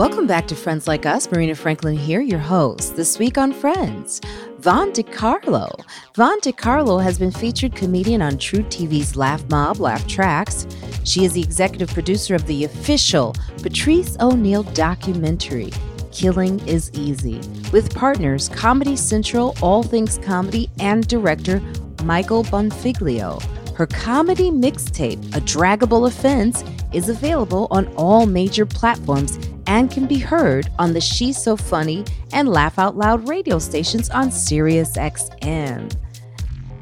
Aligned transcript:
Welcome 0.00 0.26
back 0.26 0.46
to 0.46 0.56
Friends 0.56 0.88
Like 0.88 1.04
Us. 1.04 1.30
Marina 1.30 1.54
Franklin 1.54 1.94
here, 1.94 2.22
your 2.22 2.38
host. 2.38 2.96
This 2.96 3.18
week 3.18 3.36
on 3.36 3.52
Friends, 3.52 4.22
Von 4.60 4.92
DeCarlo. 4.92 5.68
Von 6.16 6.40
DeCarlo 6.40 7.02
has 7.02 7.18
been 7.18 7.30
featured 7.30 7.76
comedian 7.76 8.22
on 8.22 8.38
Tru 8.38 8.62
TV's 8.62 9.14
Laff 9.14 9.42
Mobb, 9.48 9.78
Laff 9.78 10.08
Tracks. 10.08 10.66
She 11.04 11.26
is 11.26 11.34
the 11.34 11.42
executive 11.42 11.90
producer 11.90 12.34
of 12.34 12.46
the 12.46 12.64
official 12.64 13.34
Patrice 13.58 14.16
O'Neal 14.20 14.62
documentary, 14.62 15.70
Killing 16.12 16.66
is 16.66 16.90
Easy, 16.94 17.38
with 17.70 17.94
partners 17.94 18.48
Comedy 18.48 18.96
Central, 18.96 19.54
All 19.60 19.82
Things 19.82 20.16
Comedy, 20.16 20.70
and 20.78 21.06
director 21.08 21.60
Michael 22.04 22.44
Bonfiglio. 22.44 23.38
Her 23.74 23.86
comedy 23.86 24.50
mixtape, 24.50 25.22
A 25.36 25.40
Draggable 25.42 26.08
Offense, 26.08 26.64
is 26.94 27.10
available 27.10 27.68
on 27.70 27.86
all 27.96 28.24
major 28.24 28.64
platforms 28.64 29.38
and 29.70 29.88
can 29.88 30.04
be 30.04 30.18
heard 30.18 30.68
on 30.80 30.92
the 30.92 31.00
She's 31.00 31.40
So 31.40 31.56
Funny 31.56 32.04
and 32.32 32.48
Laugh 32.48 32.76
Out 32.76 32.96
Loud 32.96 33.28
radio 33.28 33.60
stations 33.60 34.10
on 34.10 34.28
SiriusXM. 34.28 35.96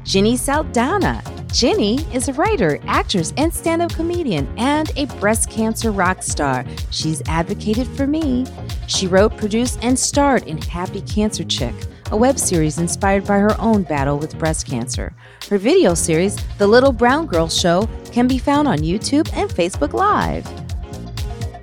Jenny 0.03 0.35
Saldana. 0.35 1.21
Jenny 1.53 1.99
is 2.11 2.29
a 2.29 2.33
writer, 2.33 2.79
actress, 2.87 3.31
and 3.37 3.53
stand 3.53 3.83
up 3.83 3.93
comedian, 3.93 4.51
and 4.57 4.91
a 4.95 5.05
breast 5.19 5.51
cancer 5.51 5.91
rock 5.91 6.23
star. 6.23 6.65
She's 6.89 7.21
advocated 7.27 7.87
for 7.89 8.07
me. 8.07 8.47
She 8.87 9.05
wrote, 9.05 9.37
produced, 9.37 9.77
and 9.83 9.97
starred 9.97 10.47
in 10.47 10.59
Happy 10.59 11.01
Cancer 11.01 11.43
Chick, 11.43 11.75
a 12.09 12.17
web 12.17 12.39
series 12.39 12.79
inspired 12.79 13.23
by 13.23 13.37
her 13.37 13.55
own 13.61 13.83
battle 13.83 14.17
with 14.17 14.39
breast 14.39 14.65
cancer. 14.65 15.13
Her 15.47 15.59
video 15.59 15.93
series, 15.93 16.37
The 16.57 16.65
Little 16.65 16.91
Brown 16.91 17.27
Girl 17.27 17.49
Show, 17.49 17.87
can 18.11 18.27
be 18.27 18.39
found 18.39 18.67
on 18.67 18.79
YouTube 18.79 19.31
and 19.33 19.47
Facebook 19.47 19.93
Live. 19.93 20.68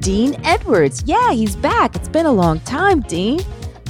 Dean 0.07 0.41
Edwards. 0.45 1.03
Yeah, 1.05 1.33
he's 1.33 1.57
back. 1.57 1.97
It's 1.97 2.09
been 2.09 2.27
a 2.27 2.33
long 2.33 2.61
time, 2.61 3.01
Dean. 3.01 3.41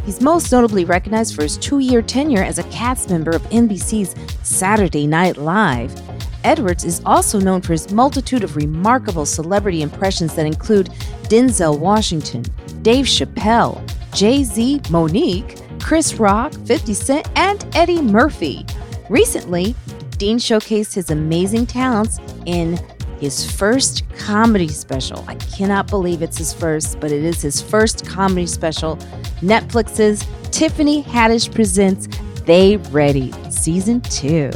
He's 0.07 0.23
most 0.23 0.51
notably 0.51 0.87
recognized 0.87 1.35
for 1.35 1.43
his 1.43 1.59
two 1.59 1.81
year 1.81 2.01
tenure 2.01 2.43
as 2.43 2.59
a 2.59 2.63
cast 2.71 3.11
member 3.11 3.33
of 3.33 3.43
NBC's 3.51 4.15
Saturday 4.43 5.07
Night 5.07 5.37
Live. 5.37 5.95
Edwards 6.43 6.85
is 6.85 7.03
also 7.05 7.39
known 7.39 7.61
for 7.61 7.75
his 7.75 7.93
multitude 7.93 8.45
of 8.45 8.57
remarkable 8.57 9.27
celebrity 9.27 9.83
impressions 9.83 10.35
that 10.37 10.47
include 10.47 10.87
Denzel 11.25 11.79
Washington, 11.79 12.45
Dave 12.81 13.05
Chappelle, 13.05 13.79
Jay 14.15 14.43
Z, 14.43 14.81
Mo'Nique, 14.89 15.61
Chris 15.83 16.15
Rock, 16.15 16.55
50 16.65 16.95
Cent, 16.95 17.29
and 17.37 17.67
Eddie 17.75 18.01
Murphy. 18.01 18.65
Recently, 19.11 19.75
Dean 20.17 20.39
showcased 20.39 20.95
his 20.95 21.11
amazing 21.11 21.67
talents 21.67 22.21
in 22.47 22.79
his 23.21 23.51
first 23.51 24.05
comedy 24.17 24.69
special. 24.69 25.25
I 25.29 25.35
cannot 25.37 25.89
believe 25.89 26.23
it's 26.23 26.39
his 26.39 26.53
first, 26.53 27.01
but 27.01 27.13
it 27.13 27.25
is 27.25 27.43
his 27.43 27.61
first 27.61 28.07
comedy 28.07 28.47
special. 28.47 28.97
Netflix's 29.41 30.27
Tiffany 30.51 31.03
Haddish 31.03 31.53
presents 31.55 32.09
They 32.45 32.77
Ready, 32.77 33.33
Season 33.51 34.01
2. 34.03 34.51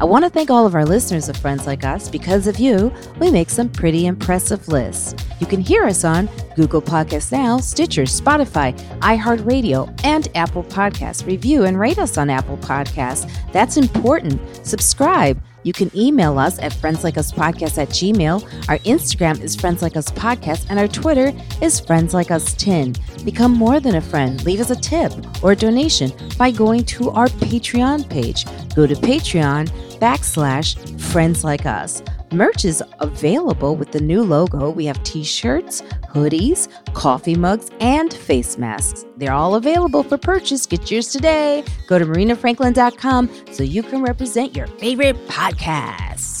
I 0.00 0.04
want 0.04 0.24
to 0.24 0.30
thank 0.30 0.48
all 0.48 0.64
of 0.64 0.76
our 0.76 0.84
listeners 0.84 1.28
of 1.28 1.36
Friends 1.36 1.66
Like 1.66 1.84
Us. 1.84 2.08
Because 2.08 2.46
of 2.46 2.60
you, 2.60 2.92
we 3.18 3.32
make 3.32 3.50
some 3.50 3.68
pretty 3.68 4.06
impressive 4.06 4.68
lists. 4.68 5.16
You 5.40 5.46
can 5.46 5.60
hear 5.60 5.84
us 5.84 6.04
on 6.04 6.28
Google 6.54 6.80
Podcasts 6.80 7.32
Now, 7.32 7.58
Stitcher, 7.58 8.02
Spotify, 8.02 8.78
iHeartRadio, 9.00 9.92
and 10.04 10.28
Apple 10.36 10.62
Podcasts. 10.62 11.26
Review 11.26 11.64
and 11.64 11.80
rate 11.80 11.98
us 11.98 12.16
on 12.16 12.30
Apple 12.30 12.58
Podcasts. 12.58 13.28
That's 13.52 13.76
important. 13.76 14.40
Subscribe. 14.64 15.42
You 15.68 15.74
can 15.74 15.94
email 15.94 16.38
us 16.38 16.58
at 16.60 16.72
friendslikeUspodcast 16.72 17.76
at 17.76 17.90
gmail. 17.90 18.42
Our 18.70 18.78
Instagram 18.78 19.42
is 19.42 19.54
Friends 19.54 19.82
Like 19.82 19.98
Us 19.98 20.08
Podcast, 20.08 20.64
and 20.70 20.78
our 20.78 20.88
Twitter 20.88 21.30
is 21.60 21.78
Friends 21.78 22.14
Like 22.14 22.30
Us 22.30 22.54
10. 22.54 22.94
Become 23.22 23.52
more 23.52 23.78
than 23.78 23.96
a 23.96 24.00
friend. 24.00 24.42
Leave 24.46 24.60
us 24.60 24.70
a 24.70 24.76
tip 24.76 25.12
or 25.44 25.52
a 25.52 25.56
donation 25.56 26.10
by 26.38 26.50
going 26.50 26.86
to 26.86 27.10
our 27.10 27.26
Patreon 27.26 28.08
page. 28.08 28.46
Go 28.74 28.86
to 28.86 28.94
Patreon 28.94 29.68
backslash 29.98 30.98
Friends 30.98 31.44
Like 31.44 31.66
Us. 31.66 32.02
Merch 32.32 32.64
is 32.64 32.82
available 33.00 33.74
with 33.74 33.92
the 33.92 34.00
new 34.00 34.22
logo. 34.22 34.70
We 34.70 34.84
have 34.86 35.02
t 35.02 35.24
shirts, 35.24 35.82
hoodies, 36.14 36.68
coffee 36.92 37.34
mugs, 37.34 37.70
and 37.80 38.12
face 38.12 38.58
masks. 38.58 39.04
They're 39.16 39.32
all 39.32 39.54
available 39.54 40.02
for 40.02 40.18
purchase. 40.18 40.66
Get 40.66 40.90
yours 40.90 41.08
today. 41.08 41.64
Go 41.86 41.98
to 41.98 42.04
marinafranklin.com 42.04 43.30
so 43.52 43.62
you 43.62 43.82
can 43.82 44.02
represent 44.02 44.54
your 44.54 44.66
favorite 44.66 45.16
podcast. 45.28 46.37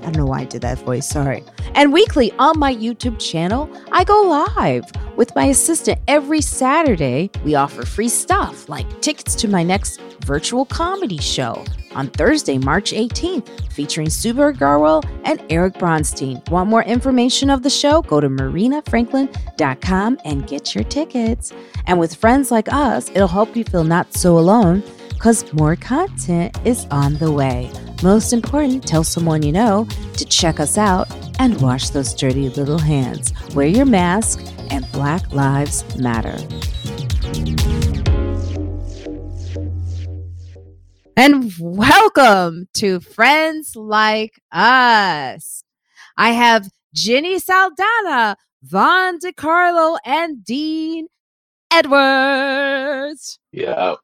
I 0.00 0.04
don't 0.04 0.16
know 0.16 0.26
why 0.26 0.40
I 0.40 0.44
did 0.44 0.62
that 0.62 0.78
voice, 0.78 1.08
sorry. 1.08 1.44
And 1.74 1.92
weekly 1.92 2.32
on 2.38 2.58
my 2.58 2.74
YouTube 2.74 3.18
channel, 3.18 3.70
I 3.92 4.04
go 4.04 4.22
live 4.56 4.90
with 5.16 5.34
my 5.34 5.46
assistant 5.46 6.00
every 6.08 6.40
Saturday. 6.40 7.30
We 7.44 7.54
offer 7.54 7.84
free 7.84 8.08
stuff 8.08 8.68
like 8.68 9.00
tickets 9.02 9.34
to 9.36 9.48
my 9.48 9.62
next 9.62 10.00
virtual 10.24 10.64
comedy 10.64 11.18
show 11.18 11.64
on 11.94 12.08
Thursday, 12.08 12.58
March 12.58 12.92
18th, 12.92 13.72
featuring 13.72 14.08
Subar 14.08 14.56
Garwell 14.56 15.04
and 15.24 15.42
Eric 15.50 15.74
Bronstein. 15.74 16.48
Want 16.50 16.70
more 16.70 16.84
information 16.84 17.50
of 17.50 17.62
the 17.62 17.70
show? 17.70 18.02
Go 18.02 18.20
to 18.20 18.28
marinafranklin.com 18.28 20.18
and 20.24 20.46
get 20.46 20.74
your 20.74 20.84
tickets. 20.84 21.52
And 21.86 21.98
with 21.98 22.14
friends 22.14 22.50
like 22.50 22.72
us, 22.72 23.10
it'll 23.10 23.28
help 23.28 23.56
you 23.56 23.64
feel 23.64 23.84
not 23.84 24.14
so 24.14 24.38
alone 24.38 24.82
because 25.08 25.52
more 25.52 25.76
content 25.76 26.58
is 26.64 26.86
on 26.90 27.18
the 27.18 27.30
way. 27.30 27.70
Most 28.02 28.32
important, 28.32 28.86
tell 28.86 29.04
someone 29.04 29.42
you 29.42 29.52
know 29.52 29.86
to 30.16 30.24
check 30.24 30.58
us 30.58 30.78
out 30.78 31.06
and 31.38 31.60
wash 31.60 31.90
those 31.90 32.14
dirty 32.14 32.48
little 32.48 32.78
hands. 32.78 33.30
Wear 33.54 33.66
your 33.66 33.84
mask, 33.84 34.42
and 34.70 34.90
Black 34.90 35.30
Lives 35.34 35.84
Matter. 35.98 36.38
And 41.14 41.52
welcome 41.60 42.68
to 42.74 43.00
Friends 43.00 43.76
Like 43.76 44.40
Us. 44.50 45.62
I 46.16 46.30
have 46.30 46.70
Jenny 46.94 47.38
Saldana, 47.38 48.38
Von 48.62 49.18
DeCarlo, 49.18 49.98
and 50.06 50.42
Dean 50.42 51.08
Edwards. 51.70 53.38
Yeah. 53.52 53.96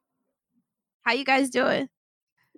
How 1.01 1.13
you 1.13 1.25
guys 1.25 1.49
doing? 1.49 1.89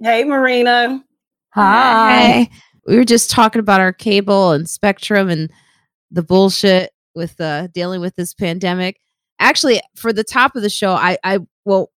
Hey, 0.03 0.25
Marina. 0.25 1.05
Hi. 1.50 2.48
We 2.86 2.97
were 2.97 3.04
just 3.04 3.31
talking 3.31 3.60
about 3.60 3.81
our 3.81 3.92
cable 3.92 4.53
and 4.53 4.69
spectrum 4.69 5.28
and 5.28 5.50
the 6.10 6.22
bullshit 6.22 6.92
with 7.14 7.41
uh, 7.41 7.69
dealing 7.69 8.00
with 8.00 8.16
this 8.16 8.34
pandemic. 8.34 9.00
Actually, 9.38 9.81
for 9.97 10.12
the 10.12 10.25
top 10.25 10.56
of 10.56 10.62
the 10.62 10.70
show, 10.70 10.92
I, 10.92 11.19
I 11.22 11.41
well, 11.64 11.91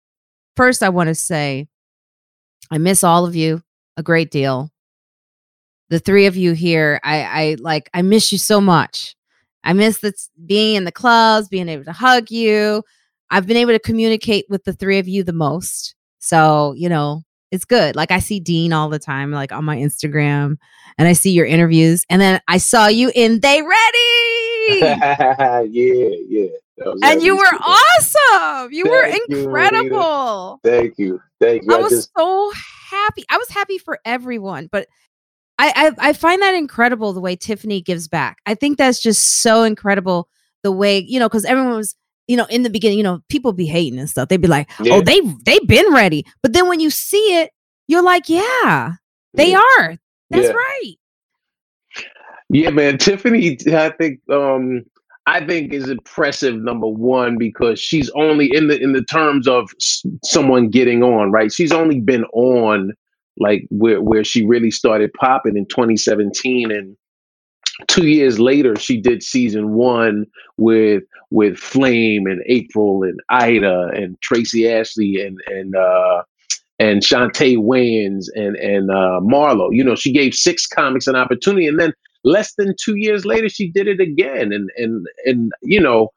first 0.57 0.83
I 0.83 0.89
want 0.89 1.09
to 1.09 1.15
say 1.15 1.69
I 2.71 2.79
miss 2.79 3.05
all 3.05 3.27
of 3.27 3.35
you 3.35 3.63
a 3.97 4.03
great 4.03 4.31
deal. 4.31 4.71
The 5.91 5.99
three 5.99 6.27
of 6.27 6.37
you 6.37 6.53
here, 6.53 7.01
I, 7.03 7.23
I 7.23 7.57
like, 7.59 7.91
I 7.93 8.03
miss 8.03 8.31
you 8.31 8.39
so 8.39 8.61
much. 8.61 9.17
I 9.65 9.73
miss 9.73 9.99
the 9.99 10.13
being 10.47 10.77
in 10.77 10.85
the 10.85 10.93
clubs, 10.93 11.49
being 11.49 11.69
able 11.69 11.85
to 11.85 11.93
hug 11.93 12.31
you. 12.31 12.83
I've 13.31 13.47
been 13.47 13.57
able 13.57 13.73
to 13.73 13.79
communicate 13.79 14.47
with 14.49 14.65
the 14.65 14.73
three 14.73 14.99
of 14.99 15.09
you 15.09 15.23
the 15.23 15.33
most. 15.33 15.95
So, 16.19 16.75
you 16.77 16.89
know, 16.89 17.23
it's 17.51 17.65
good. 17.65 17.97
Like 17.97 18.11
I 18.11 18.19
see 18.19 18.41
Dean 18.41 18.73
all 18.73 18.89
the 18.89 18.99
time, 18.99 19.33
like 19.33 19.53
on 19.53 19.65
my 19.65 19.77
Instagram, 19.77 20.57
and 20.99 21.09
I 21.09 21.13
see 21.13 21.33
your 21.33 21.47
interviews. 21.47 22.05
And 22.09 22.21
then 22.21 22.41
I 22.49 22.59
saw 22.59 22.87
you 22.87 23.11
in 23.15 23.41
They 23.41 23.63
Ready. 23.63 24.81
yeah, 24.81 25.37
oh, 25.41 25.63
yeah. 25.65 26.47
And 27.03 27.23
you 27.23 27.37
were 27.37 27.43
awesome. 27.43 28.73
You 28.73 28.85
Thank 28.85 29.29
were 29.29 29.45
incredible. 29.45 30.61
You, 30.65 30.71
Thank 30.71 30.99
you. 30.99 31.21
Thank 31.41 31.65
you. 31.65 31.73
I, 31.73 31.79
I 31.79 31.81
was 31.81 31.91
just... 31.91 32.11
so 32.17 32.53
happy. 32.91 33.25
I 33.31 33.37
was 33.37 33.49
happy 33.49 33.79
for 33.79 33.99
everyone, 34.05 34.69
but 34.71 34.87
I, 35.59 35.73
I 35.99 36.11
I 36.11 36.13
find 36.13 36.41
that 36.43 36.55
incredible 36.55 37.13
the 37.13 37.21
way 37.21 37.37
Tiffany 37.37 37.81
gives 37.81 38.09
back. 38.09 38.39
I 38.47 38.55
think 38.55 38.79
that's 38.79 39.01
just 39.01 39.43
so 39.43 39.63
incredible 39.65 40.29
the 40.63 40.73
way, 40.73 40.99
you 40.99 41.19
know, 41.19 41.29
because 41.29 41.45
everyone 41.45 41.77
was 41.77 41.95
you 42.31 42.37
know, 42.37 42.47
in 42.49 42.63
the 42.63 42.71
beginning, 42.71 42.97
you 42.97 43.03
know, 43.03 43.21
people 43.29 43.53
be 43.53 43.67
hating 43.67 43.99
and 43.99 44.09
stuff. 44.09 44.29
They'd 44.29 44.41
be 44.41 44.47
like, 44.47 44.71
oh, 44.79 44.85
yeah. 44.85 44.95
"Oh, 44.95 45.01
they 45.01 45.21
they've 45.45 45.67
been 45.67 45.93
ready," 45.93 46.25
but 46.45 46.53
then 46.53 46.69
when 46.69 46.79
you 46.79 46.89
see 46.89 47.41
it, 47.41 47.51
you're 47.89 48.05
like, 48.05 48.29
"Yeah, 48.29 48.93
they 49.35 49.51
yeah. 49.51 49.61
are. 49.81 49.97
That's 50.31 50.47
yeah. 50.47 50.53
right." 50.53 50.95
Yeah, 52.49 52.71
man. 52.71 52.99
Tiffany, 52.99 53.59
I 53.73 53.91
think, 53.91 54.21
um, 54.31 54.85
I 55.27 55.45
think 55.45 55.73
is 55.73 55.89
impressive. 55.89 56.55
Number 56.55 56.87
one, 56.87 57.37
because 57.37 57.81
she's 57.81 58.09
only 58.11 58.55
in 58.55 58.69
the 58.69 58.81
in 58.81 58.93
the 58.93 59.03
terms 59.03 59.49
of 59.49 59.69
someone 60.23 60.69
getting 60.69 61.03
on, 61.03 61.33
right? 61.33 61.53
She's 61.53 61.73
only 61.73 61.99
been 61.99 62.23
on 62.33 62.93
like 63.39 63.67
where 63.71 64.01
where 64.01 64.23
she 64.23 64.47
really 64.47 64.71
started 64.71 65.13
popping 65.15 65.57
in 65.57 65.67
2017, 65.67 66.71
and 66.71 66.97
two 67.89 68.07
years 68.07 68.39
later, 68.39 68.77
she 68.77 69.01
did 69.01 69.23
season 69.23 69.75
one 69.75 70.27
with 70.57 71.05
with 71.31 71.57
Flame 71.57 72.27
and 72.27 72.43
April 72.47 73.03
and 73.03 73.21
Aida 73.29 73.91
and 73.95 74.21
Tracey 74.21 74.69
Ashley 74.69 75.25
and 75.25 75.39
and 75.47 75.77
uh, 75.77 76.23
and 76.79 77.03
Chaunté 77.03 77.57
Wayans 77.57 78.27
and 78.35 78.57
and 78.57 78.91
uh, 78.91 79.21
Marlo. 79.23 79.69
You 79.73 79.85
know, 79.85 79.95
she 79.95 80.13
gave 80.13 80.35
six 80.35 80.67
comics 80.67 81.07
an 81.07 81.17
opportunity, 81.17 81.67
and 81.67 81.79
then 81.79 81.93
less 82.25 82.55
than 82.55 82.75
two 82.83 82.97
years 82.97 83.25
later, 83.25 83.49
she 83.49 83.71
did 83.71 83.89
it 83.89 84.01
again, 84.01 84.53
and 84.53 84.71
and 84.77 85.07
and 85.25 85.53
you 85.63 85.81
know, 85.81 86.11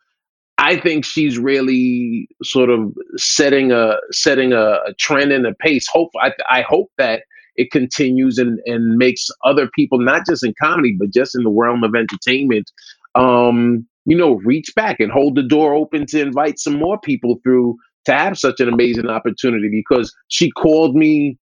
I 0.58 0.78
think 0.78 1.06
she's 1.06 1.38
really 1.38 2.28
sort 2.44 2.70
of 2.70 2.94
setting 3.18 3.72
a 3.72 3.98
setting 4.12 4.54
a, 4.54 4.80
a 4.88 4.94
trend 4.98 5.32
and 5.32 5.46
a 5.46 5.54
pace. 5.54 5.88
Hope 5.88 6.12
I, 6.22 6.32
I 6.50 6.62
hope 6.62 6.92
that 6.98 7.24
it 7.56 7.72
continues 7.72 8.38
and 8.38 8.60
and 8.66 8.98
makes 8.98 9.28
other 9.44 9.70
people 9.74 10.00
not 10.00 10.26
just 10.28 10.44
in 10.44 10.54
comedy 10.62 10.96
but 10.98 11.12
just 11.12 11.36
in 11.36 11.44
the 11.44 11.50
realm 11.50 11.84
of 11.84 11.96
entertainment, 11.96 12.72
um, 13.16 13.88
you 14.06 14.18
know, 14.18 14.36
reach 14.46 14.74
back 14.76 15.00
and 15.00 15.12
hold 15.12 15.36
the 15.36 15.44
door 15.44 15.74
open 15.74 16.06
to 16.08 16.20
invite 16.20 16.60
some 16.60 16.78
more 16.78 17.00
people 17.00 17.40
through 17.44 17.78
to 18.06 18.14
have 18.14 18.38
such 18.38 18.60
an 18.60 18.68
amazing 18.68 19.08
opportunity 19.08 19.70
because 19.70 20.14
she 20.28 20.52
called 20.52 20.96
me 20.96 21.38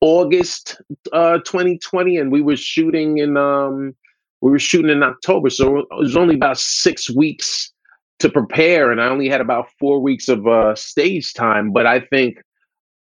August 0.00 0.80
uh, 1.12 1.38
2020 1.38 2.16
and 2.16 2.32
we 2.32 2.40
were 2.40 2.56
shooting 2.56 3.18
in 3.18 3.36
um 3.36 3.94
we 4.40 4.50
were 4.50 4.58
shooting 4.58 4.90
in 4.90 5.02
October 5.02 5.48
so 5.48 5.78
it 5.78 5.86
was 5.92 6.16
only 6.16 6.34
about 6.34 6.58
6 6.58 7.10
weeks 7.14 7.72
to 8.18 8.28
prepare 8.28 8.90
and 8.90 9.00
I 9.00 9.06
only 9.06 9.28
had 9.28 9.40
about 9.40 9.66
4 9.78 10.00
weeks 10.00 10.28
of 10.28 10.46
uh 10.46 10.74
stage 10.74 11.34
time 11.34 11.72
but 11.72 11.86
I 11.86 12.00
think 12.00 12.38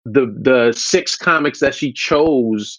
the 0.05 0.27
the 0.41 0.73
six 0.77 1.17
comics 1.17 1.61
that 1.61 1.75
she 1.75 1.93
chose 1.93 2.79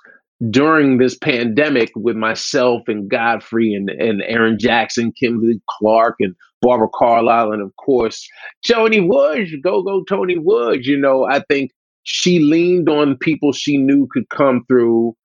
during 0.50 0.98
this 0.98 1.18
pandemic 1.18 1.92
with 1.96 2.16
myself 2.16 2.88
and 2.88 3.10
Godfrey 3.10 3.74
and, 3.74 3.90
and 3.90 4.22
Aaron 4.24 4.58
Jackson, 4.58 5.12
Kimberly 5.12 5.62
Clark 5.70 6.16
and 6.20 6.34
Barbara 6.62 6.88
Carlisle, 6.94 7.52
and 7.52 7.62
of 7.62 7.76
course 7.78 8.28
Tony 8.66 9.02
Woods, 9.02 9.52
go 9.64 9.82
go 9.82 10.04
Tony 10.04 10.38
Woods. 10.38 10.88
You 10.88 10.98
know, 10.98 11.26
I 11.26 11.44
think 11.50 11.72
she 12.04 12.40
leaned 12.40 12.90
on 12.90 13.18
people 13.18 13.52
she 13.52 13.78
knew 13.78 14.08
could 14.12 14.30
come 14.30 14.66
through 14.68 15.16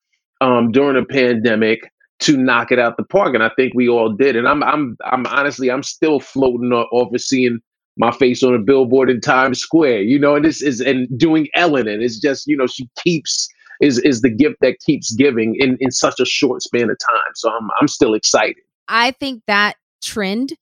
um, 0.41 0.71
during 0.73 1.01
a 1.01 1.07
pandemic 1.07 1.91
to 2.21 2.37
knock 2.37 2.71
it 2.71 2.79
out 2.79 2.97
the 2.97 3.05
park, 3.05 3.35
and 3.35 3.43
I 3.43 3.51
think 3.57 3.73
we 3.75 3.89
all 3.89 4.13
did. 4.13 4.37
And 4.37 4.49
I'm 4.49 4.63
I'm 4.63 4.97
I'm 5.05 5.27
honestly 5.27 5.71
I'm 5.71 5.83
still 5.83 6.21
floating 6.21 6.73
off 6.73 7.15
of 7.15 7.21
seeing 7.21 7.61
my 7.97 8.11
face 8.13 8.43
on 8.43 8.55
a 8.55 8.59
billboard 8.59 9.11
in 9.11 9.21
Times 9.21 9.61
Square, 9.61 10.03
you 10.03 10.19
know, 10.19 10.35
and 10.35 10.45
this 10.45 10.63
is 10.63 10.81
and 10.81 11.09
doing 11.19 11.49
Ellen, 11.55 11.89
and 11.89 12.03
it's 12.03 12.19
just 12.19 12.47
you 12.47 12.57
know 12.57 12.67
she 12.67 12.89
keeps 13.03 13.49
is 13.81 13.99
is 13.99 14.21
the 14.21 14.31
gift 14.31 14.57
that 14.61 14.79
keeps 14.81 15.15
giving 15.15 15.57
in 15.59 15.77
in 15.81 15.91
such 15.91 16.19
a 16.21 16.25
short 16.25 16.63
span 16.63 16.91
of 16.91 16.99
time. 16.99 17.33
So 17.35 17.51
I'm 17.51 17.69
I'm 17.81 17.89
still 17.89 18.15
excited. 18.15 18.57
I 18.89 19.13
think 19.13 19.43
that 19.47 19.77
trend 20.03 20.55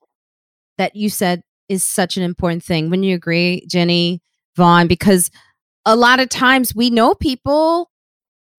that 0.79 0.95
you 0.95 1.11
said 1.11 1.43
is 1.69 1.85
such 1.85 2.17
an 2.17 2.23
important 2.23 2.63
thing. 2.63 2.91
When 2.91 3.03
you 3.03 3.15
agree, 3.15 3.67
Jenny 3.67 4.23
Von, 4.57 4.87
because 4.87 5.31
a 5.85 5.97
lot 5.97 6.21
of 6.21 6.29
times 6.29 6.75
we 6.75 6.91
know 6.91 7.15
people, 7.15 7.91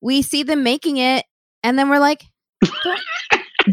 we 0.01 0.21
see 0.21 0.43
them 0.43 0.63
making 0.63 0.97
it, 0.97 1.25
and 1.63 1.77
then 1.77 1.89
we're 1.89 1.99
like. 1.99 2.25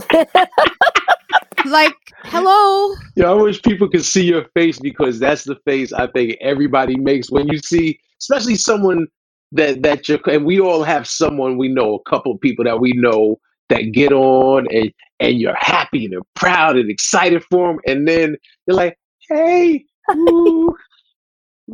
like, 1.66 2.09
hello. 2.24 2.94
Yeah, 3.16 3.30
I 3.30 3.34
wish 3.34 3.62
people 3.62 3.88
could 3.88 4.04
see 4.04 4.24
your 4.24 4.44
face 4.54 4.78
because 4.78 5.18
that's 5.18 5.44
the 5.44 5.56
face 5.64 5.92
I 5.92 6.06
think 6.08 6.36
everybody 6.40 6.96
makes 6.96 7.30
when 7.30 7.48
you 7.48 7.58
see, 7.58 8.00
especially 8.20 8.56
someone 8.56 9.06
that 9.52 9.82
that 9.82 10.08
you're, 10.08 10.20
and 10.28 10.44
we 10.44 10.60
all 10.60 10.82
have 10.82 11.06
someone 11.06 11.58
we 11.58 11.68
know, 11.68 11.94
a 11.94 12.10
couple 12.10 12.32
of 12.32 12.40
people 12.40 12.64
that 12.64 12.80
we 12.80 12.92
know 12.92 13.38
that 13.68 13.92
get 13.92 14.12
on 14.12 14.66
and 14.72 14.92
and 15.20 15.38
you're 15.38 15.56
happy 15.56 16.06
and 16.06 16.22
proud 16.34 16.76
and 16.76 16.90
excited 16.90 17.44
for 17.50 17.68
them, 17.68 17.78
and 17.86 18.08
then 18.08 18.36
you're 18.66 18.76
like, 18.76 18.98
hey, 19.28 19.84
ooh, 20.10 20.74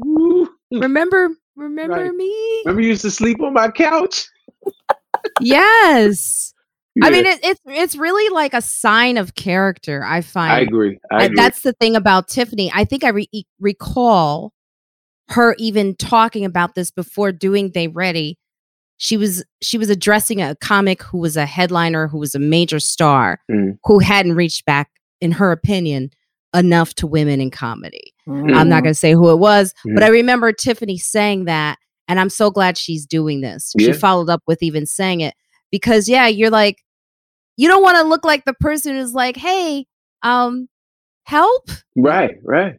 ooh. 0.05 0.49
remember, 0.73 1.31
remember 1.55 2.05
right. 2.05 2.15
me? 2.15 2.63
Remember 2.65 2.83
you 2.83 2.89
used 2.89 3.03
to 3.03 3.11
sleep 3.11 3.41
on 3.41 3.53
my 3.53 3.71
couch. 3.71 4.27
yes. 5.41 6.53
I 7.03 7.11
mean, 7.11 7.27
it, 7.27 7.41
it's 7.43 7.61
it's 7.67 7.97
really 7.97 8.33
like 8.33 8.55
a 8.55 8.63
sign 8.63 9.19
of 9.19 9.35
character. 9.35 10.03
I 10.05 10.21
find. 10.21 10.53
I 10.53 10.61
agree. 10.61 10.99
I 11.11 11.25
agree. 11.25 11.37
That's 11.37 11.63
the 11.63 11.73
thing 11.75 11.97
about 11.97 12.29
Tiffany. 12.29 12.71
I 12.75 12.85
think 12.85 13.05
I 13.05 13.11
re- 13.11 13.47
recall 13.61 14.53
her 15.29 15.55
even 15.59 15.95
talking 15.97 16.45
about 16.45 16.75
this 16.75 16.91
before 16.91 17.33
doing 17.33 17.73
They 17.75 17.89
Ready. 17.89 18.39
She 18.99 19.17
was 19.17 19.45
she 19.61 19.77
was 19.77 19.91
addressing 19.91 20.41
a 20.41 20.57
comic 20.57 21.03
who 21.03 21.19
was 21.19 21.37
a 21.37 21.45
headliner, 21.45 22.09
who 22.09 22.19
was 22.19 22.35
a 22.35 22.39
major 22.39 22.81
star, 22.81 23.41
mm. 23.51 23.79
who 23.85 23.99
hadn't 23.99 24.35
reached 24.35 24.65
back, 24.65 24.91
in 25.21 25.33
her 25.33 25.53
opinion, 25.53 26.11
enough 26.55 26.95
to 26.95 27.07
women 27.07 27.41
in 27.41 27.51
comedy. 27.51 28.15
Mm. 28.27 28.55
I'm 28.57 28.69
not 28.71 28.83
going 28.83 28.95
to 28.95 28.99
say 28.99 29.13
who 29.13 29.31
it 29.31 29.37
was, 29.37 29.75
mm. 29.87 29.95
but 29.95 30.03
I 30.03 30.09
remember 30.09 30.51
Tiffany 30.51 30.97
saying 30.97 31.45
that, 31.45 31.79
and 32.09 32.19
I'm 32.19 32.31
so 32.31 32.51
glad 32.51 32.79
she's 32.79 33.05
doing 33.05 33.43
this. 33.43 33.73
Yeah. 33.77 33.89
She 33.89 33.93
followed 33.93 34.31
up 34.31 34.43
with 34.47 34.63
even 34.63 34.87
saying 34.87 35.21
it 35.21 35.35
because, 35.71 36.09
yeah, 36.09 36.27
you're 36.27 36.49
like 36.49 36.83
you 37.57 37.69
don't 37.69 37.83
want 37.83 37.97
to 37.97 38.05
look 38.05 38.25
like 38.25 38.45
the 38.45 38.55
person 38.55 38.97
who's 38.97 39.15
like, 39.15 39.37
hey, 39.37 39.87
um, 40.23 40.69
help. 41.25 41.71
Right, 41.97 42.37
right. 42.43 42.77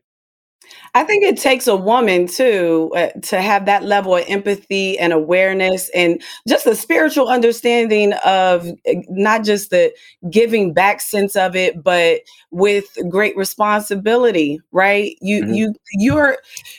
I 0.94 1.04
think 1.04 1.24
it 1.24 1.38
takes 1.38 1.68
a 1.68 1.76
woman 1.76 2.28
too 2.28 2.92
uh, 2.96 3.10
to 3.24 3.42
have 3.42 3.66
that 3.66 3.84
level 3.84 4.16
of 4.16 4.26
empathy 4.28 4.98
and 4.98 5.14
awareness 5.14 5.90
and 5.90 6.22
just 6.48 6.66
a 6.66 6.76
spiritual 6.76 7.28
understanding 7.30 8.14
of 8.26 8.68
uh, 8.68 8.94
not 9.10 9.44
just 9.44 9.70
the 9.70 9.94
giving 10.30 10.74
back 10.74 11.02
sense 11.02 11.36
of 11.36 11.56
it, 11.56 11.84
but 11.84 12.22
with 12.52 12.86
great 13.10 13.38
responsibility, 13.38 14.60
right? 14.72 15.16
You 15.22 15.44
mm-hmm. 15.44 15.54
you 15.54 15.76
you're 15.94 16.38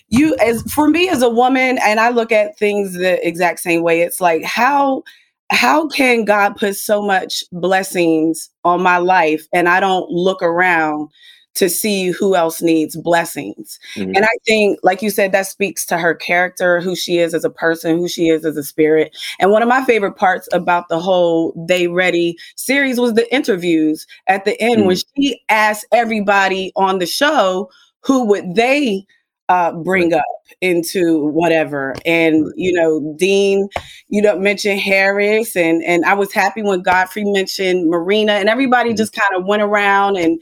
you 0.09 0.37
as 0.37 0.63
for 0.73 0.89
me 0.89 1.09
as 1.09 1.23
a 1.23 1.31
woman, 1.31 1.79
and 1.83 2.01
I 2.01 2.11
look 2.11 2.33
at 2.33 2.59
things 2.59 2.95
the 2.95 3.27
exact 3.27 3.61
same 3.61 3.83
way. 3.83 4.03
It's 4.03 4.21
like 4.21 4.45
how 4.45 5.03
how 5.51 5.89
can 5.89 6.25
God 6.25 6.57
put 6.57 6.77
so 6.77 7.03
much 7.03 7.45
blessings 7.53 8.51
on 8.65 8.83
my 8.83 8.99
life 8.99 9.47
and 9.53 9.69
I 9.69 9.81
don't 9.81 10.11
look 10.11 10.43
around 10.43 11.09
to 11.55 11.69
see 11.69 12.11
who 12.11 12.37
else 12.37 12.63
needs 12.63 12.97
blessings? 12.97 13.81
Mm-hmm. 13.95 14.13
And 14.15 14.25
I 14.25 14.37
think, 14.47 14.79
like 14.83 15.03
you 15.03 15.11
said, 15.11 15.33
that 15.33 15.47
speaks 15.47 15.85
to 15.87 15.99
her 15.99 16.15
character, 16.15 16.81
who 16.81 16.95
she 16.95 17.19
is 17.19 17.35
as 17.35 17.45
a 17.45 17.51
person, 17.51 17.99
who 17.99 18.09
she 18.09 18.29
is 18.29 18.45
as 18.45 18.57
a 18.57 18.63
spirit. 18.63 19.17
And 19.41 19.51
one 19.51 19.63
of 19.63 19.69
my 19.69 19.85
favorite 19.85 20.17
parts 20.17 20.49
about 20.53 20.89
the 20.89 21.01
whole 21.01 21.53
They 21.67 21.89
Ready 21.89 22.37
series 22.57 23.01
was 23.01 23.15
the 23.15 23.33
interviews 23.35 24.07
at 24.27 24.45
the 24.45 24.61
end 24.61 24.79
mm-hmm. 24.79 24.87
when 24.89 24.97
she 25.17 25.41
asked 25.49 25.87
everybody 25.93 26.73
on 26.77 26.99
the 26.99 27.07
show 27.07 27.71
who 28.03 28.25
would 28.27 28.55
they 28.55 29.05
uh, 29.49 29.73
bring 29.73 30.13
up 30.13 30.25
into 30.61 31.27
whatever. 31.27 31.95
And 32.05 32.53
you 32.57 32.73
know, 32.73 33.15
Dean, 33.19 33.69
you 34.09 34.23
know, 34.23 34.39
mentioned 34.39 34.81
Harris, 34.81 35.57
and 35.57 35.83
and 35.85 36.05
I 36.05 36.15
was 36.15 36.33
happy 36.33 36.63
when 36.63 36.83
Godfrey 36.83 37.25
mentioned 37.25 37.89
Marina, 37.89 38.33
and 38.33 38.49
everybody 38.49 38.91
mm-hmm. 38.91 38.97
just 38.97 39.13
kind 39.13 39.41
of 39.41 39.47
went 39.47 39.63
around 39.63 40.17
and 40.17 40.41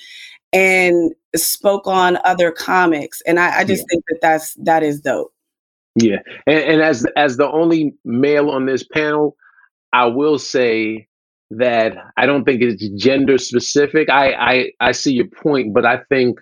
and 0.53 1.14
spoke 1.35 1.87
on 1.87 2.19
other 2.25 2.50
comics, 2.50 3.23
and 3.26 3.38
I, 3.38 3.61
I 3.61 3.64
just 3.64 3.83
yeah. 3.83 3.87
think 3.90 4.04
that 4.09 4.19
that's 4.23 4.54
that 4.54 4.83
is 4.83 5.00
dope. 5.00 5.33
Yeah, 5.97 6.19
and, 6.47 6.59
and 6.59 6.83
as 6.83 7.07
as 7.16 7.37
the 7.37 7.50
only 7.50 7.95
male 8.04 8.50
on 8.50 8.66
this 8.66 8.85
panel, 8.85 9.37
I 9.92 10.07
will 10.07 10.38
say 10.38 11.09
that 11.50 11.97
I 12.16 12.26
don't 12.26 12.45
think 12.45 12.61
it's 12.62 12.87
gender 13.02 13.38
specific. 13.38 14.11
I 14.11 14.33
I 14.33 14.71
I 14.81 14.92
see 14.92 15.14
your 15.14 15.28
point, 15.28 15.73
but 15.73 15.87
I 15.87 16.00
think 16.09 16.40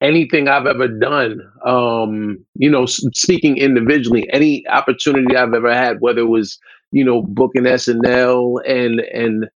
anything 0.00 0.48
I've 0.48 0.66
ever 0.66 0.88
done, 0.88 1.40
um, 1.64 2.44
you 2.54 2.70
know, 2.70 2.86
speaking 2.86 3.56
individually, 3.56 4.28
any 4.32 4.66
opportunity 4.68 5.36
I've 5.36 5.54
ever 5.54 5.72
had, 5.72 6.00
whether 6.00 6.20
it 6.20 6.28
was, 6.28 6.58
you 6.92 7.04
know, 7.04 7.22
booking 7.22 7.64
SNL 7.64 8.60
and 8.68 9.00
and 9.00 9.48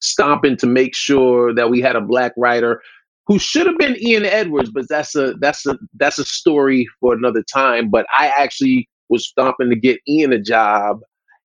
stomping 0.00 0.56
to 0.56 0.66
make 0.66 0.94
sure 0.94 1.54
that 1.54 1.70
we 1.70 1.80
had 1.80 1.96
a 1.96 2.00
black 2.00 2.32
writer 2.36 2.80
who 3.26 3.38
should 3.38 3.66
have 3.66 3.76
been 3.78 3.96
Ian 4.00 4.24
Edwards, 4.24 4.70
but 4.70 4.88
that's 4.88 5.14
a 5.14 5.34
that's 5.40 5.66
a 5.66 5.76
that's 5.94 6.18
a 6.18 6.24
story 6.24 6.86
for 7.00 7.12
another 7.12 7.42
time. 7.42 7.90
But 7.90 8.06
I 8.16 8.28
actually 8.28 8.88
was 9.08 9.26
stomping 9.26 9.70
to 9.70 9.76
get 9.76 10.00
Ian 10.08 10.32
a 10.32 10.40
job 10.40 11.00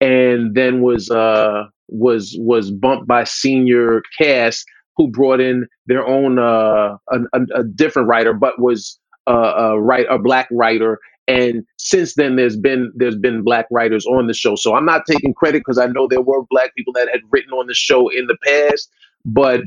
and 0.01 0.55
then 0.55 0.83
was 0.83 1.11
uh 1.11 1.65
was 1.89 2.37
was 2.39 2.71
bumped 2.71 3.07
by 3.07 3.25
senior 3.25 4.03
cast 4.19 4.65
who 4.97 5.09
brought 5.09 5.41
in 5.41 5.67
their 5.87 6.07
own 6.07 6.39
uh, 6.39 6.97
a, 7.11 7.21
a, 7.55 7.65
different 7.65 8.09
writer, 8.09 8.33
but 8.33 8.61
was 8.61 8.99
uh, 9.29 9.55
a 9.57 9.81
write 9.81 10.07
a 10.11 10.19
black 10.19 10.49
writer. 10.51 10.99
And 11.29 11.65
since 11.79 12.15
then, 12.15 12.37
there's 12.37 12.57
been 12.57 12.93
there's 12.95 13.17
been 13.17 13.43
black 13.43 13.67
writers 13.71 14.05
on 14.07 14.27
the 14.27 14.35
show. 14.35 14.57
So 14.57 14.75
I'm 14.75 14.85
not 14.85 15.03
taking 15.07 15.35
credit 15.35 15.61
because 15.61 15.79
I 15.79 15.87
know 15.87 16.07
there 16.09 16.21
were 16.21 16.43
black 16.51 16.75
people 16.75 16.93
that 16.95 17.09
had 17.11 17.21
written 17.31 17.53
on 17.53 17.67
the 17.67 17.75
show 17.75 18.09
in 18.09 18.27
the 18.27 18.37
past. 18.45 18.91
But 19.25 19.63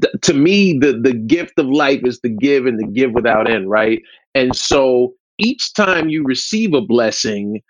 th- 0.00 0.14
to 0.22 0.34
me, 0.34 0.78
the 0.78 0.92
the 0.92 1.12
gift 1.12 1.58
of 1.58 1.66
life 1.66 2.02
is 2.04 2.20
to 2.20 2.28
give 2.28 2.66
and 2.66 2.78
to 2.78 2.86
give 2.86 3.12
without 3.12 3.50
end, 3.50 3.68
right? 3.68 4.00
And 4.34 4.54
so 4.56 5.14
each 5.38 5.74
time 5.74 6.08
you 6.08 6.22
receive 6.24 6.72
a 6.74 6.80
blessing, 6.80 7.60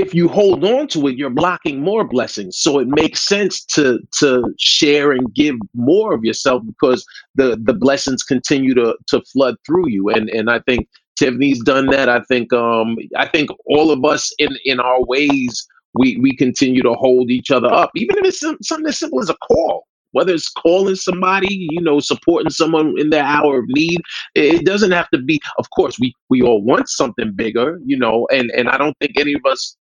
if 0.00 0.14
you 0.14 0.28
hold 0.28 0.64
on 0.64 0.88
to 0.88 1.08
it, 1.08 1.16
you're 1.16 1.30
blocking 1.30 1.80
more 1.82 2.04
blessings. 2.04 2.58
So 2.58 2.78
it 2.80 2.88
makes 2.88 3.20
sense 3.26 3.64
to 3.66 4.00
to 4.20 4.44
share 4.58 5.12
and 5.12 5.32
give 5.34 5.56
more 5.74 6.14
of 6.14 6.24
yourself 6.24 6.62
because 6.66 7.04
the 7.36 7.58
the 7.62 7.74
blessings 7.74 8.22
continue 8.24 8.74
to 8.74 8.96
to 9.08 9.22
flood 9.32 9.56
through 9.66 9.90
you. 9.90 10.10
And 10.10 10.30
and 10.30 10.50
I 10.50 10.60
think 10.60 10.88
Tiffany's 11.18 11.62
done 11.64 11.88
that. 11.90 12.08
I 12.08 12.20
think 12.22 12.52
um 12.54 12.96
I 13.16 13.28
think 13.28 13.50
all 13.66 13.92
of 13.92 14.04
us 14.04 14.32
in 14.38 14.56
in 14.64 14.80
our 14.80 15.04
ways 15.06 15.66
we 15.94 16.18
we 16.18 16.36
continue 16.36 16.82
to 16.82 16.94
hold 16.94 17.30
each 17.30 17.50
other 17.52 17.72
up, 17.72 17.90
even 17.96 18.18
if 18.18 18.26
it's 18.26 18.40
something 18.68 18.86
as 18.88 18.98
simple 18.98 19.20
as 19.20 19.30
a 19.30 19.36
call. 19.48 19.86
whether 20.12 20.34
it's 20.34 20.50
calling 20.50 20.96
somebody, 20.96 21.68
you 21.70 21.82
know, 21.82 22.00
supporting 22.00 22.50
someone 22.50 22.94
in 22.98 23.10
their 23.10 23.24
hour 23.24 23.60
of 23.60 23.66
need. 23.68 24.00
It 24.34 24.64
doesn't 24.66 24.92
have 24.92 25.10
to 25.10 25.18
be. 25.20 25.40
Of 25.58 25.70
course, 25.70 25.98
we 26.00 26.14
we 26.30 26.42
all 26.42 26.62
want 26.62 26.88
something 26.88 27.32
bigger, 27.34 27.80
you 27.86 27.98
know, 27.98 28.26
and 28.32 28.50
and 28.52 28.68
I 28.70 28.78
don't 28.78 28.96
think 29.00 29.12
any 29.18 29.34
of 29.34 29.42
us 29.46 29.76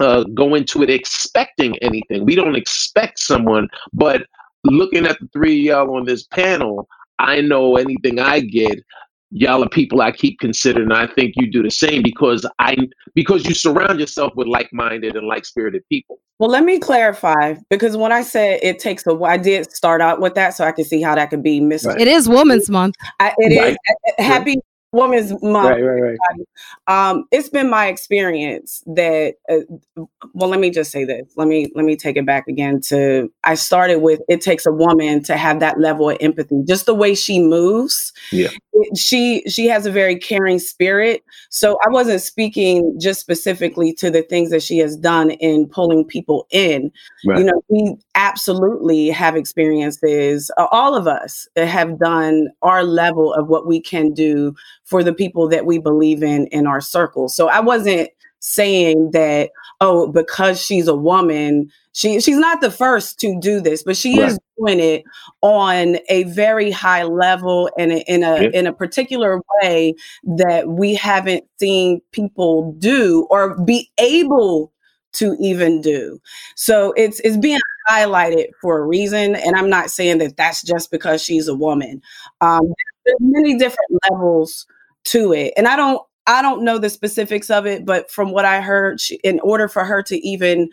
uh, 0.00 0.24
go 0.34 0.54
into 0.54 0.82
it 0.82 0.90
expecting 0.90 1.76
anything. 1.78 2.24
We 2.24 2.34
don't 2.34 2.56
expect 2.56 3.18
someone, 3.18 3.68
but 3.92 4.22
looking 4.64 5.06
at 5.06 5.18
the 5.20 5.28
three 5.32 5.54
y'all 5.54 5.96
on 5.96 6.04
this 6.04 6.24
panel, 6.24 6.88
I 7.18 7.40
know 7.40 7.76
anything 7.76 8.18
I 8.18 8.40
get, 8.40 8.82
y'all 9.30 9.62
are 9.62 9.68
people 9.68 10.00
I 10.00 10.12
keep 10.12 10.38
considering. 10.40 10.92
I 10.92 11.06
think 11.06 11.34
you 11.36 11.50
do 11.50 11.62
the 11.62 11.70
same 11.70 12.02
because 12.02 12.46
I 12.58 12.76
because 13.14 13.44
you 13.46 13.54
surround 13.54 14.00
yourself 14.00 14.34
with 14.36 14.46
like-minded 14.46 15.16
and 15.16 15.26
like-spirited 15.26 15.82
people. 15.88 16.20
Well, 16.38 16.50
let 16.50 16.62
me 16.62 16.78
clarify 16.78 17.56
because 17.68 17.96
when 17.96 18.12
I 18.12 18.22
said 18.22 18.60
it 18.62 18.78
takes 18.78 19.04
a, 19.06 19.18
I 19.24 19.36
did 19.36 19.72
start 19.72 20.00
out 20.00 20.20
with 20.20 20.34
that 20.36 20.50
so 20.50 20.64
I 20.64 20.72
can 20.72 20.84
see 20.84 21.02
how 21.02 21.16
that 21.16 21.30
could 21.30 21.42
be 21.42 21.60
missed. 21.60 21.84
Right. 21.84 22.00
It 22.00 22.06
is 22.06 22.28
Women's 22.28 22.70
Month. 22.70 22.94
I, 23.18 23.34
it 23.38 23.60
right. 23.60 23.76
is. 24.18 24.24
Happy 24.24 24.56
Women's 24.92 25.30
Month. 25.42 25.68
Right, 25.68 25.82
right, 25.82 26.16
right. 26.28 27.10
Um, 27.10 27.24
it's 27.30 27.48
been 27.48 27.68
my 27.68 27.88
experience 27.88 28.82
that. 28.86 29.34
Uh, 29.50 30.04
well, 30.32 30.48
let 30.48 30.60
me 30.60 30.70
just 30.70 30.90
say 30.90 31.04
this. 31.04 31.30
Let 31.36 31.46
me 31.46 31.70
let 31.74 31.84
me 31.84 31.94
take 31.94 32.16
it 32.16 32.24
back 32.24 32.48
again. 32.48 32.80
To 32.82 33.30
I 33.44 33.54
started 33.54 34.00
with 34.00 34.20
it 34.28 34.40
takes 34.40 34.64
a 34.64 34.72
woman 34.72 35.22
to 35.24 35.36
have 35.36 35.60
that 35.60 35.78
level 35.78 36.08
of 36.08 36.16
empathy. 36.20 36.62
Just 36.66 36.86
the 36.86 36.94
way 36.94 37.14
she 37.14 37.40
moves. 37.40 38.12
Yeah. 38.32 38.48
It, 38.72 38.96
she 38.96 39.42
she 39.46 39.66
has 39.66 39.84
a 39.84 39.90
very 39.90 40.16
caring 40.16 40.58
spirit. 40.58 41.22
So 41.50 41.78
I 41.86 41.90
wasn't 41.90 42.22
speaking 42.22 42.98
just 42.98 43.20
specifically 43.20 43.92
to 43.94 44.10
the 44.10 44.22
things 44.22 44.50
that 44.50 44.62
she 44.62 44.78
has 44.78 44.96
done 44.96 45.32
in 45.32 45.68
pulling 45.68 46.04
people 46.04 46.46
in. 46.50 46.90
Right. 47.26 47.38
You 47.40 47.44
know, 47.44 47.62
we 47.68 47.96
absolutely 48.18 49.08
have 49.10 49.36
experiences. 49.36 50.50
Uh, 50.58 50.66
all 50.72 50.96
of 50.96 51.06
us 51.06 51.46
have 51.56 52.00
done 52.00 52.48
our 52.62 52.82
level 52.82 53.32
of 53.32 53.46
what 53.46 53.66
we 53.66 53.80
can 53.80 54.12
do 54.12 54.54
for 54.84 55.04
the 55.04 55.14
people 55.14 55.48
that 55.48 55.64
we 55.64 55.78
believe 55.78 56.22
in 56.22 56.48
in 56.48 56.66
our 56.66 56.80
circle. 56.80 57.28
So 57.28 57.48
I 57.48 57.60
wasn't 57.60 58.10
saying 58.40 59.10
that 59.12 59.50
oh 59.80 60.06
because 60.12 60.64
she's 60.64 60.86
a 60.86 60.94
woman 60.94 61.68
she 61.92 62.20
she's 62.20 62.38
not 62.38 62.60
the 62.60 62.70
first 62.70 63.18
to 63.18 63.36
do 63.40 63.60
this 63.60 63.82
but 63.82 63.96
she 63.96 64.20
right. 64.20 64.28
is 64.28 64.38
doing 64.56 64.78
it 64.78 65.02
on 65.42 65.96
a 66.08 66.22
very 66.22 66.70
high 66.70 67.02
level 67.02 67.68
and 67.76 67.90
in 68.06 68.22
a 68.22 68.48
in 68.50 68.64
a 68.64 68.72
particular 68.72 69.40
way 69.60 69.92
that 70.22 70.68
we 70.68 70.94
haven't 70.94 71.44
seen 71.58 72.00
people 72.12 72.72
do 72.78 73.26
or 73.28 73.60
be 73.64 73.90
able 73.98 74.72
to 75.12 75.36
even 75.40 75.80
do 75.80 76.20
so 76.54 76.92
it's 76.96 77.18
it's 77.24 77.36
being 77.36 77.58
highlighted 77.88 78.48
for 78.60 78.78
a 78.78 78.84
reason 78.86 79.34
and 79.34 79.56
i'm 79.56 79.70
not 79.70 79.90
saying 79.90 80.18
that 80.18 80.36
that's 80.36 80.62
just 80.62 80.90
because 80.90 81.22
she's 81.22 81.48
a 81.48 81.54
woman 81.54 82.02
um, 82.40 82.62
there's 83.04 83.16
many 83.20 83.56
different 83.56 83.90
levels 84.10 84.66
to 85.04 85.32
it. 85.32 85.54
And 85.56 85.66
I 85.66 85.76
don't 85.76 86.02
I 86.26 86.42
don't 86.42 86.62
know 86.62 86.76
the 86.76 86.90
specifics 86.90 87.48
of 87.48 87.66
it, 87.66 87.86
but 87.86 88.10
from 88.10 88.32
what 88.32 88.44
I 88.44 88.60
heard, 88.60 89.00
she, 89.00 89.14
in 89.24 89.40
order 89.40 89.66
for 89.66 89.82
her 89.84 90.02
to 90.04 90.16
even 90.26 90.68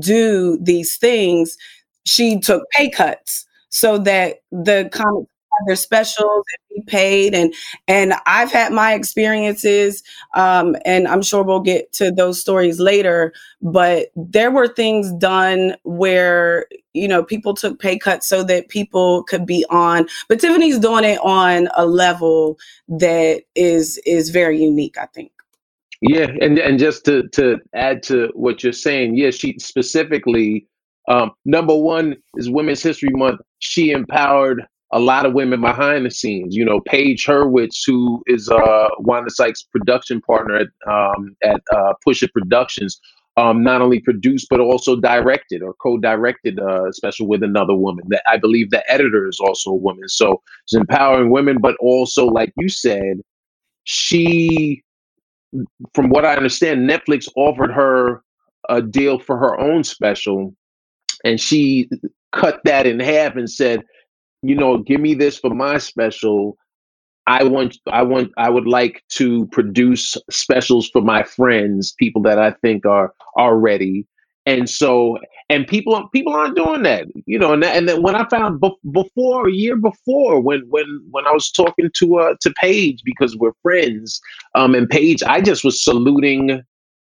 do 0.00 0.58
these 0.60 0.96
things, 0.96 1.56
she 2.04 2.40
took 2.40 2.68
pay 2.72 2.90
cuts 2.90 3.46
so 3.68 3.98
that 3.98 4.38
the 4.50 4.88
comic 4.92 5.28
their 5.66 5.76
specials 5.76 6.44
and 6.74 6.84
be 6.84 6.90
paid 6.90 7.34
and 7.34 7.54
and 7.88 8.14
I've 8.26 8.50
had 8.50 8.72
my 8.72 8.94
experiences 8.94 10.02
um, 10.34 10.76
and 10.84 11.08
I'm 11.08 11.22
sure 11.22 11.42
we'll 11.42 11.60
get 11.60 11.92
to 11.94 12.10
those 12.10 12.40
stories 12.40 12.78
later 12.80 13.32
but 13.62 14.08
there 14.14 14.50
were 14.50 14.68
things 14.68 15.12
done 15.12 15.76
where 15.84 16.66
you 16.92 17.08
know 17.08 17.22
people 17.22 17.54
took 17.54 17.78
pay 17.78 17.98
cuts 17.98 18.26
so 18.26 18.42
that 18.44 18.68
people 18.68 19.22
could 19.24 19.46
be 19.46 19.64
on 19.70 20.06
but 20.28 20.40
Tiffany's 20.40 20.78
doing 20.78 21.04
it 21.04 21.18
on 21.22 21.68
a 21.76 21.86
level 21.86 22.58
that 22.88 23.42
is 23.54 23.98
is 24.04 24.30
very 24.30 24.60
unique 24.60 24.96
I 24.98 25.06
think 25.06 25.32
yeah 26.02 26.26
and 26.40 26.58
and 26.58 26.78
just 26.78 27.04
to 27.06 27.28
to 27.28 27.58
add 27.74 28.02
to 28.04 28.30
what 28.34 28.62
you're 28.62 28.72
saying 28.72 29.16
yeah 29.16 29.30
she 29.30 29.58
specifically 29.58 30.66
um, 31.08 31.32
number 31.44 31.74
one 31.74 32.16
is 32.36 32.50
Women's 32.50 32.82
History 32.82 33.10
Month. 33.12 33.40
She 33.58 33.90
empowered 33.92 34.66
a 34.92 35.00
lot 35.00 35.26
of 35.26 35.34
women 35.34 35.60
behind 35.60 36.06
the 36.06 36.10
scenes. 36.10 36.54
You 36.54 36.64
know, 36.64 36.80
Page 36.80 37.26
Hurwitz, 37.26 37.78
who 37.86 38.22
is 38.26 38.48
uh, 38.48 38.88
Wanda 38.98 39.30
Sykes' 39.30 39.62
production 39.62 40.20
partner 40.20 40.56
at 40.56 40.68
um, 40.90 41.36
at 41.42 41.60
uh, 41.74 41.94
Push 42.04 42.22
It 42.22 42.32
Productions, 42.32 43.00
um, 43.36 43.62
not 43.62 43.82
only 43.82 44.00
produced 44.00 44.46
but 44.48 44.60
also 44.60 44.96
directed 44.96 45.62
or 45.62 45.74
co-directed 45.74 46.58
uh, 46.58 46.90
special 46.92 47.26
with 47.26 47.42
another 47.42 47.74
woman. 47.74 48.04
That 48.08 48.22
I 48.26 48.36
believe 48.36 48.70
the 48.70 48.88
editor 48.90 49.28
is 49.28 49.38
also 49.40 49.70
a 49.70 49.76
woman. 49.76 50.08
So 50.08 50.42
she's 50.66 50.78
empowering 50.78 51.30
women, 51.30 51.58
but 51.60 51.76
also, 51.80 52.26
like 52.26 52.52
you 52.56 52.68
said, 52.68 53.20
she, 53.84 54.82
from 55.94 56.10
what 56.10 56.24
I 56.24 56.36
understand, 56.36 56.88
Netflix 56.88 57.28
offered 57.36 57.72
her 57.72 58.22
a 58.68 58.82
deal 58.82 59.18
for 59.18 59.36
her 59.36 59.58
own 59.58 59.84
special, 59.84 60.54
and 61.24 61.40
she 61.40 61.88
cut 62.32 62.60
that 62.64 62.86
in 62.86 63.00
half 63.00 63.36
and 63.36 63.50
said 63.50 63.82
you 64.48 64.54
know, 64.54 64.78
give 64.78 65.00
me 65.00 65.14
this 65.14 65.38
for 65.38 65.50
my 65.50 65.78
special. 65.78 66.56
I 67.26 67.42
want, 67.42 67.78
I 67.90 68.02
want, 68.02 68.30
I 68.36 68.48
would 68.48 68.68
like 68.68 69.02
to 69.14 69.46
produce 69.46 70.16
specials 70.30 70.88
for 70.88 71.02
my 71.02 71.24
friends, 71.24 71.92
people 71.98 72.22
that 72.22 72.38
I 72.38 72.52
think 72.62 72.86
are 72.86 73.12
are 73.36 73.58
ready. 73.58 74.06
And 74.46 74.70
so, 74.70 75.18
and 75.48 75.66
people, 75.66 76.08
people 76.12 76.32
aren't 76.32 76.54
doing 76.54 76.84
that, 76.84 77.06
you 77.26 77.36
know. 77.36 77.52
And 77.52 77.64
that, 77.64 77.76
and 77.76 77.88
then 77.88 78.02
when 78.02 78.14
I 78.14 78.28
found 78.28 78.60
be- 78.60 78.78
before 78.92 79.48
a 79.48 79.52
year 79.52 79.76
before, 79.76 80.40
when 80.40 80.60
when 80.68 80.86
when 81.10 81.26
I 81.26 81.32
was 81.32 81.50
talking 81.50 81.90
to 81.96 82.18
uh 82.18 82.34
to 82.40 82.52
Page 82.52 83.02
because 83.04 83.36
we're 83.36 83.52
friends, 83.62 84.20
um, 84.54 84.76
and 84.76 84.88
Page, 84.88 85.22
I 85.24 85.40
just 85.40 85.64
was 85.64 85.82
saluting 85.82 86.62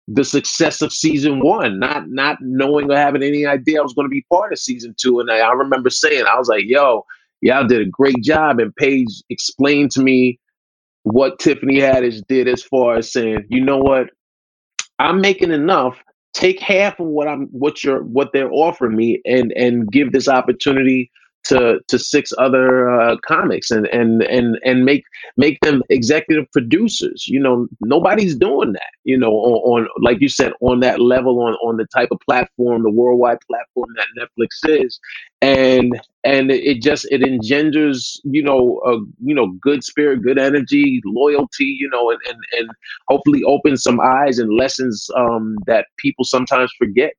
the 0.08 0.24
success 0.24 0.82
of 0.82 0.92
season 0.92 1.40
one, 1.40 1.80
not 1.80 2.08
not 2.08 2.38
knowing 2.40 2.90
or 2.90 2.96
having 2.96 3.22
any 3.24 3.44
idea 3.44 3.80
I 3.80 3.82
was 3.82 3.94
going 3.94 4.06
to 4.06 4.10
be 4.10 4.24
part 4.32 4.52
of 4.52 4.58
season 4.58 4.94
two. 4.96 5.18
And 5.18 5.30
I, 5.30 5.38
I 5.38 5.52
remember 5.52 5.90
saying, 5.90 6.24
I 6.26 6.38
was 6.38 6.48
like, 6.48 6.64
"Yo, 6.66 7.04
y'all 7.42 7.66
did 7.66 7.82
a 7.82 7.90
great 7.90 8.22
job. 8.22 8.58
And 8.58 8.74
Page 8.76 9.22
explained 9.28 9.90
to 9.92 10.02
me 10.02 10.38
what 11.02 11.38
Tiffany 11.38 11.80
Haddish 11.80 12.22
did 12.28 12.48
as 12.48 12.62
far 12.62 12.96
as 12.96 13.12
saying, 13.12 13.44
you 13.50 13.62
know 13.62 13.78
what, 13.78 14.06
I'm 14.98 15.20
making 15.20 15.50
enough. 15.50 15.98
Take 16.32 16.60
half 16.60 16.98
of 16.98 17.06
what 17.08 17.28
I'm 17.28 17.48
what 17.48 17.84
you're 17.84 18.02
what 18.04 18.30
they're 18.32 18.50
offering 18.50 18.96
me 18.96 19.20
and 19.26 19.52
and 19.52 19.90
give 19.92 20.12
this 20.12 20.28
opportunity 20.28 21.10
to 21.44 21.80
to 21.88 21.98
six 21.98 22.32
other 22.38 22.90
uh, 22.90 23.16
comics 23.26 23.70
and 23.70 23.86
and 23.88 24.22
and 24.22 24.58
and 24.64 24.84
make 24.84 25.04
make 25.36 25.58
them 25.60 25.82
executive 25.88 26.50
producers. 26.52 27.26
You 27.26 27.40
know, 27.40 27.66
nobody's 27.80 28.36
doing 28.36 28.72
that. 28.72 28.90
You 29.04 29.18
know, 29.18 29.32
on, 29.32 29.82
on 29.82 29.88
like 30.00 30.20
you 30.20 30.28
said, 30.28 30.52
on 30.60 30.80
that 30.80 31.00
level, 31.00 31.40
on 31.40 31.54
on 31.54 31.76
the 31.76 31.86
type 31.86 32.08
of 32.10 32.20
platform, 32.20 32.82
the 32.82 32.90
worldwide 32.90 33.38
platform 33.48 33.88
that 33.96 34.06
Netflix 34.18 34.80
is, 34.80 35.00
and 35.40 36.00
and 36.24 36.50
it 36.50 36.80
just 36.80 37.06
it 37.10 37.22
engenders 37.22 38.20
you 38.24 38.42
know 38.42 38.80
a 38.86 38.98
you 39.24 39.34
know 39.34 39.52
good 39.60 39.82
spirit, 39.82 40.22
good 40.22 40.38
energy, 40.38 41.00
loyalty. 41.04 41.76
You 41.78 41.90
know, 41.90 42.10
and 42.10 42.20
and 42.28 42.38
and 42.58 42.70
hopefully 43.08 43.42
opens 43.44 43.82
some 43.82 44.00
eyes 44.00 44.38
and 44.38 44.56
lessons 44.56 45.10
um, 45.16 45.56
that 45.66 45.86
people 45.98 46.24
sometimes 46.24 46.72
forget. 46.78 47.14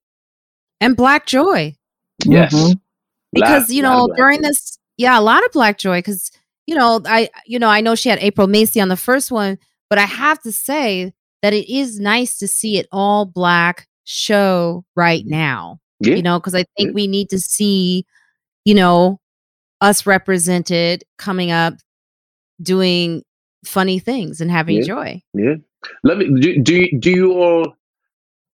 And 0.80 0.96
black 0.96 1.26
joy. 1.26 1.76
Yes. 2.26 2.54
Mm-hmm 2.54 2.74
because 3.34 3.70
you 3.70 3.82
know 3.82 4.08
during 4.16 4.42
joy. 4.42 4.48
this 4.48 4.78
yeah 4.98 5.18
a 5.18 5.22
lot 5.22 5.44
of 5.46 5.52
black 5.52 5.78
joy 5.78 6.00
because 6.00 6.32
you 6.68 6.76
know 6.76 7.02
i 7.06 7.30
you 7.46 7.60
know 7.60 7.70
i 7.70 7.82
know 7.82 7.96
she 7.96 8.10
had 8.10 8.20
april 8.20 8.48
macie 8.48 8.82
on 8.82 8.88
the 8.88 8.98
first 8.98 9.32
one 9.32 9.58
but 9.90 10.00
i 10.00 10.04
have 10.04 10.42
to 10.42 10.52
say 10.52 11.14
that 11.42 11.54
it 11.54 11.72
is 11.72 12.00
nice 12.00 12.38
to 12.38 12.48
see 12.48 12.78
it 12.78 12.88
all 12.92 13.26
black 13.26 13.88
show 14.06 14.84
right 14.96 15.26
now 15.26 15.80
yeah. 16.00 16.16
you 16.16 16.22
know 16.22 16.40
because 16.40 16.56
i 16.56 16.64
think 16.78 16.90
yeah. 16.90 16.94
we 16.94 17.08
need 17.08 17.30
to 17.30 17.40
see 17.40 18.06
you 18.66 18.74
know 18.74 19.20
us 19.82 20.06
represented 20.06 21.04
coming 21.18 21.52
up 21.52 21.74
doing 22.62 23.24
funny 23.66 24.00
things 24.00 24.40
and 24.40 24.52
having 24.52 24.78
yeah. 24.78 24.84
joy 24.84 25.22
yeah 25.34 25.56
let 26.04 26.18
me 26.18 26.40
do, 26.40 26.62
do, 26.62 27.00
do 27.00 27.12
you 27.12 27.34
all 27.34 27.76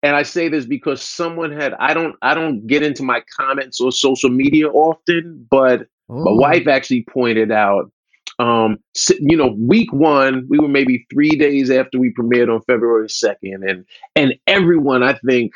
and 0.02 0.16
I 0.16 0.22
say 0.22 0.48
this 0.48 0.64
because 0.64 1.02
someone 1.02 1.52
had 1.52 1.74
I 1.74 1.94
don't 1.94 2.16
I 2.22 2.34
don't 2.34 2.66
get 2.66 2.82
into 2.82 3.02
my 3.02 3.22
comments 3.38 3.80
or 3.80 3.92
social 3.92 4.30
media 4.30 4.68
often, 4.68 5.46
but 5.50 5.82
Ooh. 6.10 6.24
my 6.24 6.32
wife 6.32 6.66
actually 6.66 7.04
pointed 7.04 7.52
out 7.52 7.90
um 8.38 8.78
you 9.18 9.36
know 9.36 9.54
week 9.58 9.92
1 9.92 10.46
we 10.48 10.58
were 10.58 10.68
maybe 10.68 11.06
3 11.12 11.30
days 11.30 11.70
after 11.70 11.98
we 11.98 12.12
premiered 12.14 12.52
on 12.52 12.62
February 12.62 13.08
2nd 13.08 13.68
and 13.68 13.84
and 14.16 14.34
everyone 14.46 15.02
I 15.02 15.18
think 15.26 15.52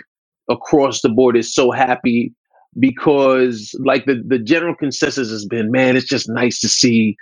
across 0.50 1.00
the 1.00 1.08
board 1.08 1.36
is 1.36 1.54
so 1.54 1.70
happy 1.70 2.34
because 2.78 3.74
like 3.78 4.04
the 4.04 4.22
the 4.26 4.38
general 4.38 4.74
consensus 4.74 5.30
has 5.30 5.46
been 5.46 5.70
man 5.70 5.96
it's 5.96 6.08
just 6.08 6.28
nice 6.28 6.60
to 6.60 6.68
see 6.68 7.16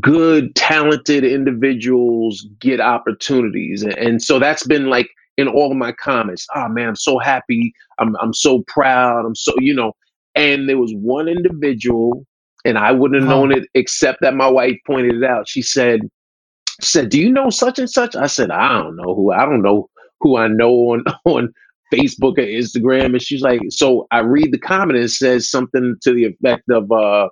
good 0.00 0.54
talented 0.56 1.24
individuals 1.24 2.46
get 2.58 2.80
opportunities 2.80 3.82
and, 3.82 3.96
and 3.96 4.22
so 4.22 4.38
that's 4.38 4.66
been 4.66 4.86
like 4.86 5.08
in 5.36 5.48
all 5.48 5.70
of 5.70 5.76
my 5.76 5.92
comments. 5.92 6.46
Oh 6.54 6.68
man, 6.68 6.88
I'm 6.88 6.96
so 6.96 7.18
happy. 7.18 7.72
I'm 7.98 8.16
I'm 8.20 8.34
so 8.34 8.62
proud. 8.66 9.24
I'm 9.24 9.34
so 9.34 9.52
you 9.58 9.74
know. 9.74 9.92
And 10.34 10.68
there 10.68 10.78
was 10.78 10.92
one 10.94 11.28
individual, 11.28 12.26
and 12.66 12.76
I 12.76 12.92
wouldn't 12.92 13.22
have 13.22 13.30
known 13.30 13.52
it 13.52 13.68
except 13.74 14.20
that 14.20 14.34
my 14.34 14.48
wife 14.48 14.76
pointed 14.86 15.14
it 15.14 15.24
out. 15.24 15.48
She 15.48 15.62
said, 15.62 16.00
said, 16.80 17.08
Do 17.08 17.20
you 17.20 17.30
know 17.30 17.50
such 17.50 17.78
and 17.78 17.88
such? 17.88 18.16
I 18.16 18.26
said, 18.26 18.50
I 18.50 18.82
don't 18.82 18.96
know 18.96 19.14
who 19.14 19.32
I 19.32 19.44
don't 19.44 19.62
know 19.62 19.88
who 20.20 20.36
I 20.36 20.48
know 20.48 20.72
on 20.72 21.04
on 21.24 21.52
Facebook 21.92 22.38
or 22.38 22.42
Instagram. 22.42 23.06
And 23.06 23.22
she's 23.22 23.42
like, 23.42 23.60
so 23.70 24.06
I 24.10 24.20
read 24.20 24.52
the 24.52 24.58
comment 24.58 24.96
and 24.96 25.04
it 25.04 25.10
says 25.10 25.50
something 25.50 25.96
to 26.02 26.12
the 26.12 26.24
effect 26.24 26.68
of 26.70 26.90
uh 26.90 27.28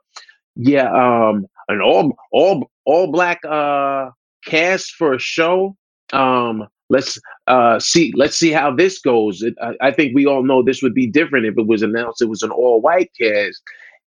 yeah, 0.56 0.90
um 0.92 1.46
an 1.68 1.80
all 1.80 2.12
all 2.32 2.70
all 2.84 3.11
black 3.11 3.40
uh 3.44 4.11
cast 4.46 4.92
for 4.92 5.14
a 5.14 5.18
show. 5.18 5.76
Um 6.12 6.66
let's 6.90 7.18
uh 7.46 7.78
see 7.78 8.12
let's 8.16 8.36
see 8.36 8.50
how 8.50 8.74
this 8.74 9.00
goes. 9.00 9.42
It, 9.42 9.54
I, 9.62 9.88
I 9.88 9.90
think 9.92 10.14
we 10.14 10.26
all 10.26 10.42
know 10.42 10.62
this 10.62 10.82
would 10.82 10.94
be 10.94 11.06
different 11.06 11.46
if 11.46 11.58
it 11.58 11.66
was 11.66 11.82
announced 11.82 12.22
it 12.22 12.28
was 12.28 12.42
an 12.42 12.50
all 12.50 12.80
white 12.80 13.10
cast. 13.20 13.62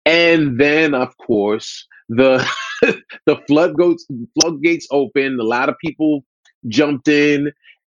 And 0.06 0.60
then 0.60 0.94
of 0.94 1.16
course 1.18 1.86
the 2.10 2.46
the 3.26 3.38
floodgates 3.48 4.06
floodgates 4.40 4.88
opened. 4.92 5.40
A 5.40 5.44
lot 5.44 5.70
of 5.70 5.76
people 5.84 6.24
jumped 6.68 7.08
in, 7.08 7.52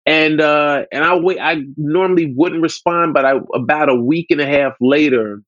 and 0.07 0.41
uh, 0.41 0.85
and 0.93 1.05
I 1.05 1.15
wait. 1.17 1.39
I 1.41 1.63
normally 1.77 2.33
wouldn't 2.37 2.63
respond, 2.63 3.15
but 3.15 3.25
I 3.25 3.35
about 3.55 3.89
a 3.89 3.95
week 3.95 4.27
and 4.31 4.41
a 4.41 4.47
half 4.47 4.75
later, 4.81 5.43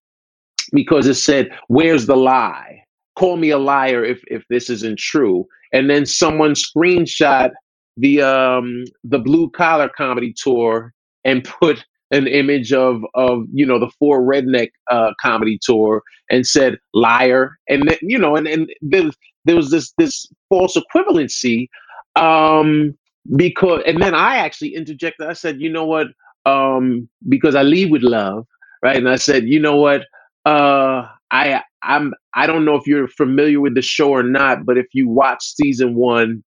because 0.73 1.07
it 1.07 1.15
said, 1.15 1.51
"Where's 1.69 2.07
the 2.07 2.17
lie? 2.17 2.83
Call 3.17 3.37
me 3.37 3.51
a 3.51 3.59
liar 3.59 4.05
if 4.05 4.23
if 4.29 4.45
this 4.49 4.71
isn't 4.71 4.99
true." 4.99 5.47
And 5.73 5.91
then 5.91 6.07
someone 6.07 6.55
screenshot 6.55 7.51
the 7.97 8.23
um 8.23 8.85
the 9.05 9.19
blue 9.19 9.51
collar 9.51 9.89
comedy 9.89 10.35
tour 10.37 10.93
and 11.25 11.45
put 11.45 11.85
an 12.11 12.27
image 12.27 12.73
of 12.73 13.03
of 13.15 13.45
you 13.53 13.67
know 13.67 13.79
the 13.79 13.91
four 13.99 14.23
redneck 14.23 14.71
uh, 14.91 15.13
comedy 15.21 15.59
tour 15.63 16.03
and 16.31 16.47
said 16.47 16.79
liar 16.93 17.57
and 17.69 17.89
then 17.89 17.99
you 18.03 18.19
know 18.19 18.37
and 18.37 18.47
and 18.47 18.71
there, 18.83 19.11
there 19.45 19.57
was 19.57 19.71
this 19.71 19.93
this 19.99 20.27
false 20.49 20.77
equivalency 20.77 21.69
um 22.17 22.97
because 23.37 23.83
and 23.87 24.03
then 24.03 24.15
I 24.15 24.37
actually 24.37 24.75
interjected 24.75 25.27
I 25.29 25.33
said 25.33 25.61
you 25.61 25.71
know 25.71 25.85
what 25.87 26.09
um 26.47 27.09
because 27.29 27.55
I 27.55 27.63
lead 27.63 27.91
with 27.91 28.03
love 28.03 28.47
right? 28.83 28.97
And 28.97 29.09
I 29.09 29.17
said 29.17 29.45
you 29.49 29.61
know 29.61 29.77
what 29.77 30.03
uh 30.45 31.09
I 31.31 31.63
I'm 31.83 32.13
I 32.35 32.47
don't 32.47 32.65
know 32.65 32.77
if 32.77 32.87
you're 32.87 33.09
familiar 33.09 33.61
with 33.61 33.75
the 33.75 33.83
show 33.83 34.11
or 34.11 34.23
not 34.23 34.67
but 34.67 34.79
if 34.79 34.87
you 34.93 35.09
watch 35.09 35.43
season 35.43 35.95
1 35.95 36.45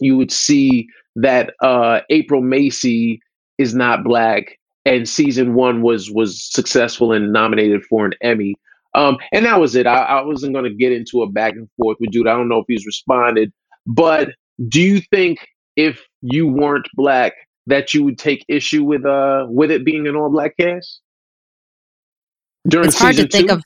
you 0.00 0.16
would 0.16 0.32
see 0.32 0.88
that 1.16 1.54
uh 1.62 2.00
April 2.10 2.42
Macie 2.42 3.18
is 3.58 3.74
not 3.74 4.04
black 4.04 4.58
and 4.84 5.08
season 5.08 5.54
one 5.54 5.82
was 5.82 6.10
was 6.10 6.42
successful 6.42 7.12
and 7.12 7.32
nominated 7.32 7.84
for 7.84 8.06
an 8.06 8.12
Emmy. 8.22 8.54
Um, 8.94 9.18
and 9.32 9.44
that 9.44 9.60
was 9.60 9.76
it. 9.76 9.86
I, 9.86 10.02
I 10.02 10.22
wasn't 10.22 10.52
going 10.52 10.64
to 10.64 10.74
get 10.74 10.90
into 10.92 11.22
a 11.22 11.30
back 11.30 11.52
and 11.52 11.68
forth 11.76 11.98
with 12.00 12.10
dude. 12.10 12.26
I 12.26 12.32
don't 12.32 12.48
know 12.48 12.58
if 12.58 12.64
he's 12.66 12.86
responded, 12.86 13.52
but 13.86 14.30
do 14.68 14.80
you 14.80 15.00
think 15.12 15.38
if 15.76 16.04
you 16.22 16.48
weren't 16.48 16.88
black 16.94 17.34
that 17.66 17.94
you 17.94 18.02
would 18.02 18.18
take 18.18 18.44
issue 18.48 18.82
with 18.82 19.04
uh 19.04 19.46
with 19.48 19.70
it 19.70 19.84
being 19.84 20.06
an 20.06 20.16
all 20.16 20.30
black 20.30 20.56
cast? 20.58 21.00
During 22.68 22.88
it's 22.88 22.98
hard 22.98 23.16
to 23.16 23.28
think 23.28 23.48
two? 23.48 23.54
of. 23.54 23.62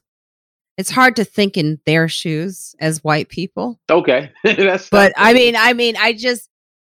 It's 0.77 0.91
hard 0.91 1.17
to 1.17 1.25
think 1.25 1.57
in 1.57 1.79
their 1.87 2.09
shoes 2.09 2.75
as 2.81 3.05
white 3.05 3.29
people. 3.29 3.81
Okay, 3.89 4.33
that's. 4.45 4.89
But 4.91 5.13
I 5.17 5.33
mean, 5.33 5.55
I 5.57 5.73
mean, 5.73 5.97
I 5.97 6.13
just, 6.13 6.49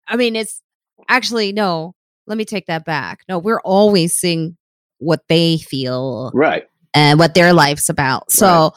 I 0.08 0.16
mean, 0.16 0.36
it's 0.36 0.62
actually 1.10 1.54
no 1.54 1.94
let 2.28 2.38
me 2.38 2.46
take 2.46 2.68
that 2.68 2.86
back. 2.86 3.22
No, 3.28 3.40
we're 3.40 3.62
always 3.62 4.14
seeing 4.14 4.58
what 5.00 5.22
they 5.30 5.58
feel. 5.58 6.32
Right. 6.34 6.68
And 6.94 7.20
what 7.20 7.34
their 7.34 7.54
life's 7.54 7.90
about. 7.90 8.32
So 8.32 8.48
right. 8.48 8.72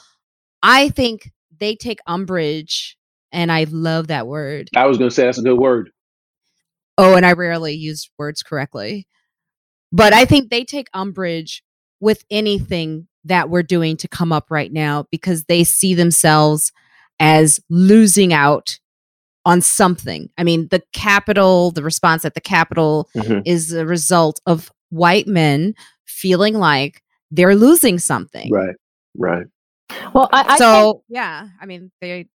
I 0.62 0.88
think 0.90 1.30
they 1.58 1.74
take 1.74 2.00
umbrage, 2.06 2.96
and 3.32 3.50
I 3.50 3.64
love 3.70 4.08
that 4.08 4.26
word. 4.26 4.68
I 4.76 4.86
was 4.86 4.98
going 4.98 5.08
to 5.08 5.14
say 5.14 5.24
that's 5.24 5.38
a 5.38 5.42
good 5.42 5.58
word. 5.58 5.90
Oh, 6.98 7.14
and 7.16 7.24
I 7.24 7.32
rarely 7.32 7.74
use 7.74 8.10
words 8.18 8.42
correctly. 8.42 9.06
But 9.90 10.12
I 10.12 10.26
think 10.26 10.50
they 10.50 10.64
take 10.64 10.88
umbrage 10.92 11.62
with 11.98 12.24
anything 12.30 13.08
that 13.24 13.50
we're 13.50 13.62
doing 13.62 13.96
to 13.98 14.08
come 14.08 14.32
up 14.32 14.50
right 14.50 14.72
now 14.72 15.06
because 15.10 15.44
they 15.44 15.64
see 15.64 15.94
themselves 15.94 16.72
as 17.18 17.60
losing 17.68 18.32
out 18.32 18.78
on 19.44 19.60
something. 19.60 20.28
I 20.38 20.44
mean, 20.44 20.68
the 20.68 20.82
capital, 20.92 21.70
the 21.70 21.82
response 21.82 22.24
at 22.24 22.34
the 22.34 22.40
Capitol 22.40 23.08
mm-hmm. 23.16 23.40
is 23.44 23.72
a 23.72 23.86
result 23.86 24.40
of 24.46 24.70
white 24.90 25.26
men 25.26 25.74
feeling 26.06 26.54
like 26.54 27.02
they're 27.30 27.54
losing 27.54 27.98
something. 27.98 28.50
Right. 28.50 28.74
Right. 29.16 29.46
Well, 30.14 30.28
I, 30.32 30.54
I 30.54 30.58
so 30.58 30.92
think, 30.92 31.04
yeah, 31.08 31.48
I 31.60 31.66
mean, 31.66 31.90
they, 32.00 32.28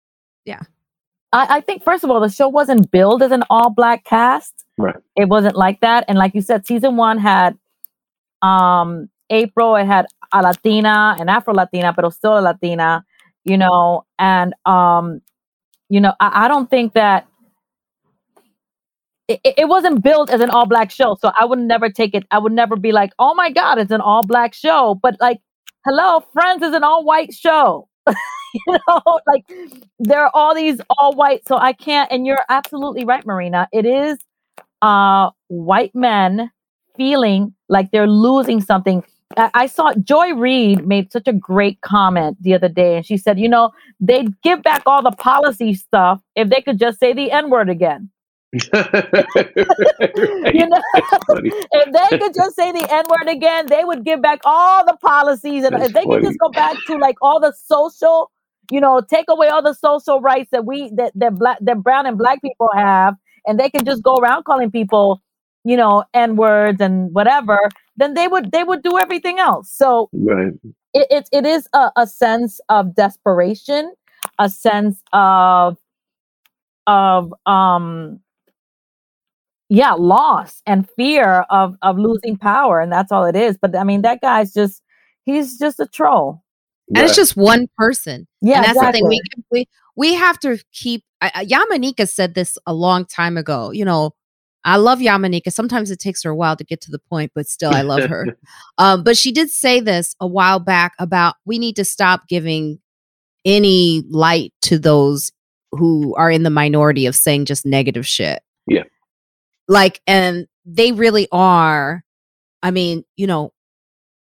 yeah. 0.44 0.60
I, 1.32 1.56
I 1.56 1.60
think 1.60 1.82
first 1.84 2.04
of 2.04 2.10
all, 2.10 2.20
the 2.20 2.28
show 2.28 2.48
wasn't 2.48 2.90
billed 2.90 3.22
as 3.22 3.30
an 3.30 3.44
all 3.50 3.70
black 3.70 4.04
cast. 4.04 4.64
Right. 4.78 4.96
It 5.16 5.28
wasn't 5.28 5.56
like 5.56 5.80
that, 5.80 6.04
and 6.08 6.18
like 6.18 6.34
you 6.34 6.40
said, 6.40 6.66
season 6.66 6.96
one 6.96 7.18
had 7.18 7.58
um 8.40 9.08
April. 9.30 9.76
It 9.76 9.84
had 9.84 10.06
a 10.32 10.42
Latina, 10.42 11.16
an 11.18 11.28
Afro 11.28 11.54
Latina, 11.54 11.92
but 11.92 12.10
still 12.12 12.38
a 12.38 12.40
Latina. 12.40 13.04
You 13.44 13.58
know, 13.58 14.04
and 14.18 14.54
um 14.66 15.20
you 15.88 16.00
know, 16.00 16.14
I, 16.20 16.44
I 16.46 16.48
don't 16.48 16.70
think 16.70 16.94
that 16.94 17.26
it, 19.28 19.40
it, 19.44 19.68
wasn't 19.68 20.02
built 20.02 20.30
as 20.30 20.40
an 20.40 20.50
all 20.50 20.66
black 20.66 20.90
show. 20.90 21.16
So 21.20 21.32
I 21.38 21.44
would 21.44 21.58
never 21.58 21.90
take 21.90 22.14
it. 22.14 22.24
I 22.30 22.38
would 22.38 22.52
never 22.52 22.76
be 22.76 22.92
like, 22.92 23.12
oh 23.18 23.34
my 23.34 23.50
God, 23.50 23.78
it's 23.78 23.90
an 23.90 24.00
all 24.00 24.22
black 24.22 24.54
show. 24.54 24.98
But 25.02 25.16
like, 25.20 25.38
hello, 25.84 26.24
Friends 26.32 26.62
is 26.62 26.74
an 26.74 26.82
all 26.82 27.04
white 27.04 27.32
show. 27.32 27.88
you 28.08 28.78
know, 28.88 29.20
like 29.26 29.44
there 29.98 30.20
are 30.20 30.30
all 30.34 30.54
these 30.54 30.80
all 30.98 31.14
white. 31.14 31.46
So 31.46 31.56
I 31.56 31.72
can't, 31.72 32.10
and 32.10 32.26
you're 32.26 32.42
absolutely 32.48 33.04
right, 33.04 33.24
Marina. 33.24 33.68
It 33.72 33.86
is 33.86 34.18
uh 34.80 35.30
white 35.48 35.94
men 35.94 36.50
feeling 36.96 37.54
like 37.68 37.90
they're 37.90 38.08
losing 38.08 38.60
something. 38.60 39.04
I 39.36 39.66
saw 39.66 39.92
Joy 39.94 40.34
Reid 40.34 40.86
made 40.86 41.12
such 41.12 41.28
a 41.28 41.32
great 41.32 41.80
comment 41.80 42.36
the 42.40 42.54
other 42.54 42.68
day, 42.68 42.96
and 42.96 43.06
she 43.06 43.16
said, 43.16 43.38
"You 43.38 43.48
know, 43.48 43.70
they'd 44.00 44.40
give 44.42 44.62
back 44.62 44.82
all 44.86 45.02
the 45.02 45.12
policy 45.12 45.74
stuff 45.74 46.20
if 46.34 46.48
they 46.48 46.60
could 46.60 46.78
just 46.78 46.98
say 46.98 47.12
the 47.12 47.30
N 47.30 47.50
word 47.50 47.68
again." 47.68 48.10
you 48.52 48.60
know, 48.72 50.80
if 51.72 51.92
they 51.92 52.18
could 52.18 52.34
just 52.34 52.54
say 52.54 52.70
the 52.72 52.86
N 52.90 53.04
word 53.08 53.28
again, 53.28 53.66
they 53.68 53.84
would 53.84 54.04
give 54.04 54.20
back 54.20 54.40
all 54.44 54.84
the 54.84 54.96
policies, 55.00 55.64
and 55.64 55.74
That's 55.74 55.86
if 55.86 55.92
they 55.94 56.04
funny. 56.04 56.20
could 56.20 56.28
just 56.28 56.38
go 56.38 56.50
back 56.50 56.76
to 56.86 56.98
like 56.98 57.16
all 57.22 57.40
the 57.40 57.52
social, 57.64 58.30
you 58.70 58.80
know, 58.80 59.00
take 59.00 59.26
away 59.28 59.48
all 59.48 59.62
the 59.62 59.74
social 59.74 60.20
rights 60.20 60.50
that 60.52 60.66
we 60.66 60.90
that 60.96 61.12
that 61.14 61.38
black 61.38 61.58
that 61.60 61.82
brown 61.82 62.06
and 62.06 62.18
black 62.18 62.42
people 62.42 62.68
have, 62.74 63.16
and 63.46 63.58
they 63.58 63.70
could 63.70 63.86
just 63.86 64.02
go 64.02 64.16
around 64.16 64.44
calling 64.44 64.70
people 64.70 65.22
you 65.64 65.76
know, 65.76 66.04
N 66.14 66.36
words 66.36 66.80
and 66.80 67.12
whatever, 67.12 67.58
then 67.96 68.14
they 68.14 68.28
would 68.28 68.52
they 68.52 68.64
would 68.64 68.82
do 68.82 68.98
everything 68.98 69.38
else. 69.38 69.70
So 69.70 70.08
right. 70.12 70.52
it, 70.92 71.06
it, 71.10 71.28
it 71.32 71.46
is 71.46 71.68
a, 71.72 71.90
a 71.96 72.06
sense 72.06 72.60
of 72.68 72.94
desperation, 72.94 73.92
a 74.38 74.48
sense 74.48 75.02
of 75.12 75.76
of 76.86 77.32
um 77.46 78.20
yeah, 79.68 79.92
loss 79.92 80.60
and 80.66 80.86
fear 80.96 81.46
of 81.48 81.76
of 81.80 81.98
losing 81.98 82.36
power, 82.36 82.80
and 82.80 82.92
that's 82.92 83.10
all 83.10 83.24
it 83.24 83.36
is. 83.36 83.56
But 83.56 83.74
I 83.74 83.84
mean, 83.84 84.02
that 84.02 84.20
guy's 84.20 84.52
just 84.52 84.82
he's 85.24 85.58
just 85.58 85.80
a 85.80 85.86
troll. 85.86 86.42
And 86.88 86.98
right. 86.98 87.06
it's 87.06 87.16
just 87.16 87.38
one 87.38 87.68
person. 87.78 88.26
Yeah, 88.42 88.56
and 88.56 88.64
that's 88.66 88.76
exactly. 88.76 89.00
the 89.00 89.08
thing. 89.08 89.44
We 89.50 89.58
we 89.60 89.66
we 89.96 90.14
have 90.14 90.38
to 90.40 90.58
keep. 90.72 91.04
Uh, 91.22 91.30
Yamaneika 91.36 92.06
said 92.06 92.34
this 92.34 92.58
a 92.66 92.74
long 92.74 93.06
time 93.06 93.38
ago. 93.38 93.70
You 93.70 93.86
know, 93.86 94.10
I 94.64 94.76
love 94.76 95.00
Yamaneika. 95.00 95.52
Sometimes 95.52 95.90
it 95.90 95.98
takes 95.98 96.22
her 96.22 96.30
a 96.30 96.36
while 96.36 96.56
to 96.56 96.64
get 96.64 96.80
to 96.82 96.90
the 96.90 96.98
point, 96.98 97.32
but 97.34 97.48
still, 97.48 97.74
I 97.74 97.82
love 97.82 98.08
her. 98.08 98.38
um, 98.78 99.02
but 99.02 99.16
she 99.16 99.32
did 99.32 99.50
say 99.50 99.80
this 99.80 100.14
a 100.20 100.26
while 100.26 100.60
back 100.60 100.92
about 100.98 101.34
we 101.44 101.58
need 101.58 101.76
to 101.76 101.84
stop 101.84 102.28
giving 102.28 102.78
any 103.44 104.04
light 104.08 104.52
to 104.62 104.78
those 104.78 105.32
who 105.72 106.14
are 106.16 106.30
in 106.30 106.42
the 106.42 106.50
minority 106.50 107.06
of 107.06 107.16
saying 107.16 107.46
just 107.46 107.66
negative 107.66 108.06
shit. 108.06 108.42
Yeah. 108.66 108.84
Like, 109.68 110.00
and 110.06 110.46
they 110.64 110.92
really 110.92 111.26
are. 111.32 112.04
I 112.62 112.70
mean, 112.70 113.04
you 113.16 113.26
know, 113.26 113.52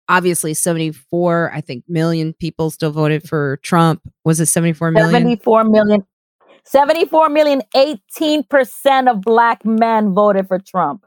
obviously 0.08 0.54
74, 0.54 1.50
I 1.52 1.60
think, 1.60 1.84
million 1.88 2.34
people 2.34 2.70
still 2.70 2.92
voted 2.92 3.28
for 3.28 3.58
Trump. 3.62 4.02
Was 4.24 4.40
it 4.40 4.46
74 4.46 4.92
million? 4.92 5.10
74 5.10 5.64
million 5.64 6.06
74 6.64 7.28
million, 7.28 7.62
18% 7.74 9.10
of 9.10 9.20
black 9.20 9.64
men 9.64 10.14
voted 10.14 10.48
for 10.48 10.58
Trump. 10.58 11.04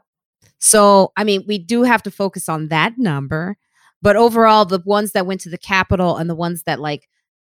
So, 0.58 1.12
I 1.16 1.24
mean, 1.24 1.44
we 1.46 1.58
do 1.58 1.82
have 1.82 2.02
to 2.04 2.10
focus 2.10 2.48
on 2.48 2.68
that 2.68 2.94
number. 2.98 3.56
But 4.02 4.16
overall, 4.16 4.64
the 4.64 4.82
ones 4.84 5.12
that 5.12 5.26
went 5.26 5.40
to 5.42 5.50
the 5.50 5.58
Capitol 5.58 6.16
and 6.16 6.30
the 6.30 6.34
ones 6.34 6.62
that, 6.64 6.80
like, 6.80 7.08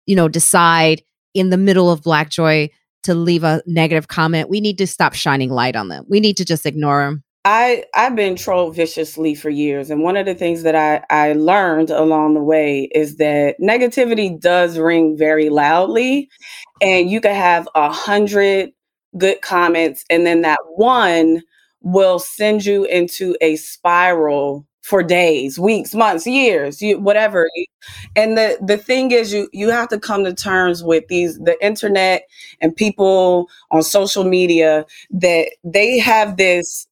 you 0.06 0.14
know, 0.14 0.28
decide 0.28 1.02
in 1.32 1.50
the 1.50 1.56
middle 1.56 1.90
of 1.90 2.02
Black 2.02 2.30
Joy 2.30 2.70
to 3.02 3.14
leave 3.14 3.44
a 3.44 3.62
negative 3.66 4.08
comment, 4.08 4.48
we 4.48 4.60
need 4.60 4.78
to 4.78 4.86
stop 4.86 5.14
shining 5.14 5.50
light 5.50 5.76
on 5.76 5.88
them. 5.88 6.04
We 6.08 6.20
need 6.20 6.36
to 6.36 6.44
just 6.44 6.66
ignore 6.66 7.04
them. 7.04 7.23
I 7.44 7.84
I've 7.94 8.16
been 8.16 8.36
trolled 8.36 8.74
viciously 8.74 9.34
for 9.34 9.50
years, 9.50 9.90
and 9.90 10.02
one 10.02 10.16
of 10.16 10.24
the 10.26 10.34
things 10.34 10.62
that 10.62 10.74
I 10.74 11.02
I 11.10 11.34
learned 11.34 11.90
along 11.90 12.34
the 12.34 12.42
way 12.42 12.88
is 12.94 13.16
that 13.16 13.56
negativity 13.60 14.38
does 14.40 14.78
ring 14.78 15.16
very 15.16 15.50
loudly, 15.50 16.30
and 16.80 17.10
you 17.10 17.20
can 17.20 17.34
have 17.34 17.68
a 17.74 17.90
hundred 17.92 18.70
good 19.18 19.42
comments, 19.42 20.04
and 20.10 20.26
then 20.26 20.40
that 20.42 20.58
one 20.76 21.42
will 21.82 22.18
send 22.18 22.64
you 22.64 22.84
into 22.86 23.36
a 23.42 23.56
spiral 23.56 24.66
for 24.82 25.02
days, 25.02 25.58
weeks, 25.58 25.94
months, 25.94 26.26
years, 26.26 26.80
you, 26.82 26.98
whatever. 26.98 27.50
And 28.16 28.38
the 28.38 28.58
the 28.66 28.78
thing 28.78 29.10
is, 29.10 29.32
you 29.32 29.48
you 29.52 29.70
have 29.70 29.88
to 29.88 29.98
come 30.00 30.24
to 30.24 30.34
terms 30.34 30.82
with 30.82 31.06
these 31.08 31.38
the 31.38 31.56
internet 31.64 32.22
and 32.60 32.74
people 32.74 33.48
on 33.70 33.82
social 33.82 34.24
media 34.24 34.86
that 35.10 35.48
they 35.64 35.98
have 35.98 36.36
this 36.38 36.86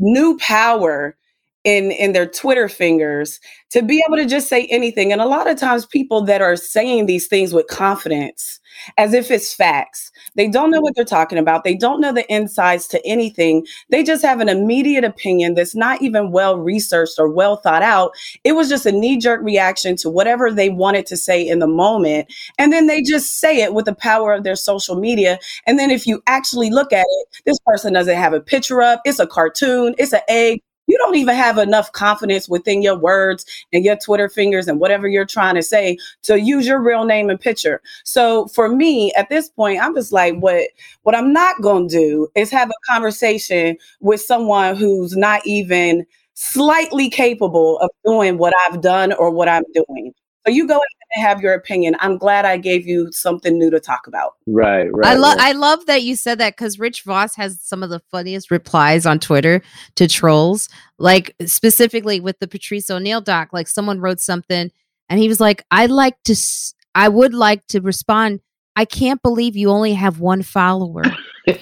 new 0.00 0.36
power 0.38 1.16
in 1.64 1.90
in 1.90 2.12
their 2.12 2.26
Twitter 2.26 2.68
fingers 2.68 3.38
to 3.70 3.82
be 3.82 4.02
able 4.06 4.16
to 4.16 4.26
just 4.26 4.48
say 4.48 4.66
anything. 4.66 5.12
And 5.12 5.20
a 5.20 5.26
lot 5.26 5.48
of 5.48 5.58
times 5.58 5.86
people 5.86 6.22
that 6.22 6.42
are 6.42 6.56
saying 6.56 7.06
these 7.06 7.26
things 7.26 7.52
with 7.52 7.66
confidence 7.68 8.60
as 8.98 9.14
if 9.14 9.30
it's 9.30 9.52
facts. 9.52 10.10
They 10.36 10.48
don't 10.48 10.70
know 10.70 10.80
what 10.80 10.90
mm-hmm. 10.90 10.98
they're 10.98 11.04
talking 11.04 11.38
about. 11.38 11.64
They 11.64 11.74
don't 11.74 12.00
know 12.00 12.12
the 12.12 12.30
insides 12.32 12.86
to 12.88 13.06
anything. 13.06 13.66
They 13.90 14.02
just 14.02 14.22
have 14.24 14.40
an 14.40 14.48
immediate 14.48 15.04
opinion 15.04 15.54
that's 15.54 15.74
not 15.74 16.00
even 16.02 16.30
well 16.30 16.56
researched 16.56 17.18
or 17.18 17.28
well 17.28 17.56
thought 17.56 17.82
out. 17.82 18.12
It 18.44 18.52
was 18.52 18.68
just 18.68 18.86
a 18.86 18.92
knee 18.92 19.18
jerk 19.18 19.42
reaction 19.42 19.96
to 19.96 20.10
whatever 20.10 20.50
they 20.50 20.70
wanted 20.70 21.06
to 21.06 21.16
say 21.16 21.46
in 21.46 21.58
the 21.58 21.66
moment. 21.66 22.32
And 22.58 22.72
then 22.72 22.86
they 22.86 23.02
just 23.02 23.38
say 23.38 23.60
it 23.62 23.74
with 23.74 23.84
the 23.84 23.94
power 23.94 24.32
of 24.32 24.44
their 24.44 24.56
social 24.56 24.96
media. 24.96 25.38
And 25.66 25.78
then 25.78 25.90
if 25.90 26.06
you 26.06 26.22
actually 26.26 26.70
look 26.70 26.92
at 26.92 27.06
it, 27.08 27.42
this 27.44 27.58
person 27.66 27.92
doesn't 27.92 28.16
have 28.16 28.32
a 28.32 28.40
picture 28.40 28.82
up, 28.82 29.02
it's 29.04 29.18
a 29.18 29.26
cartoon, 29.26 29.94
it's 29.98 30.12
an 30.12 30.20
egg, 30.28 30.60
don't 31.00 31.16
even 31.16 31.34
have 31.34 31.58
enough 31.58 31.92
confidence 31.92 32.48
within 32.48 32.82
your 32.82 32.96
words 32.96 33.44
and 33.72 33.84
your 33.84 33.96
Twitter 33.96 34.28
fingers 34.28 34.68
and 34.68 34.80
whatever 34.80 35.08
you're 35.08 35.26
trying 35.26 35.54
to 35.56 35.62
say 35.62 35.96
to 36.22 36.40
use 36.40 36.66
your 36.66 36.80
real 36.80 37.04
name 37.04 37.30
and 37.30 37.40
picture. 37.40 37.80
So 38.04 38.46
for 38.48 38.68
me, 38.68 39.12
at 39.14 39.28
this 39.28 39.48
point, 39.48 39.82
I'm 39.82 39.94
just 39.94 40.12
like, 40.12 40.36
what 40.36 40.68
what 41.02 41.14
I'm 41.14 41.32
not 41.32 41.60
gonna 41.62 41.88
do 41.88 42.28
is 42.34 42.50
have 42.50 42.70
a 42.70 42.92
conversation 42.92 43.76
with 44.00 44.20
someone 44.20 44.76
who's 44.76 45.16
not 45.16 45.42
even 45.46 46.06
slightly 46.34 47.10
capable 47.10 47.78
of 47.80 47.90
doing 48.04 48.38
what 48.38 48.54
I've 48.66 48.80
done 48.80 49.12
or 49.12 49.30
what 49.30 49.48
I'm 49.48 49.64
doing. 49.74 50.12
So 50.46 50.52
you 50.52 50.66
go 50.66 50.80
ahead 51.12 51.24
and 51.24 51.26
have 51.26 51.40
your 51.42 51.54
opinion. 51.54 51.96
I'm 52.00 52.18
glad 52.18 52.44
I 52.44 52.56
gave 52.56 52.86
you 52.86 53.10
something 53.12 53.58
new 53.58 53.70
to 53.70 53.80
talk 53.80 54.06
about. 54.06 54.34
Right, 54.46 54.88
right. 54.92 55.12
I 55.12 55.14
love 55.14 55.36
right. 55.36 55.48
I 55.48 55.52
love 55.52 55.86
that 55.86 56.02
you 56.02 56.16
said 56.16 56.38
that 56.38 56.56
because 56.56 56.78
Rich 56.78 57.02
Voss 57.02 57.34
has 57.36 57.60
some 57.62 57.82
of 57.82 57.90
the 57.90 58.00
funniest 58.10 58.50
replies 58.50 59.06
on 59.06 59.18
Twitter 59.18 59.62
to 59.96 60.08
trolls. 60.08 60.68
Like 60.98 61.34
specifically 61.46 62.20
with 62.20 62.38
the 62.38 62.48
Patrice 62.48 62.90
O'Neal 62.90 63.20
doc, 63.20 63.52
like 63.52 63.68
someone 63.68 64.00
wrote 64.00 64.20
something 64.20 64.70
and 65.08 65.20
he 65.20 65.28
was 65.28 65.40
like, 65.40 65.64
"I'd 65.70 65.90
like 65.90 66.22
to, 66.24 66.32
s- 66.32 66.74
I 66.94 67.08
would 67.08 67.34
like 67.34 67.66
to 67.68 67.80
respond. 67.80 68.40
I 68.76 68.84
can't 68.84 69.22
believe 69.22 69.56
you 69.56 69.70
only 69.70 69.94
have 69.94 70.20
one 70.20 70.42
follower." 70.42 71.02
and 71.46 71.56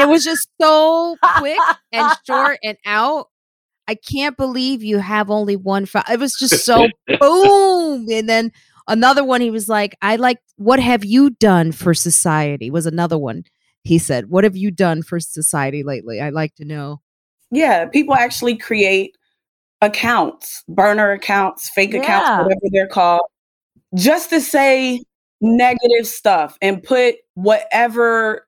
it 0.00 0.08
was 0.08 0.22
just 0.22 0.48
so 0.60 1.16
quick 1.38 1.58
and 1.92 2.12
short 2.26 2.58
and 2.62 2.76
out. 2.86 3.28
I 3.90 3.96
can't 3.96 4.36
believe 4.36 4.84
you 4.84 4.98
have 4.98 5.30
only 5.30 5.56
one. 5.56 5.84
Fo-. 5.84 6.02
It 6.08 6.20
was 6.20 6.34
just 6.34 6.64
so 6.64 6.86
boom. 7.20 8.06
And 8.08 8.28
then 8.28 8.52
another 8.86 9.24
one, 9.24 9.40
he 9.40 9.50
was 9.50 9.68
like, 9.68 9.96
I 10.00 10.14
like, 10.14 10.38
what 10.54 10.78
have 10.78 11.04
you 11.04 11.30
done 11.30 11.72
for 11.72 11.92
society? 11.92 12.70
Was 12.70 12.86
another 12.86 13.18
one. 13.18 13.42
He 13.82 13.98
said, 13.98 14.30
What 14.30 14.44
have 14.44 14.56
you 14.56 14.70
done 14.70 15.02
for 15.02 15.18
society 15.18 15.82
lately? 15.82 16.20
I'd 16.20 16.34
like 16.34 16.54
to 16.56 16.64
know. 16.64 17.00
Yeah, 17.50 17.86
people 17.86 18.14
actually 18.14 18.56
create 18.56 19.16
accounts, 19.80 20.62
burner 20.68 21.10
accounts, 21.10 21.68
fake 21.70 21.92
Yeah. 21.92 22.02
accounts, 22.02 22.44
whatever 22.44 22.66
they're 22.70 22.86
called, 22.86 23.22
just 23.96 24.30
to 24.30 24.40
say 24.40 25.02
negative 25.40 26.06
stuff 26.06 26.56
and 26.62 26.80
put 26.80 27.16
whatever 27.34 28.46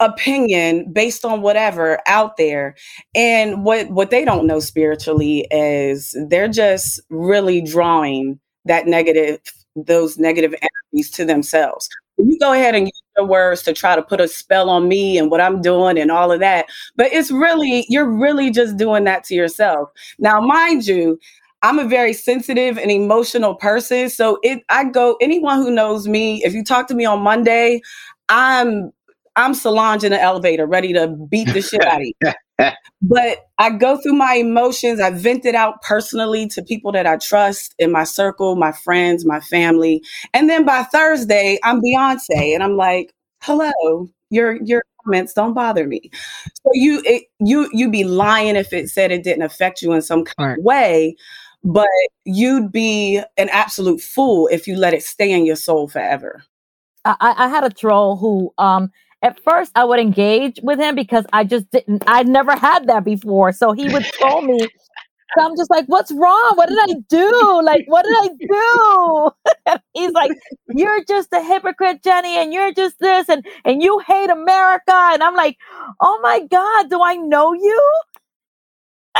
opinion 0.00 0.90
based 0.92 1.24
on 1.24 1.42
whatever 1.42 2.00
out 2.06 2.36
there 2.36 2.74
and 3.14 3.64
what 3.64 3.88
what 3.90 4.10
they 4.10 4.24
don't 4.24 4.46
know 4.46 4.58
spiritually 4.58 5.46
is 5.50 6.16
they're 6.28 6.48
just 6.48 7.00
really 7.10 7.60
drawing 7.60 8.38
that 8.64 8.86
negative 8.86 9.38
those 9.76 10.18
negative 10.18 10.54
energies 10.54 11.10
to 11.10 11.24
themselves 11.24 11.88
you 12.16 12.38
go 12.38 12.52
ahead 12.52 12.74
and 12.74 12.86
use 12.86 13.02
your 13.16 13.26
words 13.26 13.62
to 13.62 13.72
try 13.72 13.94
to 13.94 14.02
put 14.02 14.20
a 14.20 14.28
spell 14.28 14.70
on 14.70 14.88
me 14.88 15.18
and 15.18 15.30
what 15.30 15.40
i'm 15.40 15.60
doing 15.60 15.98
and 15.98 16.10
all 16.10 16.32
of 16.32 16.40
that 16.40 16.66
but 16.96 17.12
it's 17.12 17.30
really 17.30 17.84
you're 17.88 18.10
really 18.10 18.50
just 18.50 18.76
doing 18.76 19.04
that 19.04 19.22
to 19.22 19.34
yourself 19.34 19.90
now 20.18 20.40
mind 20.40 20.86
you 20.86 21.18
I'm 21.62 21.78
a 21.78 21.88
very 21.88 22.12
sensitive 22.12 22.76
and 22.76 22.90
emotional 22.90 23.54
person. 23.54 24.10
So 24.10 24.38
it 24.42 24.62
I 24.68 24.84
go 24.84 25.16
anyone 25.22 25.62
who 25.62 25.70
knows 25.70 26.06
me, 26.06 26.44
if 26.44 26.52
you 26.52 26.62
talk 26.62 26.88
to 26.88 26.94
me 26.94 27.06
on 27.06 27.22
Monday, 27.22 27.80
I'm 28.28 28.92
I'm 29.36 29.54
Solange 29.54 30.04
in 30.04 30.12
the 30.12 30.20
elevator, 30.20 30.66
ready 30.66 30.92
to 30.92 31.08
beat 31.28 31.52
the 31.52 31.62
shit 31.62 31.82
out 31.82 32.00
of 32.00 32.06
you. 32.06 32.12
But 33.02 33.38
I 33.58 33.70
go 33.70 33.98
through 33.98 34.14
my 34.14 34.34
emotions. 34.34 34.98
I 34.98 35.10
vent 35.10 35.44
it 35.44 35.54
out 35.54 35.82
personally 35.82 36.48
to 36.48 36.62
people 36.62 36.90
that 36.92 37.06
I 37.06 37.18
trust 37.18 37.74
in 37.78 37.92
my 37.92 38.04
circle, 38.04 38.56
my 38.56 38.72
friends, 38.72 39.26
my 39.26 39.40
family. 39.40 40.02
And 40.32 40.48
then 40.48 40.64
by 40.64 40.84
Thursday, 40.84 41.58
I'm 41.64 41.82
Beyonce, 41.82 42.54
and 42.54 42.62
I'm 42.62 42.76
like, 42.76 43.12
"Hello, 43.42 44.08
your 44.30 44.62
your 44.62 44.82
comments 45.04 45.34
don't 45.34 45.52
bother 45.52 45.86
me." 45.86 46.10
So 46.44 46.70
you 46.72 47.02
it, 47.04 47.24
you 47.40 47.68
you 47.72 47.90
be 47.90 48.04
lying 48.04 48.56
if 48.56 48.72
it 48.72 48.88
said 48.88 49.12
it 49.12 49.22
didn't 49.22 49.42
affect 49.42 49.82
you 49.82 49.92
in 49.92 50.00
some 50.00 50.24
kind 50.24 50.48
Right. 50.50 50.58
of 50.58 50.64
way, 50.64 51.16
but 51.62 51.88
you'd 52.24 52.72
be 52.72 53.20
an 53.36 53.50
absolute 53.50 54.00
fool 54.00 54.48
if 54.50 54.66
you 54.66 54.76
let 54.76 54.94
it 54.94 55.02
stay 55.02 55.30
in 55.30 55.44
your 55.44 55.56
soul 55.56 55.88
forever. 55.88 56.42
I, 57.04 57.16
I 57.20 57.44
I 57.44 57.48
had 57.48 57.64
a 57.64 57.70
troll 57.70 58.16
who 58.16 58.54
um 58.56 58.90
at 59.24 59.40
first 59.44 59.72
I 59.76 59.84
would 59.86 60.00
engage 60.00 60.60
with 60.62 60.80
him 60.80 60.96
because 60.96 61.26
I 61.34 61.44
just 61.44 61.70
didn't 61.72 62.04
I 62.08 62.24
never 62.24 62.56
had 62.56 62.88
that 62.88 63.04
before. 63.04 63.52
So 63.52 63.72
he 63.72 63.90
would 63.90 64.04
troll 64.12 64.42
me. 64.42 64.68
So 65.38 65.44
I'm 65.44 65.56
just 65.56 65.70
like, 65.70 65.86
what's 65.86 66.12
wrong? 66.12 66.52
What 66.56 66.68
did 66.68 66.78
I 66.80 66.94
do? 67.08 67.62
Like, 67.64 67.82
what 67.86 68.04
did 68.04 68.14
I 68.16 68.28
do? 69.66 69.78
He's 69.94 70.12
like, 70.12 70.32
you're 70.68 71.04
just 71.08 71.32
a 71.32 71.42
hypocrite, 71.42 72.04
Jenny, 72.04 72.36
and 72.38 72.52
you're 72.54 72.72
just 72.74 73.00
this, 73.00 73.28
and 73.28 73.44
and 73.64 73.82
you 73.82 74.00
hate 74.00 74.30
America. 74.30 74.94
And 74.94 75.24
I'm 75.24 75.36
like, 75.36 75.58
oh 76.00 76.20
my 76.22 76.40
God, 76.50 76.90
do 76.90 77.02
I 77.02 77.16
know 77.16 77.54
you? 77.54 77.94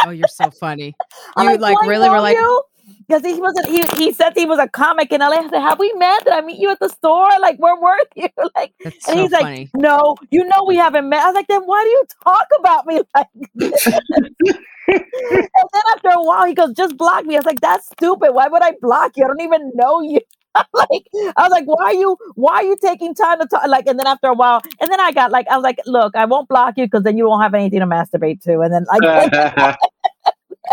Oh, 0.04 0.10
you're 0.10 0.28
so 0.28 0.50
funny. 0.50 0.94
You 1.38 1.58
like 1.58 1.78
"Do 1.78 1.84
I 1.84 1.88
really 1.88 2.10
were 2.10 2.20
like, 2.20 2.36
you? 2.36 2.62
Because 3.06 3.22
he 3.22 3.40
wasn't. 3.40 3.66
He, 3.68 3.82
he 3.96 4.12
said 4.12 4.32
he 4.34 4.46
was 4.46 4.58
a 4.58 4.68
comic 4.68 5.12
in 5.12 5.20
LA. 5.20 5.28
I 5.28 5.48
said, 5.50 5.60
"Have 5.60 5.78
we 5.78 5.92
met? 5.94 6.24
Did 6.24 6.32
I 6.32 6.40
meet 6.40 6.58
you 6.58 6.70
at 6.70 6.80
the 6.80 6.88
store? 6.88 7.28
Like, 7.40 7.58
where 7.58 7.76
were 7.76 7.98
you?" 8.16 8.28
Like, 8.54 8.72
That's 8.82 9.08
and 9.08 9.16
so 9.16 9.22
he's 9.22 9.30
like, 9.32 9.70
"No, 9.74 10.16
you 10.30 10.44
know 10.44 10.64
we 10.66 10.76
haven't 10.76 11.08
met." 11.08 11.20
I 11.20 11.26
was 11.26 11.34
like, 11.34 11.48
"Then 11.48 11.62
why 11.62 11.82
do 11.84 11.90
you 11.90 12.04
talk 12.22 12.46
about 12.58 12.86
me 12.86 13.00
like 13.14 13.26
and 14.86 15.68
then 15.72 15.82
after 15.94 16.08
a 16.08 16.22
while, 16.22 16.46
he 16.46 16.54
goes, 16.54 16.72
"Just 16.74 16.96
block 16.96 17.24
me." 17.24 17.34
I 17.34 17.38
was 17.38 17.46
like, 17.46 17.60
"That's 17.60 17.86
stupid. 17.86 18.32
Why 18.32 18.48
would 18.48 18.62
I 18.62 18.72
block 18.80 19.12
you? 19.16 19.24
I 19.24 19.28
don't 19.28 19.40
even 19.40 19.72
know 19.74 20.00
you." 20.00 20.20
like, 20.72 21.06
I 21.36 21.42
was 21.42 21.50
like, 21.50 21.64
"Why 21.64 21.84
are 21.86 21.94
you? 21.94 22.16
Why 22.34 22.54
are 22.54 22.64
you 22.64 22.76
taking 22.80 23.14
time 23.14 23.40
to 23.40 23.46
talk?" 23.46 23.66
Like, 23.66 23.86
and 23.86 23.98
then 23.98 24.06
after 24.06 24.28
a 24.28 24.34
while, 24.34 24.60
and 24.80 24.90
then 24.90 25.00
I 25.00 25.10
got 25.12 25.30
like, 25.30 25.46
I 25.48 25.56
was 25.56 25.64
like, 25.64 25.80
"Look, 25.86 26.14
I 26.14 26.24
won't 26.26 26.48
block 26.48 26.74
you 26.76 26.86
because 26.86 27.02
then 27.02 27.18
you 27.18 27.26
won't 27.26 27.42
have 27.42 27.54
anything 27.54 27.80
to 27.80 27.86
masturbate 27.86 28.42
to." 28.42 28.60
And 28.60 28.72
then 28.72 28.86
like, 28.88 29.76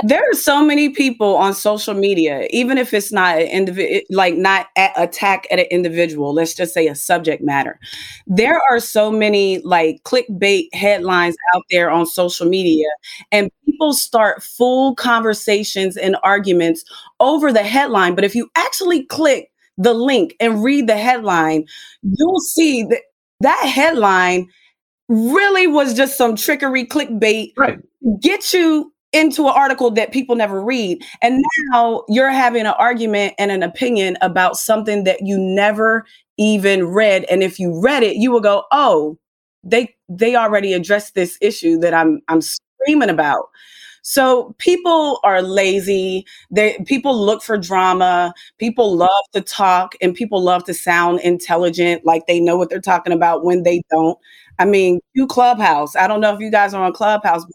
there 0.04 0.24
are 0.30 0.34
so 0.34 0.64
many 0.64 0.90
people 0.90 1.36
on 1.36 1.54
social 1.54 1.94
media 1.94 2.48
even 2.50 2.78
if 2.78 2.94
it's 2.94 3.12
not 3.12 3.38
an 3.38 3.48
individual 3.48 4.02
like 4.10 4.36
not 4.36 4.68
at 4.78 4.92
attack 4.96 5.46
at 5.52 5.60
an 5.60 5.66
individual 5.66 6.34
let's 6.34 6.54
just 6.54 6.74
say 6.74 6.88
a 6.88 6.96
subject 6.96 7.44
matter 7.44 7.80
there 8.26 8.62
are 8.70 8.80
so 8.80 9.12
many 9.12 9.60
like 9.60 10.02
clickbait 10.04 10.74
headlines 10.74 11.36
out 11.54 11.64
there 11.70 11.90
on 11.90 12.06
social 12.06 12.48
media 12.48 12.88
and 13.32 13.52
people 13.66 13.94
start 13.94 14.42
full 14.42 14.96
conversations 14.96 15.98
and 15.98 16.16
arguments 16.24 16.86
over 17.20 17.52
the 17.52 17.64
headline 17.64 18.16
but 18.16 18.24
if 18.24 18.34
you 18.34 18.50
actually 18.56 19.04
click 19.06 19.52
the 19.78 19.94
link 19.94 20.36
and 20.40 20.64
read 20.64 20.88
the 20.88 20.98
headline 20.98 21.66
you'll 22.02 22.40
see 22.40 22.84
that 22.84 23.02
that 23.42 23.66
headline 23.66 24.48
really 25.10 25.68
was 25.68 25.94
just 25.94 26.18
some 26.18 26.36
trickery 26.38 26.86
clickbait 26.86 27.52
right. 27.58 27.80
get 28.22 28.54
you 28.54 28.92
into 29.14 29.48
an 29.48 29.54
article 29.56 29.92
that 29.92 30.12
people 30.12 30.36
never 30.36 30.64
read. 30.64 31.04
And 31.22 31.44
now 31.72 32.04
you're 32.08 32.32
having 32.32 32.62
an 32.62 32.74
argument 32.78 33.34
and 33.38 33.52
an 33.52 33.64
opinion 33.64 34.18
about 34.22 34.58
something 34.58 35.04
that 35.04 35.20
you 35.26 35.38
never 35.38 36.06
even 36.38 36.86
read. 36.88 37.26
And 37.26 37.44
if 37.44 37.60
you 37.60 37.80
read 37.82 38.04
it, 38.04 38.16
you 38.16 38.32
will 38.32 38.42
go, 38.42 38.64
oh, 38.72 39.18
they 39.64 39.94
they 40.10 40.36
already 40.36 40.74
addressed 40.74 41.14
this 41.16 41.38
issue 41.42 41.78
that 41.80 41.94
I'm 41.94 42.22
I'm 42.28 42.42
screaming 42.42 43.10
about. 43.10 43.46
So 44.04 44.56
people 44.58 45.20
are 45.24 45.42
lazy. 45.44 46.26
They 46.50 46.78
people 46.86 47.18
look 47.20 47.44
for 47.44 47.58
drama. 47.58 48.34
People 48.58 48.96
love 48.96 49.10
to 49.34 49.42
talk 49.42 49.94
and 50.02 50.16
people 50.16 50.42
love 50.42 50.64
to 50.66 50.74
sound 50.74 51.20
intelligent, 51.22 52.06
like 52.06 52.26
they 52.28 52.40
know 52.40 52.58
what 52.58 52.70
they're 52.70 52.82
talking 52.82 53.14
about 53.14 53.44
when 53.46 53.64
they 53.64 53.84
don't. 53.92 54.18
I 54.60 54.66
mean, 54.66 55.00
you 55.14 55.28
Clubhouse. 55.28 55.96
I 55.96 56.08
don't 56.08 56.22
know 56.22 56.34
if 56.34 56.40
you 56.40 56.52
guys 56.52 56.74
are 56.74 56.84
on 56.84 56.94
Clubhouse. 56.94 57.46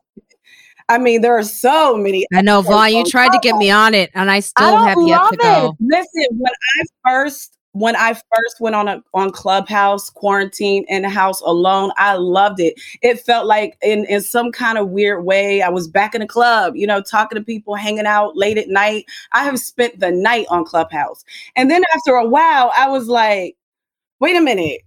I 0.88 0.98
mean, 0.98 1.20
there 1.20 1.36
are 1.36 1.42
so 1.42 1.96
many. 1.96 2.26
I 2.32 2.42
know, 2.42 2.62
Von. 2.62 2.94
You 2.94 3.04
tried 3.04 3.32
to 3.32 3.38
get 3.40 3.56
me 3.56 3.70
on 3.70 3.94
it, 3.94 4.10
and 4.14 4.30
I 4.30 4.40
still 4.40 4.76
I 4.76 4.88
have 4.88 4.98
yet 5.02 5.20
to 5.28 5.34
it. 5.34 5.40
go. 5.40 5.76
Listen, 5.80 6.38
when 6.38 6.52
I 6.52 6.84
first 7.04 7.56
when 7.72 7.94
I 7.94 8.14
first 8.14 8.60
went 8.60 8.74
on 8.74 8.88
a 8.88 9.02
on 9.12 9.32
Clubhouse, 9.32 10.08
quarantine 10.08 10.84
in 10.88 11.02
the 11.02 11.08
house 11.08 11.40
alone, 11.42 11.90
I 11.98 12.14
loved 12.14 12.60
it. 12.60 12.74
It 13.02 13.20
felt 13.20 13.46
like 13.46 13.76
in 13.82 14.04
in 14.06 14.22
some 14.22 14.52
kind 14.52 14.78
of 14.78 14.88
weird 14.90 15.24
way, 15.24 15.60
I 15.60 15.68
was 15.68 15.88
back 15.88 16.14
in 16.14 16.20
the 16.20 16.26
club, 16.26 16.76
you 16.76 16.86
know, 16.86 17.02
talking 17.02 17.36
to 17.36 17.44
people, 17.44 17.74
hanging 17.74 18.06
out 18.06 18.36
late 18.36 18.56
at 18.56 18.68
night. 18.68 19.06
I 19.32 19.44
have 19.44 19.58
spent 19.58 19.98
the 19.98 20.10
night 20.10 20.46
on 20.50 20.64
Clubhouse. 20.64 21.24
And 21.56 21.70
then 21.70 21.82
after 21.94 22.12
a 22.12 22.26
while, 22.26 22.72
I 22.76 22.88
was 22.88 23.08
like, 23.08 23.56
wait 24.20 24.36
a 24.36 24.40
minute 24.40 24.82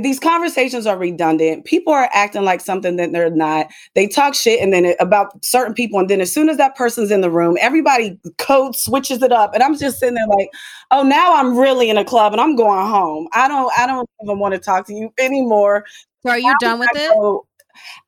these 0.00 0.18
conversations 0.20 0.86
are 0.86 0.96
redundant. 0.96 1.64
People 1.64 1.92
are 1.92 2.08
acting 2.12 2.44
like 2.44 2.60
something 2.60 2.96
that 2.96 3.12
they're 3.12 3.30
not. 3.30 3.68
They 3.94 4.06
talk 4.06 4.34
shit 4.34 4.60
and 4.60 4.72
then 4.72 4.84
it, 4.84 4.96
about 5.00 5.44
certain 5.44 5.74
people, 5.74 5.98
and 5.98 6.08
then 6.08 6.20
as 6.20 6.32
soon 6.32 6.48
as 6.48 6.56
that 6.58 6.76
person's 6.76 7.10
in 7.10 7.20
the 7.20 7.30
room, 7.30 7.56
everybody 7.60 8.18
code 8.38 8.76
switches 8.76 9.22
it 9.22 9.32
up, 9.32 9.54
and 9.54 9.62
I'm 9.62 9.76
just 9.76 9.98
sitting 9.98 10.14
there 10.14 10.26
like, 10.26 10.50
oh, 10.90 11.02
now 11.02 11.34
I'm 11.34 11.56
really 11.56 11.90
in 11.90 11.96
a 11.96 12.04
club 12.04 12.32
and 12.32 12.40
I'm 12.40 12.56
going 12.56 12.86
home. 12.86 13.28
I 13.32 13.48
don't, 13.48 13.72
I 13.78 13.86
don't 13.86 14.08
even 14.22 14.38
want 14.38 14.54
to 14.54 14.58
talk 14.58 14.86
to 14.86 14.94
you 14.94 15.12
anymore. 15.18 15.84
So 16.24 16.30
are 16.30 16.38
you 16.38 16.48
now 16.48 16.56
done 16.60 16.78
with 16.78 16.90
it? 16.94 17.14
Go, 17.14 17.46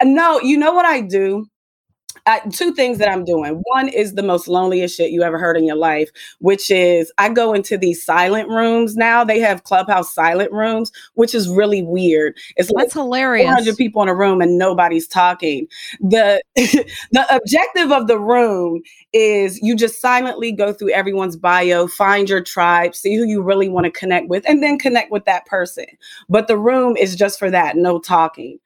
no, 0.03 0.40
you 0.40 0.59
know 0.59 0.72
what 0.72 0.85
I 0.85 1.00
do 1.00 1.46
I, 2.27 2.41
two 2.51 2.73
things 2.73 2.99
that 2.99 3.11
I'm 3.11 3.25
doing. 3.25 3.61
One 3.65 3.89
is 3.89 4.15
the 4.15 4.23
most 4.23 4.49
loneliest 4.49 4.97
shit 4.97 5.11
you 5.11 5.23
ever 5.23 5.39
heard 5.39 5.59
in 5.59 5.65
your 5.65 5.77
life, 5.77 6.11
which 6.39 6.71
is 6.71 7.13
I 7.19 7.29
go 7.29 7.53
into 7.53 7.77
these 7.77 8.03
silent 8.03 8.49
rooms 8.49 8.97
now. 8.97 9.25
They 9.25 9.41
have 9.41 9.65
clubhouse 9.65 10.15
silent 10.15 10.51
rooms, 10.51 10.91
which 11.15 11.35
is 11.35 11.51
really 11.51 11.83
weird. 11.83 12.39
It's 12.57 12.71
like 12.71 12.85
That's 12.85 12.95
hilarious. 12.95 13.45
400 13.45 13.77
people 13.77 14.03
in 14.03 14.09
a 14.09 14.15
room 14.15 14.41
and 14.41 14.57
nobody's 14.57 15.07
talking. 15.07 15.67
The 16.01 16.41
the 16.57 17.27
objective 17.31 17.93
of 17.93 18.07
the 18.07 18.19
room 18.19 18.83
is 19.13 19.61
you 19.61 19.77
just 19.77 20.01
silently 20.01 20.51
go 20.51 20.73
through 20.73 20.91
everyone's 20.91 21.37
bio, 21.37 21.87
find 21.87 22.29
your 22.29 22.43
tribe, 22.43 22.95
see 22.95 23.17
who 23.17 23.25
you 23.25 23.43
really 23.43 23.69
want 23.69 23.85
to 23.85 23.91
connect 23.91 24.29
with, 24.29 24.49
and 24.49 24.63
then 24.63 24.79
connect 24.79 25.13
with 25.13 25.27
that 25.27 25.45
person. 25.45 25.87
But 26.31 26.49
the 26.49 26.57
room 26.57 26.97
is 26.97 27.17
just 27.17 27.39
for 27.39 27.51
that, 27.51 27.77
no 27.77 27.99
talking. 27.99 28.59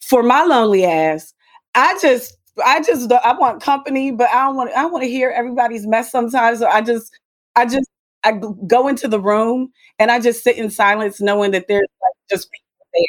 For 0.00 0.22
my 0.22 0.44
lonely 0.44 0.84
ass, 0.84 1.32
I 1.74 1.96
just 2.00 2.36
I 2.64 2.82
just 2.82 3.10
I 3.12 3.34
want 3.36 3.62
company, 3.62 4.10
but 4.12 4.28
I 4.30 4.44
don't 4.46 4.56
want 4.56 4.72
I 4.72 4.86
want 4.86 5.04
to 5.04 5.10
hear 5.10 5.30
everybody's 5.30 5.86
mess 5.86 6.10
sometimes. 6.10 6.60
So 6.60 6.66
I 6.68 6.82
just 6.82 7.12
I 7.56 7.66
just 7.66 7.88
I 8.24 8.32
go 8.66 8.88
into 8.88 9.08
the 9.08 9.20
room 9.20 9.72
and 9.98 10.10
I 10.10 10.20
just 10.20 10.44
sit 10.44 10.56
in 10.58 10.70
silence, 10.70 11.20
knowing 11.20 11.52
that 11.52 11.68
there's 11.68 11.88
like 12.02 12.28
just 12.30 12.50
people 12.50 12.64
there. 12.94 13.02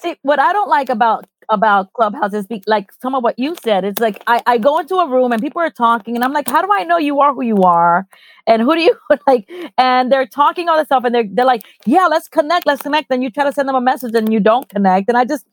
See, 0.00 0.16
what 0.22 0.40
I 0.40 0.52
don't 0.52 0.70
like 0.70 0.88
about 0.90 1.26
about 1.50 1.92
Clubhouse 1.94 2.34
is 2.34 2.46
be, 2.46 2.62
like 2.66 2.90
some 3.02 3.14
of 3.14 3.22
what 3.22 3.38
you 3.38 3.56
said. 3.62 3.84
It's 3.84 4.00
like 4.00 4.22
I, 4.26 4.42
I 4.46 4.58
go 4.58 4.78
into 4.80 4.96
a 4.96 5.08
room 5.08 5.32
and 5.32 5.42
people 5.42 5.62
are 5.62 5.70
talking, 5.70 6.16
and 6.16 6.24
I'm 6.24 6.32
like, 6.32 6.48
how 6.48 6.62
do 6.62 6.68
I 6.72 6.84
know 6.84 6.98
you 6.98 7.20
are 7.20 7.34
who 7.34 7.42
you 7.42 7.58
are? 7.62 8.06
And 8.46 8.62
who 8.62 8.74
do 8.74 8.82
you 8.82 8.96
like? 9.28 9.50
And 9.78 10.12
they're 10.12 10.26
talking 10.26 10.68
all 10.68 10.78
this 10.78 10.86
stuff, 10.86 11.04
and 11.04 11.14
they're 11.14 11.28
they're 11.30 11.46
like, 11.46 11.62
yeah, 11.86 12.06
let's 12.08 12.28
connect, 12.28 12.66
let's 12.66 12.82
connect. 12.82 13.10
Then 13.10 13.22
you 13.22 13.30
try 13.30 13.44
to 13.44 13.52
send 13.52 13.68
them 13.68 13.76
a 13.76 13.80
message, 13.82 14.14
and 14.14 14.32
you 14.32 14.40
don't 14.40 14.68
connect. 14.68 15.08
And 15.08 15.18
I 15.18 15.24
just 15.26 15.46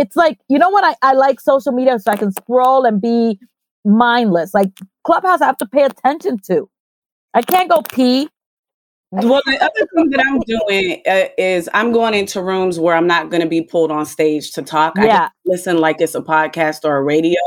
it's 0.00 0.16
like 0.16 0.38
you 0.48 0.58
know 0.58 0.70
what 0.70 0.82
I, 0.82 0.94
I 1.02 1.12
like 1.12 1.40
social 1.40 1.72
media 1.72 1.98
so 1.98 2.10
I 2.10 2.16
can 2.16 2.32
scroll 2.32 2.84
and 2.84 3.00
be 3.00 3.38
mindless. 3.84 4.54
Like 4.54 4.70
Clubhouse, 5.04 5.40
I 5.40 5.46
have 5.46 5.58
to 5.58 5.66
pay 5.66 5.84
attention 5.84 6.38
to. 6.46 6.68
I 7.34 7.42
can't 7.42 7.70
go 7.70 7.82
pee. 7.82 8.28
Well, 9.12 9.42
the 9.44 9.56
other 9.60 9.86
thing 9.94 10.10
that 10.10 10.24
I'm 10.24 10.40
doing 10.40 11.02
uh, 11.06 11.28
is 11.36 11.68
I'm 11.74 11.90
going 11.92 12.14
into 12.14 12.40
rooms 12.40 12.78
where 12.78 12.94
I'm 12.94 13.08
not 13.08 13.28
going 13.28 13.42
to 13.42 13.48
be 13.48 13.60
pulled 13.60 13.90
on 13.90 14.06
stage 14.06 14.52
to 14.52 14.62
talk. 14.62 14.94
Yeah. 14.96 15.24
I 15.24 15.28
listen 15.46 15.78
like 15.78 16.00
it's 16.00 16.14
a 16.14 16.20
podcast 16.20 16.84
or 16.84 16.96
a 16.96 17.02
radio, 17.02 17.40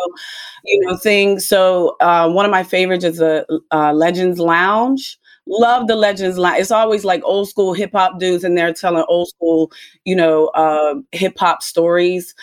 you 0.65 0.81
know, 0.81 0.97
thing. 0.97 1.39
So 1.39 1.95
uh, 2.01 2.29
one 2.29 2.43
of 2.43 2.51
my 2.51 2.63
favorites 2.63 3.05
is 3.05 3.17
the 3.17 3.61
uh, 3.71 3.93
Legends 3.93 4.39
Lounge. 4.39 5.17
Love 5.45 5.87
the 5.87 5.95
Legends 5.95 6.37
line. 6.37 6.59
It's 6.61 6.71
always 6.71 7.03
like 7.03 7.21
old 7.25 7.49
school 7.49 7.73
hip 7.73 7.91
hop 7.93 8.19
dudes 8.19 8.43
in 8.43 8.55
there 8.55 8.73
telling 8.73 9.03
old 9.07 9.29
school, 9.29 9.71
you 10.05 10.15
know, 10.15 10.47
uh, 10.47 10.95
hip 11.11 11.37
hop 11.37 11.61
stories. 11.61 12.33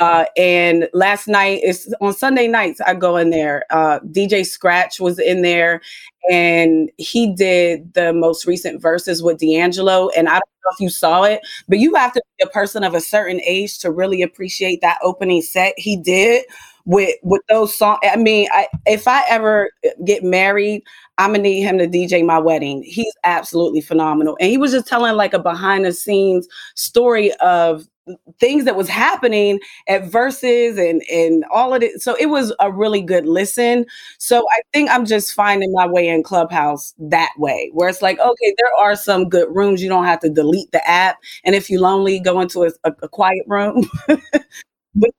Uh, 0.00 0.24
and 0.36 0.88
last 0.92 1.28
night, 1.28 1.60
it's 1.62 1.92
on 2.00 2.12
Sunday 2.12 2.48
nights, 2.48 2.80
I 2.80 2.94
go 2.94 3.16
in 3.16 3.30
there. 3.30 3.64
Uh, 3.70 4.00
DJ 4.00 4.44
Scratch 4.44 4.98
was 5.00 5.18
in 5.18 5.42
there 5.42 5.80
and 6.30 6.90
he 6.98 7.32
did 7.34 7.94
the 7.94 8.12
most 8.12 8.46
recent 8.46 8.82
Verzuz 8.82 9.22
with 9.22 9.38
D'Angelo. 9.38 10.08
And 10.10 10.28
I 10.28 10.34
don't 10.34 10.40
know 10.40 10.70
if 10.72 10.80
you 10.80 10.88
saw 10.88 11.22
it, 11.22 11.40
but 11.68 11.78
you 11.78 11.94
have 11.94 12.12
to 12.12 12.22
be 12.38 12.44
a 12.44 12.50
person 12.50 12.82
of 12.82 12.94
a 12.94 13.00
certain 13.00 13.40
age 13.42 13.78
to 13.80 13.90
really 13.90 14.22
appreciate 14.22 14.80
that 14.80 14.98
opening 15.02 15.42
set 15.42 15.74
he 15.76 15.96
did 15.96 16.44
with 16.86 17.14
with 17.22 17.42
those 17.48 17.74
songs. 17.74 18.00
I 18.04 18.16
mean, 18.16 18.48
I, 18.52 18.68
if 18.86 19.08
I 19.08 19.22
ever 19.28 19.70
get 20.04 20.24
married, 20.24 20.82
I'm 21.18 21.30
gonna 21.32 21.42
need 21.44 21.62
him 21.62 21.78
to 21.78 21.86
DJ 21.86 22.24
my 22.24 22.38
wedding. 22.38 22.82
He's 22.82 23.14
absolutely 23.24 23.80
phenomenal. 23.80 24.36
And 24.40 24.50
he 24.50 24.58
was 24.58 24.72
just 24.72 24.86
telling 24.86 25.16
like 25.16 25.34
a 25.34 25.38
behind 25.38 25.84
the 25.84 25.92
scenes 25.92 26.48
story 26.74 27.32
of 27.34 27.86
things 28.40 28.64
that 28.66 28.76
was 28.76 28.88
happening 28.88 29.58
at 29.88 30.04
Verzuz 30.04 30.78
and 30.78 31.02
and 31.10 31.44
all 31.52 31.74
of 31.74 31.82
it. 31.82 32.02
So 32.02 32.16
it 32.20 32.26
was 32.26 32.52
a 32.60 32.70
really 32.72 33.00
good 33.02 33.26
listen. 33.26 33.86
So 34.18 34.40
I 34.52 34.60
think 34.72 34.90
I'm 34.90 35.06
just 35.06 35.34
finding 35.34 35.72
my 35.72 35.86
way 35.86 36.08
in 36.08 36.22
Clubhouse 36.22 36.94
that 36.98 37.32
way, 37.38 37.70
where 37.72 37.88
it's 37.88 38.02
like, 38.02 38.18
okay, 38.18 38.54
there 38.58 38.72
are 38.80 38.96
some 38.96 39.28
good 39.28 39.48
rooms. 39.54 39.82
You 39.82 39.88
don't 39.88 40.04
have 40.06 40.20
to 40.20 40.30
delete 40.30 40.72
the 40.72 40.86
app, 40.88 41.18
and 41.44 41.54
if 41.54 41.70
you're 41.70 41.80
lonely, 41.80 42.20
go 42.20 42.40
into 42.40 42.64
a, 42.64 42.70
a, 42.84 42.92
a 43.02 43.08
quiet 43.08 43.44
room. 43.46 43.88
but 44.94 45.10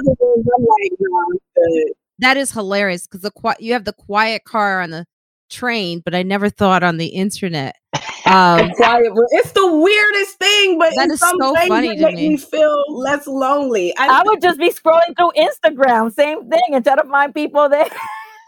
other 0.00 0.16
rooms, 0.20 0.46
I'm 0.56 0.64
like, 0.64 0.92
no, 0.98 1.84
that 2.20 2.36
is 2.36 2.52
hilarious 2.52 3.06
because 3.06 3.22
the 3.22 3.56
you 3.58 3.72
have 3.72 3.84
the 3.84 3.92
quiet 3.92 4.44
car 4.44 4.80
on 4.80 4.90
the 4.90 5.06
train, 5.50 6.00
but 6.04 6.14
I 6.14 6.22
never 6.22 6.50
thought 6.50 6.82
on 6.82 6.96
the 6.96 7.06
internet. 7.06 7.76
Um, 8.26 8.72
quiet. 8.72 9.10
It's 9.30 9.52
the 9.52 9.72
weirdest 9.72 10.38
thing, 10.38 10.78
but 10.78 10.92
that 10.96 11.08
is 11.08 11.18
so 11.18 11.54
funny 11.66 11.96
to 11.96 12.10
me. 12.10 12.28
me. 12.30 12.36
feel 12.36 12.84
less 12.90 13.26
lonely. 13.26 13.96
I, 13.96 14.20
I 14.20 14.22
would 14.22 14.42
just 14.42 14.58
be 14.58 14.70
scrolling 14.70 15.16
through 15.16 15.30
Instagram, 15.30 16.12
same 16.12 16.46
thing, 16.50 16.60
instead 16.72 16.96
to 16.96 17.04
find 17.04 17.32
people 17.32 17.70
there. 17.70 17.88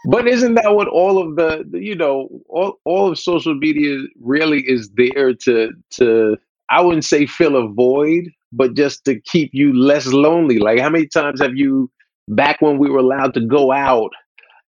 But 0.05 0.27
isn't 0.27 0.55
that 0.55 0.73
what 0.75 0.87
all 0.87 1.21
of 1.21 1.35
the, 1.35 1.63
you 1.73 1.95
know, 1.95 2.27
all, 2.49 2.79
all 2.85 3.11
of 3.11 3.19
social 3.19 3.53
media 3.53 3.97
really 4.19 4.61
is 4.61 4.89
there 4.91 5.33
to 5.33 5.71
to 5.91 6.37
I 6.69 6.81
wouldn't 6.81 7.05
say 7.05 7.25
fill 7.25 7.55
a 7.55 7.67
void, 7.67 8.31
but 8.51 8.75
just 8.75 9.05
to 9.05 9.19
keep 9.21 9.51
you 9.53 9.73
less 9.73 10.07
lonely. 10.07 10.59
Like 10.59 10.79
how 10.79 10.89
many 10.89 11.07
times 11.07 11.41
have 11.41 11.55
you 11.55 11.91
back 12.29 12.61
when 12.61 12.77
we 12.77 12.89
were 12.89 12.99
allowed 12.99 13.33
to 13.35 13.41
go 13.45 13.71
out 13.71 14.11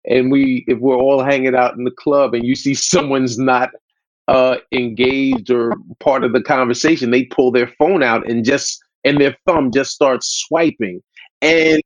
and 0.07 0.31
we 0.31 0.65
if 0.67 0.79
we're 0.79 0.97
all 0.97 1.23
hanging 1.23 1.55
out 1.55 1.77
in 1.77 1.83
the 1.83 1.91
club 1.91 2.33
and 2.33 2.45
you 2.45 2.55
see 2.55 2.73
someone's 2.93 3.37
not 3.37 3.69
uh 4.29 4.57
engaged 4.73 5.51
or 5.51 5.73
part 5.99 6.23
of 6.23 6.33
the 6.33 6.41
conversation 6.43 7.11
they 7.11 7.25
pull 7.25 7.51
their 7.51 7.67
phone 7.79 8.03
out 8.03 8.29
and 8.29 8.45
just 8.45 8.81
and 9.05 9.19
their 9.19 9.35
thumb 9.47 9.71
just 9.73 9.91
starts 9.91 10.43
swiping. 10.47 11.01
And 11.41 11.81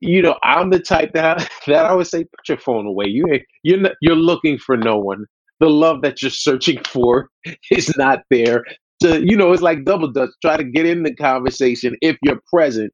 you 0.00 0.22
know 0.22 0.36
i'm 0.42 0.70
the 0.70 0.78
type 0.78 1.12
that 1.14 1.48
that 1.66 1.86
i 1.86 1.94
would 1.94 2.06
say 2.06 2.24
put 2.24 2.48
your 2.48 2.58
phone 2.58 2.86
away. 2.86 3.06
You 3.06 3.26
you're 3.62 3.80
not, 3.80 3.92
you're 4.00 4.16
looking 4.16 4.58
for 4.58 4.76
no 4.76 4.98
one. 4.98 5.24
The 5.60 5.70
love 5.70 6.02
that 6.02 6.22
you're 6.22 6.30
searching 6.30 6.82
for 6.86 7.30
is 7.70 7.96
not 7.96 8.20
there 8.30 8.64
to 9.00 9.24
you 9.26 9.36
know 9.36 9.52
it's 9.52 9.62
like 9.62 9.84
double 9.84 10.10
dutch 10.10 10.30
try 10.42 10.56
to 10.56 10.64
get 10.64 10.86
in 10.86 11.02
the 11.02 11.14
conversation 11.14 11.96
if 12.02 12.16
you're 12.22 12.40
present 12.52 12.92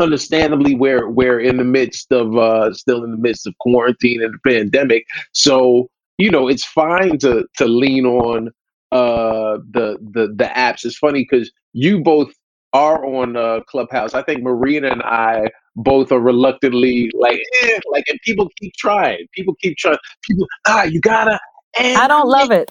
understandably 0.00 0.74
we're 0.74 1.08
we're 1.08 1.40
in 1.40 1.56
the 1.56 1.64
midst 1.64 2.12
of 2.12 2.36
uh 2.36 2.72
still 2.72 3.04
in 3.04 3.10
the 3.10 3.16
midst 3.16 3.46
of 3.46 3.56
quarantine 3.58 4.22
and 4.22 4.34
the 4.34 4.50
pandemic. 4.50 5.04
So 5.32 5.88
you 6.18 6.30
know 6.30 6.48
it's 6.48 6.64
fine 6.64 7.18
to 7.18 7.46
to 7.56 7.66
lean 7.66 8.06
on 8.06 8.48
uh 8.92 9.58
the 9.70 9.98
the 10.12 10.28
the 10.34 10.50
apps. 10.54 10.84
It's 10.84 10.96
funny 10.96 11.26
because 11.28 11.50
you 11.72 12.02
both 12.02 12.32
are 12.72 13.04
on 13.04 13.36
uh 13.36 13.60
clubhouse. 13.68 14.14
I 14.14 14.22
think 14.22 14.42
marina 14.42 14.88
and 14.88 15.02
i 15.02 15.48
both 15.76 16.12
are 16.12 16.20
reluctantly 16.20 17.10
like 17.14 17.40
eh, 17.62 17.78
like 17.90 18.04
and 18.08 18.18
people 18.24 18.48
keep 18.60 18.72
trying. 18.74 19.26
People 19.34 19.54
keep 19.60 19.76
trying 19.76 19.98
people 20.22 20.46
ah 20.66 20.84
you 20.84 21.00
gotta 21.00 21.38
and 21.78 21.96
i 21.96 22.06
don't 22.06 22.28
love 22.28 22.50
it 22.50 22.70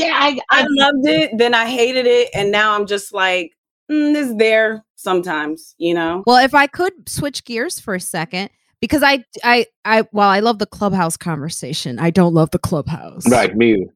yeah 0.00 0.16
I, 0.18 0.38
I, 0.50 0.62
I 0.62 0.66
loved 0.68 1.06
it 1.06 1.30
then 1.36 1.54
i 1.54 1.66
hated 1.66 2.06
it 2.06 2.30
and 2.34 2.50
now 2.50 2.74
i'm 2.74 2.86
just 2.86 3.12
like 3.12 3.52
mm, 3.90 4.14
is 4.14 4.36
there 4.36 4.84
sometimes, 4.96 5.74
you 5.78 5.94
know? 5.94 6.22
Well, 6.26 6.42
if 6.42 6.54
I 6.54 6.66
could 6.66 7.08
switch 7.08 7.44
gears 7.44 7.80
for 7.80 7.94
a 7.94 8.00
second, 8.00 8.50
because 8.80 9.02
I, 9.02 9.24
I, 9.44 9.66
I, 9.84 10.04
well, 10.12 10.28
I 10.28 10.40
love 10.40 10.58
the 10.58 10.66
clubhouse 10.66 11.16
conversation. 11.16 11.98
I 11.98 12.10
don't 12.10 12.34
love 12.34 12.50
the 12.50 12.58
clubhouse. 12.58 13.28
Right, 13.30 13.54
me 13.54 13.86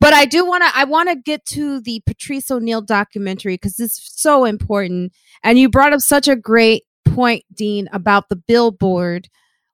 But 0.00 0.14
I 0.14 0.24
do 0.24 0.44
want 0.44 0.64
to, 0.64 0.70
I 0.74 0.84
want 0.84 1.10
to 1.10 1.16
get 1.16 1.44
to 1.46 1.80
the 1.80 2.02
Patrice 2.06 2.50
O'Neal 2.50 2.82
documentary 2.82 3.54
because 3.54 3.78
it's 3.78 4.00
so 4.20 4.44
important. 4.44 5.12
And 5.44 5.58
you 5.58 5.68
brought 5.68 5.92
up 5.92 6.00
such 6.00 6.26
a 6.26 6.36
great 6.36 6.84
point, 7.04 7.44
Dean, 7.52 7.88
about 7.92 8.28
the 8.28 8.36
billboard, 8.36 9.28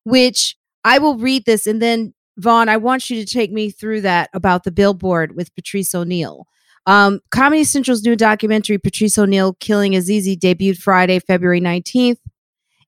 which 0.04 0.56
I 0.84 0.98
will 0.98 1.16
read 1.16 1.44
this 1.46 1.66
and 1.66 1.80
then 1.80 2.12
Von, 2.38 2.68
I 2.68 2.76
want 2.76 3.08
you 3.08 3.24
to 3.24 3.30
take 3.30 3.50
me 3.50 3.70
through 3.70 4.02
that 4.02 4.30
about 4.34 4.64
the 4.64 4.70
billboard 4.70 5.36
with 5.36 5.54
Patrice 5.54 5.94
O'Neal. 5.94 6.46
Um, 6.86 7.20
Comedy 7.30 7.64
Central's 7.64 8.04
new 8.04 8.14
documentary, 8.14 8.78
Patrice 8.78 9.18
O'Neal 9.18 9.54
Killing 9.54 9.94
Is 9.94 10.10
Easy, 10.10 10.36
debuted 10.36 10.78
Friday, 10.78 11.18
February 11.18 11.60
19th. 11.60 12.18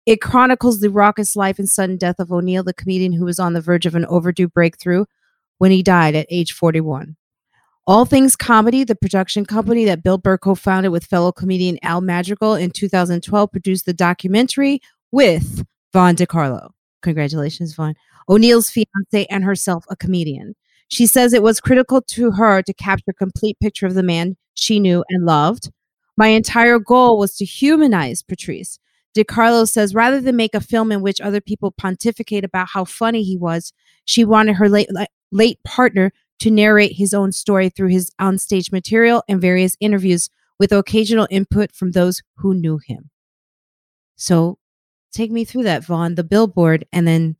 It 0.06 0.20
chronicles 0.20 0.80
the 0.80 0.90
raucous 0.90 1.34
life 1.34 1.58
and 1.58 1.68
sudden 1.68 1.96
death 1.96 2.18
of 2.18 2.30
O'Neal, 2.30 2.62
the 2.62 2.72
comedian 2.72 3.12
who 3.12 3.24
was 3.24 3.38
on 3.38 3.54
the 3.54 3.60
verge 3.60 3.86
of 3.86 3.94
an 3.94 4.06
overdue 4.06 4.48
breakthrough 4.48 5.04
when 5.58 5.70
he 5.70 5.82
died 5.82 6.14
at 6.14 6.26
age 6.30 6.52
41. 6.52 7.16
All 7.86 8.04
Things 8.04 8.36
Comedy, 8.36 8.84
the 8.84 8.94
production 8.94 9.46
company 9.46 9.84
that 9.86 10.02
Bill 10.02 10.18
Burr 10.18 10.38
co 10.38 10.54
founded 10.54 10.92
with 10.92 11.06
fellow 11.06 11.32
comedian 11.32 11.78
Al 11.82 12.02
Madrigal 12.02 12.54
in 12.54 12.70
2012, 12.70 13.50
produced 13.50 13.86
the 13.86 13.94
documentary 13.94 14.80
with 15.10 15.64
Von 15.92 16.14
DeCarlo. 16.14 16.70
Congratulations, 17.02 17.74
Von. 17.74 17.94
O'Neal's 18.28 18.70
fiance 18.70 19.26
and 19.30 19.44
herself 19.44 19.84
a 19.88 19.96
comedian. 19.96 20.54
She 20.88 21.06
says 21.06 21.32
it 21.32 21.42
was 21.42 21.60
critical 21.60 22.00
to 22.02 22.30
her 22.32 22.62
to 22.62 22.74
capture 22.74 23.10
a 23.10 23.14
complete 23.14 23.58
picture 23.60 23.86
of 23.86 23.94
the 23.94 24.02
man 24.02 24.36
she 24.54 24.80
knew 24.80 25.04
and 25.08 25.24
loved. 25.24 25.70
My 26.16 26.28
entire 26.28 26.78
goal 26.78 27.18
was 27.18 27.36
to 27.36 27.44
humanize 27.44 28.22
Patrice. 28.22 28.78
DeCarlo 29.16 29.68
says 29.68 29.94
rather 29.94 30.20
than 30.20 30.36
make 30.36 30.54
a 30.54 30.60
film 30.60 30.92
in 30.92 31.02
which 31.02 31.20
other 31.20 31.40
people 31.40 31.72
pontificate 31.72 32.44
about 32.44 32.68
how 32.68 32.84
funny 32.84 33.22
he 33.22 33.36
was, 33.36 33.72
she 34.04 34.24
wanted 34.24 34.56
her 34.56 34.68
late, 34.68 34.88
late 35.30 35.62
partner 35.64 36.12
to 36.40 36.50
narrate 36.50 36.92
his 36.92 37.12
own 37.12 37.32
story 37.32 37.68
through 37.68 37.88
his 37.88 38.10
onstage 38.20 38.72
material 38.72 39.22
and 39.28 39.40
various 39.40 39.76
interviews 39.80 40.30
with 40.58 40.72
occasional 40.72 41.26
input 41.30 41.72
from 41.72 41.92
those 41.92 42.22
who 42.36 42.54
knew 42.54 42.78
him. 42.78 43.10
So 44.16 44.58
take 45.12 45.30
me 45.30 45.44
through 45.44 45.64
that, 45.64 45.84
Von, 45.84 46.14
the 46.14 46.24
billboard, 46.24 46.84
and 46.92 47.06
then 47.06 47.36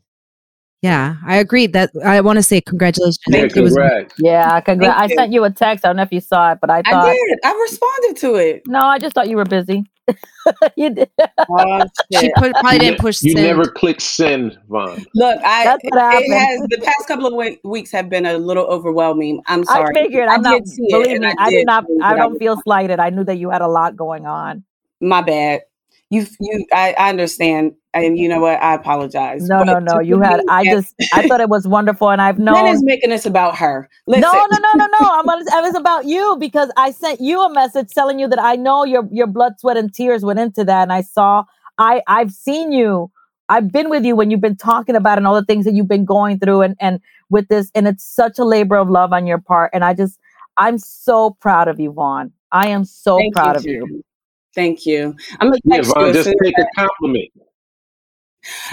yeah, 0.82 1.16
I 1.26 1.36
agree 1.36 1.66
that 1.68 1.90
I 2.04 2.20
want 2.20 2.36
to 2.38 2.42
say 2.42 2.60
congratulations. 2.60 3.18
Yeah, 3.28 3.48
congrats. 3.48 4.14
yeah, 4.18 4.60
congrats. 4.60 5.00
I 5.00 5.08
sent 5.14 5.32
you 5.32 5.44
a 5.44 5.50
text. 5.50 5.84
I 5.84 5.88
don't 5.88 5.96
know 5.96 6.02
if 6.02 6.12
you 6.12 6.20
saw 6.20 6.52
it, 6.52 6.58
but 6.60 6.70
I 6.70 6.82
thought 6.82 7.08
I 7.08 7.12
did. 7.14 7.38
I 7.44 7.52
responded 7.68 8.16
to 8.20 8.34
it. 8.36 8.62
No, 8.66 8.80
I 8.80 8.98
just 8.98 9.14
thought 9.14 9.28
you 9.28 9.36
were 9.36 9.44
busy. 9.44 9.84
you 10.76 10.90
did. 10.90 11.10
Oh, 11.50 11.84
she 12.18 12.32
put, 12.36 12.52
probably 12.52 12.72
You, 12.74 12.78
didn't 12.78 13.00
push 13.00 13.22
you 13.22 13.32
send. 13.32 13.44
never 13.46 13.64
click 13.68 14.00
send, 14.00 14.56
Von. 14.70 15.04
Look, 15.14 15.38
I 15.44 15.64
That's 15.64 15.82
what 15.84 15.94
it 15.94 16.00
happened. 16.00 16.32
has 16.32 16.60
the 16.70 16.78
past 16.82 17.06
couple 17.08 17.26
of 17.26 17.34
we- 17.34 17.60
weeks 17.64 17.90
have 17.92 18.08
been 18.08 18.24
a 18.24 18.38
little 18.38 18.64
overwhelming. 18.64 19.42
I'm 19.46 19.60
I 19.62 19.64
sorry. 19.64 19.94
figured. 19.94 20.28
I'm 20.28 20.40
I 20.46 20.50
not. 20.50 20.58
did 20.60 20.68
see 20.68 20.86
Believe 20.90 21.08
and 21.16 21.20
me, 21.20 21.26
I 21.26 21.34
I 21.38 21.50
did 21.50 21.56
did 21.58 21.66
not. 21.66 21.84
I 22.02 22.14
don't 22.16 22.38
feel 22.38 22.58
slighted. 22.62 23.00
I 23.00 23.10
knew 23.10 23.24
that 23.24 23.36
you 23.36 23.50
had 23.50 23.60
a 23.60 23.68
lot 23.68 23.96
going 23.96 24.26
on. 24.26 24.64
My 25.00 25.20
bad. 25.22 25.62
You, 26.11 26.27
you, 26.40 26.66
I, 26.73 26.94
I 26.99 27.11
understand, 27.11 27.75
and 27.92 28.18
you 28.18 28.29
know 28.29 28.40
what? 28.40 28.62
I 28.62 28.75
apologize. 28.75 29.47
No, 29.47 29.62
no, 29.62 29.79
no. 29.79 30.01
You 30.01 30.21
had. 30.21 30.40
I 30.49 30.64
just. 30.64 30.94
I 31.12 31.27
thought 31.29 31.40
it 31.40 31.51
was 31.51 31.68
wonderful, 31.68 32.11
and 32.11 32.23
I've 32.23 32.38
known. 32.38 32.75
is 32.75 32.83
making 32.83 33.11
this 33.11 33.27
about 33.27 33.57
her. 33.57 33.90
Listen, 34.07 34.23
No, 34.23 34.47
no, 34.51 34.59
no, 34.59 34.75
no, 34.77 34.87
no. 34.87 35.11
I'm 35.11 35.40
it 35.40 35.62
was 35.62 35.75
about 35.75 36.07
you 36.07 36.37
because 36.40 36.71
I 36.79 36.92
sent 36.92 37.21
you 37.21 37.42
a 37.42 37.53
message 37.53 37.90
telling 37.90 38.18
you 38.18 38.27
that 38.29 38.38
I 38.38 38.57
know 38.57 38.85
your 38.85 39.07
your 39.12 39.27
blood, 39.27 39.61
sweat, 39.61 39.77
and 39.77 39.92
tears 39.92 40.25
went 40.25 40.38
into 40.38 40.64
that, 40.64 40.83
and 40.83 40.92
I 40.92 41.03
saw. 41.03 41.44
I 41.77 42.03
I've 42.07 42.33
seen 42.33 42.73
you. 42.73 43.11
I've 43.51 43.71
been 43.71 43.90
with 43.90 44.05
you 44.05 44.16
when 44.16 44.31
you've 44.31 44.40
been 44.40 44.57
talking 44.57 44.97
about 44.97 45.18
and 45.18 45.27
all 45.27 45.35
the 45.35 45.44
things 45.44 45.64
that 45.64 45.75
you've 45.75 45.88
been 45.88 46.07
going 46.07 46.38
through, 46.38 46.62
and 46.62 46.75
and 46.81 47.01
with 47.29 47.49
this, 47.49 47.71
and 47.75 47.87
it's 47.87 48.05
such 48.05 48.38
a 48.38 48.44
labor 48.44 48.77
of 48.77 48.88
love 48.88 49.12
on 49.12 49.27
your 49.27 49.38
part, 49.38 49.71
and 49.75 49.85
I 49.85 49.92
just 49.92 50.18
I'm 50.57 50.79
so 50.79 51.37
proud 51.40 51.68
of 51.68 51.79
you, 51.79 51.92
Von. 51.92 52.33
I 52.51 52.68
am 52.68 52.87
so 52.87 53.18
Thank 53.18 53.35
proud 53.35 53.62
you, 53.64 53.83
of 53.83 53.90
you. 53.90 54.05
Thank 54.54 54.87
you. 54.87 55.14
I'm 55.40 55.48
gonna 55.48 55.61
Yeah, 55.64 55.76
you 55.78 56.12
just 56.12 56.32
take 56.42 56.58
a 56.58 56.66
compliment. 56.74 57.30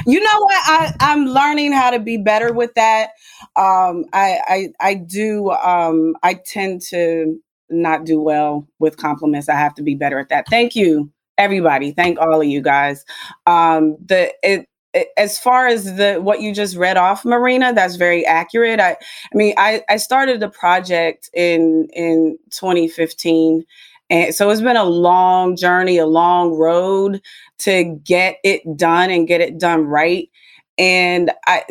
You 0.06 0.20
know 0.22 0.40
what? 0.40 0.62
I, 0.66 0.94
I'm 1.00 1.26
learning 1.26 1.74
how 1.74 1.90
to 1.90 2.00
be 2.00 2.18
better 2.18 2.54
with 2.54 2.74
that. 2.76 3.10
Um, 3.56 4.06
I, 4.14 4.40
I 4.48 4.68
I 4.80 4.94
do. 4.96 5.52
Um, 5.52 6.16
I 6.24 6.36
tend 6.36 6.82
to 6.90 7.40
not 7.70 8.06
do 8.06 8.22
well 8.22 8.68
with 8.80 8.98
compliments. 8.98 9.50
I 9.50 9.56
have 9.56 9.74
to 9.76 9.84
be 9.84 9.96
better 9.96 10.20
at 10.20 10.30
that. 10.30 10.48
Thank 10.50 10.76
you, 10.76 11.12
everybody. 11.38 11.92
Thank 11.92 12.20
all 12.20 12.42
of 12.42 12.48
you 12.48 12.62
guys. 12.62 13.04
Um, 13.48 13.98
the 14.06 14.34
it, 14.44 14.68
it 14.94 15.08
as 15.18 15.40
far 15.40 15.68
as 15.68 15.96
the 15.96 16.20
what 16.22 16.42
you 16.42 16.54
just 16.54 16.78
read 16.78 16.98
off, 16.98 17.26
Marina, 17.26 17.74
that's 17.74 17.96
very 17.96 18.26
accurate. 18.26 18.80
I 18.80 18.92
I 18.92 19.36
mean, 19.36 19.56
I 19.58 19.84
I 19.90 19.98
started 19.98 20.40
the 20.40 20.50
project 20.50 21.30
in 21.34 21.88
in 21.94 22.38
2015. 22.52 23.66
And 24.10 24.36
so 24.36 24.50
it's 24.50 24.62
been 24.62 24.78
a 24.78 24.84
long 24.84 25.56
journey, 25.56 25.98
a 25.98 26.06
long 26.06 26.54
road 26.54 27.22
to 27.60 28.00
get 28.04 28.38
it 28.44 28.62
done 28.78 29.10
and 29.10 29.28
get 29.28 29.42
it 29.42 29.60
done 29.60 29.86
right. 29.86 30.30
And 30.78 31.32
I, 31.48 31.64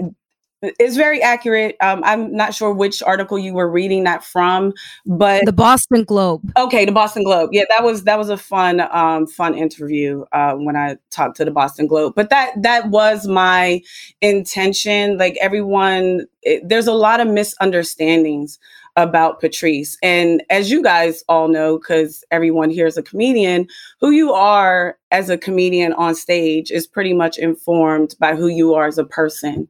it's 0.78 0.96
very 0.96 1.22
accurate. 1.22 1.76
Um, 1.80 2.02
I'm 2.04 2.34
not 2.34 2.54
sure 2.54 2.72
which 2.72 3.02
article 3.02 3.38
you 3.38 3.54
were 3.54 3.70
reading 3.70 4.04
that 4.04 4.24
from, 4.24 4.72
but 5.06 5.44
the 5.44 5.52
Boston 5.52 6.04
Globe. 6.04 6.42
okay, 6.56 6.84
the 6.84 6.92
Boston 6.92 7.24
Globe. 7.24 7.50
Yeah, 7.52 7.64
that 7.68 7.84
was 7.84 8.04
that 8.04 8.18
was 8.18 8.30
a 8.30 8.36
fun 8.36 8.80
um, 8.90 9.26
fun 9.26 9.54
interview 9.54 10.24
uh, 10.32 10.54
when 10.54 10.76
I 10.76 10.96
talked 11.10 11.36
to 11.36 11.44
the 11.44 11.50
Boston 11.50 11.86
Globe. 11.86 12.14
But 12.16 12.30
that 12.30 12.50
that 12.62 12.88
was 12.88 13.26
my 13.26 13.82
intention. 14.20 15.18
Like 15.18 15.36
everyone, 15.40 16.26
it, 16.42 16.68
there's 16.68 16.86
a 16.86 16.94
lot 16.94 17.20
of 17.20 17.28
misunderstandings 17.28 18.58
about 18.96 19.40
Patrice. 19.40 19.98
And 20.02 20.42
as 20.50 20.70
you 20.70 20.82
guys 20.82 21.24
all 21.28 21.48
know, 21.48 21.78
because 21.78 22.24
everyone 22.30 22.70
here 22.70 22.86
is 22.86 22.96
a 22.96 23.02
comedian, 23.02 23.66
who 24.00 24.10
you 24.10 24.32
are 24.32 24.96
as 25.10 25.28
a 25.28 25.38
comedian 25.38 25.92
on 25.94 26.14
stage 26.14 26.70
is 26.70 26.86
pretty 26.86 27.12
much 27.12 27.36
informed 27.36 28.14
by 28.20 28.36
who 28.36 28.46
you 28.46 28.74
are 28.74 28.86
as 28.86 28.98
a 28.98 29.04
person. 29.04 29.68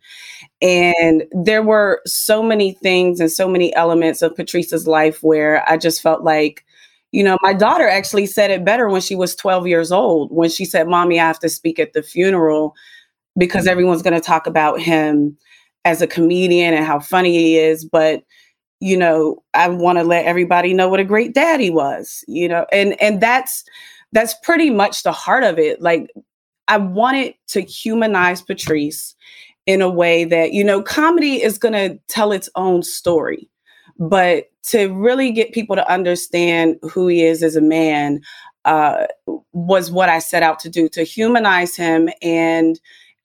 And 0.61 1.25
there 1.33 1.63
were 1.63 2.03
so 2.07 2.43
many 2.43 2.73
things 2.73 3.19
and 3.19 3.31
so 3.31 3.49
many 3.49 3.75
elements 3.75 4.21
of 4.21 4.37
Patrice's 4.37 4.87
life 4.87 5.23
where 5.23 5.69
I 5.71 5.79
just 5.79 6.03
felt 6.03 6.23
like, 6.23 6.65
you 7.13 7.23
know, 7.23 7.39
my 7.41 7.55
daughter 7.55 7.89
actually 7.89 8.27
said 8.27 8.51
it 8.51 8.65
better 8.65 8.89
when 8.89 9.01
she 9.01 9.15
was 9.15 9.35
12 9.37 9.67
years 9.67 9.91
old, 9.91 10.33
when 10.33 10.51
she 10.51 10.65
said, 10.65 10.89
Mommy, 10.89 11.19
I 11.19 11.27
have 11.27 11.39
to 11.41 11.49
speak 11.49 11.79
at 11.79 11.93
the 11.95 12.03
funeral 12.03 12.75
because 13.39 13.67
everyone's 13.67 14.03
going 14.03 14.15
to 14.15 14.21
talk 14.21 14.47
about 14.47 14.81
him 14.81 15.37
as 15.85 16.03
a 16.03 16.07
comedian 16.07 16.75
and 16.75 16.85
how 16.85 16.99
funny 16.99 17.33
he 17.33 17.57
is. 17.57 17.85
But 17.85 18.25
you 18.85 18.99
know 18.99 19.43
i 19.55 19.67
want 19.67 19.97
to 19.97 20.05
let 20.05 20.27
everybody 20.27 20.75
know 20.75 20.91
what 20.91 21.01
a 21.01 21.05
great 21.05 21.33
dad 21.33 21.59
he 21.59 21.71
was 21.71 22.23
you 22.29 22.47
know 22.47 22.67
and 22.71 23.01
and 23.01 23.19
that's 23.19 23.65
that's 24.13 24.35
pretty 24.43 24.69
much 24.69 25.03
the 25.03 25.11
heart 25.11 25.43
of 25.43 25.59
it 25.59 25.81
like 25.81 26.11
i 26.69 26.77
wanted 26.77 27.35
to 27.47 27.63
humanize 27.63 28.43
patrice 28.43 29.15
in 29.65 29.81
a 29.81 29.89
way 29.89 30.25
that 30.25 30.53
you 30.53 30.63
know 30.63 30.83
comedy 30.83 31.43
is 31.43 31.57
going 31.57 31.73
to 31.73 31.99
tell 32.09 32.31
its 32.31 32.51
own 32.57 32.83
story 32.83 33.49
but 33.99 34.51
to 34.63 34.89
really 34.89 35.33
get 35.33 35.53
people 35.53 35.77
to 35.77 35.91
understand 35.91 36.77
who 36.83 37.09
he 37.09 37.25
is 37.25 37.43
as 37.43 37.57
a 37.57 37.63
man 37.63 38.21
uh, 38.67 39.07
was 39.55 39.91
what 39.91 40.11
i 40.11 40.19
set 40.19 40.43
out 40.43 40.59
to 40.59 40.69
do 40.69 40.91
to 40.91 41.05
humanize 41.05 41.75
him 41.75 42.11
and 42.21 42.79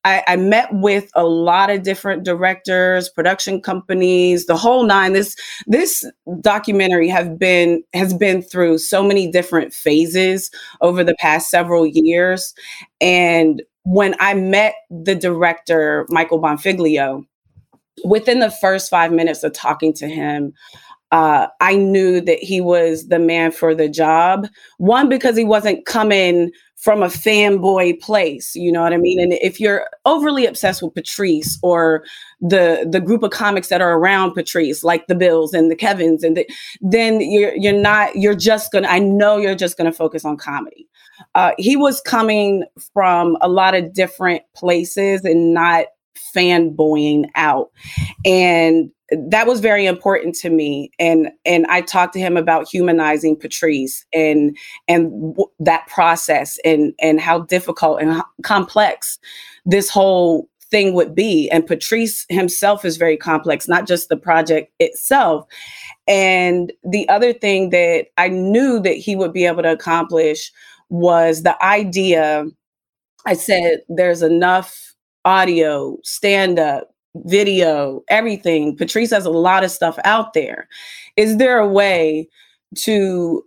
I, 0.05 0.23
I, 0.27 0.35
met 0.37 0.69
with 0.71 1.11
a 1.13 1.25
lot 1.25 1.69
of 1.69 1.83
different 1.83 2.23
directors, 2.23 3.09
production 3.09 3.61
companies, 3.61 4.45
the 4.45 4.55
whole 4.55 4.83
nine. 4.83 5.13
This 5.13 5.35
this 5.67 6.05
documentary 6.39 7.09
have 7.09 7.37
been 7.37 7.83
has 7.93 8.13
been 8.13 8.41
through 8.41 8.77
so 8.77 9.03
many 9.03 9.29
different 9.29 9.73
phases 9.73 10.51
over 10.81 11.03
the 11.03 11.15
past 11.19 11.49
several 11.49 11.85
years. 11.85 12.53
And 13.01 13.61
when 13.83 14.15
I 14.19 14.35
met 14.35 14.75
the 14.89 15.15
director, 15.15 16.05
Michael 16.09 16.41
Bonfiglio, 16.41 17.25
within 18.05 18.39
the 18.39 18.51
first 18.51 18.89
five 18.89 19.11
minutes 19.11 19.43
of 19.43 19.53
talking 19.53 19.93
to 19.95 20.07
him, 20.07 20.53
uh, 21.11 21.47
I 21.59 21.75
knew 21.75 22.21
that 22.21 22.39
he 22.39 22.61
was 22.61 23.07
the 23.07 23.19
man 23.19 23.51
for 23.51 23.73
the 23.73 23.89
job. 23.89 24.47
One, 24.77 25.09
because 25.09 25.35
he 25.35 25.43
wasn't 25.43 25.85
coming 25.85 26.51
from 26.75 27.03
a 27.03 27.07
fanboy 27.07 27.99
place, 27.99 28.55
you 28.55 28.71
know 28.71 28.81
what 28.81 28.93
I 28.93 28.97
mean? 28.97 29.19
And 29.19 29.33
if 29.33 29.59
you're 29.59 29.87
overly 30.05 30.45
obsessed 30.45 30.81
with 30.81 30.93
Patrice 30.93 31.59
or 31.61 32.05
the 32.39 32.87
the 32.89 33.01
group 33.01 33.21
of 33.23 33.31
comics 33.31 33.67
that 33.67 33.81
are 33.81 33.97
around 33.97 34.33
Patrice, 34.33 34.83
like 34.83 35.07
the 35.07 35.15
Bills 35.15 35.53
and 35.53 35.69
the 35.69 35.75
Kevins, 35.75 36.23
and 36.23 36.37
the, 36.37 36.47
then 36.79 37.19
you're 37.19 37.55
you're 37.55 37.73
not 37.73 38.15
you're 38.15 38.35
just 38.35 38.71
gonna. 38.71 38.87
I 38.87 38.99
know 38.99 39.37
you're 39.37 39.55
just 39.55 39.77
gonna 39.77 39.91
focus 39.91 40.23
on 40.23 40.37
comedy. 40.37 40.87
Uh, 41.35 41.51
he 41.57 41.75
was 41.75 41.99
coming 42.01 42.63
from 42.93 43.37
a 43.41 43.49
lot 43.49 43.75
of 43.75 43.93
different 43.93 44.43
places 44.55 45.25
and 45.25 45.53
not 45.53 45.87
fanboying 46.35 47.25
out, 47.35 47.71
and 48.25 48.91
that 49.11 49.47
was 49.47 49.59
very 49.59 49.85
important 49.85 50.35
to 50.35 50.49
me. 50.49 50.91
And 50.99 51.29
and 51.45 51.65
I 51.67 51.81
talked 51.81 52.13
to 52.13 52.19
him 52.19 52.37
about 52.37 52.67
humanizing 52.67 53.35
Patrice 53.35 54.05
and 54.13 54.57
and 54.87 55.11
w- 55.33 55.51
that 55.59 55.87
process 55.87 56.59
and 56.63 56.93
and 56.99 57.19
how 57.19 57.39
difficult 57.39 58.01
and 58.01 58.17
h- 58.17 58.23
complex 58.43 59.19
this 59.65 59.89
whole 59.89 60.47
thing 60.69 60.93
would 60.93 61.15
be. 61.15 61.49
And 61.49 61.65
Patrice 61.65 62.25
himself 62.29 62.85
is 62.85 62.97
very 62.97 63.17
complex 63.17 63.67
not 63.67 63.87
just 63.87 64.09
the 64.09 64.17
project 64.17 64.71
itself. 64.79 65.45
And 66.07 66.71
the 66.83 67.07
other 67.09 67.33
thing 67.33 67.71
that 67.71 68.07
I 68.17 68.29
knew 68.29 68.79
that 68.81 68.93
he 68.95 69.15
would 69.15 69.33
be 69.33 69.45
able 69.45 69.63
to 69.63 69.71
accomplish 69.71 70.51
was 70.89 71.43
the 71.43 71.63
idea 71.63 72.45
I 73.25 73.33
said 73.33 73.81
there's 73.89 74.21
enough 74.21 74.88
audio 75.25 75.97
stand 76.03 76.59
up 76.59 76.89
video, 77.25 78.01
everything. 78.09 78.77
Patrice 78.77 79.09
has 79.11 79.25
a 79.25 79.31
lot 79.31 79.63
of 79.63 79.71
stuff 79.71 79.97
out 80.05 80.33
there. 80.33 80.67
Is 81.17 81.37
there 81.37 81.57
a 81.57 81.67
way 81.67 82.27
to 82.75 83.43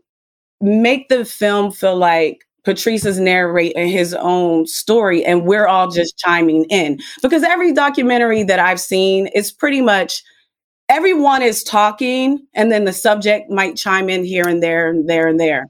make 0.61 1.09
the 1.09 1.25
film 1.25 1.73
feel 1.73 1.97
like 1.97 2.45
Patrice 2.64 3.05
is 3.05 3.18
narrating 3.18 3.89
his 3.89 4.14
own 4.14 4.66
story 4.66 5.25
and 5.25 5.45
we're 5.45 5.66
all 5.66 5.91
just 5.91 6.16
chiming 6.16 6.64
in. 6.70 7.01
Because 7.20 7.43
every 7.43 7.73
documentary 7.73 8.45
that 8.45 8.61
I've 8.61 8.81
seen 8.81 9.27
is 9.29 9.51
pretty 9.51 9.81
much 9.81 10.23
everyone 10.93 11.40
is 11.40 11.64
talking 11.64 12.38
and 12.53 12.70
then 12.70 12.84
the 12.84 12.93
subject 12.93 13.51
might 13.51 13.78
chime 13.78 14.11
in 14.11 14.22
here 14.22 14.47
and 14.47 14.62
there 14.62 14.90
and 14.90 15.09
there 15.09 15.26
and 15.26 15.40
there. 15.40 15.66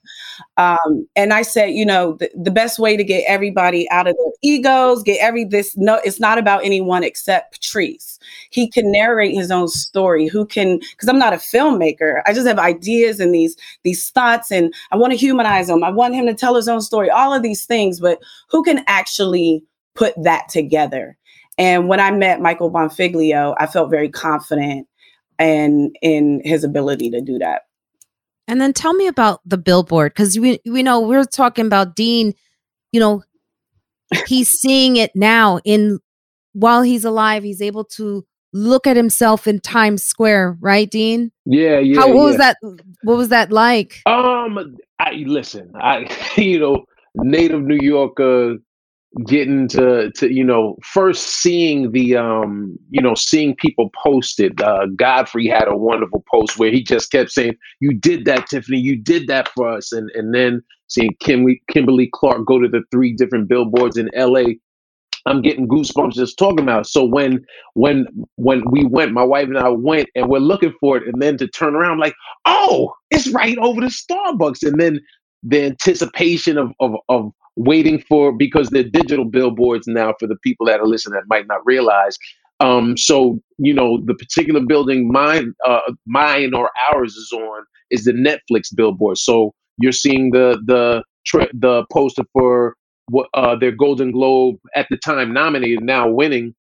Um, 0.56 1.06
and 1.14 1.32
i 1.32 1.42
said 1.42 1.66
you 1.66 1.86
know 1.86 2.16
the, 2.18 2.28
the, 2.34 2.50
best 2.50 2.78
way 2.78 2.96
to 2.96 3.04
get 3.04 3.24
everybody 3.28 3.88
out 3.90 4.06
of 4.06 4.16
their 4.16 4.32
egos 4.42 5.02
get 5.02 5.20
every 5.20 5.44
this 5.44 5.76
no 5.76 6.00
it's 6.04 6.18
not 6.18 6.38
about 6.38 6.64
anyone 6.64 7.04
except 7.04 7.52
patrice. 7.52 8.18
He 8.50 8.68
can 8.68 8.90
narrate 8.90 9.34
his 9.34 9.50
own 9.50 9.68
story. 9.68 10.26
Who 10.26 10.44
can 10.44 10.78
because 10.78 11.08
i'm 11.08 11.18
not 11.18 11.32
a 11.32 11.36
filmmaker. 11.36 12.22
I 12.26 12.32
just 12.32 12.46
have 12.48 12.58
ideas 12.58 13.20
and 13.20 13.32
these 13.32 13.56
these 13.84 14.10
thoughts 14.10 14.50
and 14.50 14.74
i 14.90 14.96
want 14.96 15.12
to 15.12 15.16
humanize 15.16 15.68
him. 15.68 15.84
I 15.84 15.90
want 15.90 16.14
him 16.14 16.26
to 16.26 16.34
tell 16.34 16.56
his 16.56 16.68
own 16.68 16.80
story 16.80 17.10
all 17.10 17.32
of 17.32 17.42
these 17.42 17.64
things 17.64 18.00
but 18.00 18.18
who 18.50 18.64
can 18.64 18.82
actually 18.88 19.62
put 19.94 20.14
that 20.24 20.48
together? 20.48 21.16
And 21.58 21.86
when 21.86 22.00
I 22.00 22.10
met 22.10 22.40
Michael 22.40 22.70
Bonfiglio, 22.70 23.54
I 23.58 23.66
felt 23.66 23.90
very 23.90 24.08
confident 24.08 24.88
and 25.38 25.96
in 26.02 26.40
his 26.44 26.64
ability 26.64 27.10
to 27.10 27.20
do 27.20 27.38
that. 27.38 27.62
And 28.48 28.60
then 28.60 28.72
tell 28.72 28.92
me 28.92 29.06
about 29.06 29.40
the 29.44 29.56
billboard 29.56 30.12
because 30.12 30.38
we 30.38 30.60
we 30.66 30.82
know 30.82 31.00
we're 31.00 31.24
talking 31.24 31.66
about 31.66 31.96
Dean, 31.96 32.34
you 32.90 33.00
know, 33.00 33.22
he's 34.26 34.48
seeing 34.60 34.96
it 34.96 35.12
now 35.14 35.60
in 35.64 36.00
while 36.52 36.82
he's 36.82 37.04
alive, 37.04 37.42
he's 37.42 37.62
able 37.62 37.84
to 37.84 38.26
look 38.52 38.86
at 38.86 38.96
himself 38.96 39.46
in 39.46 39.60
Times 39.60 40.04
Square, 40.04 40.58
right, 40.60 40.90
Dean? 40.90 41.32
Yeah, 41.46 41.78
yeah. 41.78 42.00
How 42.00 42.08
what 42.08 42.16
yeah. 42.16 42.24
was 42.24 42.36
that 42.36 42.56
what 43.02 43.16
was 43.16 43.28
that 43.28 43.50
like? 43.50 44.02
Um 44.06 44.76
I 44.98 45.12
listen, 45.26 45.72
I 45.74 46.08
you 46.36 46.58
know, 46.58 46.84
native 47.14 47.62
New 47.62 47.78
Yorker 47.80 48.56
getting 49.26 49.68
to 49.68 50.10
to 50.12 50.32
you 50.32 50.44
know 50.44 50.76
first 50.82 51.24
seeing 51.24 51.92
the 51.92 52.16
um 52.16 52.76
you 52.90 53.02
know 53.02 53.14
seeing 53.14 53.54
people 53.56 53.90
posted 54.02 54.60
uh 54.62 54.86
godfrey 54.96 55.46
had 55.46 55.68
a 55.68 55.76
wonderful 55.76 56.24
post 56.32 56.58
where 56.58 56.70
he 56.70 56.82
just 56.82 57.10
kept 57.10 57.30
saying 57.30 57.54
you 57.80 57.92
did 57.92 58.24
that 58.24 58.46
tiffany. 58.46 58.78
You 58.78 58.96
did 58.96 59.26
that 59.28 59.48
for 59.48 59.68
us. 59.68 59.92
And 59.92 60.10
and 60.14 60.34
then 60.34 60.62
seeing 60.88 61.14
kimberly 61.20 61.62
kimberly 61.70 62.08
clark 62.12 62.46
go 62.46 62.58
to 62.58 62.68
the 62.68 62.82
three 62.90 63.12
different 63.12 63.48
billboards 63.48 63.96
in 63.98 64.10
la 64.16 64.44
i'm 65.26 65.42
getting 65.42 65.68
goosebumps 65.68 66.14
just 66.14 66.38
talking 66.38 66.60
about 66.60 66.80
it. 66.82 66.86
so 66.86 67.04
when 67.04 67.44
when 67.74 68.06
when 68.36 68.62
we 68.70 68.84
went 68.84 69.12
my 69.12 69.22
wife 69.22 69.48
and 69.48 69.58
i 69.58 69.68
went 69.68 70.08
and 70.14 70.28
we're 70.28 70.38
looking 70.38 70.72
for 70.80 70.96
it 70.96 71.06
and 71.06 71.22
then 71.22 71.36
to 71.36 71.46
turn 71.48 71.74
around 71.74 71.98
like 71.98 72.14
oh 72.44 72.92
it's 73.12 73.28
right 73.28 73.58
over 73.58 73.80
the 73.80 73.86
starbucks. 73.88 74.66
And 74.66 74.80
then 74.80 75.00
the 75.42 75.66
anticipation 75.66 76.58
of 76.58 76.72
of, 76.80 76.94
of 77.08 77.30
waiting 77.56 78.00
for 78.08 78.32
because 78.32 78.68
they're 78.70 78.82
digital 78.82 79.24
billboards 79.24 79.86
now 79.86 80.14
for 80.18 80.26
the 80.26 80.36
people 80.36 80.66
that 80.66 80.80
are 80.80 80.86
listening 80.86 81.14
that 81.14 81.28
might 81.28 81.46
not 81.46 81.60
realize. 81.64 82.16
Um, 82.60 82.96
so 82.96 83.40
you 83.58 83.74
know 83.74 84.00
the 84.04 84.14
particular 84.14 84.60
building 84.60 85.10
mine, 85.10 85.52
uh, 85.66 85.92
mine 86.06 86.54
or 86.54 86.70
ours 86.92 87.14
is 87.14 87.32
on 87.32 87.64
is 87.90 88.04
the 88.04 88.12
Netflix 88.12 88.74
billboard. 88.74 89.18
So 89.18 89.52
you're 89.78 89.92
seeing 89.92 90.30
the 90.30 90.60
the 90.64 91.02
tra- 91.26 91.50
the 91.52 91.84
poster 91.92 92.24
for 92.32 92.76
what 93.08 93.28
uh, 93.34 93.56
their 93.56 93.72
Golden 93.72 94.12
Globe 94.12 94.56
at 94.74 94.86
the 94.90 94.96
time 94.96 95.32
nominated, 95.32 95.82
now 95.82 96.08
winning 96.08 96.54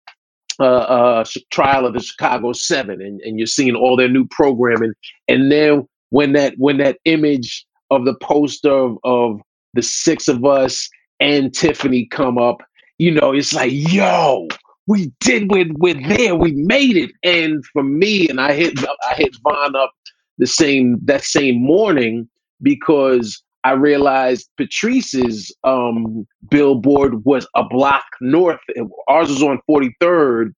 uh, 0.59 0.63
uh, 0.63 1.23
trial 1.51 1.85
of 1.85 1.93
the 1.93 2.01
Chicago 2.01 2.51
Seven, 2.53 3.01
and, 3.01 3.21
and 3.21 3.39
you're 3.39 3.47
seeing 3.47 3.75
all 3.75 3.95
their 3.95 4.09
new 4.09 4.25
programming. 4.29 4.93
And 5.27 5.51
then 5.51 5.87
when 6.09 6.33
that 6.33 6.55
when 6.57 6.77
that 6.77 6.97
image 7.05 7.65
of 7.89 8.05
the 8.05 8.15
poster 8.21 8.71
of, 8.71 8.97
of 9.03 9.41
the 9.73 9.81
six 9.81 10.27
of 10.27 10.45
us 10.45 10.89
and 11.19 11.53
Tiffany 11.53 12.05
come 12.05 12.37
up, 12.37 12.61
you 12.97 13.11
know, 13.11 13.31
it's 13.31 13.53
like, 13.53 13.71
yo, 13.73 14.47
we 14.87 15.11
did 15.19 15.51
we're, 15.51 15.71
we're 15.77 16.07
there, 16.07 16.35
we 16.35 16.51
made 16.53 16.97
it. 16.97 17.11
And 17.23 17.63
for 17.73 17.83
me, 17.83 18.27
and 18.27 18.39
I 18.39 18.53
hit 18.53 18.77
I 19.09 19.15
hit 19.15 19.35
Von 19.43 19.75
up 19.75 19.91
the 20.37 20.47
same 20.47 20.99
that 21.05 21.23
same 21.23 21.61
morning 21.61 22.27
because 22.61 23.41
I 23.63 23.73
realized 23.73 24.49
Patrice's 24.57 25.55
um, 25.63 26.25
billboard 26.49 27.23
was 27.25 27.47
a 27.55 27.63
block 27.63 28.05
north. 28.19 28.59
Ours 29.07 29.29
was 29.29 29.43
on 29.43 29.59
43rd, 29.69 30.53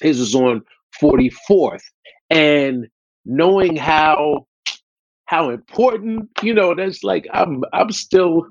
his 0.00 0.20
was 0.20 0.34
on 0.34 0.62
44th. 1.02 1.82
And 2.30 2.86
knowing 3.24 3.76
how 3.76 4.46
how 5.28 5.50
important, 5.50 6.30
you 6.42 6.54
know, 6.54 6.74
that's 6.74 7.04
like 7.04 7.26
I'm 7.34 7.62
I'm 7.74 7.92
still 7.92 8.46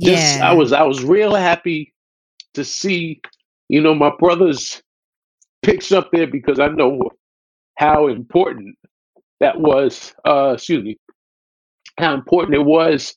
just 0.00 0.40
I 0.40 0.52
was 0.54 0.72
I 0.72 0.82
was 0.82 1.04
real 1.04 1.34
happy 1.34 1.94
to 2.54 2.64
see, 2.64 3.20
you 3.68 3.80
know, 3.82 3.94
my 3.94 4.10
brothers 4.18 4.82
picks 5.62 5.92
up 5.92 6.10
there 6.12 6.26
because 6.26 6.58
I 6.58 6.68
know 6.68 7.10
how 7.78 8.08
important 8.08 8.76
that 9.40 9.60
was, 9.60 10.14
uh 10.26 10.52
excuse 10.54 10.84
me, 10.84 10.98
how 11.98 12.14
important 12.14 12.54
it 12.56 12.64
was 12.64 13.14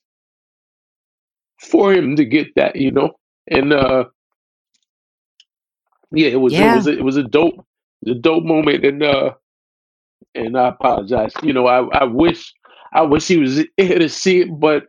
for 1.62 1.94
him 1.94 2.16
to 2.18 2.26
get 2.26 2.48
that, 2.56 2.76
you 2.76 2.92
know. 2.92 3.12
And 3.50 3.74
uh 3.74 4.06
yeah, 6.12 6.28
it 6.30 6.42
was 6.42 6.60
it 6.60 6.68
was 6.68 6.88
a, 6.88 6.92
it 6.92 7.04
was 7.04 7.18
a 7.18 7.24
dope 7.24 7.66
a 8.08 8.14
dope 8.16 8.44
moment 8.44 8.86
and 8.86 9.04
uh 9.04 9.32
and 10.38 10.58
I 10.58 10.70
apologize. 10.70 11.34
You 11.44 11.54
know, 11.54 11.68
I, 11.68 11.88
I 12.00 12.04
wish 12.06 12.54
I 12.94 13.02
wish 13.02 13.28
he 13.28 13.38
was 13.38 13.64
here 13.78 14.00
to 14.00 14.10
see 14.10 14.42
it, 14.42 14.60
but 14.60 14.86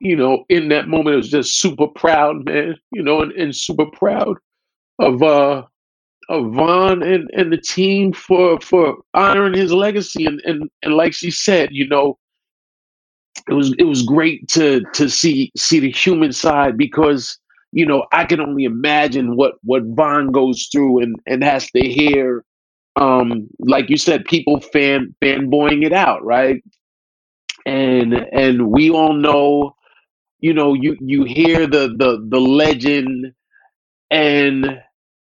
you 0.00 0.16
know, 0.16 0.44
in 0.48 0.68
that 0.68 0.88
moment, 0.88 1.14
it 1.14 1.18
was 1.18 1.30
just 1.30 1.60
super 1.60 1.88
proud, 1.88 2.44
man. 2.44 2.76
You 2.92 3.02
know, 3.02 3.22
and, 3.22 3.32
and 3.32 3.54
super 3.54 3.86
proud 3.86 4.36
of 4.98 5.22
uh 5.22 5.62
of 6.28 6.52
Von 6.52 7.02
and, 7.02 7.30
and 7.32 7.52
the 7.52 7.56
team 7.56 8.12
for 8.12 8.60
for 8.60 8.96
honoring 9.14 9.54
his 9.54 9.72
legacy. 9.72 10.26
And, 10.26 10.40
and 10.44 10.70
and 10.82 10.94
like 10.94 11.14
she 11.14 11.30
said, 11.30 11.70
you 11.72 11.88
know, 11.88 12.18
it 13.48 13.54
was 13.54 13.74
it 13.78 13.84
was 13.84 14.02
great 14.02 14.48
to 14.48 14.82
to 14.94 15.08
see 15.08 15.50
see 15.56 15.80
the 15.80 15.90
human 15.90 16.32
side 16.32 16.76
because 16.76 17.38
you 17.72 17.86
know 17.86 18.06
I 18.12 18.24
can 18.24 18.40
only 18.40 18.64
imagine 18.64 19.36
what 19.36 19.54
what 19.62 19.82
Von 19.84 20.32
goes 20.32 20.68
through 20.70 21.02
and 21.02 21.16
and 21.26 21.42
has 21.42 21.70
to 21.72 21.80
hear 21.80 22.44
um, 22.98 23.48
like 23.60 23.88
you 23.88 23.96
said, 23.96 24.24
people 24.24 24.60
fan 24.60 25.14
fanboying 25.22 25.84
it 25.84 25.92
out, 25.92 26.24
right? 26.24 26.62
And 27.66 28.14
and 28.14 28.68
we 28.70 28.90
all 28.90 29.12
know, 29.12 29.74
you 30.40 30.52
know, 30.52 30.74
you 30.74 30.96
you 31.00 31.24
hear 31.24 31.66
the 31.66 31.94
the 31.96 32.26
the 32.28 32.40
legend, 32.40 33.32
and 34.10 34.80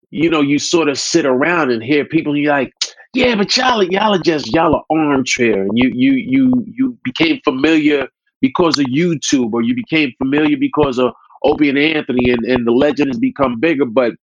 you 0.10 0.30
know, 0.30 0.42
you 0.42 0.58
sort 0.60 0.90
of 0.90 0.98
sit 0.98 1.26
around 1.26 1.72
and 1.72 1.84
hear 1.84 2.06
people. 2.06 2.36
You're 2.36 2.54
like, 2.54 2.74
yeah, 3.14 3.36
but 3.36 3.56
y'all 3.56 3.84
y'all 3.84 4.16
are 4.16 4.22
just 4.22 4.54
y'all 4.54 4.76
are 4.76 4.84
armchair, 4.90 5.62
and 5.64 5.72
you 5.76 5.90
you 5.94 6.14
you 6.14 6.66
you 6.68 6.98
became 7.04 7.40
familiar 7.44 8.08
because 8.42 8.80
of 8.80 8.86
YouTube, 8.86 9.54
or 9.54 9.62
you 9.62 9.76
became 9.76 10.12
familiar 10.18 10.58
because 10.58 10.98
of 11.00 11.14
Opie 11.44 11.70
and 11.70 11.78
Anthony, 11.78 12.32
and 12.32 12.44
and 12.46 12.66
the 12.66 12.72
legend 12.72 13.10
has 13.10 13.20
become 13.20 13.60
bigger, 13.60 13.86
but 13.86 14.14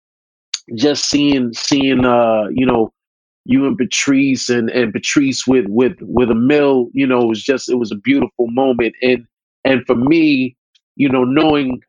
just 0.76 1.08
seeing 1.10 1.52
seeing 1.52 2.04
uh 2.04 2.46
you 2.50 2.66
know 2.66 2.90
you 3.44 3.66
and 3.66 3.76
Patrice 3.76 4.48
and, 4.48 4.70
and 4.70 4.92
Patrice 4.92 5.46
with 5.46 5.66
with 5.68 5.96
with 6.00 6.30
a 6.30 6.34
mill, 6.34 6.88
you 6.92 7.06
know, 7.06 7.22
it 7.22 7.28
was 7.28 7.42
just 7.42 7.68
it 7.68 7.76
was 7.76 7.92
a 7.92 7.96
beautiful 7.96 8.48
moment. 8.48 8.94
And 9.02 9.26
and 9.64 9.84
for 9.86 9.94
me, 9.94 10.56
you 10.96 11.08
know, 11.08 11.24
knowing 11.24 11.82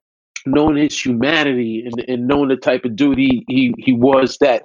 knowing 0.45 0.77
his 0.77 1.03
humanity 1.03 1.83
and, 1.85 2.05
and 2.07 2.27
knowing 2.27 2.49
the 2.49 2.55
type 2.55 2.85
of 2.85 2.95
dude 2.95 3.17
he, 3.17 3.73
he 3.77 3.93
was 3.93 4.37
that, 4.39 4.63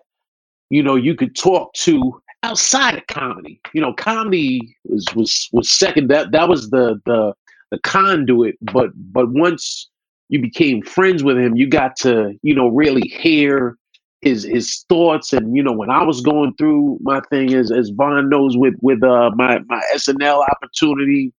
you 0.68 0.82
know, 0.82 0.94
you 0.94 1.14
could 1.14 1.34
talk 1.34 1.72
to 1.74 2.20
outside 2.42 2.96
of 2.96 3.06
comedy. 3.06 3.60
You 3.72 3.80
know, 3.80 3.92
comedy 3.92 4.76
was 4.84 5.06
was 5.14 5.48
was 5.52 5.70
second. 5.70 6.08
That 6.08 6.32
that 6.32 6.48
was 6.48 6.70
the 6.70 7.00
the 7.06 7.34
the 7.70 7.78
conduit. 7.80 8.56
But 8.60 8.90
but 9.12 9.30
once 9.30 9.88
you 10.28 10.40
became 10.40 10.82
friends 10.82 11.22
with 11.22 11.38
him, 11.38 11.56
you 11.56 11.66
got 11.66 11.96
to, 11.96 12.34
you 12.42 12.54
know, 12.54 12.68
really 12.68 13.08
hear 13.08 13.76
his 14.22 14.44
his 14.44 14.84
thoughts. 14.88 15.32
And 15.32 15.56
you 15.56 15.62
know 15.62 15.72
when 15.72 15.90
I 15.90 16.02
was 16.02 16.20
going 16.20 16.54
through 16.54 16.98
my 17.02 17.20
thing 17.30 17.54
as 17.54 17.70
as 17.70 17.90
Von 17.90 18.28
knows 18.28 18.56
with 18.56 18.74
with 18.80 19.02
uh 19.02 19.30
my 19.34 19.60
my 19.68 19.82
SNL 19.94 20.44
opportunity 20.48 21.32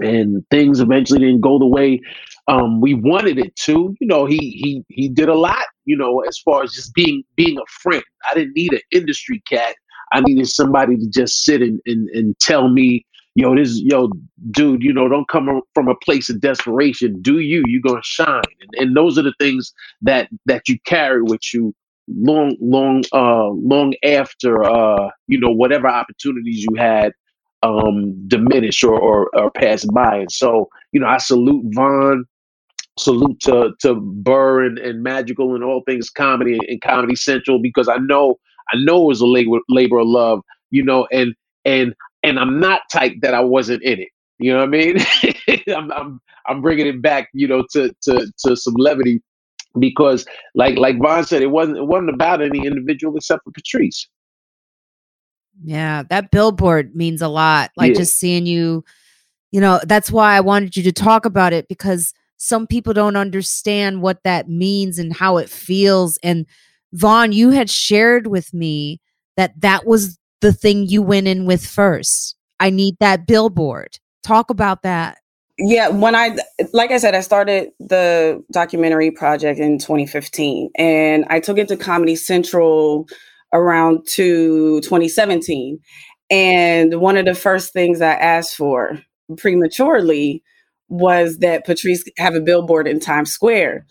and 0.00 0.42
things 0.50 0.80
eventually 0.80 1.20
didn't 1.20 1.42
go 1.42 1.58
the 1.58 1.66
way 1.66 2.00
um 2.48 2.80
we 2.80 2.94
wanted 2.94 3.38
it 3.38 3.54
to 3.56 3.94
you 4.00 4.06
know 4.06 4.24
he 4.24 4.38
he 4.38 4.82
he 4.88 5.08
did 5.08 5.28
a 5.28 5.34
lot 5.34 5.66
you 5.84 5.96
know 5.96 6.20
as 6.20 6.38
far 6.38 6.62
as 6.62 6.72
just 6.72 6.94
being 6.94 7.22
being 7.36 7.58
a 7.58 7.66
friend. 7.82 8.04
I 8.28 8.34
didn't 8.34 8.54
need 8.56 8.72
an 8.72 8.80
industry 8.90 9.42
cat. 9.48 9.76
I 10.12 10.20
needed 10.20 10.48
somebody 10.48 10.96
to 10.96 11.08
just 11.08 11.44
sit 11.44 11.62
and 11.62 11.80
and, 11.86 12.08
and 12.10 12.38
tell 12.38 12.68
me 12.68 13.06
yo 13.34 13.54
this 13.54 13.80
yo 13.80 14.10
dude 14.50 14.82
you 14.82 14.92
know 14.92 15.08
don't 15.08 15.28
come 15.28 15.62
from 15.74 15.88
a 15.88 15.94
place 15.96 16.28
of 16.28 16.40
desperation. 16.40 17.22
Do 17.22 17.38
you? 17.38 17.62
You're 17.66 17.80
gonna 17.80 18.02
shine. 18.02 18.42
And, 18.60 18.70
and 18.88 18.96
those 18.96 19.18
are 19.18 19.22
the 19.22 19.34
things 19.38 19.72
that 20.02 20.28
that 20.44 20.68
you 20.68 20.78
carry 20.84 21.22
with 21.22 21.54
you 21.54 21.74
long, 22.08 22.56
long, 22.60 23.04
uh, 23.12 23.48
long 23.48 23.94
after 24.04 24.64
uh, 24.64 25.10
you 25.26 25.38
know 25.38 25.50
whatever 25.50 25.88
opportunities 25.88 26.64
you 26.64 26.76
had 26.76 27.12
um, 27.62 28.28
diminish 28.28 28.82
or, 28.82 28.98
or 28.98 29.30
or 29.36 29.50
pass 29.50 29.84
by. 29.84 30.18
And 30.18 30.32
so, 30.32 30.68
you 30.92 31.00
know, 31.00 31.06
I 31.06 31.18
salute 31.18 31.64
Von, 31.74 32.24
salute 32.98 33.40
to 33.40 33.72
to 33.80 33.94
Burr 33.94 34.64
and, 34.64 34.78
and 34.78 35.02
Madrigal 35.02 35.54
and 35.54 35.64
all 35.64 35.82
things 35.86 36.10
comedy 36.10 36.54
and, 36.54 36.64
and 36.68 36.80
Comedy 36.80 37.14
Central 37.14 37.60
because 37.60 37.88
I 37.88 37.96
know 37.98 38.38
I 38.72 38.76
know 38.78 39.04
it 39.04 39.08
was 39.08 39.20
a 39.20 39.26
labor 39.26 39.58
labor 39.68 39.98
of 39.98 40.08
love, 40.08 40.40
you 40.70 40.84
know, 40.84 41.06
and 41.12 41.34
and 41.64 41.94
and 42.22 42.38
I'm 42.38 42.60
not 42.60 42.82
type 42.92 43.14
that 43.22 43.34
I 43.34 43.40
wasn't 43.40 43.82
in 43.82 44.00
it. 44.00 44.08
You 44.38 44.52
know 44.52 44.58
what 44.58 44.64
I 44.64 44.70
mean? 44.70 44.96
I'm, 45.68 45.92
I'm 45.92 46.20
I'm 46.48 46.60
bringing 46.60 46.88
it 46.88 47.00
back, 47.00 47.28
you 47.32 47.46
know, 47.46 47.64
to 47.72 47.94
to 48.02 48.32
to 48.44 48.56
some 48.56 48.74
levity 48.76 49.22
because, 49.78 50.26
like 50.54 50.76
like 50.76 50.98
Von 50.98 51.24
said, 51.24 51.42
it 51.42 51.48
wasn't 51.48 51.78
it 51.78 51.86
wasn't 51.86 52.10
about 52.10 52.42
any 52.42 52.66
individual 52.66 53.16
except 53.16 53.44
for 53.44 53.50
Patrice. 53.50 54.08
Yeah, 55.64 56.02
that 56.10 56.30
billboard 56.30 56.96
means 56.96 57.22
a 57.22 57.28
lot. 57.28 57.70
Like 57.76 57.90
yeah. 57.92 57.98
just 57.98 58.18
seeing 58.18 58.46
you, 58.46 58.84
you 59.50 59.60
know, 59.60 59.80
that's 59.84 60.10
why 60.10 60.34
I 60.34 60.40
wanted 60.40 60.76
you 60.76 60.82
to 60.84 60.92
talk 60.92 61.24
about 61.24 61.52
it 61.52 61.68
because 61.68 62.12
some 62.36 62.66
people 62.66 62.92
don't 62.92 63.16
understand 63.16 64.02
what 64.02 64.22
that 64.24 64.48
means 64.48 64.98
and 64.98 65.14
how 65.14 65.36
it 65.36 65.48
feels. 65.48 66.18
And 66.22 66.46
Von, 66.92 67.32
you 67.32 67.50
had 67.50 67.70
shared 67.70 68.26
with 68.26 68.52
me 68.52 69.00
that 69.36 69.60
that 69.60 69.86
was 69.86 70.18
the 70.40 70.52
thing 70.52 70.86
you 70.86 71.02
went 71.02 71.28
in 71.28 71.46
with 71.46 71.64
first. 71.64 72.34
I 72.58 72.70
need 72.70 72.96
that 73.00 73.26
billboard. 73.26 73.98
Talk 74.22 74.50
about 74.50 74.82
that. 74.82 75.18
Yeah, 75.64 75.88
when 75.88 76.16
I 76.16 76.36
like 76.72 76.90
I 76.90 76.98
said, 76.98 77.14
I 77.14 77.20
started 77.20 77.70
the 77.78 78.42
documentary 78.52 79.12
project 79.12 79.60
in 79.60 79.78
2015 79.78 80.70
and 80.76 81.24
I 81.30 81.38
took 81.38 81.56
it 81.56 81.68
to 81.68 81.76
Comedy 81.76 82.16
Central 82.16 83.06
around 83.52 84.04
to 84.08 84.80
2017. 84.80 85.78
And 86.30 87.00
one 87.00 87.16
of 87.16 87.26
the 87.26 87.34
first 87.34 87.72
things 87.72 88.00
I 88.00 88.14
asked 88.14 88.56
for 88.56 88.98
prematurely 89.36 90.42
was 90.88 91.38
that 91.38 91.64
Patrice 91.64 92.04
have 92.18 92.34
a 92.34 92.40
billboard 92.40 92.88
in 92.88 92.98
Times 92.98 93.30
Square. 93.30 93.86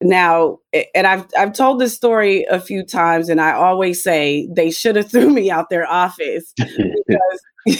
Now, 0.00 0.58
and 0.94 1.06
I've 1.06 1.26
I've 1.38 1.52
told 1.52 1.80
this 1.80 1.94
story 1.94 2.44
a 2.50 2.58
few 2.58 2.84
times, 2.84 3.28
and 3.28 3.40
I 3.40 3.52
always 3.52 4.02
say 4.02 4.48
they 4.50 4.72
should 4.72 4.96
have 4.96 5.08
threw 5.10 5.30
me 5.30 5.52
out 5.52 5.70
their 5.70 5.86
office 5.86 6.52
because 6.56 7.40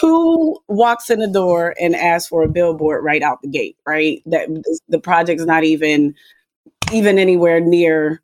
who 0.00 0.58
walks 0.68 1.10
in 1.10 1.18
the 1.18 1.28
door 1.28 1.74
and 1.80 1.94
asks 1.96 2.28
for 2.28 2.42
a 2.42 2.48
billboard 2.48 3.04
right 3.04 3.22
out 3.22 3.42
the 3.42 3.48
gate, 3.48 3.76
right? 3.86 4.22
That 4.26 4.48
the 4.88 4.98
project's 4.98 5.44
not 5.44 5.64
even 5.64 6.14
even 6.92 7.18
anywhere 7.18 7.60
near 7.60 8.22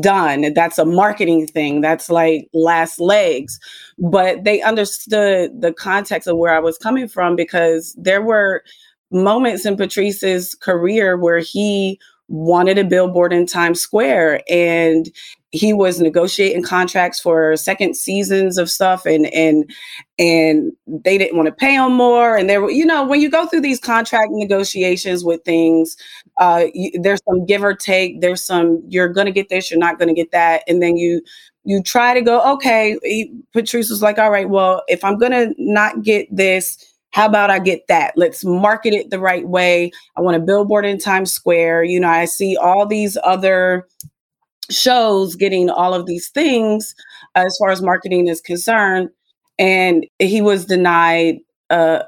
done. 0.00 0.52
That's 0.54 0.78
a 0.78 0.84
marketing 0.84 1.46
thing. 1.46 1.80
That's 1.80 2.10
like 2.10 2.48
last 2.52 3.00
legs. 3.00 3.58
But 3.98 4.44
they 4.44 4.60
understood 4.62 5.60
the 5.60 5.72
context 5.72 6.28
of 6.28 6.36
where 6.36 6.54
I 6.54 6.58
was 6.58 6.78
coming 6.78 7.08
from 7.08 7.36
because 7.36 7.94
there 7.98 8.22
were 8.22 8.62
moments 9.10 9.64
in 9.64 9.76
Patrice's 9.76 10.54
career 10.54 11.16
where 11.16 11.38
he 11.38 11.98
wanted 12.28 12.76
a 12.76 12.84
billboard 12.84 13.32
in 13.32 13.46
Times 13.46 13.80
Square 13.80 14.42
and 14.50 15.08
he 15.50 15.72
was 15.72 15.98
negotiating 16.00 16.62
contracts 16.62 17.18
for 17.18 17.56
second 17.56 17.96
seasons 17.96 18.58
of 18.58 18.70
stuff 18.70 19.06
and 19.06 19.26
and 19.32 19.70
and 20.18 20.72
they 20.86 21.16
didn't 21.16 21.36
want 21.36 21.46
to 21.46 21.52
pay 21.52 21.74
him 21.74 21.92
more 21.92 22.36
and 22.36 22.50
there 22.50 22.60
were 22.60 22.70
you 22.70 22.84
know 22.84 23.06
when 23.06 23.20
you 23.20 23.30
go 23.30 23.46
through 23.46 23.60
these 23.60 23.80
contract 23.80 24.28
negotiations 24.30 25.24
with 25.24 25.42
things 25.44 25.96
uh 26.36 26.64
you, 26.74 26.90
there's 27.00 27.20
some 27.26 27.46
give 27.46 27.64
or 27.64 27.74
take 27.74 28.20
there's 28.20 28.44
some 28.44 28.82
you're 28.88 29.08
gonna 29.08 29.32
get 29.32 29.48
this 29.48 29.70
you're 29.70 29.80
not 29.80 29.98
gonna 29.98 30.14
get 30.14 30.30
that 30.32 30.62
and 30.68 30.82
then 30.82 30.96
you 30.96 31.22
you 31.64 31.82
try 31.82 32.12
to 32.12 32.20
go 32.20 32.40
okay 32.52 32.98
patrice 33.52 33.88
was 33.88 34.02
like 34.02 34.18
all 34.18 34.30
right 34.30 34.50
well 34.50 34.82
if 34.88 35.02
i'm 35.02 35.18
gonna 35.18 35.48
not 35.56 36.02
get 36.02 36.26
this 36.34 36.84
how 37.10 37.26
about 37.26 37.50
I 37.50 37.58
get 37.58 37.86
that? 37.88 38.12
Let's 38.16 38.44
market 38.44 38.92
it 38.92 39.10
the 39.10 39.18
right 39.18 39.48
way. 39.48 39.90
I 40.16 40.20
want 40.20 40.36
a 40.36 40.40
billboard 40.40 40.84
in 40.84 40.98
Times 40.98 41.32
Square. 41.32 41.84
You 41.84 42.00
know, 42.00 42.08
I 42.08 42.26
see 42.26 42.56
all 42.56 42.86
these 42.86 43.16
other 43.24 43.86
shows 44.70 45.34
getting 45.34 45.70
all 45.70 45.94
of 45.94 46.06
these 46.06 46.28
things 46.28 46.94
uh, 47.34 47.44
as 47.46 47.56
far 47.58 47.70
as 47.70 47.82
marketing 47.82 48.28
is 48.28 48.40
concerned. 48.40 49.10
And 49.58 50.06
he 50.18 50.40
was 50.40 50.66
denied 50.66 51.36
uh, 51.70 52.02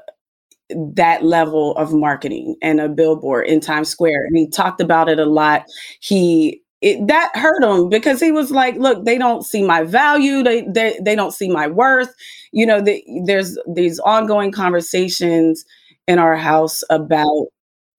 that 0.95 1.23
level 1.23 1.75
of 1.75 1.93
marketing 1.93 2.55
and 2.61 2.79
a 2.79 2.89
billboard 2.89 3.47
in 3.47 3.59
Times 3.59 3.89
Square. 3.89 4.25
And 4.25 4.37
he 4.37 4.47
talked 4.49 4.81
about 4.81 5.09
it 5.09 5.19
a 5.19 5.25
lot. 5.25 5.65
He 5.99 6.61
it, 6.81 7.07
that 7.07 7.31
hurt 7.35 7.63
him 7.63 7.89
because 7.89 8.19
he 8.19 8.31
was 8.31 8.49
like, 8.49 8.75
"Look, 8.77 9.05
they 9.05 9.17
don't 9.17 9.45
see 9.45 9.61
my 9.61 9.83
value. 9.83 10.41
They 10.43 10.61
they, 10.63 10.99
they 11.01 11.15
don't 11.15 11.33
see 11.33 11.49
my 11.49 11.67
worth." 11.67 12.13
You 12.51 12.65
know, 12.65 12.81
the, 12.81 13.03
there's 13.25 13.57
these 13.71 13.99
ongoing 13.99 14.51
conversations 14.51 15.63
in 16.07 16.17
our 16.17 16.35
house 16.35 16.81
about 16.89 17.47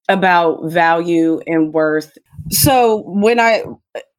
about 0.08 0.64
value 0.70 1.40
and 1.46 1.72
worth. 1.72 2.18
So 2.50 3.04
when 3.06 3.38
I 3.38 3.62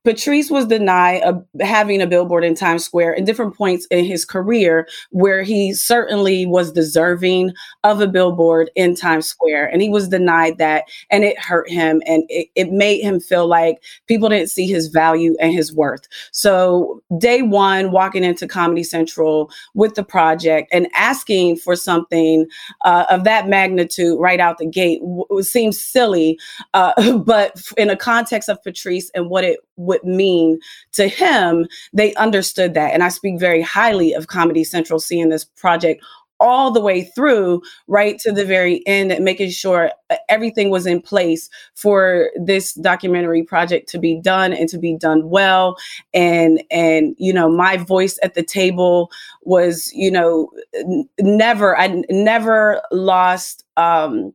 Patrice 0.04 0.52
was 0.52 0.66
denied 0.66 1.22
a, 1.22 1.64
having 1.64 2.02
a 2.02 2.08
billboard 2.08 2.44
in 2.44 2.56
Times 2.56 2.84
Square 2.84 3.16
at 3.16 3.26
different 3.26 3.56
points 3.56 3.86
in 3.90 4.04
his 4.04 4.26
career 4.26 4.86
where 5.12 5.44
he 5.44 5.74
certainly 5.74 6.46
was 6.46 6.74
deserving 6.74 7.54
of 7.86 8.02
a 8.02 8.08
billboard 8.08 8.70
in 8.76 8.96
Times 8.96 9.28
Square. 9.28 9.70
And 9.72 9.82
he 9.82 9.88
was 9.88 10.10
denied 10.10 10.58
that. 10.58 10.84
And 11.10 11.24
it 11.24 11.40
hurt 11.40 11.70
him 11.70 12.02
and 12.06 12.24
it, 12.28 12.50
it 12.56 12.72
made 12.72 13.02
him 13.02 13.22
feel 13.22 13.48
like 13.48 13.82
people 14.08 14.28
didn't 14.28 14.50
see 14.50 14.68
his 14.68 14.88
value 14.88 15.36
and 15.40 15.54
his 15.54 15.74
worth. 15.74 16.06
So, 16.32 17.02
day 17.18 17.42
one, 17.42 17.92
walking 17.92 18.26
into 18.26 18.48
Comedy 18.48 18.84
Central 18.84 19.50
with 19.74 19.96
the 19.96 20.04
project 20.04 20.68
and 20.74 20.88
asking 20.96 21.58
for 21.58 21.78
something 21.78 22.46
uh, 22.84 23.06
of 23.10 23.24
that 23.24 23.48
magnitude 23.48 24.20
right 24.20 24.42
out 24.42 24.58
the 24.58 24.66
gate 24.66 25.00
w- 25.00 25.44
seems 25.44 25.80
silly. 25.80 26.38
Uh, 26.74 27.18
but 27.26 27.62
in 27.78 27.90
a 27.90 27.96
context 27.96 28.50
of 28.50 28.62
Patrice 28.64 29.10
and 29.16 29.30
what 29.30 29.46
it 29.46 29.60
would 29.78 29.93
mean 30.04 30.60
to 30.94 31.08
him, 31.08 31.68
they 31.94 32.14
understood 32.16 32.74
that. 32.74 32.94
And 32.94 33.04
I 33.04 33.10
speak 33.10 33.40
very 33.40 33.62
highly 33.62 34.14
of 34.14 34.28
Comedy 34.28 34.64
Central 34.64 35.00
seeing 35.00 35.30
this 35.30 35.46
project 35.46 36.04
all 36.44 36.72
the 36.72 36.82
way 36.82 37.04
through 37.04 37.62
right 37.88 38.20
to 38.20 38.32
the 38.32 38.44
very 38.44 38.86
end 38.86 39.14
and 39.14 39.24
making 39.24 39.50
sure 39.50 39.92
uh, 40.10 40.18
everything 40.28 40.70
was 40.70 40.86
in 40.86 41.02
place 41.02 41.50
for 41.76 42.30
this 42.36 42.74
documentary 42.74 43.44
project 43.44 43.88
to 43.88 43.98
be 43.98 44.20
done 44.20 44.52
and 44.52 44.68
to 44.68 44.78
be 44.78 44.98
done 44.98 45.30
well 45.30 45.78
and 46.14 46.62
and 46.70 47.16
you 47.18 47.32
know 47.32 47.50
my 47.50 47.78
voice 47.78 48.20
at 48.24 48.34
the 48.34 48.44
table 48.44 49.10
was 49.44 49.90
you 49.94 50.12
know 50.12 50.50
n- 50.76 51.08
never 51.22 51.78
i 51.78 51.86
n- 51.86 52.04
never 52.10 52.82
lost 52.92 53.64
um 53.78 54.34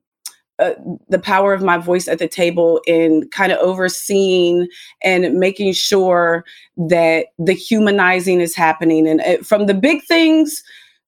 uh, 0.59 0.73
the 1.09 1.19
power 1.19 1.53
of 1.53 1.63
my 1.63 1.79
voice 1.79 2.09
at 2.09 2.19
the 2.19 2.29
table 2.29 2.81
in 2.87 3.29
kind 3.29 3.53
of 3.53 3.59
overseeing 3.59 4.69
and 5.03 5.35
making 5.35 5.73
sure 5.73 6.45
that 6.77 7.27
the 7.39 7.53
humanizing 7.53 8.41
is 8.41 8.55
happening. 8.55 9.07
And 9.07 9.21
uh, 9.21 9.39
from 9.43 9.67
the 9.67 9.75
big 9.75 10.03
things 10.05 10.63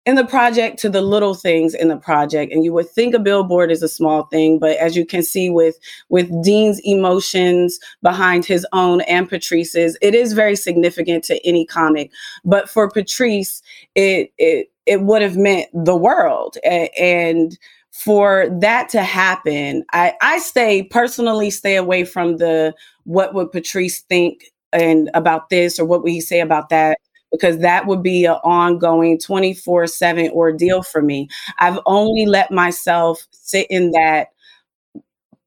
in 0.07 0.15
the 0.15 0.25
project 0.25 0.79
to 0.79 0.89
the 0.89 1.03
little 1.03 1.35
things 1.35 1.75
in 1.75 1.89
the 1.89 1.97
project. 1.97 2.53
And 2.53 2.65
you 2.65 2.73
would 2.73 2.89
think 2.89 3.15
a 3.15 3.19
billboard 3.19 3.71
is 3.71 3.83
a 3.83 3.89
small 3.89 4.25
thing 4.25 4.59
but 4.59 4.77
as 4.79 4.97
you 4.97 5.05
can 5.05 5.23
see 5.23 5.51
with 5.51 5.79
with 6.09 6.31
dean's 6.43 6.81
emotions 6.85 7.79
behind 8.03 8.47
his 8.47 8.67
own 8.73 9.03
and 9.03 9.29
patrice's 9.29 9.99
it 10.01 10.15
is 10.15 10.33
very 10.33 10.57
significant 10.57 11.23
to 11.25 11.47
any 11.47 11.67
comic. 11.67 12.11
But 12.45 12.71
for 12.71 12.89
patrice 12.89 13.63
it 13.95 14.33
it 14.39 14.73
it 14.87 15.03
would 15.03 15.23
have 15.23 15.37
meant 15.37 15.69
the 15.73 15.97
world. 15.97 16.57
And 16.65 17.57
for 18.05 18.49
that 18.61 18.89
to 18.89 19.03
happen, 19.03 19.85
I, 19.93 20.15
I 20.23 20.39
stay 20.39 20.85
personally 20.85 21.51
stay 21.51 21.77
away 21.77 22.05
from 22.05 22.39
the 22.39 22.75
what 23.05 23.35
would 23.35 23.53
Patrice 23.53 24.01
think 24.01 24.45
and 24.73 25.11
about 25.13 25.51
this 25.51 25.79
or 25.79 25.85
what 25.85 26.03
would 26.03 26.13
he 26.13 26.23
say 26.23 26.41
about 26.41 26.71
that 26.71 26.99
because 27.31 27.59
that 27.59 27.87
would 27.87 28.03
be 28.03 28.25
an 28.25 28.39
ongoing 28.43 29.19
24 29.19 29.87
7 29.87 30.31
ordeal 30.31 30.83
for 30.83 31.03
me. 31.03 31.29
I've 31.59 31.79
only 31.85 32.25
let 32.25 32.51
myself 32.51 33.27
sit 33.33 33.67
in 33.69 33.91
that 33.91 34.29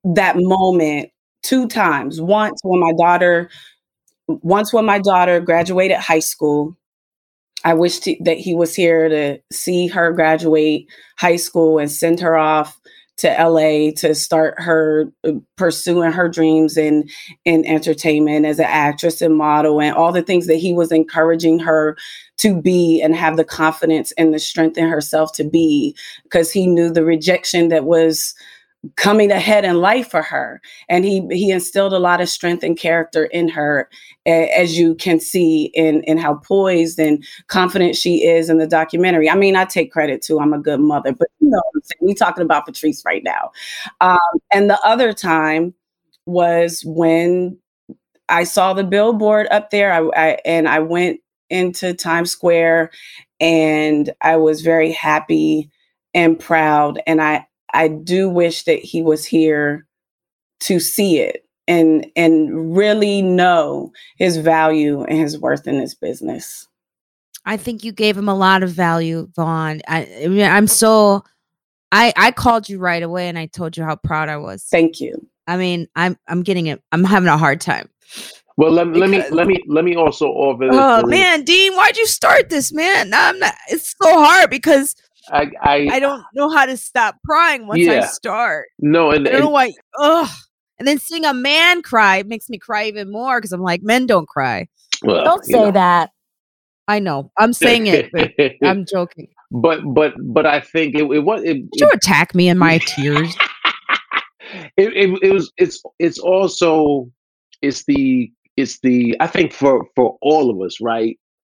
that 0.03 0.35
moment 0.37 1.09
two 1.41 1.67
times. 1.67 2.21
Once 2.21 2.59
when 2.63 2.79
my 2.79 2.93
daughter 2.99 3.49
once 4.27 4.71
when 4.71 4.85
my 4.85 4.99
daughter 4.99 5.39
graduated 5.39 5.97
high 5.97 6.19
school 6.19 6.77
I 7.63 7.73
wish 7.73 7.99
to, 7.99 8.15
that 8.21 8.37
he 8.37 8.55
was 8.55 8.75
here 8.75 9.07
to 9.09 9.39
see 9.51 9.87
her 9.87 10.11
graduate 10.11 10.87
high 11.17 11.37
school 11.37 11.79
and 11.79 11.91
send 11.91 12.19
her 12.19 12.37
off 12.37 12.79
to 13.17 13.27
LA 13.27 13.91
to 13.97 14.15
start 14.15 14.55
her 14.57 15.05
uh, 15.23 15.33
pursuing 15.55 16.11
her 16.11 16.27
dreams 16.27 16.77
in 16.77 17.07
in 17.45 17.65
entertainment 17.65 18.45
as 18.45 18.57
an 18.57 18.65
actress 18.67 19.21
and 19.21 19.37
model 19.37 19.79
and 19.79 19.95
all 19.95 20.11
the 20.11 20.23
things 20.23 20.47
that 20.47 20.55
he 20.55 20.73
was 20.73 20.91
encouraging 20.91 21.59
her 21.59 21.95
to 22.37 22.59
be 22.59 23.01
and 23.01 23.15
have 23.15 23.37
the 23.37 23.43
confidence 23.43 24.11
and 24.13 24.33
the 24.33 24.39
strength 24.39 24.77
in 24.77 24.87
herself 24.87 25.31
to 25.33 25.43
be 25.43 25.95
because 26.23 26.51
he 26.51 26.65
knew 26.65 26.91
the 26.91 27.05
rejection 27.05 27.67
that 27.67 27.85
was 27.85 28.33
coming 28.95 29.31
ahead 29.31 29.63
in 29.63 29.77
life 29.77 30.09
for 30.09 30.21
her. 30.21 30.61
And 30.89 31.05
he 31.05 31.25
he 31.31 31.51
instilled 31.51 31.93
a 31.93 31.99
lot 31.99 32.19
of 32.19 32.29
strength 32.29 32.63
and 32.63 32.77
character 32.77 33.25
in 33.25 33.47
her 33.49 33.89
as 34.25 34.77
you 34.77 34.95
can 34.95 35.19
see 35.19 35.65
in 35.73 36.03
in 36.03 36.17
how 36.17 36.35
poised 36.35 36.99
and 36.99 37.25
confident 37.47 37.95
she 37.95 38.25
is 38.25 38.49
in 38.49 38.57
the 38.57 38.67
documentary. 38.67 39.29
I 39.29 39.35
mean 39.35 39.55
i 39.55 39.65
take 39.65 39.91
credit 39.91 40.21
too 40.21 40.39
i'm 40.39 40.53
a 40.53 40.59
good 40.59 40.79
mother 40.79 41.13
but 41.13 41.27
you 41.39 41.49
know 41.49 41.61
we 42.01 42.13
talking 42.13 42.43
about 42.43 42.65
patrice 42.65 43.03
right 43.05 43.23
now. 43.23 43.51
Um, 44.01 44.17
and 44.51 44.69
the 44.69 44.79
other 44.83 45.13
time 45.13 45.73
was 46.25 46.81
when 46.85 47.57
i 48.29 48.43
saw 48.43 48.73
the 48.73 48.83
billboard 48.83 49.47
up 49.51 49.69
there 49.71 49.91
I, 49.91 50.09
I 50.15 50.37
and 50.45 50.69
i 50.69 50.79
went 50.79 51.19
into 51.49 51.93
times 51.93 52.31
square 52.31 52.91
and 53.41 54.09
i 54.21 54.37
was 54.37 54.61
very 54.61 54.91
happy 54.91 55.69
and 56.13 56.39
proud 56.39 57.01
and 57.05 57.21
i 57.21 57.45
I 57.73 57.87
do 57.87 58.29
wish 58.29 58.63
that 58.63 58.79
he 58.79 59.01
was 59.01 59.25
here 59.25 59.87
to 60.61 60.79
see 60.79 61.19
it 61.19 61.45
and 61.67 62.05
and 62.15 62.75
really 62.75 63.21
know 63.21 63.91
his 64.17 64.37
value 64.37 65.03
and 65.03 65.17
his 65.17 65.39
worth 65.39 65.67
in 65.67 65.79
this 65.79 65.93
business. 65.93 66.67
I 67.45 67.57
think 67.57 67.83
you 67.83 67.91
gave 67.91 68.17
him 68.17 68.29
a 68.29 68.35
lot 68.35 68.63
of 68.63 68.69
value, 68.69 69.27
Von. 69.35 69.81
I, 69.87 70.07
I 70.23 70.27
mean, 70.27 70.49
I'm 70.49 70.67
so 70.67 71.23
I 71.91 72.13
I 72.15 72.31
called 72.31 72.69
you 72.69 72.79
right 72.79 73.03
away 73.03 73.27
and 73.27 73.37
I 73.37 73.47
told 73.47 73.77
you 73.77 73.83
how 73.83 73.95
proud 73.95 74.29
I 74.29 74.37
was. 74.37 74.63
Thank 74.63 74.99
you. 74.99 75.27
I 75.47 75.57
mean, 75.57 75.87
I'm 75.95 76.17
I'm 76.27 76.43
getting 76.43 76.67
it. 76.67 76.81
I'm 76.91 77.03
having 77.03 77.29
a 77.29 77.37
hard 77.37 77.61
time. 77.61 77.89
Well, 78.55 78.71
let, 78.71 78.87
let 78.87 79.09
me 79.09 79.23
let 79.29 79.47
me 79.47 79.63
let 79.67 79.83
me 79.83 79.95
also 79.95 80.27
offer. 80.27 80.69
Oh 80.71 81.05
man, 81.07 81.43
Dean, 81.43 81.73
why'd 81.75 81.97
you 81.97 82.05
start 82.05 82.49
this, 82.49 82.71
man? 82.71 83.11
I'm 83.13 83.39
not. 83.39 83.55
It's 83.69 83.95
so 84.01 84.23
hard 84.23 84.49
because 84.49 84.95
I, 85.31 85.51
I 85.61 85.87
I 85.93 85.99
don't 85.99 86.23
know 86.35 86.49
how 86.49 86.65
to 86.65 86.77
stop 86.77 87.17
crying 87.25 87.67
once 87.67 87.81
yeah. 87.81 88.01
I 88.01 88.05
start. 88.05 88.67
No, 88.79 89.09
and 89.11 89.27
I 89.27 89.31
don't 89.31 89.35
and, 89.35 89.45
know 89.45 89.49
why. 89.49 89.73
Ugh. 89.99 90.29
And 90.79 90.87
then 90.87 90.97
seeing 90.97 91.25
a 91.25 91.33
man 91.33 91.81
cry 91.81 92.23
makes 92.23 92.49
me 92.49 92.57
cry 92.57 92.85
even 92.85 93.11
more 93.11 93.39
because 93.39 93.51
I'm 93.51 93.61
like, 93.61 93.83
men 93.83 94.05
don't 94.05 94.27
cry. 94.27 94.67
Well, 95.03 95.23
don't 95.23 95.45
say 95.45 95.53
know. 95.53 95.71
that. 95.71 96.11
I 96.87 96.99
know. 96.99 97.31
I'm 97.37 97.53
saying 97.53 97.87
it. 97.87 98.57
I'm 98.63 98.85
joking. 98.85 99.29
But 99.51 99.81
but 99.93 100.13
but 100.19 100.45
I 100.45 100.59
think 100.59 100.95
it, 100.95 101.03
it 101.03 101.19
was. 101.19 101.43
It, 101.43 101.69
Did 101.71 101.81
you 101.81 101.91
attack 101.93 102.33
me 102.33 102.49
in 102.49 102.57
my 102.57 102.79
tears? 102.79 103.35
it, 104.77 104.93
it, 104.93 105.19
it 105.21 105.31
was. 105.31 105.51
It's 105.57 105.81
it's 105.99 106.17
also 106.19 107.09
it's 107.61 107.85
the 107.85 108.31
it's 108.57 108.79
the 108.79 109.15
I 109.19 109.27
think 109.27 109.53
for 109.53 109.85
for 109.95 110.17
all 110.21 110.49
of 110.49 110.59
us, 110.65 110.81
right? 110.81 111.17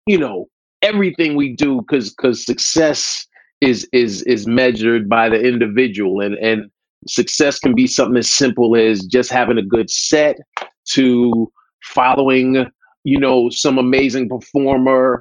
You 0.08 0.18
know, 0.18 0.48
everything 0.82 1.36
we 1.36 1.56
do 1.56 1.82
because 1.82 2.10
because 2.10 2.46
success 2.46 3.26
is 3.62 3.88
is 3.94 4.24
is 4.24 4.48
measured 4.48 5.08
by 5.08 5.30
the 5.30 5.40
individual 5.40 6.20
and 6.20 6.36
and 6.36 6.70
success 7.08 7.60
can 7.60 7.76
be 7.76 7.88
something 7.88 8.18
as 8.18 8.30
simple 8.30 8.76
as 8.76 9.06
just 9.06 9.32
having 9.32 9.58
a 9.58 9.64
good 9.64 9.90
set 9.90 10.38
to 10.86 11.52
following 11.84 12.66
you 13.04 13.20
know 13.20 13.50
some 13.50 13.78
amazing 13.78 14.30
performer 14.30 15.20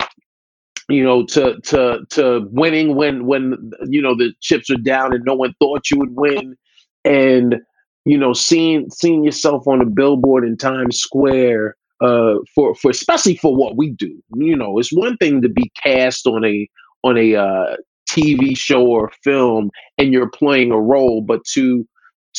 you 0.89 1.03
know 1.03 1.25
to 1.27 1.61
to 1.61 2.01
to 2.11 2.47
winning 2.51 2.95
when 2.95 3.27
when 3.27 3.73
you 3.87 4.03
know 4.03 4.15
the 4.15 4.33
chips 4.41 4.71
are 4.71 4.77
down 4.77 5.15
and 5.15 5.25
no 5.25 5.35
one 5.35 5.55
thought 5.59 5.91
you 5.91 5.99
would 5.99 6.15
win. 6.15 6.57
And 7.05 7.57
you 8.05 8.19
know 8.19 8.33
seeing 8.33 8.91
seeing 8.91 9.25
yourself 9.25 9.67
on 9.67 9.81
a 9.81 9.87
billboard 9.87 10.45
in 10.45 10.57
Times 10.57 10.99
Square 10.99 11.77
uh 12.01 12.35
for 12.55 12.75
for 12.75 12.91
especially 12.91 13.37
for 13.37 13.55
what 13.55 13.77
we 13.77 13.91
do. 13.91 14.23
You 14.37 14.57
know 14.57 14.79
it's 14.79 14.93
one 14.93 15.17
thing 15.17 15.43
to 15.43 15.49
be 15.49 15.71
cast 15.83 16.27
on 16.27 16.45
a 16.45 16.69
on 17.05 17.17
a 17.17 17.37
uh 17.37 17.77
TV 18.13 18.57
show 18.57 18.87
or 18.87 19.11
film 19.25 19.71
and 19.99 20.13
you're 20.13 20.31
playing 20.31 20.71
a 20.73 20.81
role, 20.81 21.23
but 21.23 21.45
to 21.55 21.87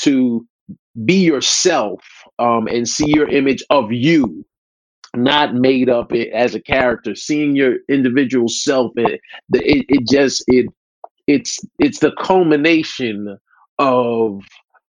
to 0.01 0.45
be 1.05 1.15
yourself 1.15 2.01
um, 2.39 2.67
and 2.67 2.87
see 2.87 3.07
your 3.07 3.27
image 3.27 3.63
of 3.69 3.91
you, 3.91 4.45
not 5.15 5.55
made 5.55 5.89
up 5.89 6.11
as 6.33 6.55
a 6.55 6.61
character, 6.61 7.15
seeing 7.15 7.55
your 7.55 7.77
individual 7.89 8.47
self. 8.47 8.91
It, 8.95 9.19
it, 9.53 9.85
it 9.89 10.07
just 10.09 10.43
it 10.47 10.67
it's 11.27 11.59
it's 11.79 11.99
the 11.99 12.11
culmination 12.19 13.37
of 13.79 14.41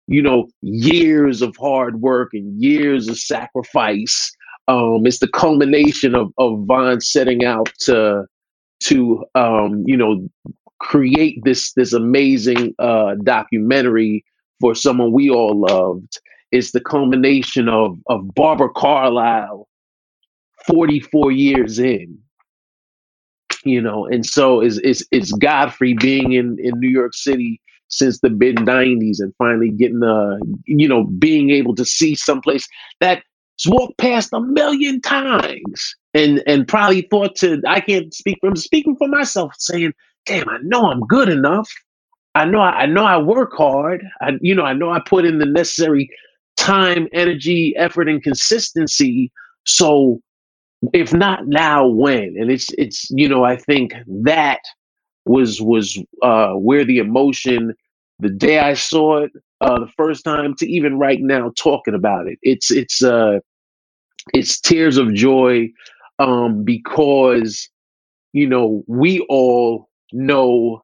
you 0.08 0.22
know 0.22 0.48
years 0.62 1.42
of 1.42 1.56
hard 1.58 2.02
work 2.02 2.30
and 2.34 2.62
years 2.62 3.08
of 3.08 3.18
sacrifice. 3.18 4.32
Um, 4.68 5.06
it's 5.06 5.20
the 5.20 5.28
culmination 5.28 6.16
of 6.16 6.32
of 6.38 7.04
setting 7.04 7.46
out 7.46 7.70
to 7.82 8.26
to 8.84 9.26
um, 9.36 9.84
you 9.86 9.98
know 9.98 10.28
create 10.80 11.40
this 11.44 11.74
this 11.74 11.94
amazing 11.94 12.74
uh, 12.80 13.16
documentary 13.24 14.26
for 14.60 14.76
someone 14.76 15.12
we 15.12 15.30
all 15.30 15.60
loved. 15.60 16.20
Is 16.52 16.72
the 16.72 16.80
culmination 16.82 17.68
of 17.68 17.98
of 18.08 18.34
Barbara 18.36 18.70
Carlisle 18.70 19.68
44 20.68 21.32
years 21.32 21.80
in. 21.80 22.18
You 23.64 23.82
know 23.82 24.06
and 24.06 24.26
so 24.26 24.62
is 24.62 24.78
is 24.80 25.08
it's 25.12 25.32
Godfrey 25.34 25.94
being 25.94 26.34
in 26.34 26.58
in 26.60 26.80
New 26.80 26.90
York 26.90 27.14
City 27.16 27.60
since 27.88 28.20
the 28.20 28.30
mid 28.30 28.58
90s 28.58 29.20
and 29.20 29.34
finally 29.38 29.70
getting 29.70 30.04
uh 30.04 30.38
you 30.66 30.88
know 30.88 31.06
being 31.18 31.50
able 31.50 31.76
to 31.76 31.86
see 31.86 32.16
someplace 32.16 32.68
that 33.00 33.24
walked 33.68 33.98
past 33.98 34.34
a 34.34 34.42
million 34.42 35.02
times 35.02 35.96
and 36.14 36.44
and 36.46 36.68
probably 36.68 37.02
thought 37.04 37.36
to 37.38 37.62
I 37.68 37.80
can't 37.80 38.14
speak 38.14 38.38
from 38.42 38.56
speaking 38.56 38.96
for 38.98 39.08
myself 39.08 39.54
saying 39.58 39.94
damn, 40.26 40.50
I 40.50 40.58
know 40.64 40.88
I'm 40.92 41.02
good 41.02 41.30
enough. 41.30 41.70
I 42.36 42.46
know 42.46 42.60
I, 42.60 42.82
I 42.82 42.86
know 42.86 43.06
I 43.06 43.18
work 43.18 43.54
hard. 43.56 44.04
I 44.22 44.32
you 44.42 44.56
know 44.56 44.64
I 44.64 44.74
know 44.74 44.92
I 44.92 45.00
put 45.00 45.26
in 45.26 45.40
the 45.40 45.46
necessary 45.46 46.10
time, 46.58 47.08
energy, 47.14 47.74
effort, 47.78 48.10
and 48.10 48.22
consistency. 48.22 49.32
So 49.66 50.22
if 50.94 51.14
not 51.14 51.48
now, 51.48 51.88
when? 51.88 52.36
And 52.40 52.52
it's 52.52 52.70
it's 52.78 53.10
you 53.12 53.28
know 53.30 53.44
I 53.44 53.56
think 53.56 53.94
that 54.24 54.60
was 55.26 55.62
was 55.62 55.98
uh, 56.22 56.54
where 56.54 56.86
the 56.86 57.00
emotion 57.00 57.74
the 58.20 58.30
day 58.30 58.60
I 58.60 58.74
saw 58.76 59.24
it 59.24 59.32
uh, 59.62 59.80
the 59.80 59.92
first 59.98 60.24
time 60.24 60.56
to 60.56 60.68
even 60.70 60.98
right 60.98 61.20
now 61.22 61.52
talking 61.58 61.94
about 61.94 62.28
it. 62.28 62.38
It's 62.42 62.72
it's 62.72 63.04
uh 63.04 63.40
it's 64.34 64.60
tears 64.60 64.98
of 64.98 65.14
joy 65.14 65.70
um, 66.20 66.64
because 66.64 67.70
you 68.34 68.48
know 68.48 68.84
we 68.88 69.26
all 69.30 69.90
know 70.16 70.82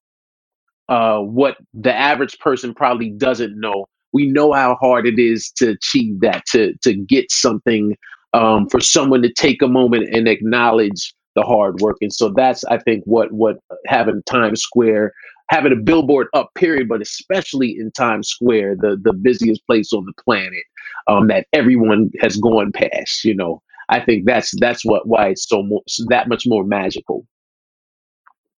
uh, 0.90 1.20
what 1.20 1.58
the 1.74 1.94
average 1.94 2.38
person 2.40 2.74
probably 2.74 3.10
doesn't 3.10 3.60
know. 3.60 3.86
We 4.14 4.28
know 4.28 4.52
how 4.52 4.76
hard 4.76 5.08
it 5.08 5.18
is 5.18 5.50
to 5.58 5.70
achieve 5.70 6.20
that, 6.20 6.46
to 6.48 6.74
to 6.84 6.94
get 6.94 7.32
something, 7.32 7.96
um, 8.34 8.68
for 8.68 8.82
someone 8.82 9.22
to 9.22 9.32
take 9.32 9.62
a 9.62 9.68
moment 9.68 10.14
and 10.14 10.28
acknowledge 10.28 11.14
the 11.36 11.44
hard 11.44 11.80
work. 11.80 11.96
And 12.02 12.12
so 12.14 12.30
that's, 12.36 12.66
I 12.66 12.78
think, 12.78 13.04
what 13.06 13.32
what 13.32 13.58
having 13.88 14.22
Times 14.26 14.62
Square, 14.62 15.14
having 15.50 15.72
a 15.72 15.78
billboard 15.78 16.28
up, 16.34 16.50
period, 16.56 16.90
but 16.90 17.02
especially 17.02 17.78
in 17.80 17.92
Times 17.92 18.28
Square, 18.28 18.78
the 18.82 19.00
the 19.02 19.14
busiest 19.14 19.66
place 19.66 19.94
on 19.94 20.06
the 20.06 20.24
planet, 20.24 20.64
um, 21.08 21.28
that 21.28 21.48
everyone 21.54 22.12
has 22.20 22.36
gone 22.36 22.74
past. 22.74 23.24
You 23.24 23.36
know, 23.36 23.62
I 23.88 24.02
think 24.02 24.26
that's 24.26 24.52
that's 24.60 24.84
what 24.84 25.08
why 25.08 25.30
it's 25.30 25.48
so 25.48 25.64
more, 25.64 25.84
that 26.10 26.28
much 26.28 26.44
more 26.46 26.66
magical 26.66 27.26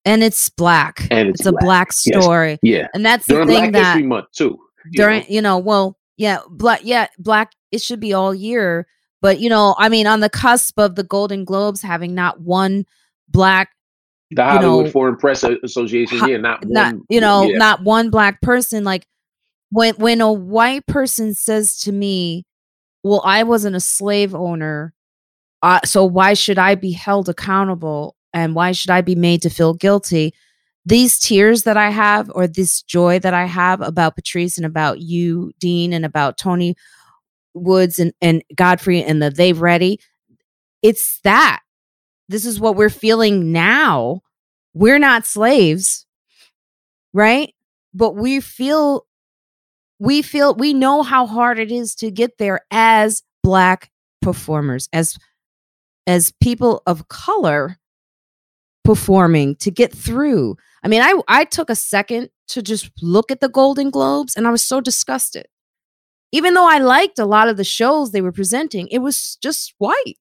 and 0.05 0.23
it's 0.23 0.49
black. 0.49 1.07
And 1.11 1.29
it's, 1.31 1.41
it's 1.41 1.51
black. 1.51 1.63
a 1.63 1.65
black 1.65 1.93
story. 1.93 2.59
Yes. 2.63 2.81
Yeah, 2.81 2.89
and 2.95 3.05
that's 3.05 3.27
during 3.27 3.47
the 3.47 3.53
thing 3.53 3.71
Black 3.71 3.73
that 3.73 3.93
History 3.95 4.07
Month 4.07 4.27
too. 4.33 4.59
You 4.87 4.93
during 4.93 5.21
know? 5.21 5.27
you 5.29 5.43
know, 5.43 5.59
well, 5.59 5.99
yeah, 6.17 6.39
black, 6.51 6.81
yeah, 6.83 7.09
black. 7.19 7.53
It 7.71 7.81
should 7.81 8.01
be 8.01 8.13
all 8.13 8.35
year, 8.35 8.87
but 9.21 9.41
you 9.41 9.49
know, 9.49 9.75
I 9.79 9.89
mean, 9.89 10.07
on 10.07 10.21
the 10.21 10.29
cusp 10.29 10.79
of 10.79 10.95
the 10.95 11.05
Golden 11.05 11.45
Globes 11.45 11.83
having 11.83 12.15
not 12.15 12.41
one 12.41 12.85
black. 13.29 13.71
The 14.31 14.45
Hollywood 14.45 14.87
know, 14.87 14.91
Foreign 14.91 15.17
Press 15.17 15.45
Association, 15.45 16.27
yeah, 16.27 16.39
not, 16.39 16.67
not 16.67 16.95
one, 16.95 17.05
you 17.11 17.21
know, 17.21 17.45
yeah. 17.45 17.59
not 17.59 17.83
one 17.83 18.11
black 18.11 18.41
person. 18.41 18.83
Like 18.83 19.07
when 19.71 19.95
when 19.97 20.21
a 20.21 20.33
white 20.33 20.87
person 20.87 21.35
says 21.35 21.79
to 21.81 21.93
me, 21.93 22.45
"Well, 23.03 23.23
I 23.25 23.43
wasn't 23.43 23.77
a 23.77 23.81
slave 23.81 24.35
owner, 24.35 24.95
uh, 25.63 25.81
so 25.85 26.05
why 26.05 26.35
should 26.35 26.59
I 26.59 26.75
be 26.75 26.93
held 26.93 27.29
accountable?" 27.29 28.17
And 28.33 28.55
why 28.55 28.73
should 28.73 28.91
I 28.91 29.01
be 29.01 29.15
made 29.15 29.43
to 29.43 29.51
feel 29.51 29.75
guilty? 29.75 30.35
These 30.85 31.19
tears 31.19 31.63
that 31.63 31.77
I 31.77 31.91
have, 31.91 32.31
or 32.35 32.47
this 32.47 32.83
joy 32.83 33.19
that 33.21 33.35
I 33.35 33.45
have 33.45 33.81
about 33.81 34.17
Patrice 34.17 34.57
and 34.57 34.67
about 34.67 35.01
you, 35.01 35.53
Dean, 35.61 35.93
and 35.93 36.05
about 36.05 36.39
Tony 36.39 36.75
Woods 37.55 37.99
and, 37.99 38.13
and 38.21 38.43
Godfrey 38.55 39.03
and 39.03 39.23
the 39.23 39.31
They've 39.31 39.61
Ready, 39.61 40.01
it's 40.83 41.21
that. 41.21 41.61
This 42.29 42.45
is 42.47 42.59
what 42.59 42.77
we're 42.77 42.91
feeling 42.91 43.53
now. 43.53 44.23
We're 44.75 44.99
not 44.99 45.27
slaves, 45.27 46.07
right? 47.13 47.55
But 47.95 48.17
we 48.17 48.41
feel, 48.41 49.07
we 49.99 50.23
feel, 50.23 50.55
we 50.55 50.75
know 50.75 51.03
how 51.03 51.27
hard 51.27 51.59
it 51.59 51.71
is 51.71 51.95
to 51.97 52.11
get 52.11 52.39
there 52.39 52.61
as 52.71 53.23
Black 53.43 53.91
performers, 54.23 54.89
as 54.93 55.17
as 56.07 56.33
people 56.41 56.83
of 56.87 57.09
color 57.09 57.79
performing 58.85 59.57
to 59.57 59.71
get 59.71 59.93
through. 59.93 60.57
I 60.83 60.89
mean, 60.89 61.03
I 61.03 61.15
I 61.29 61.45
took 61.45 61.71
a 61.71 61.77
second 61.77 62.31
to 62.49 62.63
just 62.63 62.91
look 63.01 63.31
at 63.31 63.41
the 63.41 63.49
Golden 63.49 63.91
Globes 63.91 64.37
and 64.37 64.47
I 64.47 64.51
was 64.51 64.63
so 64.63 64.81
disgusted. 64.81 65.47
Even 66.33 66.55
though 66.55 66.69
I 66.69 66.79
liked 66.79 67.19
a 67.19 67.27
lot 67.27 67.49
of 67.49 67.57
the 67.57 67.65
shows 67.65 68.11
they 68.11 68.23
were 68.23 68.33
presenting, 68.33 68.89
it 68.89 68.99
was 68.99 69.37
just 69.43 69.75
white. 69.79 70.17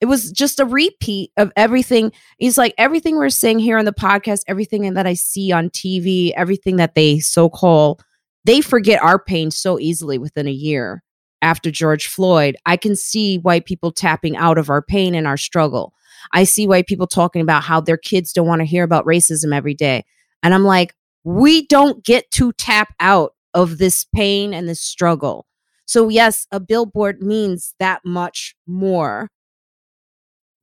It 0.00 0.06
was 0.06 0.30
just 0.30 0.60
a 0.60 0.64
repeat 0.64 1.30
of 1.36 1.52
everything. 1.56 2.12
It's 2.38 2.56
like 2.56 2.72
everything 2.78 3.16
we're 3.16 3.28
saying 3.28 3.58
here 3.58 3.76
on 3.76 3.84
the 3.84 3.92
podcast, 3.92 4.42
everything 4.46 4.94
that 4.94 5.06
I 5.06 5.14
see 5.14 5.52
on 5.52 5.68
TV, 5.68 6.32
everything 6.36 6.76
that 6.76 6.94
they 6.94 7.18
so 7.18 7.50
call, 7.50 8.00
they 8.44 8.62
forget 8.62 9.02
our 9.02 9.22
pain 9.22 9.50
so 9.50 9.78
easily 9.78 10.16
within 10.16 10.46
a 10.46 10.52
year 10.52 11.02
after 11.42 11.70
George 11.70 12.06
Floyd. 12.06 12.56
I 12.66 12.76
can 12.76 12.96
see 12.96 13.38
white 13.38 13.64
people 13.64 13.92
tapping 13.92 14.36
out 14.36 14.58
of 14.58 14.70
our 14.70 14.82
pain 14.82 15.14
and 15.14 15.26
our 15.26 15.36
struggle. 15.36 15.94
I 16.32 16.44
see 16.44 16.66
white 16.66 16.86
people 16.86 17.06
talking 17.06 17.42
about 17.42 17.62
how 17.62 17.80
their 17.80 17.96
kids 17.96 18.32
don't 18.32 18.46
want 18.46 18.60
to 18.60 18.66
hear 18.66 18.84
about 18.84 19.06
racism 19.06 19.54
every 19.54 19.74
day. 19.74 20.04
And 20.42 20.54
I'm 20.54 20.64
like, 20.64 20.94
we 21.24 21.66
don't 21.66 22.04
get 22.04 22.30
to 22.32 22.52
tap 22.52 22.94
out 23.00 23.34
of 23.54 23.78
this 23.78 24.04
pain 24.14 24.54
and 24.54 24.68
this 24.68 24.80
struggle. 24.80 25.46
So, 25.86 26.08
yes, 26.08 26.46
a 26.52 26.60
billboard 26.60 27.20
means 27.20 27.74
that 27.80 28.00
much 28.04 28.54
more 28.66 29.30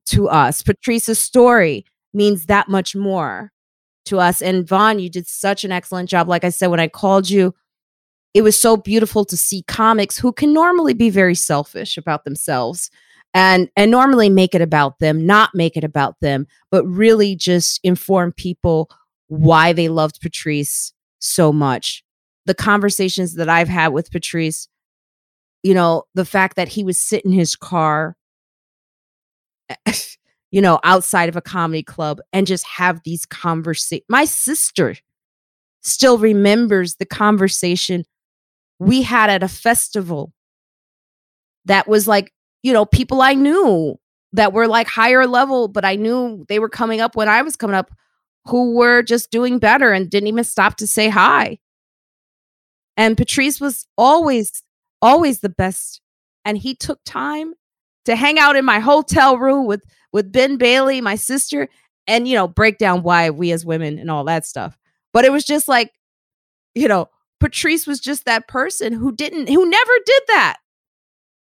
to 0.06 0.28
us. 0.28 0.62
Patrice's 0.62 1.22
story 1.22 1.84
means 2.14 2.46
that 2.46 2.68
much 2.68 2.96
more 2.96 3.52
to 4.06 4.18
us. 4.18 4.40
And 4.40 4.66
Von, 4.66 4.98
you 4.98 5.10
did 5.10 5.26
such 5.26 5.64
an 5.64 5.72
excellent 5.72 6.08
job. 6.08 6.28
Like 6.28 6.44
I 6.44 6.48
said, 6.48 6.68
when 6.68 6.80
I 6.80 6.88
called 6.88 7.28
you, 7.28 7.54
it 8.34 8.42
was 8.42 8.60
so 8.60 8.76
beautiful 8.76 9.24
to 9.24 9.36
see 9.36 9.62
comics 9.62 10.18
who 10.18 10.32
can 10.32 10.52
normally 10.52 10.94
be 10.94 11.10
very 11.10 11.34
selfish 11.34 11.96
about 11.96 12.24
themselves 12.24 12.90
and 13.34 13.68
and 13.76 13.90
normally 13.90 14.30
make 14.30 14.54
it 14.54 14.62
about 14.62 14.98
them 14.98 15.26
not 15.26 15.50
make 15.54 15.76
it 15.76 15.84
about 15.84 16.18
them 16.20 16.46
but 16.70 16.84
really 16.84 17.34
just 17.36 17.80
inform 17.82 18.32
people 18.32 18.90
why 19.28 19.72
they 19.72 19.88
loved 19.88 20.20
patrice 20.20 20.92
so 21.18 21.52
much. 21.52 22.02
The 22.46 22.54
conversations 22.54 23.34
that 23.34 23.48
i've 23.48 23.68
had 23.68 23.88
with 23.88 24.10
patrice 24.10 24.68
you 25.62 25.74
know 25.74 26.04
the 26.14 26.24
fact 26.24 26.56
that 26.56 26.68
he 26.68 26.82
would 26.82 26.96
sit 26.96 27.24
in 27.24 27.32
his 27.32 27.54
car 27.54 28.16
you 30.50 30.62
know 30.62 30.80
outside 30.82 31.28
of 31.28 31.36
a 31.36 31.42
comedy 31.42 31.82
club 31.82 32.20
and 32.32 32.46
just 32.46 32.66
have 32.66 33.02
these 33.04 33.26
conversations 33.26 34.06
my 34.08 34.24
sister 34.24 34.96
still 35.82 36.16
remembers 36.16 36.96
the 36.96 37.06
conversation 37.06 38.04
we 38.78 39.02
had 39.02 39.30
at 39.30 39.42
a 39.42 39.48
festival 39.48 40.32
that 41.64 41.88
was 41.88 42.08
like 42.08 42.32
you 42.62 42.72
know, 42.72 42.84
people 42.84 43.22
I 43.22 43.34
knew 43.34 43.98
that 44.32 44.52
were 44.52 44.66
like 44.66 44.88
higher 44.88 45.26
level, 45.26 45.68
but 45.68 45.84
I 45.84 45.96
knew 45.96 46.44
they 46.48 46.58
were 46.58 46.68
coming 46.68 47.00
up 47.00 47.16
when 47.16 47.28
I 47.28 47.42
was 47.42 47.56
coming 47.56 47.76
up 47.76 47.90
who 48.46 48.74
were 48.74 49.02
just 49.02 49.30
doing 49.30 49.58
better 49.58 49.92
and 49.92 50.10
didn't 50.10 50.28
even 50.28 50.44
stop 50.44 50.76
to 50.76 50.86
say 50.86 51.08
hi. 51.08 51.58
And 52.96 53.16
Patrice 53.16 53.60
was 53.60 53.86
always, 53.96 54.62
always 55.00 55.40
the 55.40 55.48
best. 55.48 56.00
And 56.44 56.58
he 56.58 56.74
took 56.74 57.00
time 57.04 57.54
to 58.06 58.16
hang 58.16 58.38
out 58.38 58.56
in 58.56 58.64
my 58.64 58.80
hotel 58.80 59.38
room 59.38 59.66
with 59.66 59.82
with 60.10 60.32
Ben 60.32 60.56
Bailey, 60.56 61.02
my 61.02 61.14
sister, 61.14 61.68
and 62.06 62.26
you 62.26 62.34
know, 62.34 62.48
break 62.48 62.78
down 62.78 63.02
why 63.02 63.30
we 63.30 63.52
as 63.52 63.66
women 63.66 63.98
and 63.98 64.10
all 64.10 64.24
that 64.24 64.46
stuff. 64.46 64.78
But 65.12 65.26
it 65.26 65.32
was 65.32 65.44
just 65.44 65.68
like, 65.68 65.92
you 66.74 66.88
know, 66.88 67.08
Patrice 67.40 67.86
was 67.86 68.00
just 68.00 68.24
that 68.24 68.48
person 68.48 68.92
who 68.92 69.12
didn't, 69.12 69.48
who 69.48 69.68
never 69.68 69.92
did 70.04 70.22
that. 70.28 70.58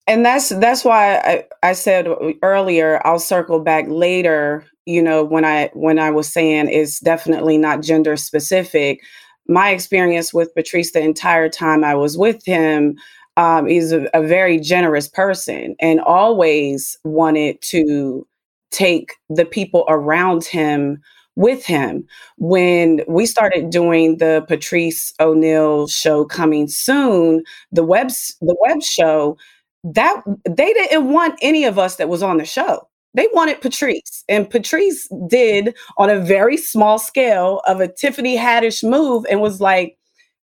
And 0.06 0.24
that's 0.24 0.50
that's 0.50 0.84
why 0.84 1.16
I, 1.18 1.44
I 1.62 1.72
said 1.72 2.06
earlier 2.42 3.00
i'll 3.06 3.18
circle 3.18 3.60
back 3.60 3.86
later 3.88 4.64
you 4.84 5.02
know 5.02 5.24
when 5.24 5.46
i 5.46 5.70
when 5.72 5.98
i 5.98 6.10
was 6.10 6.30
saying 6.30 6.68
it's 6.68 7.00
definitely 7.00 7.56
not 7.56 7.82
gender 7.82 8.16
specific. 8.16 9.00
My 9.48 9.70
experience 9.70 10.32
with 10.34 10.54
patrice 10.54 10.92
the 10.92 11.00
entire 11.00 11.48
time 11.48 11.84
i 11.84 11.94
was 11.94 12.18
with 12.18 12.44
him 12.44 12.98
um, 13.36 13.66
he's 13.66 13.92
a, 13.92 14.08
a 14.14 14.22
very 14.22 14.60
generous 14.60 15.08
person 15.08 15.74
and 15.80 16.00
always 16.00 16.96
wanted 17.02 17.60
to 17.62 18.26
take 18.70 19.14
the 19.28 19.44
people 19.44 19.84
around 19.88 20.44
him 20.44 21.00
with 21.36 21.64
him. 21.64 22.06
When 22.38 23.02
we 23.08 23.26
started 23.26 23.70
doing 23.70 24.18
the 24.18 24.44
Patrice 24.48 25.12
O'Neal 25.20 25.88
show 25.88 26.24
coming 26.24 26.68
soon, 26.68 27.42
the 27.72 27.84
web 27.84 28.08
the 28.40 28.56
web 28.60 28.82
show, 28.82 29.36
that 29.84 30.22
they 30.48 30.72
didn't 30.72 31.10
want 31.10 31.38
any 31.42 31.64
of 31.64 31.78
us 31.78 31.96
that 31.96 32.08
was 32.08 32.22
on 32.22 32.38
the 32.38 32.44
show. 32.44 32.88
They 33.16 33.28
wanted 33.32 33.60
Patrice, 33.60 34.24
and 34.28 34.50
Patrice 34.50 35.08
did 35.28 35.76
on 35.98 36.10
a 36.10 36.18
very 36.18 36.56
small 36.56 36.98
scale 36.98 37.60
of 37.66 37.80
a 37.80 37.86
Tiffany 37.86 38.36
Haddish 38.36 38.82
move, 38.82 39.24
and 39.30 39.40
was 39.40 39.60
like, 39.60 39.96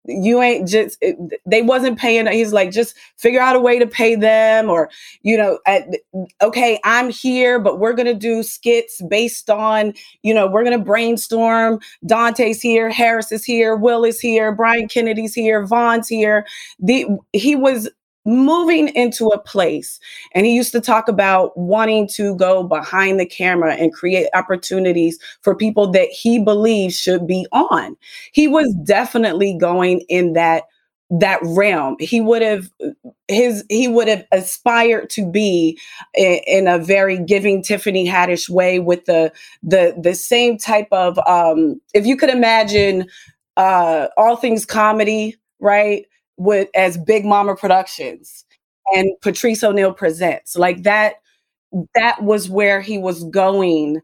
"You 0.05 0.41
ain't 0.41 0.67
just." 0.67 1.03
They 1.45 1.61
wasn't 1.61 1.99
paying. 1.99 2.27
He's 2.27 2.53
like, 2.53 2.71
"Just 2.71 2.95
figure 3.17 3.41
out 3.41 3.55
a 3.55 3.59
way 3.59 3.79
to 3.79 3.87
pay 3.87 4.15
them," 4.15 4.69
or 4.69 4.89
you 5.23 5.37
know, 5.37 5.59
at, 5.65 5.87
okay, 6.41 6.79
I'm 6.83 7.09
here, 7.09 7.59
but 7.59 7.79
we're 7.79 7.93
gonna 7.93 8.13
do 8.13 8.43
skits 8.43 9.01
based 9.09 9.49
on 9.49 9.93
you 10.23 10.33
know, 10.33 10.47
we're 10.47 10.63
gonna 10.63 10.79
brainstorm. 10.79 11.79
Dante's 12.05 12.61
here, 12.61 12.89
Harris 12.89 13.31
is 13.31 13.43
here, 13.43 13.75
Will 13.75 14.03
is 14.03 14.19
here, 14.19 14.51
Brian 14.51 14.87
Kennedy's 14.87 15.33
here, 15.33 15.65
Von's 15.65 16.07
here. 16.07 16.45
The 16.79 17.05
he 17.33 17.55
was 17.55 17.89
moving 18.25 18.89
into 18.89 19.27
a 19.27 19.39
place. 19.39 19.99
And 20.33 20.45
he 20.45 20.53
used 20.53 20.71
to 20.73 20.81
talk 20.81 21.07
about 21.07 21.57
wanting 21.57 22.07
to 22.09 22.35
go 22.35 22.63
behind 22.63 23.19
the 23.19 23.25
camera 23.25 23.73
and 23.75 23.93
create 23.93 24.27
opportunities 24.33 25.17
for 25.41 25.55
people 25.55 25.91
that 25.91 26.09
he 26.09 26.39
believes 26.39 26.97
should 26.97 27.25
be 27.25 27.47
on. 27.51 27.95
He 28.31 28.47
was 28.47 28.73
definitely 28.85 29.57
going 29.57 30.01
in 30.09 30.33
that 30.33 30.63
that 31.11 31.39
realm. 31.43 31.97
He 31.99 32.21
would 32.21 32.41
have 32.41 32.69
his 33.27 33.65
he 33.69 33.87
would 33.87 34.07
have 34.07 34.25
aspired 34.31 35.09
to 35.11 35.29
be 35.29 35.77
in, 36.15 36.39
in, 36.47 36.67
a 36.67 36.79
very 36.79 37.19
giving 37.19 37.61
tiffany 37.61 38.07
haddish 38.07 38.49
way 38.49 38.79
with 38.79 39.05
the 39.05 39.31
the 39.61 39.93
the 40.01 40.15
same 40.15 40.57
type 40.57 40.87
of 40.91 41.19
um 41.27 41.79
if 41.93 42.05
you 42.05 42.15
could 42.15 42.29
imagine 42.29 43.05
uh 43.57 44.07
all 44.15 44.37
things 44.37 44.65
comedy 44.65 45.35
right 45.59 46.05
with 46.41 46.69
as 46.73 46.97
Big 46.97 47.23
Mama 47.23 47.55
Productions 47.55 48.45
and 48.93 49.09
Patrice 49.21 49.63
O'Neal 49.63 49.93
presents. 49.93 50.55
Like 50.55 50.83
that 50.83 51.15
that 51.95 52.21
was 52.23 52.49
where 52.49 52.81
he 52.81 52.97
was 52.97 53.23
going 53.25 54.01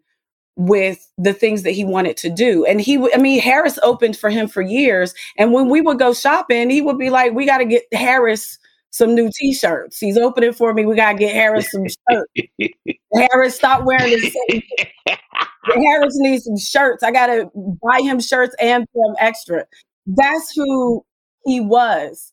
with 0.56 1.12
the 1.18 1.34
things 1.34 1.64
that 1.64 1.72
he 1.72 1.84
wanted 1.84 2.16
to 2.18 2.30
do. 2.30 2.64
And 2.66 2.80
he 2.80 2.98
I 3.14 3.18
mean 3.18 3.42
Harris 3.42 3.80
opened 3.82 4.18
for 4.18 4.30
him 4.30 4.48
for 4.48 4.62
years 4.62 5.14
and 5.38 5.52
when 5.52 5.70
we 5.70 5.82
would 5.82 6.00
go 6.00 6.14
shopping, 6.14 6.70
he 6.70 6.82
would 6.82 7.00
be 7.00 7.10
like 7.10 7.34
we 7.34 7.46
got 7.46 7.58
to 7.58 7.66
get 7.66 7.84
Harris 7.92 8.60
some 8.92 9.16
new 9.16 9.30
t-shirts. 9.34 10.00
He's 10.00 10.18
opening 10.18 10.54
for 10.54 10.74
me. 10.74 10.86
We 10.86 10.96
got 10.96 11.14
to 11.14 11.18
get 11.18 11.34
Harris 11.34 11.72
some 11.72 11.86
shirts. 11.88 12.72
Harris 13.14 13.56
stop 13.56 13.84
wearing 13.84 14.12
the 14.12 14.32
same. 14.50 14.62
Harris 15.64 16.14
needs 16.18 16.46
some 16.46 16.58
shirts. 16.58 17.04
I 17.04 17.12
got 17.12 17.28
to 17.28 17.50
buy 17.84 18.00
him 18.02 18.20
shirts 18.20 18.56
and 18.60 18.88
some 18.96 19.16
extra. 19.20 19.66
That's 20.06 20.54
who 20.56 21.04
he 21.48 21.60
was. 21.62 22.32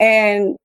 And 0.00 0.56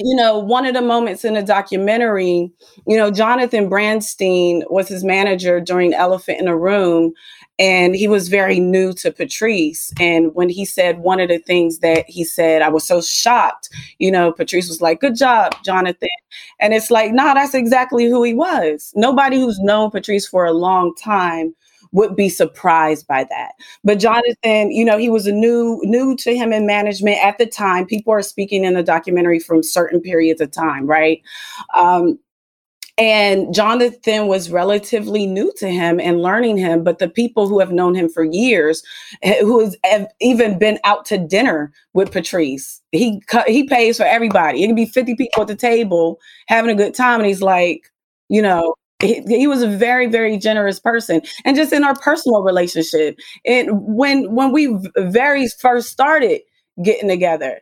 you 0.00 0.14
know, 0.14 0.38
one 0.38 0.64
of 0.64 0.74
the 0.74 0.82
moments 0.82 1.24
in 1.24 1.34
the 1.34 1.42
documentary, 1.42 2.52
you 2.86 2.96
know, 2.96 3.10
Jonathan 3.10 3.68
Brandstein 3.68 4.62
was 4.70 4.86
his 4.88 5.02
manager 5.02 5.60
during 5.60 5.92
Elephant 5.92 6.38
in 6.38 6.44
the 6.44 6.54
Room, 6.54 7.12
and 7.58 7.96
he 7.96 8.06
was 8.06 8.28
very 8.28 8.60
new 8.60 8.92
to 8.92 9.10
Patrice. 9.10 9.92
And 9.98 10.32
when 10.34 10.48
he 10.48 10.64
said 10.64 11.00
one 11.00 11.18
of 11.18 11.28
the 11.28 11.38
things 11.40 11.80
that 11.80 12.08
he 12.08 12.22
said, 12.22 12.62
I 12.62 12.68
was 12.68 12.86
so 12.86 13.00
shocked, 13.00 13.70
you 13.98 14.12
know, 14.12 14.30
Patrice 14.30 14.68
was 14.68 14.80
like, 14.80 15.00
Good 15.00 15.16
job, 15.16 15.56
Jonathan. 15.64 16.08
And 16.60 16.72
it's 16.72 16.92
like, 16.92 17.12
nah, 17.12 17.34
that's 17.34 17.54
exactly 17.54 18.06
who 18.06 18.22
he 18.22 18.34
was. 18.34 18.92
Nobody 18.94 19.40
who's 19.40 19.58
known 19.58 19.90
Patrice 19.90 20.28
for 20.28 20.44
a 20.44 20.52
long 20.52 20.94
time 20.94 21.56
would 21.92 22.16
be 22.16 22.28
surprised 22.28 23.06
by 23.06 23.24
that. 23.24 23.52
But 23.84 23.98
Jonathan, 23.98 24.70
you 24.70 24.84
know, 24.84 24.98
he 24.98 25.08
was 25.08 25.26
a 25.26 25.32
new 25.32 25.80
new 25.84 26.16
to 26.16 26.36
him 26.36 26.52
in 26.52 26.66
management 26.66 27.18
at 27.24 27.38
the 27.38 27.46
time. 27.46 27.86
People 27.86 28.12
are 28.12 28.22
speaking 28.22 28.64
in 28.64 28.74
the 28.74 28.82
documentary 28.82 29.38
from 29.38 29.62
certain 29.62 30.00
periods 30.00 30.40
of 30.40 30.50
time, 30.50 30.86
right? 30.86 31.22
Um, 31.76 32.18
and 32.98 33.54
Jonathan 33.54 34.26
was 34.26 34.50
relatively 34.50 35.24
new 35.24 35.52
to 35.58 35.68
him 35.68 36.00
and 36.00 36.20
learning 36.20 36.56
him, 36.58 36.82
but 36.82 36.98
the 36.98 37.08
people 37.08 37.46
who 37.46 37.60
have 37.60 37.70
known 37.70 37.94
him 37.94 38.08
for 38.08 38.24
years, 38.24 38.82
eh, 39.22 39.40
who 39.40 39.60
has 39.60 39.76
have 39.84 40.08
even 40.20 40.58
been 40.58 40.80
out 40.82 41.04
to 41.06 41.16
dinner 41.16 41.72
with 41.94 42.10
Patrice, 42.10 42.82
he 42.90 43.22
he 43.46 43.64
pays 43.68 43.98
for 43.98 44.04
everybody. 44.04 44.64
It 44.64 44.66
can 44.66 44.74
be 44.74 44.86
fifty 44.86 45.14
people 45.14 45.42
at 45.42 45.48
the 45.48 45.54
table 45.54 46.18
having 46.48 46.70
a 46.72 46.74
good 46.74 46.94
time, 46.94 47.20
and 47.20 47.28
he's 47.28 47.42
like, 47.42 47.88
you 48.28 48.42
know, 48.42 48.74
he, 49.00 49.22
he, 49.28 49.46
was 49.46 49.62
a 49.62 49.68
very 49.68 50.06
very 50.06 50.36
generous 50.36 50.80
person 50.80 51.20
and 51.44 51.56
just 51.56 51.72
in 51.72 51.84
our 51.84 51.94
personal 51.96 52.42
relationship 52.42 53.18
and 53.44 53.68
when 53.72 54.34
when 54.34 54.52
we 54.52 54.76
very 54.96 55.48
first 55.48 55.90
started 55.90 56.40
getting 56.82 57.08
together 57.08 57.60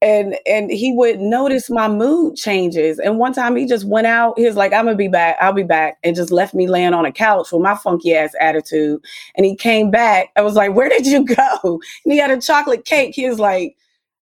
and 0.00 0.36
and 0.46 0.70
he 0.70 0.92
would 0.92 1.20
notice 1.20 1.68
my 1.68 1.88
mood 1.88 2.36
changes. 2.36 2.98
And 2.98 3.18
one 3.18 3.32
time 3.32 3.56
he 3.56 3.66
just 3.66 3.84
went 3.84 4.06
out. 4.06 4.38
He 4.38 4.44
was 4.44 4.56
like, 4.56 4.72
"I'm 4.72 4.84
gonna 4.84 4.96
be 4.96 5.08
back. 5.08 5.36
I'll 5.40 5.52
be 5.52 5.64
back," 5.64 5.98
and 6.04 6.14
just 6.14 6.30
left 6.30 6.54
me 6.54 6.68
laying 6.68 6.94
on 6.94 7.04
a 7.04 7.12
couch 7.12 7.50
with 7.52 7.62
my 7.62 7.74
funky 7.74 8.14
ass 8.14 8.32
attitude. 8.40 9.00
And 9.36 9.44
he 9.44 9.56
came 9.56 9.90
back. 9.90 10.28
I 10.36 10.42
was 10.42 10.54
like, 10.54 10.74
"Where 10.74 10.88
did 10.88 11.06
you 11.06 11.24
go?" 11.24 11.80
And 12.04 12.12
he 12.12 12.18
had 12.18 12.30
a 12.30 12.40
chocolate 12.40 12.84
cake. 12.84 13.14
He 13.14 13.28
was 13.28 13.40
like, 13.40 13.76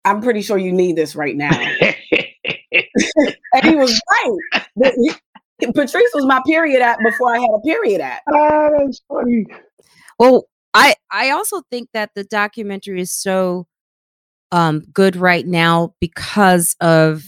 "I'm 0.06 0.22
pretty 0.22 0.42
sure 0.42 0.58
you 0.58 0.72
need 0.74 0.96
this 0.96 1.16
right 1.16 1.36
now." 1.36 1.52
and 3.54 3.66
he 3.66 3.76
was 3.76 4.02
right. 4.12 5.22
Patrice 5.76 6.12
was 6.14 6.26
my 6.26 6.41
period 6.45 6.82
at 6.82 6.97
before 7.03 7.36
I 7.36 7.39
had 7.39 7.49
a 7.55 7.59
period 7.62 8.01
at. 8.01 8.22
Ah, 8.32 8.70
that's 8.78 9.01
funny. 9.07 9.45
Well, 10.20 10.45
I 10.74 10.95
I 11.12 11.32
also 11.32 11.62
think 11.70 11.89
that 11.93 12.12
the 12.16 12.24
documentary 12.24 13.01
is 13.01 13.12
so 13.12 13.68
um, 14.51 14.82
good 14.93 15.16
right 15.16 15.45
now 15.45 15.93
because 15.99 16.76
of 16.82 17.24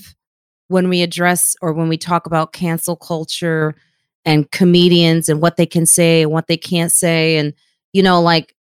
when 0.67 0.89
we 0.89 1.01
address 1.01 1.55
or 1.61 1.73
when 1.73 1.87
we 1.87 1.97
talk 1.97 2.25
about 2.25 2.53
cancel 2.53 2.95
culture 2.95 3.75
and 4.25 4.49
comedians 4.51 5.29
and 5.29 5.41
what 5.41 5.57
they 5.57 5.65
can 5.65 5.85
say 5.85 6.23
and 6.23 6.31
what 6.31 6.47
they 6.47 6.57
can't 6.57 6.91
say 6.91 7.37
and 7.37 7.53
you 7.91 8.01
know 8.01 8.21
like 8.21 8.55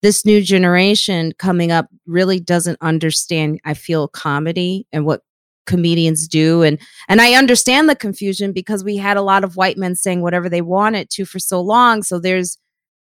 this 0.00 0.24
new 0.24 0.40
generation 0.40 1.32
coming 1.38 1.72
up 1.72 1.88
really 2.06 2.38
doesn't 2.38 2.78
understand 2.80 3.60
i 3.64 3.74
feel 3.74 4.06
comedy 4.08 4.86
and 4.92 5.04
what 5.04 5.22
comedians 5.68 6.26
do. 6.26 6.62
And 6.62 6.80
and 7.08 7.20
i 7.20 7.34
understand 7.34 7.88
the 7.88 7.94
confusion 7.94 8.52
because 8.52 8.82
we 8.82 8.96
had 8.96 9.16
a 9.16 9.22
lot 9.22 9.44
of 9.44 9.56
white 9.56 9.78
men 9.78 9.94
saying 9.94 10.22
whatever 10.22 10.48
they 10.48 10.62
wanted 10.62 11.10
to 11.10 11.24
for 11.24 11.38
so 11.38 11.60
long. 11.60 12.02
So 12.02 12.18
there's 12.18 12.58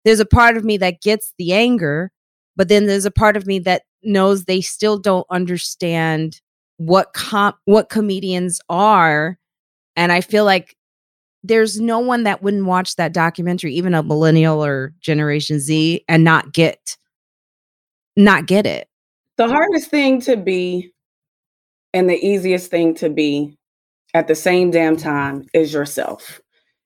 there's 0.05 0.19
a 0.19 0.25
part 0.25 0.57
of 0.57 0.63
me 0.63 0.77
that 0.77 1.01
gets 1.01 1.33
the 1.39 1.53
anger 1.53 2.11
but 2.59 2.67
then 2.67 2.87
there's 2.87 3.05
a 3.05 3.11
part 3.11 3.37
of 3.37 3.47
me 3.47 3.57
that 3.59 3.83
knows 4.03 4.43
they 4.43 4.59
still 4.59 4.99
don't 4.99 5.25
understand 5.31 6.41
what 6.75 7.13
com- 7.13 7.53
what 7.63 7.89
comedians 7.89 8.59
are. 8.69 9.39
And 9.95 10.11
i 10.11 10.21
feel 10.21 10.45
like 10.45 10.75
there's 11.41 11.79
no 11.79 11.99
one 11.99 12.23
that 12.23 12.43
wouldn't 12.43 12.65
watch 12.65 12.97
that 12.97 13.13
documentary 13.13 13.73
even 13.73 13.93
a 13.93 14.03
millennial 14.03 14.63
or 14.63 14.93
generation 14.99 15.59
z 15.61 16.03
and 16.09 16.25
not 16.25 16.51
get 16.51 16.97
not 18.17 18.45
get 18.45 18.65
it. 18.65 18.89
The 19.37 19.47
hardest 19.47 19.89
thing 19.89 20.19
to 20.21 20.35
be 20.35 20.91
and 21.93 22.09
the 22.09 22.25
easiest 22.25 22.69
thing 22.69 22.93
to 22.95 23.09
be 23.09 23.57
at 24.13 24.27
the 24.27 24.35
same 24.35 24.71
damn 24.71 24.97
time 24.97 25.45
is 25.53 25.73
yourself 25.73 26.41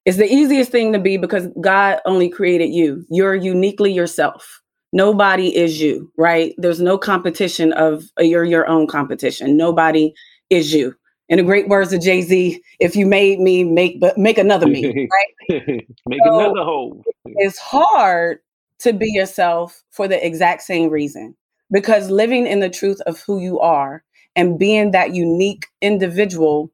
it's 0.05 0.17
the 0.17 0.31
easiest 0.31 0.71
thing 0.71 0.91
to 0.93 0.99
be 0.99 1.17
because 1.17 1.47
god 1.61 1.99
only 2.05 2.29
created 2.29 2.69
you 2.69 3.05
you're 3.09 3.35
uniquely 3.35 3.91
yourself 3.91 4.63
nobody 4.93 5.53
is 5.55 5.81
you, 5.81 6.09
right? 6.17 6.53
There's 6.57 6.79
no 6.79 6.97
competition 6.97 7.73
of 7.73 8.05
uh, 8.19 8.23
you're 8.23 8.45
your 8.45 8.67
own 8.69 8.87
competition. 8.87 9.57
Nobody 9.57 10.13
is 10.49 10.73
you. 10.73 10.95
In 11.29 11.37
the 11.37 11.43
great 11.43 11.67
words 11.67 11.91
of 11.91 12.01
Jay 12.01 12.21
Z, 12.21 12.61
if 12.79 12.95
you 12.95 13.05
made 13.05 13.39
me, 13.39 13.63
make 13.63 13.99
but 13.99 14.17
make 14.17 14.37
another 14.37 14.67
me, 14.67 15.09
right? 15.49 15.87
make 16.05 16.21
so 16.23 16.39
another 16.39 16.63
hole. 16.63 17.03
it's 17.25 17.57
hard 17.57 18.39
to 18.79 18.93
be 18.93 19.09
yourself 19.09 19.83
for 19.91 20.07
the 20.07 20.25
exact 20.25 20.61
same 20.61 20.89
reason 20.89 21.35
because 21.71 22.09
living 22.09 22.45
in 22.45 22.59
the 22.59 22.69
truth 22.69 23.01
of 23.01 23.19
who 23.21 23.39
you 23.39 23.59
are 23.59 24.03
and 24.35 24.59
being 24.59 24.91
that 24.91 25.13
unique 25.13 25.67
individual 25.81 26.71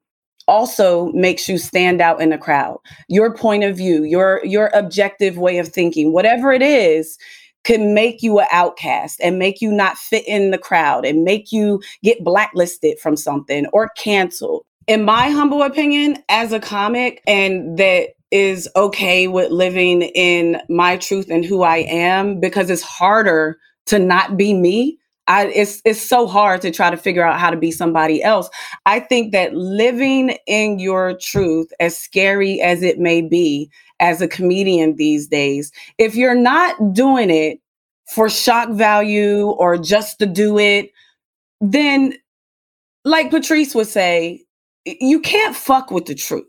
also 0.48 1.12
makes 1.12 1.48
you 1.48 1.58
stand 1.58 2.02
out 2.02 2.22
in 2.22 2.30
the 2.30 2.38
crowd 2.38 2.80
your 3.08 3.34
point 3.36 3.64
of 3.64 3.78
view 3.78 4.04
your 4.04 4.44
your 4.44 4.72
objective 4.74 5.38
way 5.38 5.60
of 5.60 5.68
thinking 5.68 6.12
whatever 6.12 6.52
it 6.52 6.62
is 6.62 7.18
can 7.64 7.94
make 7.94 8.22
you 8.22 8.40
an 8.40 8.48
outcast 8.52 9.20
and 9.22 9.38
make 9.38 9.62
you 9.62 9.72
not 9.72 9.98
fit 9.98 10.28
in 10.28 10.52
the 10.52 10.58
crowd 10.58 11.06
and 11.06 11.24
make 11.24 11.52
you 11.52 11.82
get 12.04 12.24
blacklisted 12.24 13.00
from 13.00 13.16
something 13.16 13.66
or 13.74 13.90
canceled. 13.98 14.66
In 14.88 15.04
my 15.04 15.30
humble 15.30 15.62
opinion, 15.62 16.24
as 16.30 16.52
a 16.52 16.60
comic, 16.60 17.22
and 17.28 17.78
that 17.78 18.10
is 18.32 18.70
okay 18.76 19.28
with 19.28 19.52
living 19.52 20.04
in 20.04 20.62
my 20.70 20.98
truth 20.98 21.30
and 21.30 21.44
who 21.44 21.64
I 21.64 21.78
am 21.78 22.40
because 22.40 22.70
it's 22.70 22.82
harder 22.82 23.58
to 23.88 24.00
not 24.00 24.38
be 24.38 24.54
me. 24.54 24.99
I, 25.30 25.46
it's 25.46 25.80
it's 25.86 26.02
so 26.02 26.28
hard 26.28 26.62
to 26.64 26.72
try 26.72 26.90
to 26.90 26.98
figure 26.98 27.24
out 27.24 27.40
how 27.40 27.52
to 27.52 27.56
be 27.56 27.72
somebody 27.72 28.22
else. 28.24 28.50
I 28.88 29.00
think 29.00 29.32
that 29.32 29.54
living 29.54 30.36
in 30.48 30.80
your 30.80 31.16
truth, 31.22 31.72
as 31.80 31.96
scary 31.96 32.60
as 32.62 32.82
it 32.82 32.98
may 32.98 33.22
be, 33.22 33.70
as 34.00 34.22
a 34.22 34.28
comedian 34.28 34.96
these 34.96 35.28
days. 35.28 35.72
If 36.00 36.16
you're 36.16 36.36
not 36.36 36.94
doing 36.94 37.30
it 37.30 37.62
for 38.08 38.28
shock 38.28 38.72
value 38.72 39.50
or 39.52 39.78
just 39.78 40.18
to 40.18 40.26
do 40.26 40.58
it, 40.58 40.90
then, 41.62 42.16
like 43.06 43.30
Patrice 43.30 43.76
would 43.76 43.88
say, 43.88 44.44
you 44.86 45.20
can't 45.20 45.56
fuck 45.56 45.92
with 45.92 46.06
the 46.06 46.16
truth. 46.16 46.48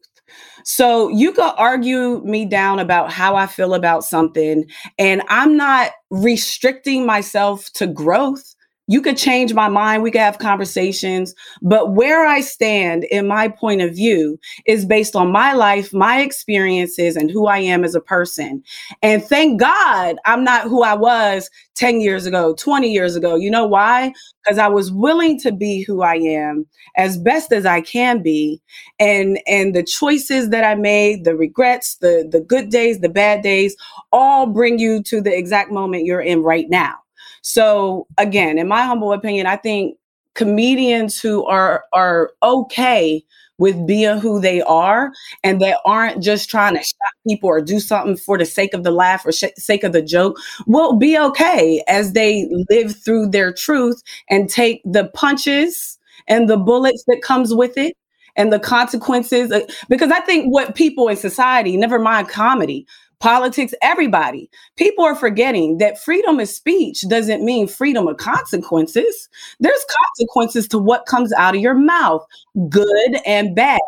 So 0.64 1.08
you 1.08 1.32
could 1.32 1.52
argue 1.58 2.22
me 2.24 2.46
down 2.46 2.78
about 2.78 3.12
how 3.12 3.36
I 3.36 3.46
feel 3.46 3.74
about 3.74 4.04
something, 4.04 4.64
and 4.98 5.22
I'm 5.28 5.54
not 5.56 5.90
restricting 6.10 7.04
myself 7.04 7.70
to 7.74 7.86
growth 7.86 8.54
you 8.90 9.00
could 9.00 9.16
change 9.16 9.54
my 9.54 9.68
mind. 9.68 10.02
We 10.02 10.10
could 10.10 10.20
have 10.20 10.38
conversations. 10.38 11.32
But 11.62 11.94
where 11.94 12.26
I 12.26 12.40
stand 12.40 13.04
in 13.04 13.28
my 13.28 13.46
point 13.46 13.82
of 13.82 13.94
view 13.94 14.36
is 14.66 14.84
based 14.84 15.14
on 15.14 15.30
my 15.30 15.52
life, 15.52 15.94
my 15.94 16.20
experiences, 16.20 17.14
and 17.14 17.30
who 17.30 17.46
I 17.46 17.58
am 17.58 17.84
as 17.84 17.94
a 17.94 18.00
person. 18.00 18.64
And 19.00 19.24
thank 19.24 19.60
God 19.60 20.16
I'm 20.24 20.42
not 20.42 20.64
who 20.64 20.82
I 20.82 20.94
was 20.94 21.48
10 21.76 22.00
years 22.00 22.26
ago, 22.26 22.52
20 22.54 22.90
years 22.90 23.14
ago. 23.14 23.36
You 23.36 23.48
know 23.48 23.64
why? 23.64 24.12
Because 24.42 24.58
I 24.58 24.66
was 24.66 24.90
willing 24.90 25.38
to 25.38 25.52
be 25.52 25.82
who 25.82 26.02
I 26.02 26.16
am 26.16 26.66
as 26.96 27.16
best 27.16 27.52
as 27.52 27.64
I 27.64 27.82
can 27.82 28.24
be. 28.24 28.60
And 28.98 29.38
and 29.46 29.72
the 29.72 29.84
choices 29.84 30.50
that 30.50 30.64
I 30.64 30.74
made, 30.74 31.24
the 31.24 31.36
regrets, 31.36 31.94
the 31.98 32.28
the 32.28 32.40
good 32.40 32.70
days, 32.70 32.98
the 32.98 33.08
bad 33.08 33.42
days, 33.42 33.76
all 34.10 34.46
bring 34.46 34.80
you 34.80 35.00
to 35.04 35.20
the 35.20 35.36
exact 35.36 35.70
moment 35.70 36.06
you're 36.06 36.20
in 36.20 36.42
right 36.42 36.68
now. 36.68 36.96
So 37.42 38.06
again, 38.18 38.58
in 38.58 38.68
my 38.68 38.82
humble 38.82 39.12
opinion, 39.12 39.46
I 39.46 39.56
think 39.56 39.96
comedians 40.34 41.20
who 41.20 41.44
are 41.46 41.84
are 41.92 42.30
okay 42.42 43.22
with 43.58 43.86
being 43.86 44.18
who 44.18 44.40
they 44.40 44.62
are 44.62 45.12
and 45.44 45.60
that 45.60 45.78
aren't 45.84 46.22
just 46.22 46.48
trying 46.48 46.74
to 46.74 46.82
shock 46.82 47.12
people 47.28 47.48
or 47.48 47.60
do 47.60 47.78
something 47.78 48.16
for 48.16 48.38
the 48.38 48.46
sake 48.46 48.72
of 48.72 48.84
the 48.84 48.90
laugh 48.90 49.26
or 49.26 49.32
sh- 49.32 49.44
sake 49.56 49.84
of 49.84 49.92
the 49.92 50.00
joke 50.00 50.38
will 50.66 50.96
be 50.96 51.18
okay 51.18 51.84
as 51.86 52.14
they 52.14 52.48
live 52.70 52.96
through 53.04 53.28
their 53.28 53.52
truth 53.52 54.02
and 54.30 54.48
take 54.48 54.80
the 54.84 55.08
punches 55.08 55.98
and 56.26 56.48
the 56.48 56.56
bullets 56.56 57.04
that 57.06 57.20
comes 57.22 57.54
with 57.54 57.76
it 57.76 57.94
and 58.36 58.50
the 58.50 58.58
consequences 58.58 59.52
uh, 59.52 59.60
because 59.90 60.10
i 60.10 60.20
think 60.20 60.46
what 60.46 60.74
people 60.74 61.08
in 61.08 61.16
society 61.16 61.76
never 61.76 61.98
mind 61.98 62.28
comedy 62.28 62.86
politics, 63.20 63.74
everybody. 63.82 64.50
People 64.76 65.04
are 65.04 65.14
forgetting 65.14 65.78
that 65.78 66.02
freedom 66.02 66.40
of 66.40 66.48
speech 66.48 67.02
doesn't 67.08 67.44
mean 67.44 67.68
freedom 67.68 68.08
of 68.08 68.16
consequences. 68.16 69.28
There's 69.60 69.84
consequences 70.16 70.66
to 70.68 70.78
what 70.78 71.06
comes 71.06 71.32
out 71.34 71.54
of 71.54 71.60
your 71.60 71.74
mouth, 71.74 72.24
good 72.68 73.16
and 73.26 73.54
bad. 73.54 73.80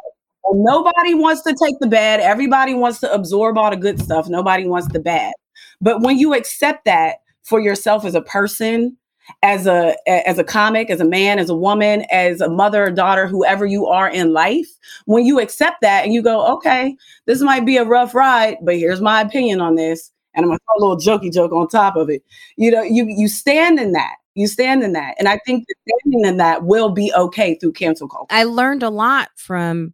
And 0.44 0.64
nobody 0.64 1.14
wants 1.14 1.42
to 1.42 1.54
take 1.54 1.78
the 1.80 1.86
bad. 1.86 2.20
Everybody 2.20 2.74
wants 2.74 3.00
to 3.00 3.12
absorb 3.12 3.58
all 3.58 3.70
the 3.70 3.76
good 3.76 4.00
stuff. 4.00 4.28
Nobody 4.28 4.66
wants 4.66 4.92
the 4.92 5.00
bad. 5.00 5.32
But 5.80 6.02
when 6.02 6.18
you 6.18 6.34
accept 6.34 6.84
that 6.84 7.16
for 7.42 7.60
yourself 7.60 8.04
as 8.04 8.14
a 8.14 8.22
person, 8.22 8.96
as 9.42 9.66
a 9.66 9.96
as 10.08 10.38
a 10.38 10.44
comic 10.44 10.90
as 10.90 11.00
a 11.00 11.04
man 11.04 11.38
as 11.38 11.50
a 11.50 11.54
woman 11.54 12.04
as 12.10 12.40
a 12.40 12.48
mother 12.48 12.90
daughter 12.90 13.26
whoever 13.26 13.66
you 13.66 13.86
are 13.86 14.08
in 14.08 14.32
life 14.32 14.68
when 15.06 15.24
you 15.24 15.40
accept 15.40 15.80
that 15.80 16.04
and 16.04 16.12
you 16.12 16.22
go 16.22 16.46
okay 16.46 16.96
this 17.26 17.40
might 17.40 17.64
be 17.66 17.76
a 17.76 17.84
rough 17.84 18.14
ride 18.14 18.56
but 18.62 18.76
here's 18.76 19.00
my 19.00 19.20
opinion 19.20 19.60
on 19.60 19.74
this 19.74 20.12
and 20.34 20.44
i'm 20.44 20.50
gonna 20.50 20.58
throw 20.58 20.76
a 20.76 20.82
little 20.88 20.96
jokey 20.96 21.32
joke 21.32 21.52
on 21.52 21.68
top 21.68 21.96
of 21.96 22.08
it. 22.10 22.22
You 22.56 22.70
know 22.70 22.82
you 22.82 23.06
you 23.08 23.28
stand 23.28 23.78
in 23.78 23.92
that. 23.92 24.16
You 24.34 24.46
stand 24.46 24.82
in 24.82 24.92
that. 24.92 25.14
And 25.18 25.28
i 25.28 25.38
think 25.44 25.64
standing 25.88 26.28
in 26.28 26.36
that 26.38 26.64
will 26.64 26.90
be 26.90 27.12
okay 27.14 27.54
through 27.56 27.72
cancel 27.72 28.08
culture. 28.08 28.26
I 28.30 28.44
learned 28.44 28.82
a 28.82 28.90
lot 28.90 29.30
from 29.36 29.92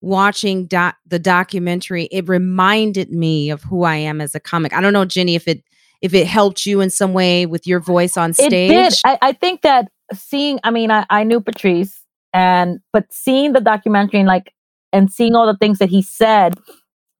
watching 0.00 0.68
the 0.68 1.18
documentary. 1.18 2.04
It 2.10 2.28
reminded 2.28 3.10
me 3.10 3.50
of 3.50 3.62
who 3.62 3.84
i 3.84 3.96
am 3.96 4.20
as 4.20 4.34
a 4.34 4.40
comic. 4.40 4.72
I 4.72 4.80
don't 4.80 4.92
know 4.92 5.04
jenny 5.04 5.34
if 5.34 5.48
it 5.48 5.62
if 6.04 6.12
it 6.12 6.26
helped 6.26 6.66
you 6.66 6.82
in 6.82 6.90
some 6.90 7.14
way 7.14 7.46
with 7.46 7.66
your 7.66 7.80
voice 7.80 8.18
on 8.18 8.34
stage. 8.34 8.52
It 8.52 8.68
did. 8.68 8.94
I, 9.06 9.18
I 9.22 9.32
think 9.32 9.62
that 9.62 9.88
seeing, 10.12 10.60
I 10.62 10.70
mean, 10.70 10.90
I, 10.90 11.06
I 11.08 11.24
knew 11.24 11.40
Patrice 11.40 11.98
and 12.34 12.80
but 12.92 13.06
seeing 13.10 13.54
the 13.54 13.60
documentary 13.62 14.20
and 14.20 14.28
like 14.28 14.52
and 14.92 15.10
seeing 15.10 15.34
all 15.34 15.46
the 15.46 15.56
things 15.56 15.78
that 15.78 15.88
he 15.88 16.02
said, 16.02 16.56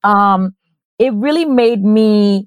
um, 0.04 0.54
it 0.98 1.14
really 1.14 1.46
made 1.46 1.82
me 1.82 2.46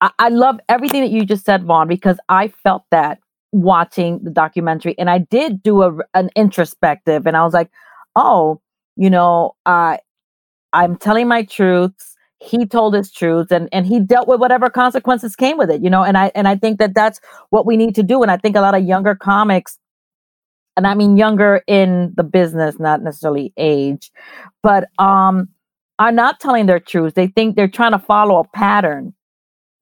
I, 0.00 0.10
I 0.18 0.28
love 0.30 0.60
everything 0.70 1.02
that 1.02 1.10
you 1.10 1.26
just 1.26 1.44
said, 1.44 1.64
Von, 1.64 1.88
because 1.88 2.18
I 2.30 2.48
felt 2.48 2.84
that 2.90 3.18
watching 3.52 4.20
the 4.24 4.30
documentary 4.30 4.98
and 4.98 5.10
I 5.10 5.18
did 5.18 5.62
do 5.62 5.82
a, 5.82 5.94
an 6.14 6.30
introspective 6.34 7.26
and 7.26 7.36
I 7.36 7.44
was 7.44 7.52
like, 7.52 7.70
oh, 8.14 8.62
you 8.96 9.10
know, 9.10 9.56
uh, 9.66 9.98
I'm 10.72 10.96
telling 10.96 11.28
my 11.28 11.44
truths 11.44 12.15
he 12.38 12.66
told 12.66 12.94
his 12.94 13.10
truth 13.10 13.50
and 13.50 13.68
and 13.72 13.86
he 13.86 13.98
dealt 13.98 14.28
with 14.28 14.40
whatever 14.40 14.68
consequences 14.68 15.34
came 15.34 15.56
with 15.56 15.70
it 15.70 15.82
you 15.82 15.88
know 15.88 16.02
and 16.02 16.18
i 16.18 16.30
and 16.34 16.46
i 16.46 16.54
think 16.54 16.78
that 16.78 16.94
that's 16.94 17.18
what 17.50 17.64
we 17.64 17.76
need 17.76 17.94
to 17.94 18.02
do 18.02 18.22
and 18.22 18.30
i 18.30 18.36
think 18.36 18.56
a 18.56 18.60
lot 18.60 18.74
of 18.74 18.84
younger 18.84 19.14
comics 19.14 19.78
and 20.76 20.86
I 20.86 20.94
mean 20.94 21.16
younger 21.16 21.62
in 21.66 22.12
the 22.16 22.22
business, 22.22 22.78
not 22.78 23.02
necessarily 23.02 23.52
age, 23.56 24.10
but 24.62 24.88
um, 24.98 25.48
are 25.98 26.12
not 26.12 26.38
telling 26.38 26.66
their 26.66 26.80
truth. 26.80 27.14
They 27.14 27.28
think 27.28 27.56
they're 27.56 27.68
trying 27.68 27.92
to 27.92 27.98
follow 27.98 28.38
a 28.40 28.44
pattern 28.56 29.14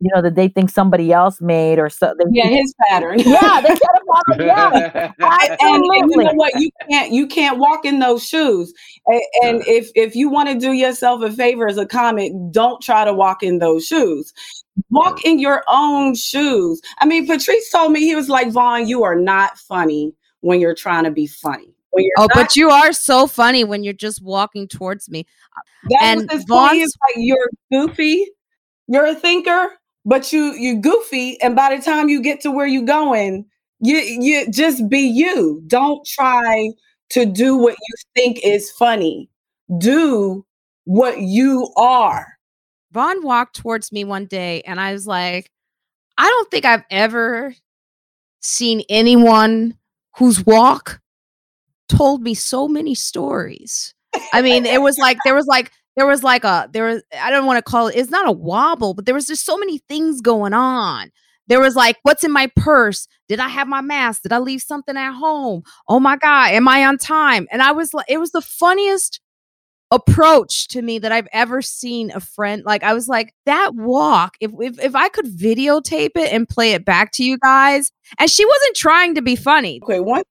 you 0.01 0.11
know, 0.15 0.21
that 0.21 0.35
they 0.35 0.49
think 0.49 0.69
somebody 0.71 1.13
else 1.13 1.41
made 1.41 1.79
or 1.79 1.89
so. 1.89 2.15
yeah, 2.31 2.47
his 2.47 2.75
pattern. 2.89 3.19
yeah, 3.21 3.61
they 3.63 3.69
try 4.05 4.37
to 4.37 4.45
follow. 4.45 4.47
Yeah, 4.47 5.13
and, 5.61 5.61
and, 5.61 6.11
you 6.11 6.17
know 6.23 6.33
what? 6.35 6.53
You 6.61 6.71
can't 6.91 7.13
you 7.13 7.27
can't 7.27 7.59
walk 7.59 7.85
in 7.85 7.99
those 7.99 8.27
shoes. 8.27 8.73
And, 9.07 9.23
and 9.43 9.63
if 9.67 9.91
if 9.95 10.15
you 10.17 10.29
want 10.29 10.49
to 10.49 10.59
do 10.59 10.73
yourself 10.73 11.23
a 11.23 11.33
favor 11.33 11.69
as 11.69 11.79
a 11.79 11.87
comic, 11.87 12.33
don't 12.51 12.81
try 12.81 13.05
to 13.05 13.13
walk 13.13 13.43
in 13.43 13.59
those 13.59 13.87
shoes. 13.87 14.33
Walk 14.91 15.25
in 15.25 15.39
your 15.39 15.63
own 15.69 16.15
shoes. 16.15 16.81
I 16.99 17.07
mean, 17.07 17.27
Patrice 17.27 17.71
told 17.71 17.93
me 17.93 18.01
he 18.01 18.15
was 18.15 18.29
like, 18.29 18.51
Von, 18.51 18.89
you 18.89 19.05
are 19.05 19.17
not 19.17 19.59
funny 19.59 20.13
when 20.41 20.61
you're 20.61 20.75
trying 20.75 21.05
to 21.05 21.11
be 21.11 21.27
funny. 21.27 21.75
Oh, 21.97 22.23
not- 22.23 22.31
but 22.35 22.57
you 22.57 22.71
are 22.71 22.93
so 22.93 23.27
funny 23.27 23.65
when 23.65 23.85
you're 23.85 23.93
just 23.93 24.23
walking 24.23 24.67
towards 24.67 25.09
me. 25.09 25.27
That 25.91 26.03
and 26.03 26.31
was 26.33 26.45
Von's- 26.45 26.93
like 27.07 27.17
you're 27.17 27.51
goofy, 27.73 28.27
you're 28.89 29.07
a 29.07 29.15
thinker, 29.15 29.69
but 30.05 30.33
you 30.33 30.53
you 30.55 30.81
goofy 30.81 31.41
and 31.41 31.55
by 31.55 31.75
the 31.75 31.83
time 31.83 32.09
you 32.09 32.21
get 32.21 32.41
to 32.43 32.51
where 32.51 32.67
you're 32.67 32.83
going 32.83 33.47
you 33.81 33.97
you 33.97 34.51
just 34.51 34.89
be 34.89 35.01
you. 35.01 35.63
Don't 35.67 36.07
try 36.07 36.71
to 37.11 37.27
do 37.27 37.57
what 37.57 37.77
you 37.77 37.95
think 38.15 38.41
is 38.45 38.71
funny. 38.73 39.29
Do 39.79 40.45
what 40.85 41.21
you 41.21 41.73
are. 41.77 42.39
Von 42.93 43.23
walked 43.23 43.57
towards 43.57 43.91
me 43.91 44.05
one 44.05 44.27
day 44.27 44.63
and 44.67 44.81
i 44.81 44.93
was 44.93 45.05
like 45.05 45.51
i 46.17 46.29
don't 46.29 46.49
think 46.49 46.65
i've 46.65 46.85
ever 46.93 47.53
seen 48.41 48.83
anyone 48.89 49.77
whose 50.17 50.45
walk 50.47 51.01
told 51.89 52.23
me 52.23 52.35
so 52.35 52.69
many 52.69 52.95
stories. 52.95 53.95
I 54.33 54.43
mean 54.43 54.67
it 54.67 54.81
was 54.81 54.97
like 54.99 55.19
there 55.25 55.35
was 55.35 55.47
like 55.47 55.73
there 55.97 56.07
was 56.07 56.23
like 56.23 56.45
a 56.45 56.69
there 56.73 56.87
was 56.87 57.03
I 57.21 57.31
don't 57.31 57.47
want 57.47 57.59
to 57.59 57.69
call 57.69 57.89
it 57.89 57.97
it's 57.97 58.11
not 58.11 58.29
a 58.29 58.33
wobble, 58.33 58.95
but 58.95 59.07
there 59.07 59.15
was 59.15 59.27
just 59.27 59.45
so 59.45 59.57
many 59.57 59.79
things 59.79 60.21
going 60.21 60.53
on. 60.53 61.11
There 61.47 61.61
was 61.61 61.77
like, 61.77 61.97
what's 62.03 62.25
in 62.25 62.33
my 62.33 62.51
purse? 62.57 63.07
Did 63.29 63.41
I 63.41 63.49
have 63.49 63.69
my 63.69 63.81
mask? 63.81 64.23
Did 64.23 64.33
I 64.33 64.39
leave 64.39 64.63
something 64.63 64.97
at 64.97 65.13
home? 65.13 65.63
Oh 65.89 66.01
my 66.01 66.17
God, 66.17 66.53
am 66.53 66.69
I 66.69 66.87
on 66.87 66.99
time? 66.99 67.47
And 67.51 67.63
I 67.63 67.73
was 67.73 67.93
like, 67.93 68.07
it 68.09 68.19
was 68.19 68.33
the 68.33 68.41
funniest 68.41 69.21
approach 69.91 70.69
to 70.69 70.83
me 70.83 70.99
that 70.99 71.13
I've 71.13 71.29
ever 71.33 71.63
seen 71.63 72.11
a 72.11 72.21
friend. 72.21 72.63
Like 72.65 72.83
I 72.83 72.95
was 72.95 73.09
like, 73.09 73.35
that 73.47 73.75
walk, 73.75 74.37
if 74.41 74.51
if 74.61 74.79
if 74.81 74.95
I 74.95 75.09
could 75.09 75.27
videotape 75.27 76.17
it 76.17 76.33
and 76.33 76.49
play 76.49 76.73
it 76.73 76.85
back 76.85 77.13
to 77.13 77.25
you 77.25 77.39
guys, 77.39 77.93
and 78.19 78.31
she 78.31 78.45
wasn't 78.45 78.77
trying 78.77 79.15
to 79.15 79.23
be 79.23 79.37
funny. 79.37 79.81
Okay, 79.83 80.01
one 80.01 80.23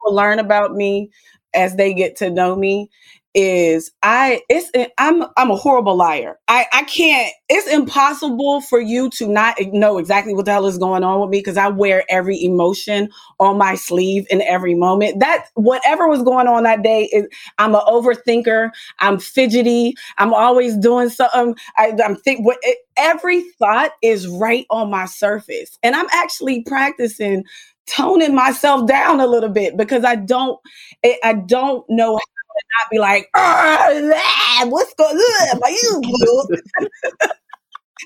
people 0.00 0.14
learn 0.14 0.38
about 0.38 0.72
me 0.72 1.10
as 1.54 1.76
they 1.76 1.94
get 1.94 2.16
to 2.16 2.30
know 2.30 2.56
me 2.56 2.88
is 3.34 3.90
I 4.02 4.42
it's 4.48 4.70
eh, 4.74 4.88
I'm 4.98 5.24
I'm 5.36 5.50
a 5.50 5.56
horrible 5.56 5.96
liar. 5.96 6.38
I 6.48 6.66
I 6.72 6.82
can't 6.84 7.32
it's 7.48 7.66
impossible 7.68 8.60
for 8.62 8.80
you 8.80 9.08
to 9.10 9.26
not 9.26 9.56
know 9.72 9.98
exactly 9.98 10.34
what 10.34 10.44
the 10.44 10.52
hell 10.52 10.66
is 10.66 10.78
going 10.78 11.02
on 11.02 11.20
with 11.20 11.30
me 11.30 11.38
because 11.38 11.56
I 11.56 11.68
wear 11.68 12.04
every 12.10 12.42
emotion 12.42 13.08
on 13.40 13.56
my 13.56 13.74
sleeve 13.74 14.26
in 14.30 14.42
every 14.42 14.74
moment. 14.74 15.20
That 15.20 15.46
whatever 15.54 16.08
was 16.08 16.22
going 16.22 16.46
on 16.46 16.64
that 16.64 16.82
day 16.82 17.04
is 17.12 17.26
I'm 17.58 17.74
an 17.74 17.82
overthinker, 17.86 18.70
I'm 19.00 19.18
fidgety, 19.18 19.94
I'm 20.18 20.34
always 20.34 20.76
doing 20.76 21.08
something. 21.08 21.56
I, 21.78 21.94
am 22.02 22.16
think 22.16 22.44
what 22.44 22.58
it, 22.62 22.78
every 22.96 23.42
thought 23.58 23.92
is 24.02 24.28
right 24.28 24.66
on 24.70 24.90
my 24.90 25.06
surface. 25.06 25.78
And 25.82 25.94
I'm 25.94 26.08
actually 26.12 26.62
practicing 26.64 27.44
toning 27.86 28.34
myself 28.34 28.86
down 28.86 29.20
a 29.20 29.26
little 29.26 29.48
bit 29.48 29.76
because 29.76 30.04
I 30.04 30.16
don't 30.16 30.58
eh, 31.02 31.16
I 31.24 31.34
don't 31.34 31.84
know 31.88 32.18
not 32.54 32.90
be 32.90 32.98
like, 32.98 33.28
ah, 33.34 34.64
what's 34.66 34.94
going 34.94 35.16
on? 35.16 35.60
You 35.70 36.46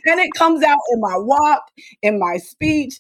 and 0.07 0.20
it 0.20 0.32
comes 0.34 0.62
out 0.62 0.78
in 0.92 1.01
my 1.01 1.16
walk, 1.16 1.62
in 2.03 2.18
my 2.18 2.36
speech, 2.36 2.99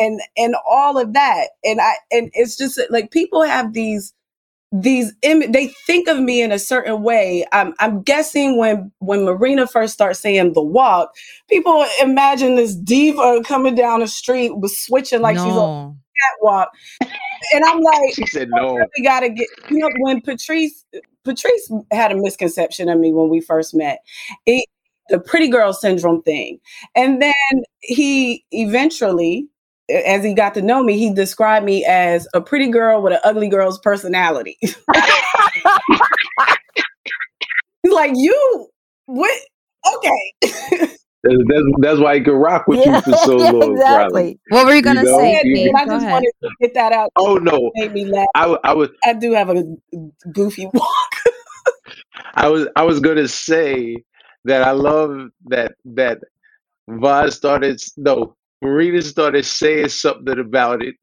and, 0.00 0.12
and 0.12 0.20
and 0.36 0.56
all 0.68 0.98
of 0.98 1.12
that. 1.14 1.48
And 1.64 1.80
I 1.80 1.94
and 2.10 2.30
it's 2.34 2.56
just 2.56 2.80
like 2.90 3.10
people 3.10 3.42
have 3.42 3.72
these 3.72 4.14
these 4.70 5.12
Im- 5.22 5.50
they 5.50 5.68
think 5.86 6.08
of 6.08 6.18
me 6.18 6.42
in 6.42 6.52
a 6.52 6.58
certain 6.58 7.02
way. 7.02 7.46
I'm 7.52 7.74
I'm 7.80 8.02
guessing 8.02 8.58
when 8.58 8.92
when 8.98 9.24
Marina 9.24 9.66
first 9.66 9.94
starts 9.94 10.20
saying 10.20 10.52
the 10.52 10.62
walk, 10.62 11.10
people 11.48 11.84
imagine 12.02 12.56
this 12.56 12.74
diva 12.74 13.42
coming 13.44 13.74
down 13.74 14.00
the 14.00 14.08
street 14.08 14.56
with 14.56 14.72
switching 14.72 15.22
like 15.22 15.36
no. 15.36 15.44
she's 15.44 15.56
on 15.56 15.70
catwalk. 16.40 16.70
And 17.52 17.64
I'm 17.64 17.80
like, 17.80 18.14
she 18.14 18.26
said 18.26 18.48
no. 18.50 18.78
We 18.96 19.04
gotta 19.04 19.28
get 19.30 19.48
you 19.70 19.78
know 19.78 19.90
when 20.00 20.20
Patrice 20.20 20.84
Patrice 21.24 21.70
had 21.92 22.12
a 22.12 22.16
misconception 22.16 22.88
of 22.88 22.98
me 22.98 23.12
when 23.12 23.28
we 23.28 23.40
first 23.40 23.74
met. 23.74 24.00
It, 24.46 24.66
the 25.08 25.18
pretty 25.18 25.48
girl 25.48 25.72
syndrome 25.72 26.22
thing. 26.22 26.58
And 26.94 27.20
then 27.22 27.32
he 27.80 28.44
eventually, 28.50 29.48
as 29.88 30.22
he 30.24 30.34
got 30.34 30.54
to 30.54 30.62
know 30.62 30.82
me, 30.82 30.98
he 30.98 31.12
described 31.12 31.64
me 31.64 31.84
as 31.84 32.28
a 32.34 32.40
pretty 32.40 32.70
girl 32.70 33.02
with 33.02 33.12
an 33.14 33.20
ugly 33.24 33.48
girl's 33.48 33.78
personality. 33.78 34.56
He's 37.82 37.92
like, 37.92 38.12
you, 38.14 38.68
what? 39.06 39.40
Okay. 39.96 40.32
That's, 41.28 41.64
that's 41.80 42.00
why 42.00 42.14
I 42.14 42.20
could 42.20 42.34
rock 42.34 42.66
with 42.66 42.78
yeah, 42.78 42.96
you 42.96 43.00
for 43.02 43.12
so 43.12 43.36
long. 43.36 43.76
Exactly. 43.76 44.38
What 44.48 44.66
were 44.66 44.74
you 44.74 44.82
gonna 44.82 45.00
you 45.00 45.06
know? 45.06 45.18
say? 45.18 45.40
You, 45.44 45.72
I 45.76 45.86
just 45.86 46.06
wanted 46.06 46.32
to 46.42 46.50
get 46.60 46.74
that 46.74 46.92
out. 46.92 47.10
Oh 47.16 47.36
no, 47.36 47.70
made 47.74 47.92
me 47.92 48.06
laugh. 48.06 48.28
I, 48.34 48.56
I 48.64 48.74
was. 48.74 48.90
I 49.04 49.12
do 49.12 49.32
have 49.32 49.50
a 49.50 49.64
goofy 50.32 50.66
walk. 50.74 51.14
I 52.34 52.48
was. 52.48 52.68
I 52.76 52.84
was 52.84 53.00
gonna 53.00 53.28
say 53.28 53.96
that 54.44 54.62
I 54.62 54.70
love 54.72 55.28
that 55.46 55.74
that 55.84 56.20
Von 56.88 57.30
started. 57.30 57.82
No, 57.96 58.36
Marina 58.62 59.02
started 59.02 59.44
saying 59.44 59.88
something 59.88 60.38
about 60.38 60.82
it, 60.82 60.96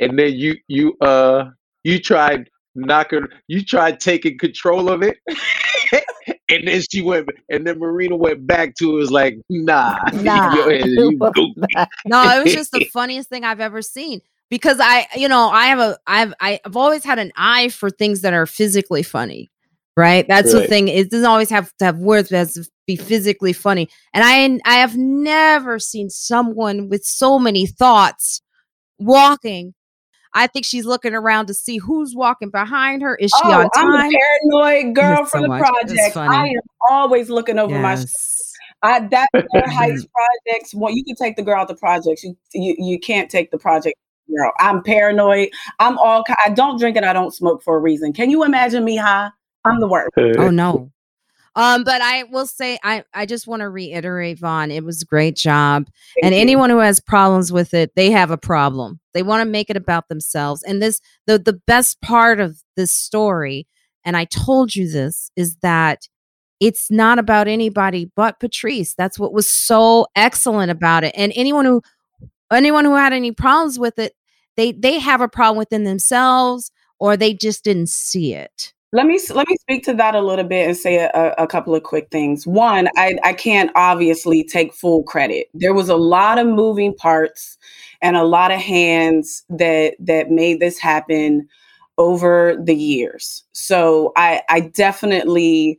and 0.00 0.18
then 0.18 0.34
you 0.34 0.56
you 0.68 0.96
uh 1.00 1.50
you 1.84 1.98
tried 1.98 2.48
knocking. 2.74 3.26
You 3.48 3.64
tried 3.64 4.00
taking 4.00 4.38
control 4.38 4.88
of 4.88 5.02
it. 5.02 5.18
and 6.48 6.68
then 6.68 6.82
she 6.90 7.00
went, 7.00 7.28
and 7.48 7.66
then 7.66 7.78
Marina 7.78 8.16
went 8.16 8.46
back 8.46 8.74
to 8.76 8.92
it. 8.92 8.94
Was 8.94 9.10
like, 9.10 9.38
nah, 9.48 9.98
nah. 10.14 10.54
no, 10.54 10.64
it 10.64 12.44
was 12.44 12.52
just 12.52 12.72
the 12.72 12.84
funniest 12.92 13.28
thing 13.28 13.44
I've 13.44 13.60
ever 13.60 13.82
seen 13.82 14.20
because 14.50 14.78
I, 14.80 15.06
you 15.16 15.28
know, 15.28 15.48
I 15.48 15.66
have 15.66 15.78
a, 15.78 15.98
I've, 16.06 16.34
I've 16.40 16.76
always 16.76 17.04
had 17.04 17.18
an 17.18 17.32
eye 17.36 17.68
for 17.68 17.90
things 17.90 18.20
that 18.22 18.34
are 18.34 18.46
physically 18.46 19.02
funny, 19.02 19.50
right? 19.96 20.26
That's 20.28 20.52
right. 20.52 20.62
the 20.62 20.68
thing. 20.68 20.88
It 20.88 21.10
doesn't 21.10 21.26
always 21.26 21.50
have 21.50 21.72
to 21.78 21.84
have 21.84 21.98
words, 21.98 22.28
but 22.28 22.36
it 22.36 22.38
has 22.38 22.54
to 22.54 22.64
be 22.86 22.96
physically 22.96 23.52
funny. 23.52 23.88
And 24.12 24.24
I, 24.24 24.70
I 24.70 24.78
have 24.78 24.96
never 24.96 25.78
seen 25.78 26.10
someone 26.10 26.88
with 26.88 27.04
so 27.04 27.38
many 27.38 27.66
thoughts 27.66 28.42
walking 28.98 29.74
I 30.34 30.46
think 30.46 30.64
she's 30.64 30.86
looking 30.86 31.14
around 31.14 31.46
to 31.46 31.54
see 31.54 31.78
who's 31.78 32.14
walking 32.14 32.50
behind 32.50 33.02
her. 33.02 33.16
Is 33.16 33.30
she 33.30 33.48
oh, 33.48 33.60
on 33.60 33.70
time? 33.70 33.90
I'm 33.90 34.06
a 34.06 34.18
paranoid 34.18 34.94
girl 34.94 35.24
from 35.26 35.40
so 35.40 35.42
the 35.42 35.48
much. 35.48 35.60
project. 35.60 36.16
I 36.16 36.48
am 36.48 36.60
always 36.88 37.28
looking 37.28 37.58
over 37.58 37.74
yes. 37.74 37.82
my 37.82 37.94
shoulder. 37.96 38.12
I 38.82 39.08
that 39.08 39.28
Heights 39.72 40.06
projects. 40.06 40.74
Well, 40.74 40.92
you 40.92 41.04
can 41.04 41.14
take 41.16 41.36
the 41.36 41.42
girl 41.42 41.60
out 41.60 41.68
the 41.68 41.74
projects. 41.74 42.24
You, 42.24 42.36
you 42.52 42.74
you 42.78 42.98
can't 42.98 43.30
take 43.30 43.50
the 43.50 43.58
project 43.58 43.96
girl. 44.34 44.52
I'm 44.58 44.82
paranoid. 44.82 45.50
I'm 45.78 45.98
all. 45.98 46.24
I 46.44 46.50
don't 46.50 46.78
drink 46.78 46.96
and 46.96 47.06
I 47.06 47.12
don't 47.12 47.32
smoke 47.32 47.62
for 47.62 47.76
a 47.76 47.80
reason. 47.80 48.12
Can 48.12 48.30
you 48.30 48.44
imagine 48.44 48.84
me 48.84 48.96
high? 48.96 49.30
I'm 49.64 49.80
the 49.80 49.88
worst. 49.88 50.10
Oh 50.16 50.50
no. 50.50 50.90
Um, 51.54 51.84
but 51.84 52.00
I 52.00 52.24
will 52.24 52.46
say 52.46 52.78
I 52.82 53.04
I 53.12 53.26
just 53.26 53.46
want 53.46 53.60
to 53.60 53.68
reiterate, 53.68 54.38
Von, 54.38 54.70
it 54.70 54.84
was 54.84 55.02
a 55.02 55.06
great 55.06 55.36
job. 55.36 55.86
Thank 56.14 56.24
and 56.24 56.34
you. 56.34 56.40
anyone 56.40 56.70
who 56.70 56.78
has 56.78 56.98
problems 57.00 57.52
with 57.52 57.74
it, 57.74 57.94
they 57.94 58.10
have 58.10 58.30
a 58.30 58.38
problem. 58.38 59.00
They 59.12 59.22
want 59.22 59.42
to 59.42 59.50
make 59.50 59.68
it 59.68 59.76
about 59.76 60.08
themselves. 60.08 60.62
And 60.62 60.80
this 60.80 61.00
the 61.26 61.38
the 61.38 61.60
best 61.66 62.00
part 62.00 62.40
of 62.40 62.62
this 62.76 62.92
story, 62.92 63.66
and 64.04 64.16
I 64.16 64.24
told 64.24 64.74
you 64.74 64.90
this, 64.90 65.30
is 65.36 65.56
that 65.56 66.08
it's 66.58 66.90
not 66.90 67.18
about 67.18 67.48
anybody 67.48 68.10
but 68.16 68.40
Patrice. 68.40 68.94
That's 68.94 69.18
what 69.18 69.32
was 69.32 69.48
so 69.48 70.06
excellent 70.16 70.70
about 70.70 71.04
it. 71.04 71.12
And 71.16 71.32
anyone 71.34 71.66
who 71.66 71.82
anyone 72.50 72.84
who 72.84 72.94
had 72.94 73.12
any 73.12 73.32
problems 73.32 73.78
with 73.78 73.98
it, 73.98 74.14
they 74.56 74.72
they 74.72 74.98
have 74.98 75.20
a 75.20 75.28
problem 75.28 75.58
within 75.58 75.84
themselves 75.84 76.70
or 76.98 77.16
they 77.16 77.34
just 77.34 77.64
didn't 77.64 77.88
see 77.88 78.32
it. 78.32 78.72
Let 78.94 79.06
me 79.06 79.18
let 79.30 79.48
me 79.48 79.56
speak 79.56 79.84
to 79.84 79.94
that 79.94 80.14
a 80.14 80.20
little 80.20 80.44
bit 80.44 80.66
and 80.68 80.76
say 80.76 80.96
a, 80.98 81.34
a 81.38 81.46
couple 81.46 81.74
of 81.74 81.82
quick 81.82 82.08
things. 82.10 82.46
One, 82.46 82.88
I, 82.96 83.16
I 83.24 83.32
can't 83.32 83.70
obviously 83.74 84.44
take 84.44 84.74
full 84.74 85.02
credit. 85.04 85.48
There 85.54 85.72
was 85.72 85.88
a 85.88 85.96
lot 85.96 86.38
of 86.38 86.46
moving 86.46 86.94
parts 86.94 87.56
and 88.02 88.16
a 88.16 88.24
lot 88.24 88.50
of 88.50 88.60
hands 88.60 89.44
that 89.48 89.94
that 89.98 90.30
made 90.30 90.60
this 90.60 90.78
happen 90.78 91.48
over 91.96 92.54
the 92.62 92.74
years. 92.76 93.44
So 93.52 94.12
I 94.14 94.42
I 94.50 94.60
definitely, 94.60 95.78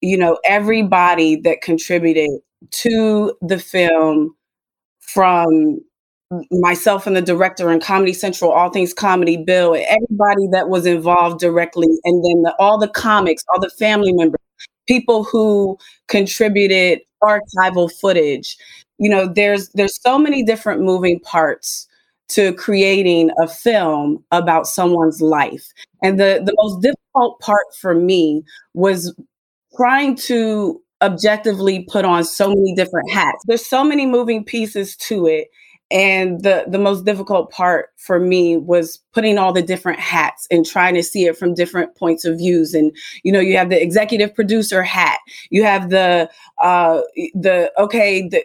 you 0.00 0.16
know, 0.16 0.38
everybody 0.44 1.34
that 1.36 1.62
contributed 1.62 2.30
to 2.70 3.36
the 3.42 3.58
film 3.58 4.36
from 5.00 5.80
myself 6.50 7.06
and 7.06 7.16
the 7.16 7.22
director 7.22 7.70
and 7.70 7.82
Comedy 7.82 8.12
Central, 8.12 8.50
All 8.50 8.70
Things 8.70 8.94
Comedy, 8.94 9.36
Bill, 9.36 9.74
everybody 9.74 10.46
that 10.52 10.68
was 10.68 10.86
involved 10.86 11.40
directly, 11.40 11.88
and 12.04 12.24
then 12.24 12.42
the, 12.42 12.54
all 12.58 12.78
the 12.78 12.88
comics, 12.88 13.42
all 13.52 13.60
the 13.60 13.70
family 13.70 14.12
members, 14.12 14.40
people 14.86 15.24
who 15.24 15.78
contributed 16.08 17.00
archival 17.22 17.90
footage. 18.00 18.56
You 18.98 19.10
know, 19.10 19.26
there's 19.26 19.68
there's 19.70 20.00
so 20.00 20.18
many 20.18 20.42
different 20.42 20.82
moving 20.82 21.20
parts 21.20 21.88
to 22.28 22.54
creating 22.54 23.30
a 23.42 23.48
film 23.48 24.24
about 24.30 24.66
someone's 24.66 25.20
life. 25.20 25.66
And 26.02 26.18
the 26.18 26.42
the 26.44 26.54
most 26.56 26.82
difficult 26.82 27.40
part 27.40 27.66
for 27.80 27.94
me 27.94 28.42
was 28.74 29.14
trying 29.76 30.16
to 30.16 30.80
objectively 31.02 31.84
put 31.90 32.04
on 32.04 32.24
so 32.24 32.48
many 32.48 32.74
different 32.74 33.10
hats. 33.10 33.42
There's 33.46 33.66
so 33.66 33.82
many 33.82 34.06
moving 34.06 34.44
pieces 34.44 34.96
to 34.96 35.26
it 35.26 35.48
and 35.92 36.42
the 36.42 36.64
the 36.66 36.78
most 36.78 37.04
difficult 37.04 37.50
part 37.50 37.90
for 37.98 38.18
me 38.18 38.56
was 38.56 38.98
putting 39.12 39.36
all 39.36 39.52
the 39.52 39.62
different 39.62 40.00
hats 40.00 40.48
and 40.50 40.64
trying 40.64 40.94
to 40.94 41.02
see 41.02 41.26
it 41.26 41.36
from 41.36 41.52
different 41.52 41.94
points 41.96 42.24
of 42.24 42.38
views. 42.38 42.72
And 42.72 42.96
you 43.22 43.30
know 43.30 43.40
you 43.40 43.56
have 43.58 43.68
the 43.68 43.80
executive 43.80 44.34
producer 44.34 44.82
hat. 44.82 45.18
You 45.50 45.64
have 45.64 45.90
the 45.90 46.30
uh 46.62 47.02
the 47.34 47.70
okay 47.78 48.26
the 48.26 48.42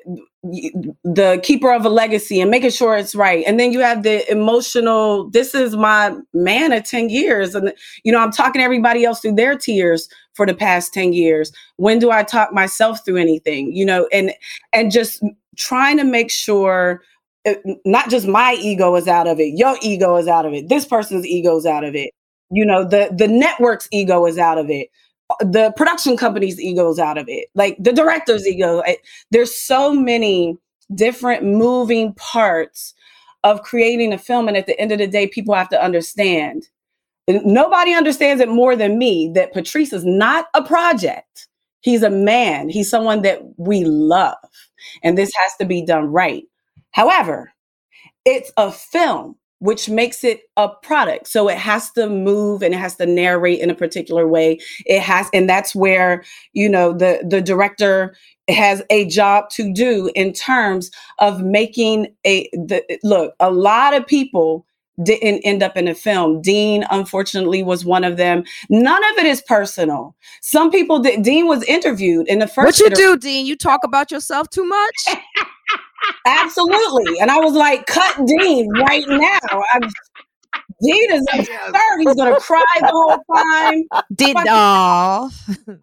the 1.03 1.39
keeper 1.41 1.73
of 1.73 1.85
a 1.85 1.89
legacy 1.89 2.41
and 2.41 2.51
making 2.51 2.69
sure 2.71 2.97
it's 2.97 3.15
right. 3.15 3.43
And 3.47 3.59
then 3.59 3.71
you 3.71 3.79
have 3.79 4.03
the 4.03 4.29
emotional 4.29 5.29
this 5.29 5.55
is 5.55 5.75
my 5.75 6.15
man 6.33 6.73
of 6.73 6.83
10 6.83 7.09
years. 7.09 7.55
And 7.55 7.73
you 8.03 8.11
know 8.11 8.19
i'm 8.19 8.31
talking 8.31 8.61
everybody 8.61 9.05
else 9.05 9.21
through 9.21 9.35
their 9.35 9.57
tears 9.57 10.09
for 10.33 10.45
the 10.45 10.53
past 10.53 10.93
10 10.93 11.13
years. 11.13 11.51
When 11.77 11.97
do 11.99 12.11
i 12.11 12.23
talk 12.23 12.51
myself 12.51 13.05
through 13.05 13.17
anything? 13.17 13.73
You 13.73 13.85
know 13.85 14.07
and 14.11 14.33
and 14.73 14.91
just 14.91 15.23
trying 15.55 15.97
to 15.97 16.03
make 16.03 16.29
sure 16.29 17.01
not 17.85 18.09
just 18.09 18.27
my 18.27 18.55
ego 18.59 18.95
is 18.95 19.07
out 19.07 19.27
of 19.27 19.39
it 19.39 19.57
your 19.57 19.75
ego 19.81 20.17
is 20.17 20.27
out 20.27 20.45
of 20.45 20.53
it 20.53 20.67
this 20.69 20.85
person's 20.85 21.25
ego 21.25 21.57
is 21.57 21.65
out 21.65 21.83
of 21.83 21.95
it. 21.95 22.11
You 22.49 22.65
know 22.65 22.83
the 22.83 23.09
the 23.15 23.27
network's 23.27 23.87
ego 23.91 24.25
is 24.25 24.37
out 24.37 24.57
of 24.57 24.69
it. 24.69 24.89
The 25.41 25.73
production 25.75 26.15
company's 26.15 26.59
ego 26.59 26.89
is 26.89 26.99
out 26.99 27.17
of 27.17 27.27
it. 27.27 27.47
Like 27.55 27.75
the 27.79 27.91
director's 27.91 28.47
ego 28.47 28.79
eh, 28.79 28.95
there's 29.31 29.53
so 29.53 29.93
many 29.93 30.57
different 30.95 31.43
moving 31.43 32.13
parts 32.13 32.93
of 33.43 33.61
creating 33.63 34.13
a 34.13 34.17
film 34.17 34.47
and 34.47 34.57
at 34.57 34.65
the 34.65 34.79
end 34.79 34.91
of 34.91 34.99
the 34.99 35.07
day 35.07 35.27
people 35.27 35.53
have 35.53 35.69
to 35.69 35.83
understand. 35.83 36.67
Nobody 37.27 37.93
understands 37.93 38.41
it 38.41 38.47
more 38.47 38.77
than 38.77 38.97
me 38.97 39.29
that 39.35 39.51
patrice 39.51 39.91
is 39.91 40.05
not 40.05 40.47
a 40.53 40.63
project. 40.63 41.49
He's 41.81 42.03
a 42.03 42.09
man. 42.09 42.69
He's 42.69 42.89
someone 42.89 43.21
that 43.23 43.41
we 43.57 43.83
love 43.83 44.37
and 45.03 45.17
this 45.17 45.31
has 45.35 45.55
to 45.57 45.65
be 45.65 45.85
done 45.85 46.05
right 46.05 46.45
However, 46.97 47.53
it's 48.25 48.51
a 48.57 48.71
film, 48.71 49.35
which 49.59 49.87
makes 49.87 50.23
it 50.23 50.41
a 50.57 50.67
product. 50.67 51.27
So 51.27 51.47
it 51.47 51.57
has 51.59 51.91
to 51.91 52.09
move 52.09 52.63
and 52.63 52.73
it 52.73 52.77
has 52.77 52.95
to 52.95 53.05
narrate 53.05 53.59
in 53.59 53.69
a 53.69 53.75
particular 53.75 54.27
way. 54.27 54.57
It 54.87 55.01
has, 55.03 55.29
and 55.31 55.47
that's 55.47 55.75
where, 55.75 56.23
you 56.53 56.67
know, 56.67 56.93
the, 56.93 57.23
the 57.23 57.39
director 57.39 58.15
has 58.49 58.81
a 58.89 59.05
job 59.05 59.51
to 59.51 59.71
do 59.71 60.09
in 60.15 60.33
terms 60.33 60.89
of 61.19 61.43
making 61.43 62.07
a, 62.25 62.49
the, 62.53 62.83
look, 63.03 63.35
a 63.39 63.51
lot 63.51 63.93
of 63.93 64.07
people 64.07 64.65
didn't 65.03 65.41
end 65.41 65.61
up 65.61 65.77
in 65.77 65.87
a 65.87 65.93
film. 65.93 66.41
Dean, 66.41 66.83
unfortunately, 66.89 67.61
was 67.61 67.85
one 67.85 68.03
of 68.03 68.17
them. 68.17 68.43
None 68.71 69.03
of 69.11 69.19
it 69.19 69.27
is 69.27 69.43
personal. 69.43 70.15
Some 70.41 70.71
people 70.71 70.97
did. 70.97 71.21
Dean 71.21 71.45
was 71.45 71.61
interviewed 71.65 72.27
in 72.27 72.39
the 72.39 72.47
first. 72.47 72.65
What 72.65 72.79
you 72.79 72.87
inter- 72.87 72.95
do, 72.95 73.17
Dean? 73.17 73.45
You 73.45 73.55
talk 73.55 73.81
about 73.83 74.09
yourself 74.09 74.49
too 74.49 74.65
much. 74.65 74.95
Absolutely. 76.25 77.19
And 77.19 77.31
I 77.31 77.37
was 77.37 77.53
like, 77.53 77.85
cut 77.85 78.15
Dean 78.25 78.69
right 78.79 79.05
now. 79.07 79.63
I'm, 79.73 79.81
Dean 80.81 81.11
is 81.11 81.25
absurd. 81.33 81.99
He's 81.99 82.15
gonna 82.15 82.39
cry 82.39 82.63
the 82.79 82.87
whole 82.91 83.17
time. 83.35 83.83
Did 84.13 84.35
all. 84.47 85.31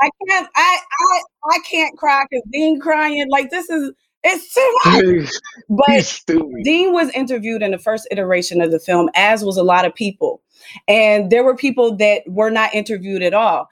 I 0.01 0.11
can't 0.29 0.49
I 0.55 0.79
I 0.91 1.23
I 1.53 1.59
can't 1.69 1.97
cry 1.99 2.25
because 2.31 2.45
Dean 2.53 2.79
crying. 2.79 3.29
Like 3.29 3.51
this 3.51 3.69
is 3.71 3.91
it's 4.23 4.55
too 4.55 4.79
much. 4.87 5.31
but 5.69 6.23
Dean 6.63 6.93
was 6.93 7.11
interviewed 7.11 7.63
in 7.63 7.73
the 7.73 7.79
first 7.79 8.07
iteration 8.11 8.61
of 8.61 8.71
the 8.71 8.79
film, 8.79 9.11
as 9.15 9.45
was 9.45 9.57
a 9.57 9.63
lot 9.63 9.85
of 9.85 9.95
people. 9.95 10.41
And 10.89 11.31
there 11.31 11.45
were 11.45 11.57
people 11.57 11.97
that 11.97 12.23
were 12.27 12.51
not 12.51 12.75
interviewed 12.75 13.23
at 13.23 13.35
all. 13.35 13.69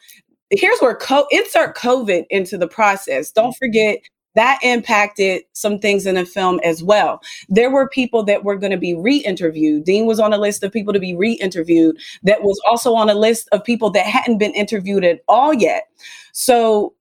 Here's 0.51 0.79
where 0.81 0.95
co- 0.95 1.27
insert 1.31 1.77
COVID 1.77 2.27
into 2.31 2.59
the 2.59 2.69
process. 2.69 3.31
Don't 3.31 3.57
forget 3.57 3.99
that 4.35 4.59
impacted 4.63 5.43
some 5.53 5.79
things 5.79 6.07
in 6.07 6.15
the 6.15 6.25
film 6.25 6.61
as 6.65 6.83
well. 6.83 7.21
There 7.49 7.71
were 7.71 7.89
people 7.89 8.23
that 8.25 8.45
were 8.45 8.57
going 8.57 8.73
to 8.73 8.79
be 8.79 8.95
re 8.95 9.19
interviewed. 9.19 9.85
Dean 9.85 10.07
was 10.07 10.21
on 10.21 10.33
a 10.33 10.39
list 10.39 10.63
of 10.63 10.73
people 10.73 10.93
to 10.93 11.01
be 11.01 11.15
re 11.15 11.33
interviewed, 11.33 11.99
that 12.23 12.43
was 12.43 12.61
also 12.69 12.95
on 12.95 13.11
a 13.11 13.15
list 13.15 13.49
of 13.53 13.65
people 13.65 13.91
that 13.91 14.07
hadn't 14.07 14.39
been 14.39 14.55
interviewed 14.55 15.05
at 15.05 15.21
all 15.29 15.53
yet. 15.53 15.89
So 16.33 16.95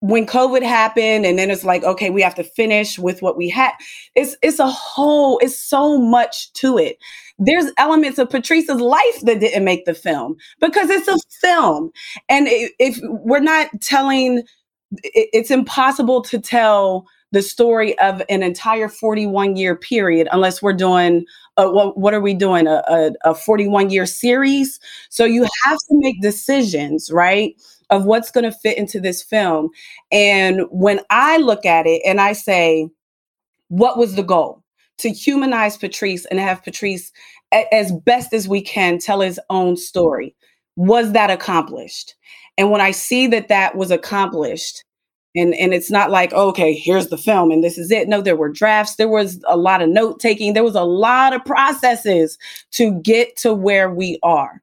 when 0.00 0.26
COVID 0.26 0.62
happened, 0.62 1.26
and 1.26 1.38
then 1.38 1.50
it's 1.50 1.64
like, 1.64 1.82
okay, 1.82 2.10
we 2.10 2.22
have 2.22 2.34
to 2.36 2.44
finish 2.44 2.98
with 2.98 3.20
what 3.20 3.36
we 3.36 3.48
had. 3.48 3.72
It's 4.14 4.36
it's 4.42 4.60
a 4.60 4.68
whole, 4.68 5.38
it's 5.38 5.58
so 5.58 5.98
much 5.98 6.52
to 6.54 6.78
it. 6.78 6.98
There's 7.38 7.72
elements 7.78 8.18
of 8.18 8.30
Patrice's 8.30 8.80
life 8.80 9.20
that 9.22 9.40
didn't 9.40 9.64
make 9.64 9.84
the 9.84 9.94
film 9.94 10.36
because 10.60 10.90
it's 10.90 11.08
a 11.08 11.18
film, 11.40 11.90
and 12.28 12.46
if 12.48 12.98
we're 13.02 13.40
not 13.40 13.68
telling 13.80 14.42
it's 15.02 15.50
impossible 15.50 16.22
to 16.22 16.38
tell 16.38 17.06
the 17.30 17.42
story 17.42 17.98
of 17.98 18.22
an 18.30 18.42
entire 18.42 18.88
41 18.88 19.56
year 19.56 19.76
period 19.76 20.28
unless 20.32 20.62
we're 20.62 20.72
doing 20.72 21.26
a, 21.58 21.70
what, 21.70 21.98
what 21.98 22.14
are 22.14 22.20
we 22.20 22.32
doing? 22.32 22.66
A, 22.66 22.82
a, 22.88 23.10
a 23.30 23.34
41 23.34 23.90
year 23.90 24.06
series? 24.06 24.80
So 25.10 25.24
you 25.24 25.42
have 25.64 25.76
to 25.76 25.94
make 25.98 26.22
decisions 26.22 27.10
right 27.12 27.54
of 27.90 28.04
what's 28.04 28.30
going 28.30 28.44
to 28.44 28.52
fit 28.52 28.78
into 28.78 29.00
this 29.00 29.22
film. 29.22 29.70
And 30.10 30.62
when 30.70 31.00
i 31.10 31.36
look 31.38 31.66
at 31.66 31.86
it 31.86 32.02
and 32.06 32.20
i 32.20 32.32
say 32.32 32.88
what 33.68 33.98
was 33.98 34.14
the 34.14 34.22
goal? 34.22 34.62
To 34.98 35.10
humanize 35.10 35.76
patrice 35.76 36.24
and 36.26 36.40
have 36.40 36.64
patrice 36.64 37.12
a, 37.52 37.72
as 37.72 37.92
best 37.92 38.32
as 38.32 38.48
we 38.48 38.60
can 38.60 38.98
tell 38.98 39.20
his 39.20 39.38
own 39.50 39.76
story 39.76 40.34
was 40.78 41.12
that 41.12 41.30
accomplished 41.30 42.14
and 42.58 42.72
when 42.72 42.80
I 42.80 42.90
see 42.90 43.28
that 43.28 43.48
that 43.48 43.76
was 43.76 43.90
accomplished, 43.90 44.84
and 45.36 45.54
and 45.54 45.72
it's 45.72 45.90
not 45.90 46.10
like 46.10 46.32
okay, 46.32 46.74
here's 46.74 47.06
the 47.08 47.16
film 47.16 47.50
and 47.52 47.62
this 47.62 47.78
is 47.78 47.90
it. 47.90 48.08
No, 48.08 48.20
there 48.20 48.36
were 48.36 48.48
drafts. 48.48 48.96
There 48.96 49.08
was 49.08 49.42
a 49.46 49.56
lot 49.56 49.80
of 49.80 49.88
note 49.88 50.18
taking. 50.18 50.52
There 50.52 50.64
was 50.64 50.74
a 50.74 50.82
lot 50.82 51.32
of 51.32 51.44
processes 51.44 52.36
to 52.72 53.00
get 53.00 53.36
to 53.36 53.54
where 53.54 53.88
we 53.90 54.18
are. 54.24 54.60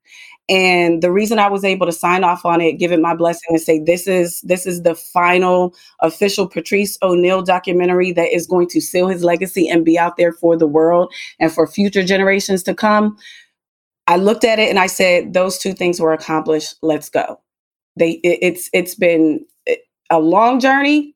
And 0.48 1.02
the 1.02 1.12
reason 1.12 1.40
I 1.40 1.50
was 1.50 1.64
able 1.64 1.88
to 1.88 1.92
sign 1.92 2.24
off 2.24 2.46
on 2.46 2.62
it, 2.62 2.74
give 2.74 2.92
it 2.92 3.00
my 3.00 3.16
blessing, 3.16 3.48
and 3.50 3.62
say 3.62 3.80
this 3.80 4.08
is 4.08 4.42
this 4.42 4.68
is 4.68 4.82
the 4.82 4.94
final 4.94 5.74
official 6.02 6.48
Patrice 6.48 6.98
O'Neal 7.02 7.42
documentary 7.42 8.12
that 8.12 8.36
is 8.36 8.46
going 8.46 8.68
to 8.70 8.82
seal 8.82 9.08
his 9.08 9.24
legacy 9.24 9.70
and 9.70 9.86
be 9.86 9.98
out 9.98 10.18
there 10.18 10.34
for 10.34 10.58
the 10.58 10.68
world 10.68 11.14
and 11.40 11.52
for 11.52 11.66
future 11.66 12.04
generations 12.04 12.62
to 12.64 12.76
come. 12.76 13.18
I 14.08 14.18
looked 14.18 14.44
at 14.44 14.60
it 14.60 14.70
and 14.70 14.80
I 14.80 14.88
said, 14.88 15.34
those 15.34 15.58
two 15.58 15.74
things 15.74 16.00
were 16.00 16.14
accomplished. 16.14 16.76
Let's 16.82 17.10
go 17.10 17.40
they 17.96 18.12
it, 18.24 18.40
it's 18.42 18.70
it's 18.74 18.96
been 18.96 19.46
eh, 19.68 19.76
a 20.10 20.20
long 20.20 20.60
journey 20.60 21.14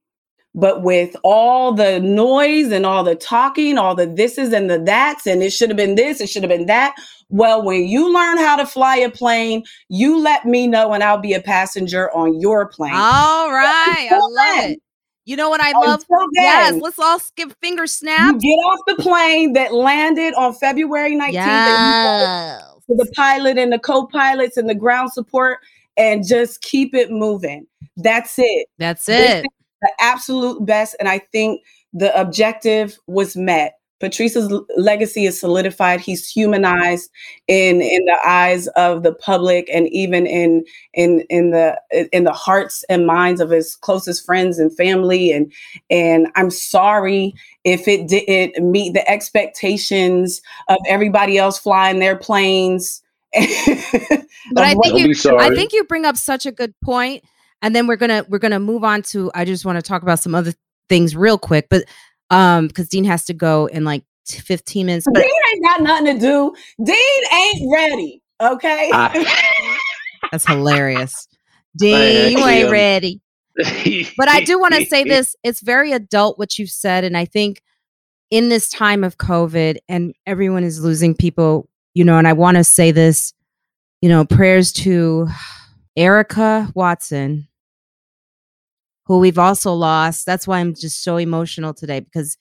but 0.56 0.82
with 0.82 1.16
all 1.24 1.74
the 1.74 2.00
noise 2.00 2.72
and 2.72 2.86
all 2.86 3.04
the 3.04 3.16
talking 3.16 3.78
all 3.78 3.96
the 3.96 4.08
thises 4.08 4.54
and 4.54 4.70
the 4.70 4.80
that's 4.80 5.26
and 5.26 5.44
it 5.44 5.52
should 5.52 5.70
have 5.70 5.78
been 5.78 5.96
this 5.96 6.22
it 6.22 6.30
should 6.30 6.44
have 6.44 6.50
been 6.50 6.66
that 6.66 6.96
well 7.30 7.64
when 7.64 7.86
you 7.86 8.12
learn 8.12 8.38
how 8.38 8.56
to 8.56 8.66
fly 8.66 8.96
a 8.96 9.10
plane 9.10 9.64
you 9.90 10.20
let 10.20 10.46
me 10.46 10.68
know 10.68 10.94
and 10.94 11.04
i'll 11.04 11.20
be 11.20 11.34
a 11.34 11.42
passenger 11.42 12.10
on 12.16 12.40
your 12.40 12.68
plane 12.68 12.94
all 12.96 13.52
right 13.52 14.10
i 14.12 14.18
love 14.18 14.32
then, 14.36 14.72
it 14.72 14.80
you 15.26 15.36
know 15.36 15.50
what 15.52 15.62
I 15.62 15.74
love? 15.74 16.04
Then, 16.10 16.28
yes, 16.34 16.82
let's 16.82 16.98
all 16.98 17.20
skip 17.20 17.54
finger 17.62 17.86
snaps. 17.86 18.42
get 18.42 18.56
off 18.56 18.80
the 18.88 18.96
plane 18.96 19.54
that 19.54 19.72
landed 19.72 20.34
on 20.34 20.56
February 20.56 21.16
19th. 21.16 21.34
Yes. 21.34 22.79
The 22.90 23.12
pilot 23.16 23.58
and 23.58 23.72
the 23.72 23.80
co-pilots 23.80 24.58
and 24.58 24.70
the 24.70 24.76
ground 24.76 25.12
support 25.14 25.60
and 25.96 26.28
just 26.28 26.62
keep 26.62 26.94
it 26.96 27.12
moving. 27.12 27.68
That's 27.98 28.36
it. 28.38 28.68
That's 28.78 29.08
it. 29.08 29.46
The 29.82 29.92
absolute 30.00 30.66
best. 30.66 30.96
And 31.00 31.08
I 31.08 31.20
think 31.32 31.62
the 31.94 32.18
objective 32.20 32.98
was 33.08 33.36
met. 33.38 33.79
Patrice's 34.00 34.52
legacy 34.78 35.26
is 35.26 35.40
solidified. 35.40 36.00
He's 36.00 36.30
humanized 36.30 37.10
in 37.48 37.82
in 37.82 38.06
the 38.06 38.18
eyes 38.26 38.68
of 38.70 39.04
the 39.04 39.14
public, 39.14 39.70
and 39.74 39.88
even 39.90 40.26
in 40.26 40.64
in 40.94 41.22
in 41.30 41.52
the 41.52 41.80
in 42.12 42.24
the 42.24 42.32
hearts 42.32 42.84
and 42.90 43.06
minds 43.06 43.42
of 43.42 43.50
his 43.50 43.76
closest 43.76 44.26
friends 44.26 44.60
and 44.60 44.76
family. 44.76 45.32
And 45.32 45.52
and 45.90 46.28
I'm 46.36 46.50
sorry 46.50 47.34
if 47.64 47.88
it 47.88 48.08
didn't 48.08 48.72
meet 48.72 48.94
the 48.94 49.10
expectations 49.10 50.42
of 50.68 50.78
everybody 50.88 51.38
else 51.38 51.60
flying 51.60 52.00
their 52.00 52.16
planes 52.16 53.02
but 54.54 54.64
I 54.64 54.74
think 54.74 54.98
you 54.98 55.38
I 55.38 55.54
think 55.54 55.72
you 55.72 55.84
bring 55.84 56.06
up 56.06 56.18
such 56.18 56.48
a 56.48 56.52
good 56.52 56.74
point 56.84 57.24
and 57.62 57.76
then 57.76 57.86
we're 57.86 57.96
going 57.96 58.10
to 58.10 58.26
we're 58.28 58.40
going 58.40 58.52
to 58.52 58.60
move 58.60 58.84
on 58.84 59.04
to 59.04 59.30
I 59.36 59.46
just 59.46 59.66
want 59.66 59.76
to 59.76 59.84
talk 59.84 60.02
about 60.02 60.20
some 60.20 60.34
other 60.34 60.54
things 60.88 61.16
real 61.16 61.38
quick 61.38 61.68
but 61.70 61.84
um 62.30 62.70
cuz 62.70 62.88
Dean 62.90 63.06
has 63.06 63.26
to 63.26 63.34
go 63.34 63.66
in 63.68 63.84
like 63.84 64.04
15 64.28 64.86
minutes. 64.86 65.08
But 65.12 65.22
Dean 65.22 65.32
ain't 65.54 65.64
got 65.64 65.82
nothing 65.82 66.14
to 66.14 66.20
do. 66.20 66.54
Dean 66.84 67.34
ain't 67.34 67.74
ready. 67.74 68.22
Okay. 68.42 68.90
that's 70.32 70.46
hilarious. 70.46 71.28
Dean, 71.78 72.38
you 72.38 72.46
ain't 72.46 72.72
ready. 72.72 73.22
but 74.18 74.28
I 74.28 74.44
do 74.44 74.60
want 74.60 74.76
to 74.76 74.86
say 74.86 75.04
this. 75.08 75.36
It's 75.44 75.62
very 75.62 75.92
adult 75.92 76.40
what 76.40 76.58
you've 76.58 76.70
said. 76.70 77.04
And 77.04 77.18
I 77.18 77.26
think 77.26 77.62
in 78.32 78.50
this 78.50 78.70
time 78.70 79.04
of 79.04 79.18
COVID 79.18 79.78
and 79.88 80.14
everyone 80.26 80.64
is 80.64 80.84
losing 80.84 81.16
people, 81.16 81.68
you 81.94 82.04
know, 82.04 82.18
and 82.18 82.28
I 82.28 82.34
want 82.34 82.58
to 82.58 82.64
say 82.64 82.92
this, 82.92 83.34
you 84.02 84.10
know, 84.10 84.26
prayers 84.26 84.72
to 84.74 85.28
Erica 85.98 86.72
Watson, 86.76 87.48
who 89.10 89.20
we've 89.20 89.40
also 89.40 89.74
lost. 89.74 90.26
That's 90.26 90.48
why 90.48 90.60
I'm 90.60 90.76
just 90.76 91.04
so 91.04 91.18
emotional 91.18 91.74
today 91.74 92.00
because 92.00 92.38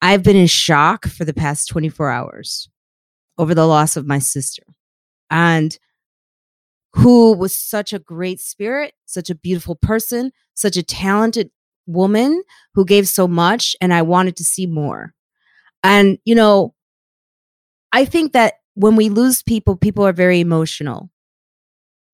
I've 0.00 0.22
been 0.22 0.36
in 0.36 0.46
shock 0.46 1.06
for 1.06 1.24
the 1.24 1.34
past 1.34 1.68
24 1.68 2.10
hours 2.10 2.70
over 3.36 3.54
the 3.54 3.66
loss 3.66 3.96
of 3.96 4.06
my 4.06 4.20
sister. 4.20 4.62
And 5.30 5.76
who 6.94 7.32
was 7.32 7.56
such 7.56 7.92
a 7.92 7.98
great 7.98 8.40
spirit, 8.40 8.94
such 9.04 9.30
a 9.30 9.34
beautiful 9.34 9.74
person, 9.74 10.30
such 10.54 10.76
a 10.76 10.82
talented 10.82 11.50
woman 11.86 12.42
who 12.74 12.84
gave 12.84 13.08
so 13.08 13.26
much. 13.26 13.74
And 13.80 13.92
I 13.92 14.02
wanted 14.02 14.36
to 14.36 14.44
see 14.44 14.66
more. 14.66 15.14
And, 15.82 16.18
you 16.24 16.36
know, 16.36 16.74
I 17.92 18.04
think 18.04 18.32
that 18.34 18.54
when 18.74 18.94
we 18.94 19.08
lose 19.08 19.42
people, 19.42 19.74
people 19.74 20.06
are 20.06 20.12
very 20.12 20.38
emotional. 20.38 21.10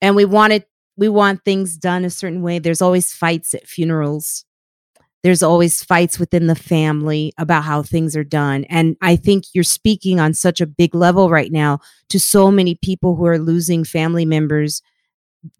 And 0.00 0.16
we 0.16 0.24
want 0.24 0.54
it, 0.54 0.67
we 0.98 1.08
want 1.08 1.44
things 1.44 1.76
done 1.76 2.04
a 2.04 2.10
certain 2.10 2.42
way. 2.42 2.58
There's 2.58 2.82
always 2.82 3.14
fights 3.14 3.54
at 3.54 3.68
funerals. 3.68 4.44
There's 5.22 5.44
always 5.44 5.82
fights 5.82 6.18
within 6.18 6.48
the 6.48 6.56
family 6.56 7.32
about 7.38 7.62
how 7.62 7.82
things 7.82 8.16
are 8.16 8.24
done. 8.24 8.64
And 8.64 8.96
I 9.00 9.14
think 9.14 9.44
you're 9.52 9.64
speaking 9.64 10.18
on 10.18 10.34
such 10.34 10.60
a 10.60 10.66
big 10.66 10.94
level 10.94 11.30
right 11.30 11.52
now 11.52 11.78
to 12.10 12.18
so 12.18 12.50
many 12.50 12.74
people 12.74 13.14
who 13.14 13.26
are 13.26 13.38
losing 13.38 13.84
family 13.84 14.24
members 14.24 14.82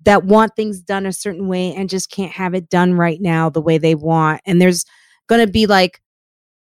that 0.05 0.25
want 0.25 0.57
things 0.57 0.81
done 0.81 1.07
a 1.07 1.13
certain 1.13 1.47
way 1.47 1.73
and 1.73 1.89
just 1.89 2.11
can't 2.11 2.33
have 2.33 2.55
it 2.55 2.69
done 2.69 2.95
right 2.95 3.21
now 3.21 3.49
the 3.49 3.61
way 3.61 3.79
they 3.79 3.95
want. 3.95 4.41
And 4.45 4.61
there's 4.61 4.85
going 5.29 5.45
to 5.45 5.51
be 5.51 5.67
like 5.67 6.01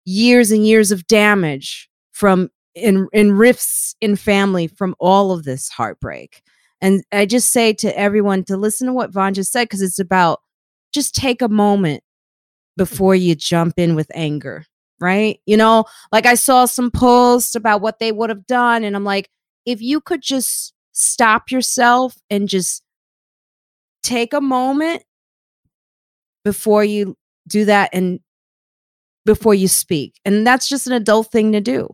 years 0.05 0.52
and 0.52 0.64
years 0.64 0.93
of 0.93 1.06
damage 1.09 1.90
from 2.12 2.48
in 2.74 3.09
in 3.12 3.32
rifts 3.32 3.97
in 4.01 4.16
family 4.16 4.66
from 4.68 4.94
all 5.01 5.32
of 5.32 5.44
this 5.44 5.68
heartbreak. 5.68 6.43
And 6.82 7.04
I 7.12 7.26
just 7.26 7.52
say 7.52 7.72
to 7.74 7.96
everyone 7.98 8.44
to 8.44 8.56
listen 8.56 8.88
to 8.88 8.92
what 8.92 9.12
Von 9.12 9.34
just 9.34 9.52
said 9.52 9.64
because 9.64 9.80
it's 9.80 10.00
about 10.00 10.40
just 10.92 11.14
take 11.14 11.40
a 11.40 11.48
moment 11.48 12.02
mm-hmm. 12.02 12.82
before 12.82 13.14
you 13.14 13.34
jump 13.36 13.74
in 13.78 13.94
with 13.94 14.10
anger, 14.14 14.66
right? 15.00 15.40
You 15.46 15.56
know, 15.56 15.84
like 16.10 16.26
I 16.26 16.34
saw 16.34 16.66
some 16.66 16.90
posts 16.90 17.54
about 17.54 17.80
what 17.80 18.00
they 18.00 18.10
would 18.10 18.28
have 18.28 18.46
done 18.46 18.84
and 18.84 18.96
I'm 18.96 19.04
like 19.04 19.30
if 19.64 19.80
you 19.80 20.00
could 20.00 20.22
just 20.22 20.74
stop 20.90 21.50
yourself 21.50 22.18
and 22.28 22.48
just 22.48 22.82
take 24.02 24.32
a 24.32 24.40
moment 24.40 25.04
before 26.44 26.84
you 26.84 27.16
do 27.46 27.64
that 27.64 27.90
and 27.92 28.18
before 29.24 29.54
you 29.54 29.68
speak. 29.68 30.14
And 30.24 30.44
that's 30.44 30.68
just 30.68 30.88
an 30.88 30.92
adult 30.92 31.30
thing 31.30 31.52
to 31.52 31.60
do. 31.60 31.88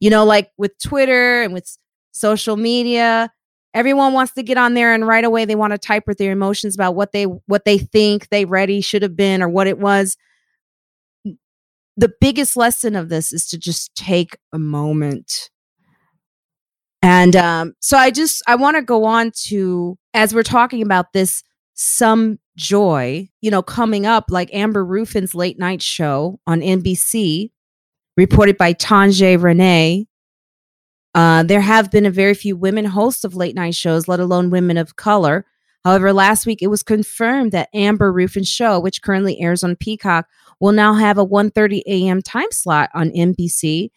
You 0.00 0.10
know, 0.10 0.24
like 0.24 0.50
with 0.58 0.72
Twitter 0.82 1.42
and 1.42 1.54
with 1.54 1.78
social 2.10 2.56
media, 2.56 3.30
everyone 3.74 4.12
wants 4.12 4.32
to 4.34 4.42
get 4.42 4.58
on 4.58 4.74
there 4.74 4.92
and 4.92 5.06
right 5.06 5.24
away 5.24 5.44
they 5.44 5.54
want 5.54 5.72
to 5.72 5.78
type 5.78 6.04
with 6.06 6.18
their 6.18 6.32
emotions 6.32 6.74
about 6.74 6.94
what 6.94 7.12
they 7.12 7.24
what 7.24 7.64
they 7.64 7.78
think 7.78 8.28
they 8.28 8.44
ready 8.44 8.80
should 8.80 9.02
have 9.02 9.16
been 9.16 9.42
or 9.42 9.48
what 9.48 9.66
it 9.66 9.78
was. 9.78 10.16
The 11.96 12.12
biggest 12.20 12.56
lesson 12.56 12.96
of 12.96 13.08
this 13.08 13.32
is 13.32 13.46
to 13.48 13.58
just 13.58 13.94
take 13.94 14.36
a 14.52 14.58
moment. 14.58 15.50
And 17.02 17.34
um, 17.36 17.74
so 17.80 17.96
I 17.98 18.10
just 18.10 18.42
I 18.46 18.54
want 18.54 18.76
to 18.76 18.82
go 18.82 19.04
on 19.04 19.32
to 19.46 19.98
as 20.14 20.34
we're 20.34 20.42
talking 20.42 20.82
about 20.82 21.12
this 21.12 21.42
some 21.74 22.38
joy, 22.56 23.28
you 23.40 23.50
know, 23.50 23.62
coming 23.62 24.06
up 24.06 24.26
like 24.30 24.52
Amber 24.54 24.84
Ruffin's 24.84 25.34
late 25.34 25.58
night 25.58 25.82
show 25.82 26.38
on 26.46 26.60
NBC, 26.60 27.50
reported 28.16 28.56
by 28.56 28.74
Tanja 28.74 29.42
Renee. 29.42 30.06
Uh, 31.14 31.42
there 31.42 31.60
have 31.60 31.90
been 31.90 32.06
a 32.06 32.10
very 32.10 32.34
few 32.34 32.56
women 32.56 32.84
hosts 32.86 33.24
of 33.24 33.36
late 33.36 33.54
night 33.54 33.74
shows, 33.74 34.08
let 34.08 34.20
alone 34.20 34.50
women 34.50 34.76
of 34.76 34.96
color. 34.96 35.44
However, 35.84 36.12
last 36.12 36.46
week 36.46 36.62
it 36.62 36.68
was 36.68 36.82
confirmed 36.82 37.52
that 37.52 37.68
Amber 37.74 38.12
Ruffin's 38.12 38.48
show, 38.48 38.78
which 38.78 39.02
currently 39.02 39.40
airs 39.40 39.64
on 39.64 39.76
Peacock, 39.76 40.26
will 40.60 40.72
now 40.72 40.94
have 40.94 41.18
a 41.18 41.26
1:30 41.26 41.82
a.m. 41.86 42.22
time 42.22 42.50
slot 42.50 42.88
on 42.94 43.10
NBC. 43.10 43.90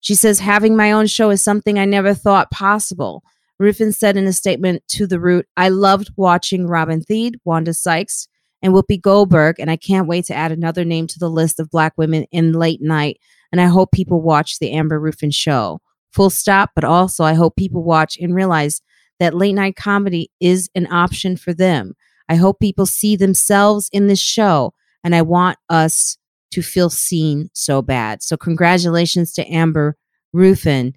She 0.00 0.14
says, 0.14 0.40
"Having 0.40 0.76
my 0.76 0.92
own 0.92 1.06
show 1.06 1.30
is 1.30 1.42
something 1.42 1.78
I 1.78 1.84
never 1.84 2.14
thought 2.14 2.50
possible." 2.50 3.24
Ruffin 3.58 3.92
said 3.92 4.18
in 4.18 4.26
a 4.26 4.32
statement 4.34 4.82
to 4.88 5.06
The 5.06 5.18
Root, 5.18 5.46
I 5.56 5.70
loved 5.70 6.10
watching 6.16 6.66
Robin 6.66 7.00
Thede, 7.00 7.40
Wanda 7.46 7.72
Sykes, 7.72 8.28
and 8.60 8.74
Whoopi 8.74 9.00
Goldberg, 9.00 9.58
and 9.58 9.70
I 9.70 9.76
can't 9.76 10.06
wait 10.06 10.26
to 10.26 10.34
add 10.34 10.52
another 10.52 10.84
name 10.84 11.06
to 11.06 11.18
the 11.18 11.30
list 11.30 11.58
of 11.58 11.70
Black 11.70 11.94
women 11.96 12.26
in 12.32 12.52
late 12.52 12.82
night. 12.82 13.18
And 13.50 13.60
I 13.60 13.66
hope 13.66 13.92
people 13.92 14.20
watch 14.20 14.58
the 14.58 14.72
Amber 14.72 15.00
Ruffin 15.00 15.30
show. 15.30 15.80
Full 16.16 16.30
stop. 16.30 16.70
But 16.74 16.84
also, 16.84 17.24
I 17.24 17.34
hope 17.34 17.56
people 17.56 17.84
watch 17.84 18.18
and 18.18 18.34
realize 18.34 18.80
that 19.20 19.34
late 19.34 19.54
night 19.54 19.76
comedy 19.76 20.30
is 20.40 20.70
an 20.74 20.90
option 20.90 21.36
for 21.36 21.54
them. 21.54 21.94
I 22.28 22.34
hope 22.36 22.58
people 22.58 22.86
see 22.86 23.16
themselves 23.16 23.88
in 23.92 24.08
this 24.08 24.20
show, 24.20 24.72
and 25.04 25.14
I 25.14 25.22
want 25.22 25.58
us 25.68 26.18
to 26.52 26.62
feel 26.62 26.90
seen 26.90 27.50
so 27.52 27.82
bad. 27.82 28.22
So, 28.22 28.36
congratulations 28.36 29.32
to 29.34 29.46
Amber 29.46 29.96
Ruffin 30.32 30.94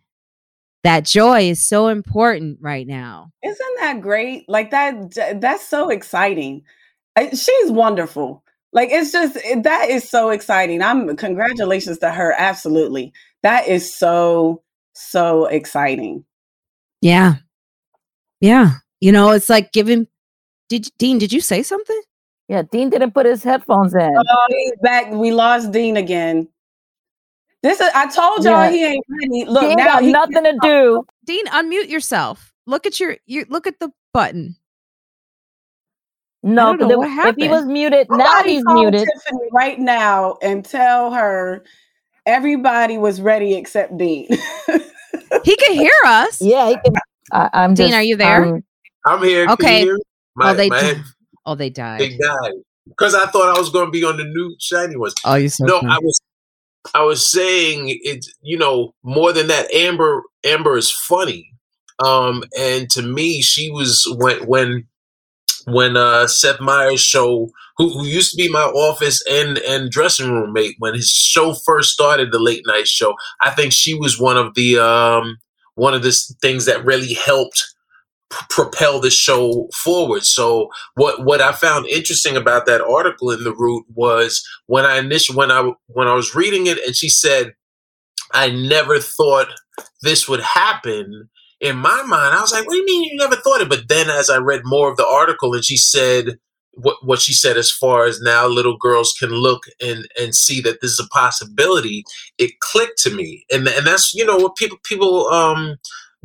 that 0.83 1.05
joy 1.05 1.49
is 1.49 1.65
so 1.65 1.87
important 1.87 2.57
right 2.61 2.87
now. 2.87 3.31
Isn't 3.43 3.75
that 3.79 4.01
great? 4.01 4.47
Like 4.47 4.71
that 4.71 5.39
that's 5.41 5.67
so 5.67 5.89
exciting. 5.89 6.63
She's 7.17 7.71
wonderful. 7.71 8.43
Like 8.71 8.89
it's 8.91 9.11
just 9.11 9.37
eh, 9.43 9.61
that 9.61 9.89
is 9.89 10.07
so 10.07 10.29
exciting. 10.29 10.81
I'm 10.81 11.15
congratulations 11.17 11.97
to 11.99 12.11
her 12.11 12.33
absolutely. 12.37 13.11
That 13.43 13.67
is 13.67 13.93
so 13.93 14.63
so 14.99 15.45
exciting. 15.45 16.25
Yeah. 17.01 17.35
Yeah. 18.41 18.71
You 18.99 19.11
know, 19.11 19.31
it's 19.31 19.49
like 19.49 19.71
giving 19.71 20.07
did 20.67 20.89
Dean, 20.97 21.17
did 21.17 21.33
you 21.33 21.41
say 21.41 21.63
something? 21.63 21.99
Yeah, 22.47 22.63
Dean 22.63 22.89
didn't 22.89 23.11
put 23.11 23.25
his 23.25 23.43
headphones 23.43 23.93
in. 23.93 24.15
Oh, 24.17 24.45
he's 24.49 24.73
back. 24.81 25.11
We 25.11 25.31
lost 25.31 25.71
Dean 25.71 25.97
again. 25.97 26.47
This 27.61 27.79
is 27.79 27.89
I 27.93 28.07
told 28.07 28.43
y'all 28.43 28.63
yeah. 28.63 28.69
he 28.69 28.85
ain't 28.85 29.05
ready. 29.09 29.45
Look, 29.45 29.69
he 29.69 29.75
now 29.75 29.99
he 29.99 30.11
nothing 30.11 30.43
to 30.43 30.57
do. 30.61 31.05
Dean, 31.25 31.45
unmute 31.47 31.89
yourself. 31.89 32.53
Look 32.65 32.85
at 32.85 32.99
your 32.99 33.17
you 33.25 33.45
look 33.49 33.67
at 33.67 33.79
the 33.79 33.91
button. 34.13 34.55
No, 36.41 36.75
if 36.79 37.35
he 37.35 37.49
was 37.49 37.65
muted, 37.65 38.07
now 38.09 38.43
he's 38.43 38.63
muted. 38.65 39.07
Tiffany 39.13 39.49
right 39.51 39.77
now 39.77 40.37
and 40.41 40.63
tell 40.63 41.11
her 41.11 41.65
everybody 42.25 42.97
was 42.97 43.19
ready 43.19 43.55
except 43.55 43.97
Dean. 43.97 44.27
he 45.49 45.55
can 45.55 45.73
hear 45.73 45.91
us. 46.05 46.41
Yeah, 46.41 46.69
he 46.69 46.77
can. 46.83 46.93
I, 47.31 47.63
am 47.63 47.73
Dean, 47.73 47.87
just, 47.87 47.97
are 47.97 48.03
you 48.03 48.15
there? 48.15 48.43
I'm, 48.43 48.63
I'm 49.05 49.23
here. 49.23 49.47
Okay. 49.49 49.89
My, 50.35 50.51
oh, 50.51 50.53
they 50.53 50.69
died. 50.69 51.01
Oh, 51.45 51.55
they 51.55 51.69
died. 51.69 51.99
They 51.99 52.17
died 52.17 52.53
because 52.87 53.15
I 53.15 53.25
thought 53.25 53.55
I 53.55 53.59
was 53.59 53.69
going 53.69 53.87
to 53.87 53.91
be 53.91 54.03
on 54.03 54.17
the 54.17 54.23
new 54.23 54.55
shiny 54.59 54.95
ones. 54.95 55.15
Oh, 55.25 55.35
you 55.35 55.49
so 55.49 55.65
no, 55.65 55.79
I 55.79 55.99
was 55.99 56.19
I 56.93 57.03
was 57.03 57.29
saying 57.29 57.85
it, 57.87 58.25
you 58.41 58.57
know, 58.57 58.93
more 59.03 59.33
than 59.33 59.47
that, 59.47 59.73
Amber 59.73 60.23
Amber 60.43 60.77
is 60.77 60.91
funny. 60.91 61.51
Um, 62.03 62.43
and 62.57 62.89
to 62.91 63.01
me, 63.01 63.41
she 63.41 63.69
was 63.71 64.07
when 64.17 64.45
when 64.45 64.87
when 65.65 65.97
uh 65.97 66.27
Seth 66.27 66.59
Meyers 66.59 67.01
show 67.01 67.49
who, 67.77 67.89
who 67.89 68.05
used 68.05 68.31
to 68.31 68.37
be 68.37 68.49
my 68.49 68.63
office 68.63 69.23
and 69.29 69.57
and 69.59 69.91
dressing 69.91 70.31
room 70.31 70.53
mate 70.53 70.75
when 70.79 70.93
his 70.95 71.09
show 71.09 71.53
first 71.53 71.91
started 71.91 72.31
the 72.31 72.39
late 72.39 72.63
night 72.65 72.87
show 72.87 73.15
i 73.41 73.49
think 73.49 73.71
she 73.73 73.93
was 73.93 74.19
one 74.19 74.37
of 74.37 74.53
the 74.55 74.77
um 74.77 75.37
one 75.75 75.93
of 75.93 76.03
the 76.03 76.11
things 76.41 76.65
that 76.65 76.85
really 76.85 77.13
helped 77.13 77.63
propel 78.49 78.99
the 78.99 79.09
show 79.09 79.67
forward. 79.73 80.23
So 80.23 80.69
what 80.95 81.25
what 81.25 81.41
I 81.41 81.51
found 81.51 81.87
interesting 81.87 82.37
about 82.37 82.65
that 82.65 82.81
article 82.81 83.31
in 83.31 83.43
the 83.43 83.55
root 83.55 83.85
was 83.93 84.47
when 84.67 84.85
I 84.85 84.97
initially 84.97 85.37
when 85.37 85.51
I 85.51 85.71
when 85.87 86.07
I 86.07 86.13
was 86.13 86.35
reading 86.35 86.67
it 86.67 86.77
and 86.85 86.95
she 86.95 87.09
said 87.09 87.53
I 88.33 88.49
never 88.51 88.99
thought 88.99 89.47
this 90.01 90.27
would 90.29 90.41
happen. 90.41 91.29
In 91.61 91.77
my 91.77 92.03
mind, 92.03 92.35
I 92.35 92.41
was 92.41 92.51
like, 92.51 92.65
"What 92.65 92.73
do 92.73 92.77
you 92.79 92.85
mean 92.85 93.03
you 93.11 93.17
never 93.17 93.35
thought 93.35 93.61
it?" 93.61 93.69
But 93.69 93.87
then, 93.87 94.09
as 94.09 94.29
I 94.29 94.37
read 94.37 94.61
more 94.65 94.89
of 94.89 94.97
the 94.97 95.07
article, 95.07 95.53
and 95.53 95.65
she 95.65 95.77
said 95.77 96.39
what 96.73 96.97
what 97.03 97.19
she 97.19 97.33
said 97.33 97.57
as 97.57 97.71
far 97.71 98.05
as 98.05 98.21
now 98.21 98.47
little 98.47 98.77
girls 98.77 99.13
can 99.19 99.31
look 99.31 99.63
and 99.81 100.07
and 100.19 100.35
see 100.35 100.61
that 100.61 100.81
this 100.81 100.91
is 100.91 100.99
a 100.99 101.07
possibility, 101.09 102.03
it 102.37 102.59
clicked 102.59 102.99
to 103.03 103.09
me, 103.13 103.45
and 103.51 103.67
and 103.67 103.85
that's 103.87 104.13
you 104.13 104.25
know 104.25 104.37
what 104.37 104.55
people 104.55 104.77
people 104.83 105.27
um 105.27 105.77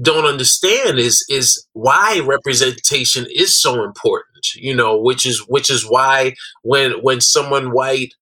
don't 0.02 0.26
understand 0.26 0.98
is 0.98 1.24
is 1.28 1.66
why 1.72 2.20
representation 2.24 3.26
is 3.32 3.54
so 3.54 3.84
important 3.84 4.46
you 4.56 4.74
know 4.74 4.98
which 5.00 5.24
is 5.24 5.40
which 5.48 5.70
is 5.70 5.84
why 5.88 6.34
when 6.62 6.92
when 7.02 7.20
someone 7.20 7.72
white 7.72 8.12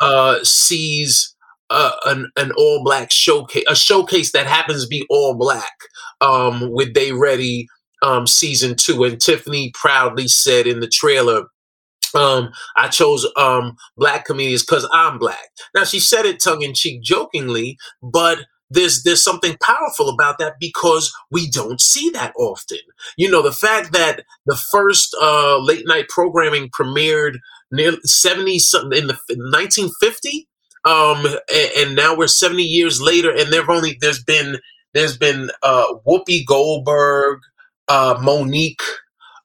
uh 0.00 0.38
sees 0.42 1.34
uh, 1.70 1.92
an 2.06 2.30
an 2.36 2.50
all 2.56 2.82
black 2.82 3.12
showcase, 3.12 3.64
a 3.68 3.76
showcase 3.76 4.32
that 4.32 4.46
happens 4.46 4.82
to 4.82 4.88
be 4.88 5.06
all 5.08 5.34
black 5.36 5.72
um, 6.20 6.70
with 6.70 6.94
They 6.94 7.12
Ready 7.12 7.68
um, 8.02 8.26
season 8.26 8.76
two. 8.76 9.04
And 9.04 9.20
Tiffany 9.20 9.72
proudly 9.74 10.28
said 10.28 10.66
in 10.66 10.80
the 10.80 10.88
trailer, 10.88 11.44
um, 12.14 12.50
I 12.76 12.88
chose 12.88 13.26
um, 13.36 13.76
black 13.96 14.24
comedians 14.24 14.64
because 14.64 14.88
I'm 14.92 15.18
black. 15.18 15.50
Now 15.74 15.84
she 15.84 16.00
said 16.00 16.26
it 16.26 16.42
tongue 16.42 16.62
in 16.62 16.74
cheek, 16.74 17.02
jokingly, 17.02 17.78
but 18.02 18.40
there's 18.70 19.02
there's 19.02 19.22
something 19.22 19.56
powerful 19.62 20.08
about 20.08 20.38
that 20.38 20.54
because 20.60 21.12
we 21.30 21.48
don't 21.48 21.80
see 21.80 22.10
that 22.10 22.32
often. 22.36 22.78
You 23.16 23.30
know, 23.30 23.42
the 23.42 23.52
fact 23.52 23.92
that 23.92 24.24
the 24.46 24.58
first 24.70 25.14
uh, 25.20 25.58
late 25.58 25.86
night 25.86 26.08
programming 26.08 26.70
premiered 26.70 27.38
near 27.72 27.92
70 28.02 28.58
something 28.58 28.98
in 28.98 29.06
the 29.06 29.18
1950 29.28 30.48
um 30.84 31.24
and, 31.54 31.70
and, 31.76 31.96
now 31.96 32.16
we're 32.16 32.26
70 32.26 32.62
years 32.62 33.00
later 33.00 33.30
and 33.30 33.52
there've 33.52 33.68
only 33.68 33.96
there's 34.00 34.24
been 34.24 34.58
there's 34.94 35.16
been 35.16 35.50
uh 35.62 35.94
Whoopi 36.06 36.44
Goldberg, 36.46 37.40
uh 37.88 38.16
Mo'Nique, 38.22 38.82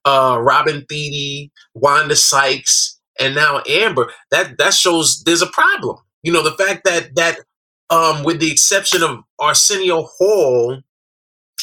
uh 0.06 0.40
Robin 0.42 0.86
Thede, 0.90 1.52
Wanda 1.74 2.16
Sykes, 2.16 3.00
and 3.20 3.36
now 3.36 3.62
Amber. 3.68 4.12
That 4.32 4.58
that 4.58 4.74
shows 4.74 5.24
there's 5.26 5.42
a 5.42 5.48
problem. 5.48 5.98
You 6.24 6.32
know, 6.32 6.44
the 6.44 6.52
fact 6.52 6.86
that 6.86 7.16
that 7.16 7.40
um, 7.90 8.24
with 8.24 8.40
the 8.40 8.52
exception 8.52 9.04
of 9.04 9.20
Arsenio 9.40 10.04
Hall, 10.04 10.82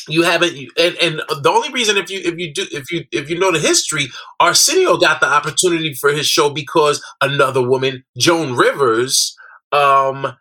you 0.09 0.23
haven't 0.23 0.53
and, 0.79 0.97
and 0.97 1.23
the 1.43 1.51
only 1.51 1.71
reason 1.73 1.97
if 1.97 2.11
you 2.11 2.21
if 2.25 2.39
you 2.39 2.53
do 2.53 2.67
if 2.73 2.91
you 2.91 3.05
if 3.13 3.31
you 3.31 3.39
know 3.39 3.53
the 3.53 3.59
history 3.59 4.09
arsenio 4.41 4.97
got 4.97 5.21
the 5.21 5.27
opportunity 5.27 5.95
for 5.95 6.11
his 6.11 6.27
show 6.27 6.51
because 6.51 7.03
another 7.21 7.63
woman 7.63 8.03
joan 8.19 8.55
rivers 8.57 9.37
um 9.71 10.37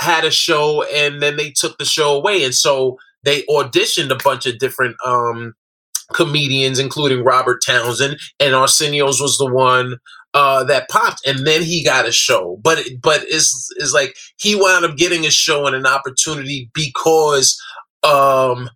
had 0.00 0.24
a 0.24 0.30
show 0.30 0.82
and 0.84 1.22
then 1.22 1.36
they 1.36 1.50
took 1.50 1.78
the 1.78 1.84
show 1.84 2.14
away 2.16 2.44
and 2.44 2.54
so 2.54 2.98
they 3.22 3.42
auditioned 3.42 4.10
a 4.10 4.22
bunch 4.22 4.46
of 4.46 4.58
different 4.58 4.96
um 5.04 5.54
comedians 6.12 6.78
including 6.78 7.22
robert 7.22 7.62
townsend 7.64 8.18
and 8.40 8.54
arsenio's 8.54 9.20
was 9.20 9.38
the 9.38 9.46
one 9.46 9.96
uh, 10.34 10.64
that 10.64 10.88
popped, 10.88 11.26
and 11.26 11.46
then 11.46 11.62
he 11.62 11.84
got 11.84 12.06
a 12.06 12.12
show. 12.12 12.58
But 12.62 12.78
but 13.00 13.22
it's 13.24 13.68
is 13.76 13.92
like 13.92 14.16
he 14.38 14.54
wound 14.54 14.84
up 14.84 14.96
getting 14.96 15.26
a 15.26 15.30
show 15.30 15.66
and 15.66 15.74
an 15.74 15.86
opportunity 15.86 16.70
because 16.72 17.60
um, 18.02 18.70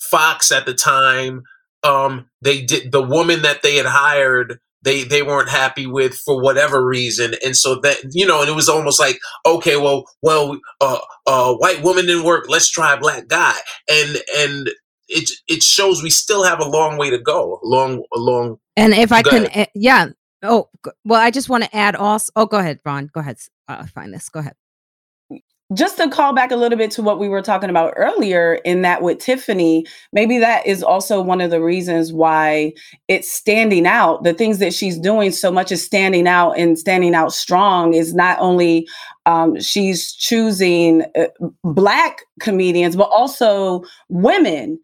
Fox 0.00 0.50
at 0.50 0.66
the 0.66 0.74
time 0.74 1.42
um, 1.82 2.28
they 2.40 2.62
did 2.62 2.92
the 2.92 3.02
woman 3.02 3.42
that 3.42 3.62
they 3.62 3.76
had 3.76 3.86
hired 3.86 4.58
they 4.84 5.04
they 5.04 5.22
weren't 5.22 5.48
happy 5.48 5.86
with 5.86 6.14
for 6.14 6.40
whatever 6.40 6.84
reason 6.84 7.34
and 7.44 7.56
so 7.56 7.80
that 7.80 7.98
you 8.10 8.26
know 8.26 8.40
and 8.40 8.50
it 8.50 8.54
was 8.54 8.68
almost 8.68 9.00
like 9.00 9.18
okay 9.44 9.76
well 9.76 10.04
well 10.22 10.58
uh 10.80 10.98
uh 11.26 11.52
white 11.54 11.82
woman 11.82 12.06
didn't 12.06 12.24
work 12.24 12.46
let's 12.48 12.70
try 12.70 12.94
a 12.94 12.98
black 12.98 13.26
guy 13.28 13.54
and 13.90 14.18
and 14.36 14.70
it 15.08 15.30
it 15.48 15.62
shows 15.62 16.02
we 16.02 16.10
still 16.10 16.44
have 16.44 16.60
a 16.60 16.68
long 16.68 16.96
way 16.96 17.10
to 17.10 17.18
go 17.18 17.60
a 17.62 17.66
long 17.66 18.02
long 18.14 18.56
and 18.76 18.94
if 18.94 19.12
i 19.12 19.22
can 19.22 19.46
uh, 19.46 19.66
yeah 19.74 20.08
Oh, 20.44 20.68
well, 21.04 21.20
I 21.20 21.30
just 21.30 21.48
want 21.48 21.64
to 21.64 21.74
add 21.74 21.96
also. 21.96 22.30
Oh, 22.36 22.46
go 22.46 22.58
ahead, 22.58 22.78
Ron. 22.84 23.10
Go 23.12 23.20
ahead. 23.20 23.38
Uh, 23.66 23.86
find 23.86 24.12
this. 24.12 24.28
Go 24.28 24.40
ahead. 24.40 24.54
Just 25.72 25.96
to 25.96 26.10
call 26.10 26.34
back 26.34 26.50
a 26.50 26.56
little 26.56 26.76
bit 26.76 26.90
to 26.92 27.02
what 27.02 27.18
we 27.18 27.28
were 27.28 27.40
talking 27.40 27.70
about 27.70 27.94
earlier, 27.96 28.54
in 28.66 28.82
that 28.82 29.00
with 29.00 29.18
Tiffany, 29.18 29.86
maybe 30.12 30.38
that 30.38 30.66
is 30.66 30.82
also 30.82 31.22
one 31.22 31.40
of 31.40 31.50
the 31.50 31.62
reasons 31.62 32.12
why 32.12 32.74
it's 33.08 33.32
standing 33.32 33.86
out. 33.86 34.24
The 34.24 34.34
things 34.34 34.58
that 34.58 34.74
she's 34.74 34.98
doing 34.98 35.32
so 35.32 35.50
much 35.50 35.72
is 35.72 35.82
standing 35.82 36.28
out 36.28 36.52
and 36.52 36.78
standing 36.78 37.14
out 37.14 37.32
strong 37.32 37.94
is 37.94 38.14
not 38.14 38.38
only 38.40 38.86
um, 39.26 39.58
she's 39.58 40.12
choosing 40.12 41.02
uh, 41.18 41.26
black 41.62 42.20
comedians 42.40 42.96
but 42.96 43.10
also 43.14 43.82
women 44.08 44.78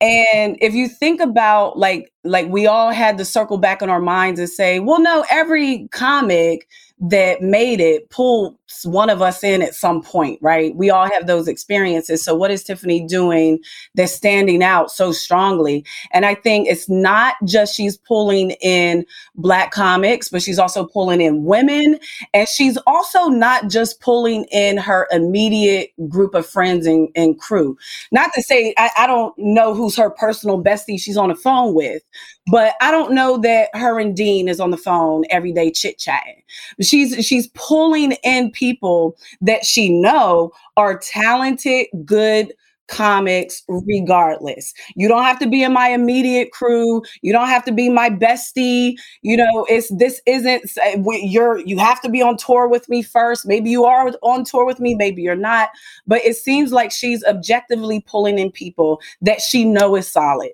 and 0.00 0.58
if 0.60 0.74
you 0.74 0.88
think 0.88 1.20
about 1.20 1.78
like 1.78 2.12
like 2.24 2.48
we 2.48 2.66
all 2.66 2.90
had 2.90 3.16
to 3.16 3.24
circle 3.24 3.58
back 3.58 3.80
in 3.80 3.88
our 3.88 4.00
minds 4.00 4.38
and 4.40 4.50
say 4.50 4.80
well 4.80 5.00
no 5.00 5.24
every 5.30 5.88
comic 5.92 6.68
that 6.98 7.42
made 7.42 7.80
it 7.80 8.08
pulls 8.10 8.54
one 8.84 9.10
of 9.10 9.22
us 9.22 9.44
in 9.44 9.62
at 9.62 9.74
some 9.74 10.02
point, 10.02 10.38
right? 10.42 10.74
We 10.74 10.90
all 10.90 11.08
have 11.10 11.26
those 11.26 11.46
experiences. 11.48 12.24
So, 12.24 12.34
what 12.34 12.50
is 12.50 12.64
Tiffany 12.64 13.06
doing 13.06 13.58
that's 13.94 14.12
standing 14.12 14.62
out 14.62 14.90
so 14.90 15.12
strongly? 15.12 15.84
And 16.12 16.26
I 16.26 16.34
think 16.34 16.68
it's 16.68 16.88
not 16.88 17.36
just 17.44 17.74
she's 17.74 17.96
pulling 17.96 18.52
in 18.62 19.06
Black 19.36 19.70
comics, 19.70 20.28
but 20.28 20.42
she's 20.42 20.58
also 20.58 20.84
pulling 20.84 21.20
in 21.20 21.44
women. 21.44 21.98
And 22.34 22.48
she's 22.48 22.76
also 22.86 23.28
not 23.28 23.68
just 23.68 24.00
pulling 24.00 24.44
in 24.52 24.78
her 24.78 25.06
immediate 25.12 25.90
group 26.08 26.34
of 26.34 26.46
friends 26.46 26.86
and, 26.86 27.08
and 27.14 27.38
crew. 27.38 27.78
Not 28.10 28.32
to 28.34 28.42
say 28.42 28.74
I, 28.76 28.90
I 28.98 29.06
don't 29.06 29.36
know 29.38 29.74
who's 29.74 29.96
her 29.96 30.10
personal 30.10 30.62
bestie 30.62 31.00
she's 31.00 31.16
on 31.16 31.28
the 31.28 31.36
phone 31.36 31.74
with, 31.74 32.02
but 32.48 32.74
I 32.80 32.90
don't 32.90 33.12
know 33.12 33.38
that 33.38 33.70
her 33.74 33.98
and 33.98 34.14
Dean 34.14 34.48
is 34.48 34.60
on 34.60 34.70
the 34.70 34.76
phone 34.76 35.24
every 35.30 35.52
day 35.52 35.70
chit 35.70 35.98
chatting. 35.98 36.42
She's 36.80 37.26
she's 37.26 37.48
pulling 37.48 38.12
in 38.22 38.52
people 38.56 39.16
that 39.40 39.64
she 39.64 39.90
know 39.90 40.50
are 40.76 40.98
talented, 40.98 41.86
good 42.04 42.52
comics 42.88 43.62
regardless. 43.68 44.72
You 44.94 45.08
don't 45.08 45.24
have 45.24 45.38
to 45.40 45.48
be 45.48 45.62
in 45.62 45.72
my 45.72 45.88
immediate 45.88 46.52
crew. 46.52 47.02
You 47.22 47.32
don't 47.32 47.48
have 47.48 47.64
to 47.64 47.72
be 47.72 47.88
my 47.88 48.10
bestie. 48.10 48.94
You 49.22 49.36
know, 49.36 49.66
it's 49.68 49.92
this 49.96 50.20
isn't 50.26 50.70
eh, 50.82 51.02
you're 51.22 51.58
you 51.58 51.78
have 51.78 52.00
to 52.02 52.08
be 52.08 52.22
on 52.22 52.36
tour 52.36 52.68
with 52.68 52.88
me 52.88 53.02
first. 53.02 53.46
Maybe 53.46 53.70
you 53.70 53.84
are 53.84 54.12
on 54.22 54.44
tour 54.44 54.64
with 54.64 54.80
me, 54.80 54.94
maybe 54.94 55.22
you're 55.22 55.34
not, 55.34 55.70
but 56.06 56.24
it 56.24 56.36
seems 56.36 56.72
like 56.72 56.90
she's 56.90 57.24
objectively 57.24 58.00
pulling 58.06 58.38
in 58.38 58.50
people 58.50 59.00
that 59.20 59.40
she 59.40 59.64
know 59.64 59.96
is 59.96 60.06
solid 60.06 60.50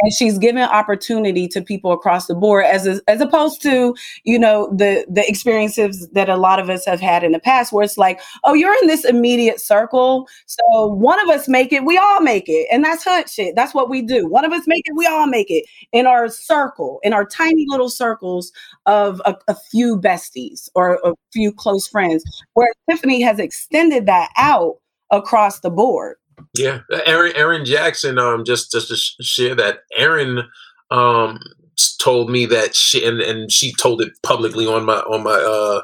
and 0.00 0.12
she's 0.12 0.38
given 0.38 0.62
opportunity 0.62 1.48
to 1.48 1.62
people 1.62 1.92
across 1.92 2.26
the 2.26 2.34
board 2.34 2.64
as 2.64 3.00
as 3.08 3.20
opposed 3.20 3.62
to 3.62 3.94
you 4.24 4.38
know 4.38 4.68
the 4.74 5.04
the 5.08 5.28
experiences 5.28 6.08
that 6.12 6.28
a 6.28 6.36
lot 6.36 6.58
of 6.58 6.70
us 6.70 6.84
have 6.84 7.00
had 7.00 7.24
in 7.24 7.32
the 7.32 7.38
past 7.38 7.72
where 7.72 7.84
it's 7.84 7.98
like 7.98 8.20
oh 8.44 8.54
you're 8.54 8.74
in 8.82 8.86
this 8.86 9.04
immediate 9.04 9.60
circle. 9.60 10.28
So 10.46 10.86
one 10.86 11.20
of 11.20 11.28
us 11.28 11.48
make 11.48 11.72
it 11.72 11.84
we 11.84 11.98
all 11.98 12.20
make 12.20 12.48
it. 12.48 12.66
And 12.70 12.84
that's 12.84 13.04
hood 13.04 13.28
shit. 13.28 13.54
That's 13.56 13.74
what 13.74 13.90
we 13.90 14.02
do. 14.02 14.28
One 14.28 14.44
of 14.44 14.52
us 14.52 14.64
make 14.66 14.82
it 14.86 14.96
we 14.96 15.06
all 15.06 15.26
make 15.26 15.50
it. 15.50 15.64
In 15.92 16.06
our 16.06 16.28
circle 16.28 17.00
in 17.02 17.12
our 17.12 17.24
tiny 17.24 17.66
little 17.68 17.90
circles 17.90 18.52
of 18.86 19.20
a, 19.24 19.36
a 19.48 19.54
few 19.54 20.00
besties 20.00 20.68
or 20.74 20.98
a 21.04 21.14
few 21.32 21.52
close 21.52 21.88
friends. 21.88 22.24
Where 22.54 22.72
tiffany 22.88 23.22
has 23.22 23.38
extended 23.38 24.06
that 24.06 24.30
out 24.36 24.76
across 25.10 25.60
the 25.60 25.70
board 25.70 26.16
yeah, 26.54 26.80
Erin 27.06 27.32
Erin 27.36 27.64
Jackson. 27.64 28.18
Um, 28.18 28.44
just 28.44 28.72
just 28.72 28.88
to 28.88 29.22
share 29.22 29.54
that 29.54 29.80
Erin 29.96 30.44
um 30.90 31.38
told 32.00 32.30
me 32.30 32.46
that 32.46 32.74
she 32.76 33.04
and, 33.04 33.20
and 33.20 33.50
she 33.50 33.72
told 33.74 34.00
it 34.00 34.12
publicly 34.22 34.66
on 34.66 34.84
my 34.84 34.98
on 35.00 35.22
my 35.22 35.32
uh 35.32 35.82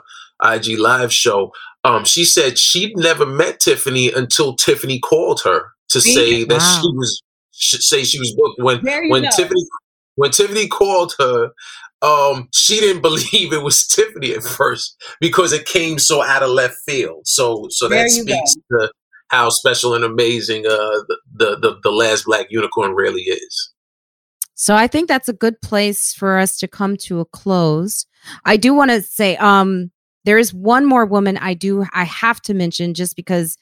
IG 0.54 0.78
live 0.78 1.12
show. 1.12 1.52
Um, 1.84 2.04
she 2.04 2.24
said 2.24 2.58
she'd 2.58 2.96
never 2.96 3.24
met 3.24 3.60
Tiffany 3.60 4.12
until 4.12 4.54
Tiffany 4.54 4.98
called 4.98 5.40
her 5.44 5.72
to 5.88 6.00
say 6.00 6.44
that 6.44 6.60
she 6.60 6.88
was 6.96 7.22
say 7.52 8.04
she 8.04 8.18
was 8.18 8.34
booked 8.34 8.60
when 8.62 9.10
when 9.10 9.22
go. 9.22 9.28
Tiffany 9.34 9.64
when 10.16 10.30
Tiffany 10.30 10.66
called 10.66 11.14
her. 11.18 11.50
Um, 12.02 12.48
she 12.54 12.80
didn't 12.80 13.02
believe 13.02 13.52
it 13.52 13.62
was 13.62 13.86
Tiffany 13.86 14.32
at 14.32 14.42
first 14.42 15.02
because 15.20 15.52
it 15.52 15.66
came 15.66 15.98
so 15.98 16.22
out 16.22 16.42
of 16.42 16.50
left 16.50 16.76
field. 16.86 17.26
So 17.26 17.66
so 17.70 17.88
there 17.88 18.04
that 18.04 18.10
speaks 18.10 18.56
go. 18.70 18.78
to 18.86 18.92
how 19.30 19.48
special 19.48 19.94
and 19.94 20.04
amazing 20.04 20.66
uh, 20.66 21.00
the, 21.34 21.56
the, 21.56 21.78
the 21.82 21.90
last 21.90 22.24
black 22.24 22.46
unicorn 22.50 22.94
really 22.94 23.22
is. 23.22 23.72
So 24.54 24.74
I 24.74 24.88
think 24.88 25.08
that's 25.08 25.28
a 25.28 25.32
good 25.32 25.60
place 25.62 26.12
for 26.12 26.38
us 26.38 26.58
to 26.58 26.68
come 26.68 26.96
to 27.04 27.20
a 27.20 27.24
close. 27.24 28.06
I 28.44 28.58
do 28.58 28.74
want 28.74 28.90
to 28.90 29.00
say 29.00 29.36
um 29.38 29.90
there 30.24 30.36
is 30.36 30.52
one 30.52 30.84
more 30.84 31.06
woman 31.06 31.38
I 31.38 31.54
do 31.54 31.86
I 31.94 32.04
have 32.04 32.42
to 32.42 32.52
mention 32.52 32.92
just 32.92 33.16
because 33.16 33.56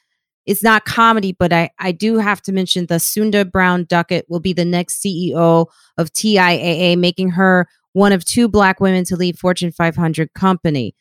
it's 0.45 0.63
not 0.63 0.87
comedy, 0.87 1.37
but 1.39 1.53
I, 1.53 1.71
I 1.79 1.93
do 1.93 2.17
have 2.17 2.41
to 2.43 2.53
mention 2.53 2.87
Thasunda 2.87 3.49
Brown 3.49 3.85
Duckett 3.85 4.25
will 4.31 4.41
be 4.41 4.55
the 4.55 4.65
next 4.65 5.05
CEO 5.05 5.67
of 5.99 6.13
TIAA, 6.15 6.97
making 6.97 7.31
her 7.31 7.69
one 7.93 8.13
of 8.13 8.25
two 8.25 8.49
black 8.49 8.81
women 8.81 9.05
to 9.05 9.17
lead 9.17 9.39
Fortune 9.39 9.71
500 9.71 10.33
company 10.33 10.95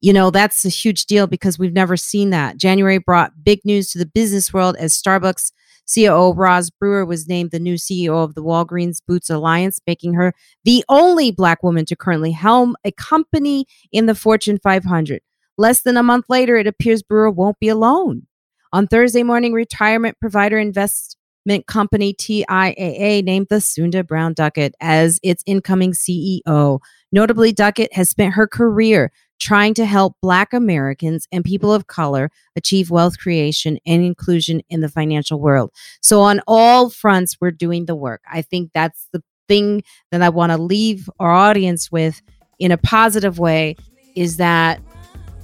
you 0.00 0.12
know, 0.12 0.30
that's 0.30 0.64
a 0.64 0.68
huge 0.68 1.06
deal 1.06 1.26
because 1.26 1.58
we've 1.58 1.72
never 1.72 1.96
seen 1.96 2.30
that. 2.30 2.56
January 2.56 2.98
brought 2.98 3.44
big 3.44 3.60
news 3.64 3.88
to 3.88 3.98
the 3.98 4.06
business 4.06 4.52
world 4.52 4.76
as 4.78 5.00
Starbucks 5.00 5.52
COO 5.92 6.32
Roz 6.34 6.70
Brewer 6.70 7.06
was 7.06 7.28
named 7.28 7.52
the 7.52 7.60
new 7.60 7.74
CEO 7.74 8.22
of 8.22 8.34
the 8.34 8.42
Walgreens 8.42 9.00
Boots 9.06 9.30
Alliance, 9.30 9.80
making 9.86 10.14
her 10.14 10.34
the 10.64 10.84
only 10.88 11.30
Black 11.30 11.62
woman 11.62 11.84
to 11.86 11.96
currently 11.96 12.32
helm 12.32 12.76
a 12.84 12.90
company 12.92 13.66
in 13.92 14.06
the 14.06 14.14
Fortune 14.14 14.58
500. 14.62 15.20
Less 15.58 15.82
than 15.82 15.96
a 15.96 16.02
month 16.02 16.26
later, 16.28 16.56
it 16.56 16.66
appears 16.66 17.02
Brewer 17.02 17.30
won't 17.30 17.58
be 17.60 17.68
alone. 17.68 18.26
On 18.72 18.86
Thursday 18.86 19.22
morning, 19.22 19.52
retirement 19.52 20.18
provider 20.20 20.58
investment 20.58 21.66
company 21.66 22.12
TIAA 22.12 23.22
named 23.22 23.48
Thasunda 23.48 24.06
Brown 24.06 24.34
Duckett 24.34 24.74
as 24.80 25.20
its 25.22 25.42
incoming 25.46 25.92
CEO. 25.92 26.80
Notably, 27.12 27.52
Duckett 27.52 27.94
has 27.94 28.10
spent 28.10 28.34
her 28.34 28.48
career 28.48 29.12
trying 29.38 29.74
to 29.74 29.84
help 29.84 30.16
Black 30.22 30.52
Americans 30.52 31.26
and 31.32 31.44
people 31.44 31.72
of 31.72 31.86
color 31.86 32.30
achieve 32.56 32.90
wealth 32.90 33.18
creation 33.18 33.78
and 33.86 34.02
inclusion 34.02 34.62
in 34.68 34.80
the 34.80 34.88
financial 34.88 35.40
world. 35.40 35.70
So, 36.00 36.20
on 36.20 36.40
all 36.46 36.90
fronts, 36.90 37.36
we're 37.40 37.50
doing 37.50 37.86
the 37.86 37.96
work. 37.96 38.22
I 38.30 38.42
think 38.42 38.70
that's 38.74 39.08
the 39.12 39.22
thing 39.48 39.82
that 40.10 40.22
I 40.22 40.28
want 40.28 40.52
to 40.52 40.58
leave 40.58 41.08
our 41.20 41.30
audience 41.30 41.90
with 41.90 42.20
in 42.58 42.70
a 42.72 42.78
positive 42.78 43.38
way 43.38 43.76
is 44.14 44.38
that 44.38 44.80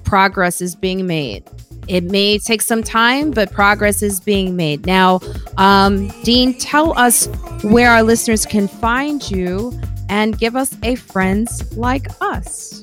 progress 0.05 0.61
is 0.61 0.75
being 0.75 1.07
made. 1.07 1.45
It 1.89 2.05
may 2.05 2.39
take 2.39 2.63
some 2.63 2.83
time, 2.83 3.33
but 3.33 3.51
progress 3.51 4.03
is 4.03 4.21
being 4.21 4.57
made. 4.57 4.87
Now, 4.87 5.21
um, 5.57 6.09
Dean, 6.23 6.57
tell 6.59 6.97
us 6.99 7.27
where 7.65 7.91
our 7.91 8.03
listeners 8.03 8.47
can 8.47 8.69
find 8.69 9.29
you 9.31 9.79
and 10.09 10.39
give 10.39 10.55
us 10.55 10.77
a 10.83 10.95
friends 10.95 11.77
like 11.77 12.07
us. 12.21 12.83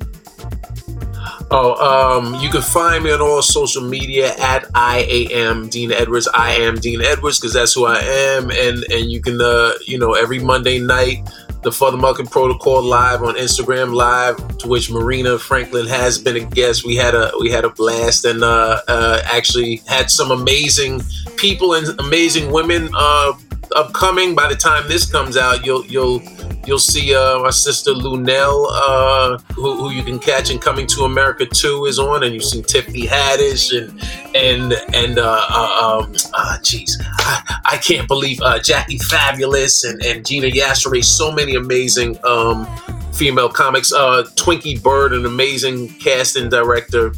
Oh, 1.51 2.19
um, 2.19 2.35
you 2.35 2.49
can 2.49 2.61
find 2.61 3.03
me 3.03 3.11
on 3.11 3.21
all 3.21 3.41
social 3.41 3.83
media 3.83 4.35
at 4.37 4.65
I 4.75 5.07
am 5.31 5.69
Dean 5.69 5.91
Edwards. 5.91 6.27
I 6.33 6.53
am 6.53 6.75
Dean 6.75 7.01
Edwards 7.01 7.39
because 7.39 7.53
that's 7.53 7.73
who 7.73 7.85
I 7.85 7.99
am, 7.99 8.51
and 8.51 8.83
and 8.91 9.11
you 9.11 9.21
can, 9.21 9.41
uh, 9.41 9.73
you 9.85 9.97
know, 9.97 10.13
every 10.13 10.39
Monday 10.39 10.79
night 10.79 11.27
the 11.61 11.71
Father 11.71 11.97
Malcolm 11.97 12.25
Protocol 12.25 12.81
live 12.81 13.21
on 13.21 13.35
Instagram 13.35 13.93
Live, 13.93 14.57
to 14.59 14.67
which 14.67 14.89
Marina 14.89 15.37
Franklin 15.37 15.87
has 15.87 16.17
been 16.17 16.37
a 16.37 16.45
guest. 16.45 16.85
We 16.85 16.95
had 16.95 17.15
a 17.15 17.31
we 17.39 17.49
had 17.49 17.65
a 17.65 17.69
blast 17.69 18.25
and 18.25 18.43
uh, 18.43 18.81
uh, 18.87 19.21
actually 19.25 19.77
had 19.87 20.09
some 20.09 20.31
amazing 20.31 21.01
people 21.35 21.73
and 21.73 21.99
amazing 21.99 22.51
women 22.51 22.89
uh, 22.93 23.33
upcoming. 23.75 24.35
By 24.35 24.47
the 24.47 24.55
time 24.55 24.87
this 24.87 25.09
comes 25.09 25.37
out, 25.37 25.65
you'll 25.65 25.85
you'll 25.85 26.21
You'll 26.69 26.77
see 26.77 27.15
uh, 27.15 27.39
my 27.39 27.49
sister 27.49 27.93
Luenell, 27.93 28.67
uh, 28.69 29.39
who, 29.53 29.75
who, 29.75 29.89
you 29.91 30.03
can 30.03 30.19
catch 30.19 30.51
in 30.51 30.59
Coming 30.59 30.85
to 30.87 31.03
America 31.03 31.45
2 31.45 31.85
is 31.85 31.97
on, 31.97 32.23
and 32.23 32.33
you 32.33 32.41
see 32.41 32.61
Tiffany 32.61 33.07
Haddish 33.07 33.75
and 33.75 33.89
and 34.35 34.73
and 34.93 35.17
uh, 35.17 35.45
uh 35.49 36.01
um, 36.03 36.13
jeez, 36.61 36.91
I, 37.01 37.61
I, 37.65 37.77
can't 37.77 38.07
believe 38.07 38.39
uh, 38.41 38.59
Jackie 38.59 38.99
Fabulous 38.99 39.83
and, 39.83 40.03
and 40.03 40.23
Gina 40.25 40.47
Yashere, 40.47 41.03
so 41.03 41.31
many 41.31 41.55
amazing 41.55 42.19
um, 42.23 42.67
female 43.13 43.49
comics. 43.49 43.91
Uh, 43.93 44.23
Twinkie 44.35 44.83
Byrd, 44.83 45.13
an 45.13 45.25
amazing 45.25 45.89
casting 45.95 46.49
director, 46.49 47.13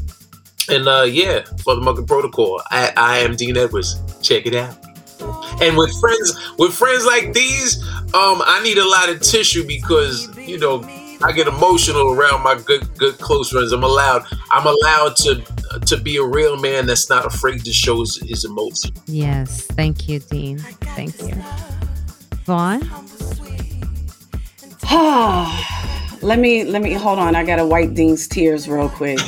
and 0.70 0.88
uh, 0.88 1.02
yeah, 1.02 1.42
for 1.64 1.76
the 1.76 1.82
Monkey 1.82 2.06
Protocol, 2.06 2.62
I, 2.70 2.94
I 2.96 3.18
am 3.18 3.36
Dean 3.36 3.58
Edwards. 3.58 4.00
Check 4.22 4.46
it 4.46 4.56
out. 4.56 4.91
And 5.62 5.78
with 5.78 5.94
friends, 6.00 6.54
with 6.58 6.74
friends 6.74 7.06
like 7.06 7.34
these, 7.34 7.82
um, 8.14 8.42
I 8.46 8.62
need 8.64 8.78
a 8.78 8.88
lot 8.88 9.10
of 9.10 9.22
tissue 9.22 9.66
because 9.66 10.36
you 10.38 10.58
know 10.58 10.82
I 11.24 11.32
get 11.32 11.48
emotional 11.48 12.12
around 12.12 12.44
my 12.44 12.56
good, 12.56 12.98
good 12.98 13.18
close 13.20 13.52
friends. 13.52 13.72
I'm 13.72 13.84
allowed, 13.84 14.26
I'm 14.50 14.66
allowed 14.66 15.16
to 15.18 15.44
to 15.86 15.98
be 15.98 16.18
a 16.18 16.24
real 16.24 16.58
man 16.58 16.86
that's 16.86 17.10
not 17.10 17.26
afraid 17.26 17.64
to 17.64 17.72
show 17.72 18.00
his, 18.02 18.18
his 18.18 18.44
emotion. 18.44 18.92
Yes, 19.06 19.66
thank 19.68 20.10
you, 20.10 20.20
Dean. 20.20 20.58
Thank 20.58 21.22
you, 21.22 21.36
Von. 22.46 22.82
let 26.22 26.40
me 26.40 26.64
let 26.64 26.82
me 26.82 26.94
hold 26.94 27.20
on. 27.20 27.36
I 27.36 27.44
gotta 27.46 27.66
wipe 27.66 27.94
Dean's 27.94 28.28
tears 28.28 28.68
real 28.68 28.90
quick. 28.90 29.20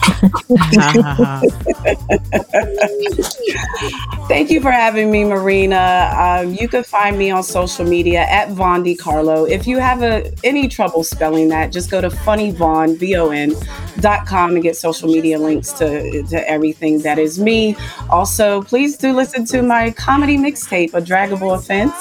Thank 4.28 4.50
you 4.50 4.60
for 4.60 4.70
having 4.70 5.10
me, 5.10 5.24
Marina. 5.24 6.12
Um, 6.16 6.54
you 6.54 6.68
can 6.68 6.84
find 6.84 7.18
me 7.18 7.30
on 7.30 7.42
social 7.42 7.84
media 7.84 8.20
at 8.20 8.50
Von 8.50 8.84
Carlo. 8.96 9.44
If 9.44 9.66
you 9.66 9.78
have 9.78 10.02
a, 10.02 10.32
any 10.44 10.68
trouble 10.68 11.04
spelling 11.04 11.48
that, 11.48 11.72
just 11.72 11.90
go 11.90 12.00
to 12.00 12.08
funnyvon, 12.08 12.98
V-O-N, 12.98 13.52
dot 14.00 14.26
com 14.26 14.54
and 14.54 14.62
get 14.62 14.76
social 14.76 15.08
media 15.08 15.38
links 15.38 15.72
to, 15.74 16.22
to 16.24 16.48
everything 16.48 17.00
that 17.00 17.18
is 17.18 17.38
me. 17.38 17.76
Also, 18.08 18.62
please 18.62 18.96
do 18.96 19.12
listen 19.12 19.44
to 19.46 19.62
my 19.62 19.90
comedy 19.90 20.36
mixtape, 20.36 20.94
A 20.94 21.00
Draggable 21.00 21.56
Offense. 21.56 21.94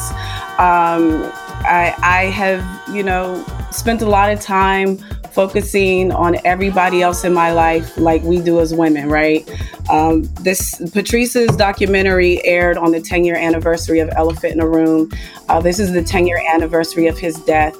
Um, 0.59 1.31
I, 1.61 1.93
I 2.01 2.23
have, 2.25 2.95
you 2.95 3.03
know, 3.03 3.43
spent 3.71 4.01
a 4.01 4.07
lot 4.07 4.31
of 4.31 4.39
time 4.39 4.97
focusing 5.33 6.11
on 6.11 6.37
everybody 6.45 7.01
else 7.01 7.23
in 7.23 7.33
my 7.33 7.51
life 7.51 7.97
like 7.97 8.21
we 8.23 8.41
do 8.41 8.59
as 8.59 8.73
women, 8.73 9.09
right? 9.09 9.49
Um, 9.89 10.23
this 10.41 10.81
Patrice's 10.91 11.55
documentary 11.55 12.43
aired 12.45 12.77
on 12.77 12.91
the 12.91 13.01
10 13.01 13.25
year 13.25 13.35
anniversary 13.35 13.99
of 13.99 14.09
Elephant 14.15 14.53
in 14.53 14.59
a 14.59 14.67
Room. 14.67 15.11
Uh, 15.47 15.59
this 15.59 15.79
is 15.79 15.93
the 15.93 16.03
10 16.03 16.27
year 16.27 16.41
anniversary 16.53 17.07
of 17.07 17.17
his 17.17 17.37
death. 17.41 17.75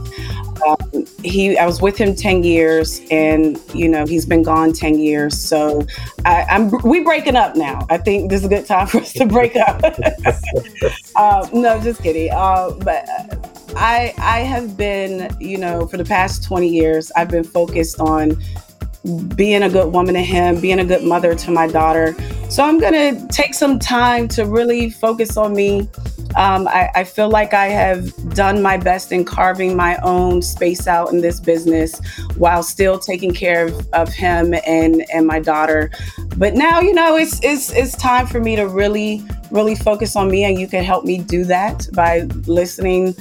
Um, 0.67 1.05
he, 1.23 1.57
I 1.57 1.65
was 1.65 1.81
with 1.81 1.97
him 1.97 2.15
10 2.15 2.43
years 2.43 3.01
and, 3.11 3.59
you 3.73 3.87
know, 3.87 4.05
he's 4.05 4.25
been 4.25 4.43
gone 4.43 4.73
10 4.73 4.99
years. 4.99 5.41
So 5.41 5.85
I, 6.25 6.45
am 6.49 6.69
we 6.83 7.01
breaking 7.01 7.35
up 7.35 7.55
now. 7.55 7.85
I 7.89 7.97
think 7.97 8.29
this 8.29 8.41
is 8.41 8.45
a 8.45 8.49
good 8.49 8.65
time 8.65 8.87
for 8.87 8.99
us 8.99 9.13
to 9.13 9.25
break 9.25 9.55
up. 9.55 9.81
uh, 11.15 11.47
no, 11.53 11.79
just 11.79 12.01
kidding. 12.01 12.31
Uh, 12.31 12.71
but 12.71 13.48
I 13.75 14.13
I 14.17 14.39
have 14.39 14.77
been, 14.77 15.35
you 15.39 15.57
know, 15.57 15.87
for 15.87 15.97
the 15.97 16.05
past 16.05 16.43
20 16.43 16.67
years, 16.67 17.11
I've 17.15 17.29
been 17.29 17.43
focused 17.43 17.99
on 17.99 18.37
being 19.35 19.63
a 19.63 19.69
good 19.69 19.93
woman 19.93 20.13
to 20.13 20.21
him, 20.21 20.59
being 20.59 20.79
a 20.79 20.85
good 20.85 21.03
mother 21.03 21.33
to 21.33 21.51
my 21.51 21.67
daughter. 21.67 22.15
So 22.49 22.63
I'm 22.63 22.79
gonna 22.79 23.27
take 23.27 23.53
some 23.53 23.79
time 23.79 24.27
to 24.29 24.45
really 24.45 24.89
focus 24.89 25.37
on 25.37 25.53
me. 25.53 25.89
Um, 26.35 26.67
I, 26.67 26.89
I, 26.93 27.03
feel 27.05 27.27
like 27.27 27.55
I 27.55 27.69
have 27.69 28.13
done 28.35 28.61
my 28.61 28.77
best 28.77 29.11
in 29.11 29.25
carving 29.25 29.75
my 29.75 29.97
own 30.03 30.43
space 30.43 30.85
out 30.85 31.11
in 31.11 31.21
this 31.21 31.39
business 31.39 31.99
while 32.35 32.61
still 32.61 32.99
taking 32.99 33.33
care 33.33 33.65
of, 33.65 33.87
of 33.93 34.13
him 34.13 34.53
and 34.65 35.03
and 35.11 35.25
my 35.25 35.39
daughter. 35.39 35.89
But 36.37 36.53
now, 36.53 36.81
you 36.81 36.93
know, 36.93 37.15
it's 37.15 37.43
it's 37.43 37.71
it's 37.73 37.95
time 37.97 38.27
for 38.27 38.39
me 38.39 38.55
to 38.57 38.67
really 38.67 39.25
really 39.49 39.75
focus 39.75 40.15
on 40.15 40.29
me, 40.29 40.43
and 40.43 40.59
you 40.59 40.67
can 40.67 40.83
help 40.83 41.03
me 41.03 41.19
do 41.19 41.45
that 41.45 41.87
by 41.93 42.21
listening 42.45 43.15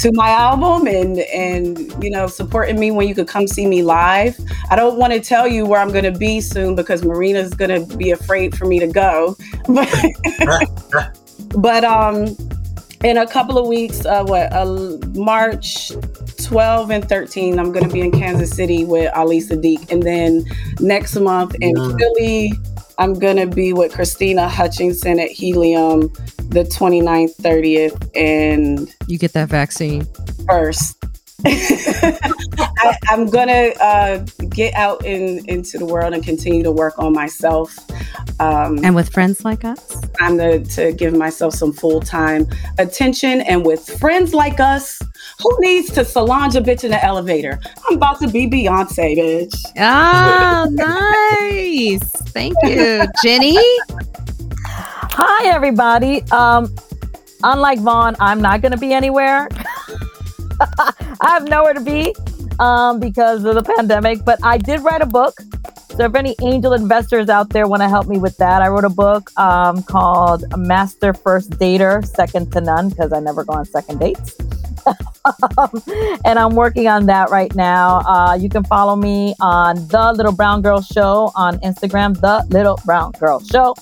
to 0.00 0.10
my 0.12 0.30
album 0.30 0.86
and 0.86 1.18
and 1.18 2.02
you 2.02 2.10
know 2.10 2.26
supporting 2.26 2.80
me 2.80 2.90
when 2.90 3.06
you 3.06 3.14
could 3.14 3.28
come 3.28 3.46
see 3.46 3.66
me 3.66 3.82
live. 3.82 4.38
I 4.70 4.76
don't 4.76 4.98
want 4.98 5.12
to 5.12 5.20
tell 5.20 5.46
you 5.46 5.66
where 5.66 5.78
I'm 5.78 5.92
going 5.92 6.10
to 6.10 6.18
be 6.18 6.40
soon 6.40 6.74
because 6.74 7.04
Marina's 7.04 7.52
going 7.52 7.86
to 7.86 7.96
be 7.96 8.10
afraid 8.10 8.56
for 8.56 8.64
me 8.64 8.78
to 8.80 8.86
go. 8.86 9.36
But 9.68 9.88
but 11.56 11.84
um 11.84 12.36
in 13.04 13.18
a 13.18 13.26
couple 13.26 13.58
of 13.58 13.66
weeks 13.66 14.04
uh 14.04 14.24
what 14.24 14.52
uh, 14.52 14.98
March 15.14 15.92
12 16.42 16.90
and 16.90 17.08
13 17.08 17.58
I'm 17.58 17.70
going 17.70 17.86
to 17.86 17.92
be 17.92 18.00
in 18.00 18.10
Kansas 18.10 18.50
City 18.50 18.84
with 18.84 19.12
Ali 19.14 19.40
Siddiq 19.40 19.92
and 19.92 20.02
then 20.02 20.44
next 20.80 21.16
month 21.16 21.54
in 21.60 21.74
mm. 21.74 21.98
Philly 21.98 22.52
I'm 22.98 23.14
going 23.14 23.36
to 23.36 23.46
be 23.46 23.72
with 23.72 23.92
Christina 23.92 24.48
Hutchinson 24.48 25.20
at 25.20 25.30
Helium 25.30 26.12
the 26.50 26.64
29th, 26.64 27.36
30th, 27.36 28.10
and 28.14 28.94
you 29.06 29.18
get 29.18 29.32
that 29.32 29.48
vaccine 29.48 30.06
first. 30.48 30.96
I, 31.46 32.98
am 33.08 33.26
gonna 33.26 33.72
uh, 33.80 34.18
get 34.50 34.74
out 34.74 35.04
in 35.06 35.48
into 35.48 35.78
the 35.78 35.86
world 35.86 36.12
and 36.12 36.22
continue 36.22 36.62
to 36.62 36.70
work 36.70 36.98
on 36.98 37.14
myself. 37.14 37.78
Um, 38.40 38.84
and 38.84 38.94
with 38.94 39.10
friends 39.10 39.42
like 39.44 39.64
us, 39.64 40.02
I'm 40.20 40.36
to, 40.36 40.62
to 40.62 40.92
give 40.92 41.14
myself 41.14 41.54
some 41.54 41.72
full 41.72 42.00
time 42.00 42.46
attention. 42.78 43.40
And 43.42 43.64
with 43.64 43.88
friends 43.98 44.34
like 44.34 44.60
us, 44.60 45.00
who 45.40 45.56
needs 45.60 45.90
to 45.92 46.04
Solange 46.04 46.56
a 46.56 46.60
bitch 46.60 46.84
in 46.84 46.90
the 46.90 47.02
elevator? 47.02 47.58
I'm 47.88 47.96
about 47.96 48.20
to 48.20 48.28
be 48.28 48.46
Beyonce, 48.46 49.16
bitch. 49.16 49.54
Oh, 49.78 50.68
nice. 50.72 52.10
Thank 52.32 52.54
you, 52.64 53.06
Jenny. 53.24 53.56
Hi, 55.22 55.48
everybody. 55.48 56.22
Um, 56.30 56.74
unlike 57.42 57.78
Von, 57.80 58.16
I'm 58.20 58.40
not 58.40 58.62
going 58.62 58.72
to 58.72 58.78
be 58.78 58.94
anywhere. 58.94 59.48
I 60.60 60.94
have 61.20 61.46
nowhere 61.46 61.74
to 61.74 61.80
be 61.82 62.14
um, 62.58 63.00
because 63.00 63.44
of 63.44 63.54
the 63.54 63.62
pandemic, 63.62 64.24
but 64.24 64.42
I 64.42 64.56
did 64.56 64.80
write 64.80 65.02
a 65.02 65.06
book. 65.06 65.34
So 65.90 66.06
if 66.06 66.14
any 66.14 66.36
angel 66.42 66.72
investors 66.72 67.28
out 67.28 67.50
there 67.50 67.68
want 67.68 67.82
to 67.82 67.88
help 67.90 68.06
me 68.06 68.16
with 68.16 68.38
that, 68.38 68.62
I 68.62 68.68
wrote 68.68 68.86
a 68.86 68.88
book 68.88 69.30
um, 69.38 69.82
called 69.82 70.42
Master 70.56 71.12
First 71.12 71.50
Dater, 71.50 72.02
Second 72.06 72.50
to 72.52 72.62
None, 72.62 72.88
because 72.88 73.12
I 73.12 73.20
never 73.20 73.44
go 73.44 73.52
on 73.52 73.66
second 73.66 74.00
dates. 74.00 74.38
and 76.24 76.38
I'm 76.38 76.54
working 76.54 76.88
on 76.88 77.04
that 77.06 77.28
right 77.28 77.54
now. 77.54 78.00
Uh, 78.06 78.38
you 78.40 78.48
can 78.48 78.64
follow 78.64 78.96
me 78.96 79.34
on 79.38 79.86
The 79.88 80.14
Little 80.14 80.32
Brown 80.32 80.62
Girl 80.62 80.80
Show 80.80 81.30
on 81.36 81.58
Instagram, 81.58 82.18
The 82.18 82.46
Little 82.48 82.80
Brown 82.86 83.12
Girl 83.20 83.38
Show 83.40 83.74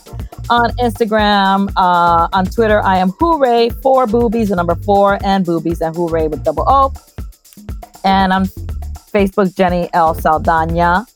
on 0.50 0.70
Instagram, 0.78 1.70
uh, 1.76 2.28
on 2.32 2.46
Twitter. 2.46 2.80
I 2.82 2.98
am 2.98 3.10
Hooray 3.20 3.70
for 3.82 4.06
Boobies, 4.06 4.48
the 4.48 4.56
number 4.56 4.74
four, 4.74 5.18
and 5.24 5.44
Boobies 5.44 5.80
and 5.80 5.94
Hooray 5.94 6.28
with 6.28 6.44
double 6.44 6.64
O. 6.66 6.92
And 8.04 8.32
on 8.32 8.46
Facebook, 9.12 9.54
Jenny 9.56 9.88
L. 9.92 10.14
Saldana. 10.14 11.06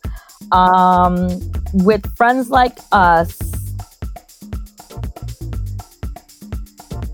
Um, 0.51 1.29
with 1.73 2.05
friends 2.17 2.51
like 2.51 2.79
us, 2.93 3.39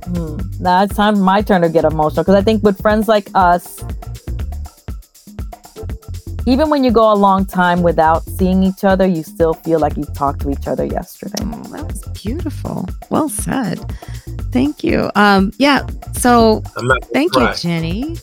Hmm. 0.08 0.38
Now 0.58 0.84
it's 0.84 0.96
time 0.96 1.20
my 1.20 1.42
turn 1.42 1.60
to 1.60 1.68
get 1.68 1.84
emotional 1.84 2.24
because 2.24 2.34
I 2.34 2.40
think 2.40 2.62
with 2.62 2.80
friends 2.80 3.08
like 3.08 3.28
us, 3.34 3.84
even 6.48 6.70
when 6.70 6.82
you 6.82 6.90
go 6.90 7.12
a 7.12 7.14
long 7.14 7.44
time 7.44 7.82
without 7.82 8.24
seeing 8.24 8.62
each 8.62 8.82
other, 8.82 9.06
you 9.06 9.22
still 9.22 9.52
feel 9.52 9.78
like 9.78 9.96
you 9.98 10.04
talked 10.14 10.40
to 10.40 10.50
each 10.50 10.66
other 10.66 10.84
yesterday. 10.84 11.42
Oh, 11.42 11.62
that 11.64 11.86
was 11.86 12.02
beautiful. 12.14 12.88
Well 13.10 13.28
said. 13.28 13.78
Thank 14.50 14.82
you. 14.82 15.10
Um, 15.14 15.52
yeah. 15.58 15.86
So 16.14 16.62
thank 17.12 17.32
cry. 17.32 17.50
you, 17.50 17.56
Jenny. 17.56 18.16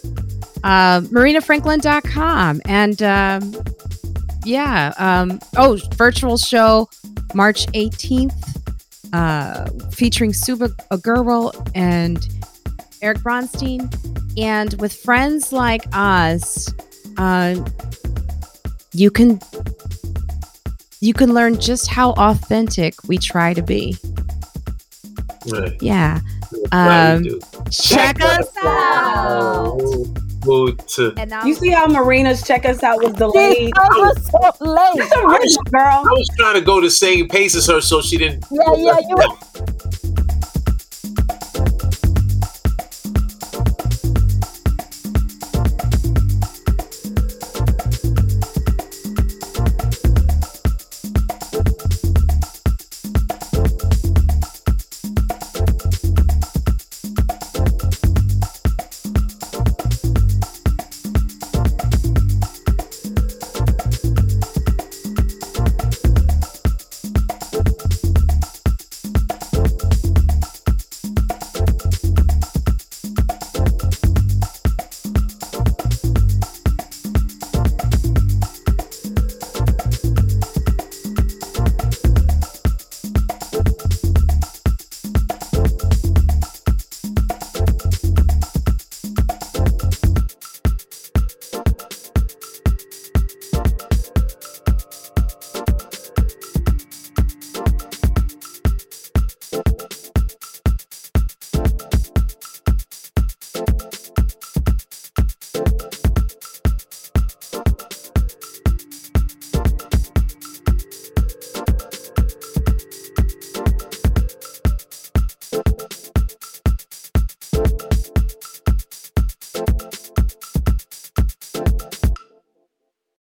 Uh, 0.63 1.01
MarinaFranklin.com. 1.01 2.61
And 2.65 3.03
um, 3.03 3.55
yeah. 4.43 4.93
Um, 4.97 5.39
oh, 5.57 5.79
virtual 5.93 6.37
show 6.37 6.89
March 7.35 7.67
18th, 7.67 8.33
uh, 9.13 9.69
featuring 9.91 10.31
Subhah 10.31 10.75
Agarwal 10.89 11.53
and 11.75 12.27
Eric 13.03 13.19
Bronstein. 13.19 13.93
And 14.35 14.73
with 14.81 14.93
friends 14.93 15.53
like 15.53 15.85
us, 15.93 16.73
uh, 17.17 17.63
you 18.95 19.11
can 19.11 19.39
you 21.01 21.13
can 21.13 21.33
learn 21.33 21.59
just 21.59 21.87
how 21.87 22.11
authentic 22.13 22.95
we 23.07 23.17
try 23.17 23.53
to 23.53 23.61
be. 23.61 23.97
Right. 25.51 25.75
Yeah. 25.81 26.21
Um, 26.71 27.23
check, 27.69 28.17
check 28.17 28.21
us 28.21 28.47
out. 28.63 29.77
you 31.45 31.53
see 31.53 31.69
how 31.69 31.87
Marina's 31.87 32.41
check 32.41 32.65
us 32.65 32.81
out 32.81 33.03
was 33.03 33.13
delayed? 33.13 33.73
I 33.77 33.87
was 33.89 34.31
so 34.31 34.39
late. 34.65 34.95
That's 34.95 35.11
a 35.11 35.27
rich 35.27 35.57
girl. 35.71 36.03
I 36.07 36.11
was 36.11 36.29
trying 36.39 36.55
to 36.55 36.61
go 36.61 36.79
the 36.79 36.89
same 36.89 37.27
pace 37.27 37.53
as 37.55 37.67
her 37.67 37.81
so 37.81 38.01
she 38.01 38.17
didn't. 38.17 38.45
Yeah, 38.49 38.73
yeah, 38.77 38.99
you. 38.99 39.15